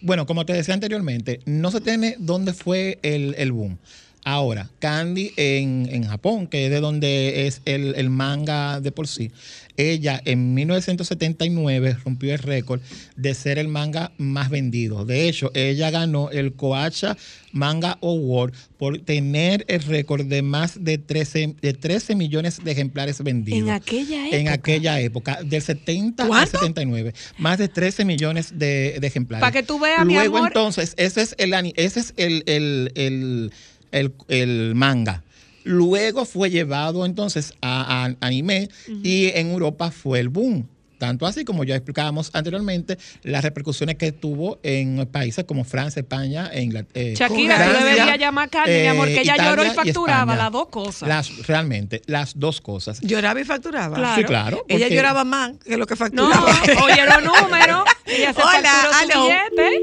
Bueno, 0.00 0.26
como 0.26 0.46
te 0.46 0.52
decía 0.52 0.74
anteriormente, 0.74 1.40
no 1.46 1.70
se 1.70 1.80
tiene 1.80 2.16
dónde 2.18 2.52
fue 2.52 2.98
el, 3.02 3.34
el 3.38 3.52
boom. 3.52 3.78
Ahora, 4.24 4.68
Candy 4.80 5.32
en, 5.36 5.88
en 5.88 6.04
Japón, 6.04 6.48
que 6.48 6.64
es 6.64 6.70
de 6.72 6.80
donde 6.80 7.46
es 7.46 7.62
el, 7.64 7.94
el 7.94 8.10
manga 8.10 8.80
de 8.80 8.90
por 8.90 9.06
sí, 9.06 9.30
ella 9.76 10.20
en 10.24 10.54
1979 10.54 11.96
rompió 12.04 12.32
el 12.32 12.38
récord 12.38 12.80
de 13.16 13.34
ser 13.34 13.58
el 13.58 13.68
manga 13.68 14.12
más 14.18 14.50
vendido. 14.50 15.04
De 15.04 15.28
hecho, 15.28 15.50
ella 15.54 15.90
ganó 15.90 16.30
el 16.30 16.52
Koacha 16.54 17.16
Manga 17.52 17.98
Award 18.02 18.52
por 18.76 18.98
tener 18.98 19.64
el 19.68 19.82
récord 19.82 20.24
de 20.26 20.42
más 20.42 20.82
de 20.84 20.98
13, 20.98 21.54
de 21.62 21.72
13 21.72 22.14
millones 22.14 22.62
de 22.62 22.70
ejemplares 22.72 23.22
vendidos. 23.22 23.60
En 23.60 23.70
aquella 23.70 24.22
época. 24.26 24.36
En 24.36 24.48
aquella 24.48 25.00
época, 25.00 25.38
del 25.42 25.62
70 25.62 26.22
al 26.24 26.28
¿Cuánto? 26.28 26.58
79. 26.58 27.14
Más 27.38 27.58
de 27.58 27.68
13 27.68 28.04
millones 28.04 28.58
de, 28.58 28.98
de 29.00 29.06
ejemplares. 29.06 29.40
Pa' 29.46 29.52
que 29.52 29.62
tú 29.62 29.78
veas, 29.78 30.04
mi 30.04 30.14
Luego, 30.14 30.36
amor. 30.38 30.50
entonces, 30.50 30.94
ese 30.96 31.22
es 31.22 31.34
el, 31.38 31.54
ese 31.76 32.00
es 32.00 32.14
el, 32.16 32.42
el, 32.46 32.92
el- 32.94 34.12
el 34.28 34.74
manga. 34.74 35.22
Luego 35.66 36.24
fue 36.24 36.48
llevado 36.48 37.04
entonces 37.04 37.52
a, 37.60 38.04
a 38.04 38.14
anime 38.20 38.68
y 39.02 39.26
en 39.34 39.50
Europa 39.50 39.90
fue 39.90 40.20
el 40.20 40.28
boom. 40.28 40.68
Tanto 40.98 41.26
así 41.26 41.44
como 41.44 41.64
ya 41.64 41.74
explicábamos 41.74 42.30
anteriormente, 42.32 42.96
las 43.22 43.44
repercusiones 43.44 43.96
que 43.96 44.12
tuvo 44.12 44.58
en 44.62 45.06
países 45.12 45.44
como 45.44 45.64
Francia, 45.64 46.00
España 46.00 46.48
e 46.52 46.62
Inglaterra. 46.62 47.14
Shakira, 47.14 47.66
tú 47.66 47.84
deberías 47.84 48.18
llamar 48.18 48.46
a 48.46 48.50
Candy, 48.50 48.72
mi 48.72 48.86
amor, 48.86 49.08
que 49.08 49.20
ella 49.20 49.36
lloró 49.36 49.66
y 49.66 49.70
facturaba 49.70 50.36
las 50.36 50.50
dos 50.50 50.68
cosas. 50.68 51.06
Las, 51.08 51.46
realmente, 51.46 52.00
las 52.06 52.38
dos 52.38 52.62
cosas. 52.62 53.00
Lloraba 53.02 53.38
y 53.40 53.44
facturaba. 53.44 53.94
Claro. 53.96 54.16
Sí, 54.16 54.24
claro. 54.24 54.64
Ella 54.68 54.88
lloraba 54.88 55.24
más 55.24 55.52
que 55.64 55.76
lo 55.76 55.86
que 55.86 55.94
No, 55.94 55.98
facturaba. 55.98 56.60
oye 56.84 57.04
los 57.04 57.24
números. 57.42 57.84
Ella 58.06 58.32
se 58.32 58.40
Hola, 58.42 58.70
facturó 58.90 58.92
su 59.12 59.22
billete. 59.26 59.80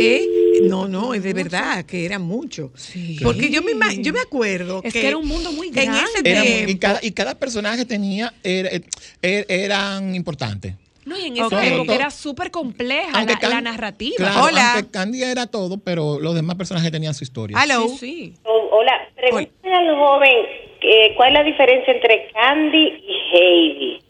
¿Eh? 0.00 0.26
No, 0.62 0.88
no, 0.88 1.14
es 1.14 1.22
de 1.22 1.32
verdad 1.32 1.84
que 1.84 2.04
era 2.04 2.18
mucho. 2.18 2.72
Porque 3.22 3.50
yo 3.50 3.62
me, 3.62 3.72
yo 4.02 4.12
me 4.12 4.20
acuerdo 4.20 4.80
Es 4.84 4.92
que, 4.92 5.00
que 5.00 5.08
era 5.08 5.16
un 5.16 5.26
mundo 5.26 5.52
muy 5.52 5.68
en 5.68 5.72
grande. 5.74 6.00
ese 6.16 6.30
Era 6.30 6.40
muy- 6.40 6.48
tiempo. 6.52 6.70
y, 6.72 6.78
cada, 6.78 7.00
y 7.02 7.10
cada 7.12 7.38
personaje 7.38 7.84
tenía, 7.84 8.32
era- 8.42 8.70
er- 9.22 9.46
eran 9.48 10.14
importantes. 10.14 10.74
No, 11.06 11.18
y 11.18 11.26
en 11.26 11.36
esa 11.38 11.46
Ok. 11.46 11.62
época 11.64 11.94
era 11.94 12.10
súper 12.10 12.50
compleja 12.50 13.24
la, 13.24 13.60
narrativa. 13.62 14.16
Claro, 14.18 14.44
Hola. 14.44 14.74
aunque 14.74 14.90
Candy 14.90 15.22
era 15.22 15.46
todo, 15.46 15.78
pero 15.78 16.20
los 16.20 16.34
demás 16.34 16.56
personajes 16.56 16.92
tenían 16.92 17.14
su 17.14 17.24
historia. 17.24 17.56
Hello. 17.62 17.88
Sí, 17.88 17.96
sí. 17.98 18.34
Hola, 18.44 18.92
pregúntale 19.16 19.74
al 19.74 19.96
joven 19.96 20.36
eh, 20.82 21.14
cuál 21.16 21.28
es 21.30 21.34
la 21.34 21.44
diferencia 21.44 21.92
entre 21.92 22.30
Candy 22.32 22.86
y 22.86 23.36
Heidi. 23.36 24.02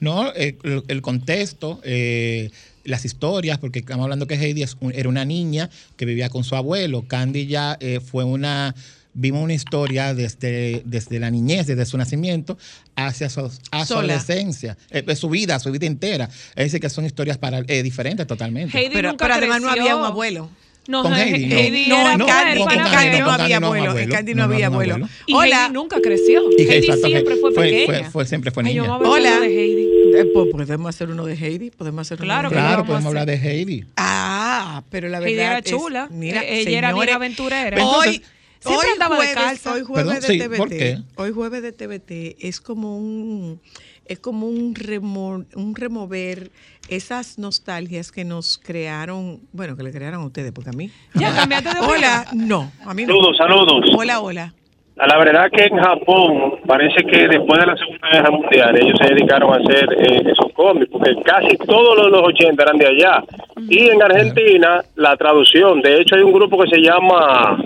No, 0.00 0.32
eh, 0.34 0.56
el, 0.64 0.82
el 0.88 1.02
contexto, 1.02 1.80
eh, 1.84 2.50
las 2.86 3.04
historias, 3.04 3.58
porque 3.58 3.80
estamos 3.80 4.04
hablando 4.04 4.26
que 4.26 4.34
Heidi 4.34 4.62
es 4.62 4.76
un- 4.80 4.92
era 4.94 5.08
una 5.08 5.24
niña 5.24 5.68
que 5.96 6.04
vivía 6.06 6.28
con 6.28 6.44
su 6.44 6.56
abuelo. 6.56 7.06
Candy 7.06 7.46
ya 7.46 7.76
eh, 7.80 8.00
fue 8.00 8.24
una, 8.24 8.74
vimos 9.14 9.42
una 9.42 9.54
historia 9.54 10.14
desde, 10.14 10.82
desde 10.84 11.18
la 11.18 11.30
niñez, 11.30 11.66
desde 11.66 11.84
su 11.86 11.96
nacimiento, 11.98 12.58
hacia 12.96 13.28
su, 13.30 13.40
a 13.70 13.80
su 13.86 13.94
Sola. 13.94 14.14
adolescencia, 14.14 14.76
eh, 14.90 15.14
su 15.16 15.28
vida, 15.28 15.58
su 15.58 15.70
vida 15.72 15.86
entera. 15.86 16.28
Es 16.54 16.66
decir, 16.66 16.80
que 16.80 16.88
son 16.90 17.04
historias 17.06 17.38
para, 17.38 17.60
eh, 17.66 17.82
diferentes 17.82 18.26
totalmente. 18.26 18.76
Heidi 18.78 18.94
Pero, 18.94 19.10
nunca 19.10 19.24
pero 19.26 19.34
además 19.34 19.60
no 19.62 19.70
había 19.70 19.96
un 19.96 20.04
abuelo. 20.04 20.50
No, 20.88 21.02
Con 21.02 21.14
He- 21.14 21.22
Heidi, 21.22 21.46
no. 21.46 21.56
Heidi 21.56 21.86
No, 21.88 22.00
era 22.00 22.12
en 22.12 22.18
no, 22.18 22.26
Candy, 22.26 22.58
no, 22.60 22.66
Candy 22.66 22.90
Candy, 22.90 23.18
no 23.20 23.30
había 23.32 23.56
abuelo. 23.56 23.94
Candy 24.10 24.34
no 24.34 24.42
había 24.44 24.68
no, 24.70 24.74
abuelo. 24.74 25.08
Y 25.26 25.34
Hola. 25.34 25.62
Heidi 25.64 25.72
nunca 25.74 26.00
creció. 26.00 26.42
Y 26.56 26.62
Heidi 26.62 26.86
exacto, 26.86 27.06
siempre 27.08 27.36
fue, 27.36 27.52
pequeña. 27.52 27.86
fue- 27.86 28.10
fue- 28.10 28.26
siempre 28.26 28.50
fue 28.52 28.62
Ay, 28.66 28.74
yo 28.74 28.84
Hola. 28.84 29.40
de 29.40 29.46
Heidi. 29.46 29.86
Eh, 30.16 30.24
pues, 30.32 30.46
podemos 30.52 30.88
hacer 30.94 31.10
uno 31.10 31.24
de 31.26 31.34
Heidi, 31.34 31.70
podemos 31.70 32.02
hacer 32.02 32.18
uno 32.18 32.24
Claro 32.26 32.48
de. 32.50 32.54
Claro, 32.54 32.84
podemos 32.84 33.06
hablar 33.06 33.26
de 33.26 33.34
Heidi. 33.34 33.84
Ah, 33.96 34.82
pero 34.90 35.08
la 35.08 35.18
verdad 35.18 35.28
Heidi 35.30 35.40
era 35.40 35.58
es- 35.58 35.64
chula. 35.64 36.08
mira, 36.10 36.42
Eh, 36.42 36.60
ella 36.60 36.78
era 36.78 36.92
bien 36.92 37.10
aventurera. 37.10 37.84
Hoy, 37.84 38.22
Siempre 38.60 38.88
hoy 38.88 38.92
andaba 38.94 39.14
de 39.16 39.20
jueves, 39.26 39.34
calza. 39.34 39.72
Hoy 39.74 39.82
jueves 39.82 40.06
Perdón, 40.14 40.20
de 40.22 40.32
sí, 40.32 40.38
TVT. 40.38 40.56
¿por 40.56 40.68
qué? 40.70 40.98
Hoy 41.16 41.32
jueves 41.32 41.62
de 41.62 41.72
TVT 41.72 42.36
es 42.40 42.60
como 42.60 42.96
un 42.96 43.60
es 44.08 44.18
como 44.18 44.46
un 44.46 44.74
remo- 44.74 45.44
un 45.54 45.74
remover 45.74 46.50
esas 46.88 47.38
nostalgias 47.38 48.12
que 48.12 48.24
nos 48.24 48.58
crearon, 48.58 49.40
bueno, 49.52 49.76
que 49.76 49.82
le 49.82 49.92
crearon 49.92 50.22
a 50.22 50.26
ustedes, 50.26 50.52
porque 50.52 50.70
a 50.70 50.72
mí. 50.72 50.90
Ya, 51.14 51.34
cambiaste 51.34 51.70
de 51.70 51.80
Hola, 51.80 52.26
no, 52.34 52.70
a 52.84 52.94
mí 52.94 53.04
no. 53.06 53.14
Saludos, 53.14 53.36
saludos. 53.36 53.90
Hola, 53.96 54.20
hola. 54.20 54.54
A 54.98 55.06
la 55.06 55.18
verdad 55.18 55.50
que 55.52 55.64
en 55.64 55.76
Japón 55.76 56.54
parece 56.66 57.04
que 57.04 57.28
después 57.28 57.60
de 57.60 57.66
la 57.66 57.76
Segunda 57.76 58.08
Guerra 58.12 58.30
Mundial 58.30 58.76
ellos 58.80 58.98
se 58.98 59.12
dedicaron 59.12 59.52
a 59.52 59.56
hacer 59.56 59.86
eh, 59.98 60.22
esos 60.32 60.50
cómics, 60.54 60.88
porque 60.90 61.14
casi 61.22 61.54
todos 61.66 61.98
los, 61.98 62.10
los 62.10 62.22
80 62.28 62.62
eran 62.62 62.78
de 62.78 62.86
allá. 62.86 63.22
Y 63.68 63.90
en 63.90 64.02
Argentina 64.02 64.82
la 64.94 65.14
traducción, 65.18 65.82
de 65.82 66.00
hecho 66.00 66.14
hay 66.14 66.22
un 66.22 66.32
grupo 66.32 66.56
que 66.62 66.70
se 66.70 66.80
llama 66.80 67.58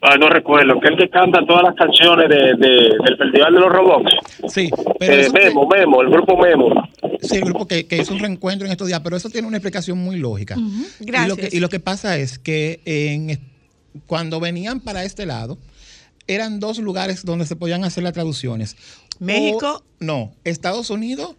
Ah, 0.00 0.16
no 0.16 0.28
recuerdo, 0.28 0.78
que 0.80 0.86
es 0.86 0.92
el 0.92 0.98
que 0.98 1.08
canta 1.10 1.40
todas 1.44 1.64
las 1.64 1.74
canciones 1.74 2.28
de, 2.28 2.36
de- 2.54 2.96
del 3.04 3.16
Festival 3.18 3.52
de 3.54 3.60
los 3.60 3.68
Robots. 3.72 4.12
Sí, 4.48 4.70
pero 4.98 5.14
Eh, 5.14 5.26
que- 5.32 5.40
Memo, 5.40 5.66
Memo, 5.66 6.02
el 6.02 6.08
grupo 6.10 6.36
Memo. 6.36 6.88
Sí, 7.20 7.36
el 7.36 7.44
grupo 7.46 7.66
que, 7.66 7.86
que 7.88 7.96
hizo 7.96 8.14
un 8.14 8.20
reencuentro 8.20 8.64
en 8.66 8.70
estos 8.72 8.86
días, 8.86 9.00
pero 9.02 9.16
eso 9.16 9.28
tiene 9.28 9.48
una 9.48 9.56
explicación 9.56 9.98
muy 9.98 10.16
lógica. 10.18 10.54
Y, 10.56 10.60
lo 10.60 11.06
Gracias. 11.06 11.36
que, 11.50 11.56
y 11.56 11.58
lo 11.60 11.68
que 11.68 11.80
pasa 11.80 12.16
es 12.16 12.38
que 12.38 12.80
en, 12.84 13.40
cuando 14.06 14.38
venían 14.38 14.78
para 14.80 15.02
este 15.04 15.26
lado, 15.26 15.58
eran 16.28 16.60
dos 16.60 16.78
lugares 16.78 17.24
donde 17.24 17.44
se 17.46 17.56
podían 17.56 17.82
hacer 17.84 18.04
las 18.04 18.12
traducciones. 18.12 18.76
México. 19.18 19.82
O- 19.82 19.82
no, 19.98 20.32
Estados 20.44 20.90
Unidos 20.90 21.34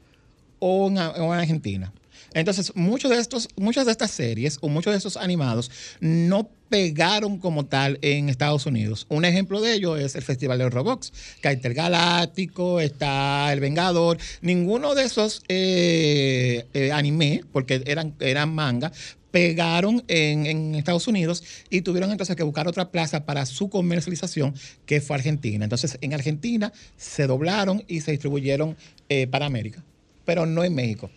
o 0.60 0.88
en, 0.90 0.98
o 0.98 1.34
en 1.34 1.40
Argentina. 1.40 1.94
Entonces, 2.34 2.74
muchos 2.76 3.12
de 3.12 3.18
estos, 3.18 3.50
muchas 3.56 3.86
de 3.86 3.92
estas 3.92 4.12
series 4.12 4.58
o 4.62 4.70
muchos 4.70 4.94
de 4.94 4.98
estos 4.98 5.18
animados 5.18 5.72
no 6.00 6.50
pegaron 6.70 7.40
como 7.40 7.66
tal 7.66 7.98
en 8.02 8.30
Estados 8.30 8.66
Unidos. 8.66 9.06
Un 9.10 9.26
ejemplo 9.26 9.60
de 9.60 9.74
ello 9.74 9.98
es 9.98 10.16
el 10.16 10.22
Festival 10.22 10.60
de 10.60 10.70
Roblox, 10.70 11.12
que 11.42 11.48
hay 11.48 11.56
Intergaláctico, 11.56 12.80
está 12.80 13.52
El 13.52 13.60
Vengador. 13.60 14.18
Ninguno 14.42 14.96
de 14.96 15.04
esos 15.04 15.42
eh, 15.48 16.66
eh, 16.74 16.92
anime, 16.92 17.42
porque 17.52 17.82
eran, 17.86 18.14
eran 18.20 18.54
manga, 18.54 18.92
pegaron 19.32 20.04
en, 20.08 20.46
en 20.46 20.76
Estados 20.76 21.08
Unidos 21.08 21.44
y 21.70 21.82
tuvieron 21.82 22.12
entonces 22.12 22.36
que 22.36 22.44
buscar 22.44 22.68
otra 22.68 22.92
plaza 22.92 23.26
para 23.26 23.46
su 23.46 23.70
comercialización, 23.70 24.54
que 24.86 25.02
fue 25.02 25.16
Argentina. 25.18 25.64
Entonces, 25.64 25.98
en 26.02 26.14
Argentina 26.14 26.72
se 26.98 27.28
doblaron 27.28 27.84
y 27.88 28.02
se 28.02 28.12
distribuyeron 28.12 28.76
eh, 29.10 29.28
para 29.28 29.46
América, 29.46 29.84
pero 30.26 30.46
no 30.46 30.64
en 30.64 30.76
México. 30.76 31.10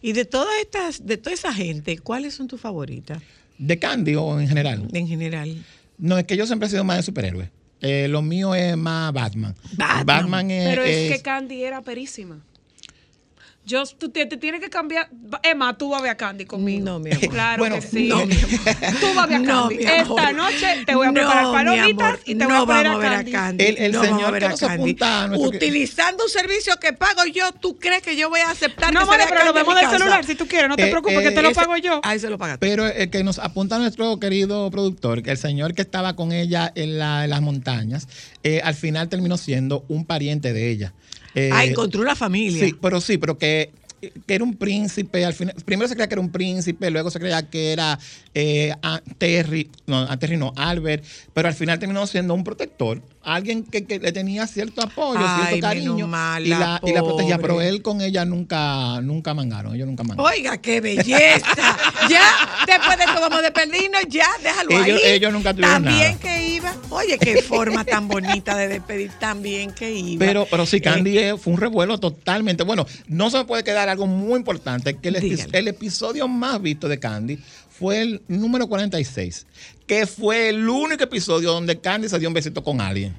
Y 0.00 0.12
de 0.12 0.24
todas 0.24 0.54
estas, 0.60 1.04
de 1.06 1.16
toda 1.16 1.34
esa 1.34 1.52
gente, 1.52 1.98
¿cuáles 1.98 2.34
son 2.34 2.46
tus 2.48 2.60
favoritas? 2.60 3.20
¿De 3.58 3.78
Candy 3.78 4.14
o 4.14 4.38
en 4.40 4.48
general? 4.48 4.88
En 4.92 5.08
general. 5.08 5.64
No, 5.98 6.16
es 6.18 6.24
que 6.24 6.36
yo 6.36 6.46
siempre 6.46 6.68
he 6.68 6.70
sido 6.70 6.84
más 6.84 6.98
de 6.98 7.02
superhéroes. 7.02 7.48
Eh, 7.80 8.06
lo 8.08 8.22
mío 8.22 8.54
es 8.54 8.76
más 8.76 9.12
Batman. 9.12 9.54
Batman, 10.04 10.50
es, 10.50 10.68
Pero 10.68 10.82
es, 10.84 10.96
es- 10.96 11.12
que 11.16 11.22
Candy 11.22 11.62
era 11.64 11.80
perísima. 11.82 12.40
Yo, 13.68 13.84
tú 13.98 14.08
te, 14.08 14.24
te 14.24 14.38
tienes 14.38 14.62
que 14.62 14.70
cambiar. 14.70 15.10
Emma, 15.42 15.76
tú 15.76 15.90
vas 15.90 16.00
a 16.00 16.02
ver 16.02 16.10
a 16.12 16.16
Candy 16.16 16.46
conmigo. 16.46 16.84
No, 16.86 16.98
mi 16.98 17.10
amor. 17.12 17.28
Claro 17.28 17.58
Bueno, 17.60 17.76
que 17.76 17.82
sí. 17.82 18.08
no, 18.08 18.24
mi 18.24 18.34
Tú 18.34 19.06
vas 19.14 19.24
a 19.24 19.26
ver 19.26 19.36
a 19.36 19.38
No, 19.40 19.68
Candy. 19.68 19.76
mi 19.76 19.84
amor. 19.86 20.18
Esta 20.20 20.32
noche 20.32 20.66
te 20.86 20.94
voy 20.94 21.06
a 21.06 21.10
No, 21.10 21.14
preparar 21.14 21.44
mi 21.46 21.52
palomitas 21.52 22.06
amor, 22.08 22.20
y 22.24 22.34
te 22.34 22.44
no 22.44 22.48
voy 22.48 22.56
a 22.56 22.60
poner 22.66 22.86
a 22.86 22.96
ver 22.96 23.12
a 23.12 23.24
Candy. 23.30 23.64
El- 23.64 23.76
el 23.78 23.92
no 23.92 24.00
señor 24.00 24.12
vamos 24.14 24.28
a 24.28 24.30
ver 24.32 24.40
que 24.40 24.46
a 24.46 24.48
nos 24.50 24.60
Candy. 24.60 24.74
apunta 24.82 25.24
a 25.24 25.38
Utilizando 25.38 26.24
un 26.24 26.30
servicio 26.30 26.76
que 26.80 26.92
pago 26.94 27.26
yo, 27.26 27.52
¿tú 27.52 27.78
crees 27.78 28.02
que 28.02 28.16
yo 28.16 28.30
voy 28.30 28.40
a 28.40 28.50
aceptar 28.50 28.92
No, 28.92 29.00
que 29.00 29.06
vale, 29.06 29.24
pero 29.28 29.44
lo 29.44 29.52
vemos 29.52 29.74
del 29.78 29.90
celular 29.90 30.24
si 30.24 30.34
tú 30.34 30.46
quieres. 30.46 30.68
No 30.70 30.76
te 30.76 30.86
Eh, 30.88 30.90
preocupes, 30.90 31.18
que 31.20 31.28
eh, 31.28 31.32
te 31.32 31.42
lo 31.42 31.50
ese- 31.50 31.60
pago 31.60 31.76
yo. 31.76 32.00
Ahí 32.04 32.18
se 32.18 32.30
lo 32.30 32.38
paga. 32.38 32.56
Pero 32.58 32.86
el 32.86 33.10
que 33.10 33.22
nos 33.22 33.38
apunta 33.38 33.78
nuestro 33.78 34.18
querido 34.18 34.70
productor, 34.70 35.22
que 35.22 35.30
el 35.30 35.36
señor 35.38 35.74
que 35.74 35.82
estaba 35.82 36.16
con 36.16 36.32
ella 36.32 36.72
en, 36.74 36.98
la- 36.98 37.24
en 37.24 37.30
las 37.30 37.42
montañas, 37.42 38.08
eh, 38.44 38.62
al 38.64 38.74
final 38.74 39.10
terminó 39.10 39.36
siendo 39.36 39.84
un 39.88 40.06
pariente 40.06 40.54
de 40.54 40.70
ella. 40.70 40.94
Eh, 41.34 41.50
ah, 41.52 41.64
encontró 41.64 42.00
una 42.02 42.16
familia. 42.16 42.64
Sí, 42.64 42.74
pero 42.80 43.00
sí, 43.00 43.18
pero 43.18 43.38
que, 43.38 43.70
que 44.26 44.34
era 44.34 44.44
un 44.44 44.54
príncipe. 44.56 45.24
Al 45.24 45.34
final, 45.34 45.54
primero 45.64 45.88
se 45.88 45.94
creía 45.94 46.08
que 46.08 46.14
era 46.14 46.20
un 46.20 46.30
príncipe, 46.30 46.90
luego 46.90 47.10
se 47.10 47.18
creía 47.18 47.42
que 47.48 47.72
era 47.72 47.98
eh, 48.34 48.72
a- 48.82 49.00
Terry, 49.18 49.70
no, 49.86 49.98
a 50.02 50.16
Terry 50.16 50.36
no, 50.36 50.52
Albert, 50.56 51.04
pero 51.34 51.48
al 51.48 51.54
final 51.54 51.78
terminó 51.78 52.06
siendo 52.06 52.34
un 52.34 52.44
protector, 52.44 53.02
alguien 53.22 53.64
que, 53.64 53.84
que 53.84 53.98
le 53.98 54.12
tenía 54.12 54.46
cierto 54.46 54.82
apoyo, 54.82 55.20
Ay, 55.22 55.46
cierto 55.48 55.66
cariño 55.66 56.06
mal, 56.06 56.46
y, 56.46 56.50
la, 56.50 56.80
y 56.84 56.92
la 56.92 57.02
protegía, 57.02 57.38
pero 57.38 57.60
él 57.60 57.82
con 57.82 58.00
ella 58.00 58.24
nunca, 58.24 59.00
nunca 59.02 59.34
mangaron, 59.34 59.74
ellos 59.74 59.86
nunca 59.88 60.04
mangaron. 60.04 60.32
Oiga, 60.32 60.56
qué 60.58 60.80
belleza. 60.80 61.76
ya, 62.08 62.22
después 62.66 62.96
de 62.98 63.04
todo 63.06 63.20
vamos 63.20 63.38
a 63.38 63.42
despedirnos, 63.42 64.02
ya, 64.08 64.26
déjalo 64.42 64.70
Ellos- 64.84 65.00
ahí. 65.04 65.12
ellos 65.12 65.32
nunca 65.32 65.52
tuvieron 65.52 65.82
También 65.84 66.12
nada. 66.12 66.18
que 66.20 66.48
iba. 66.48 66.74
Oye, 66.90 67.18
qué 67.18 67.42
forma 67.42 67.84
tan 67.84 68.08
bonita 68.08 68.56
de 68.56 68.68
despedir, 68.68 69.10
también 69.18 69.72
que 69.72 69.92
iba. 69.92 70.24
Pero, 70.24 70.46
pero 70.50 70.64
sí, 70.66 70.76
Eh, 70.76 70.80
Candy 70.82 71.18
eh, 71.18 71.36
fue 71.36 71.52
un 71.54 71.60
revuelo 71.60 71.98
totalmente. 71.98 72.62
Bueno, 72.64 72.86
no 73.08 73.30
se 73.30 73.44
puede 73.44 73.64
quedar 73.64 73.87
algo 73.88 74.06
muy 74.06 74.36
importante, 74.38 74.96
que 74.96 75.08
el, 75.08 75.16
epi- 75.16 75.30
Dígale. 75.36 75.58
el 75.58 75.68
episodio 75.68 76.28
más 76.28 76.60
visto 76.60 76.88
de 76.88 76.98
Candy 76.98 77.38
fue 77.70 78.00
el 78.02 78.22
número 78.28 78.66
46, 78.68 79.46
que 79.86 80.06
fue 80.06 80.48
el 80.50 80.68
único 80.68 81.04
episodio 81.04 81.52
donde 81.52 81.80
Candy 81.80 82.08
se 82.08 82.18
dio 82.18 82.28
un 82.28 82.34
besito 82.34 82.62
con 82.62 82.80
alguien. 82.80 83.16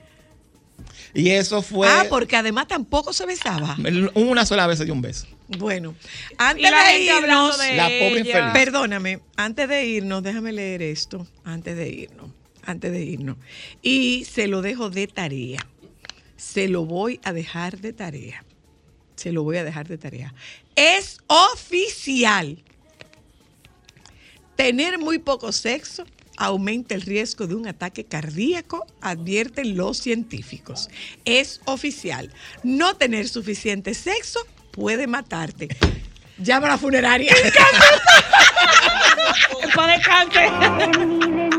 Y 1.14 1.30
eso 1.32 1.62
fue... 1.62 1.88
Ah, 1.88 2.06
porque 2.10 2.36
además 2.36 2.68
tampoco 2.68 3.12
se 3.14 3.26
besaba. 3.26 3.76
Una 4.14 4.46
sola 4.46 4.68
vez 4.68 4.78
se 4.78 4.86
dio 4.86 4.94
un 4.94 5.02
beso. 5.02 5.26
Bueno, 5.58 5.96
antes 6.38 6.68
Y 6.68 6.70
la 6.72 6.84
de 6.88 7.00
irnos, 7.04 7.58
de 7.58 7.76
La 7.76 7.86
pobre 7.86 8.20
infeliz. 8.20 8.52
perdóname, 8.54 9.20
antes 9.36 9.68
de 9.68 9.86
irnos, 9.88 10.22
déjame 10.22 10.52
leer 10.52 10.84
esto, 10.84 11.28
antes 11.44 11.76
de 11.76 11.90
irnos, 11.90 12.30
antes 12.64 12.92
de 12.92 13.04
irnos. 13.04 13.38
Y 13.82 14.26
se 14.26 14.48
lo 14.48 14.62
dejo 14.62 14.90
de 14.92 15.08
tarea. 15.08 15.66
Se 16.38 16.68
lo 16.70 16.86
voy 16.86 17.20
a 17.24 17.34
dejar 17.34 17.80
de 17.80 17.92
tarea. 17.92 18.46
Se 19.20 19.32
lo 19.34 19.44
voy 19.44 19.58
a 19.58 19.66
dejar 19.66 19.90
de 19.90 19.98
tarea. 19.98 20.34
Es 20.78 21.18
oficial. 21.28 22.58
Tener 24.56 24.98
muy 24.98 25.20
poco 25.20 25.52
sexo 25.52 26.06
aumenta 26.38 26.96
el 26.96 27.02
riesgo 27.02 27.46
de 27.46 27.56
un 27.56 27.68
ataque 27.68 28.06
cardíaco, 28.06 28.88
advierten 29.02 29.76
los 29.76 29.98
científicos. 29.98 30.90
Es 31.26 31.60
oficial. 31.66 32.34
No 32.64 32.96
tener 32.96 33.28
suficiente 33.28 33.94
sexo 33.94 34.40
puede 34.72 35.06
matarte. 35.06 35.68
Llama 36.38 36.68
a 36.68 36.70
la 36.70 36.78
funeraria. 36.78 37.36
Para 39.76 39.98
descanse. 39.98 41.59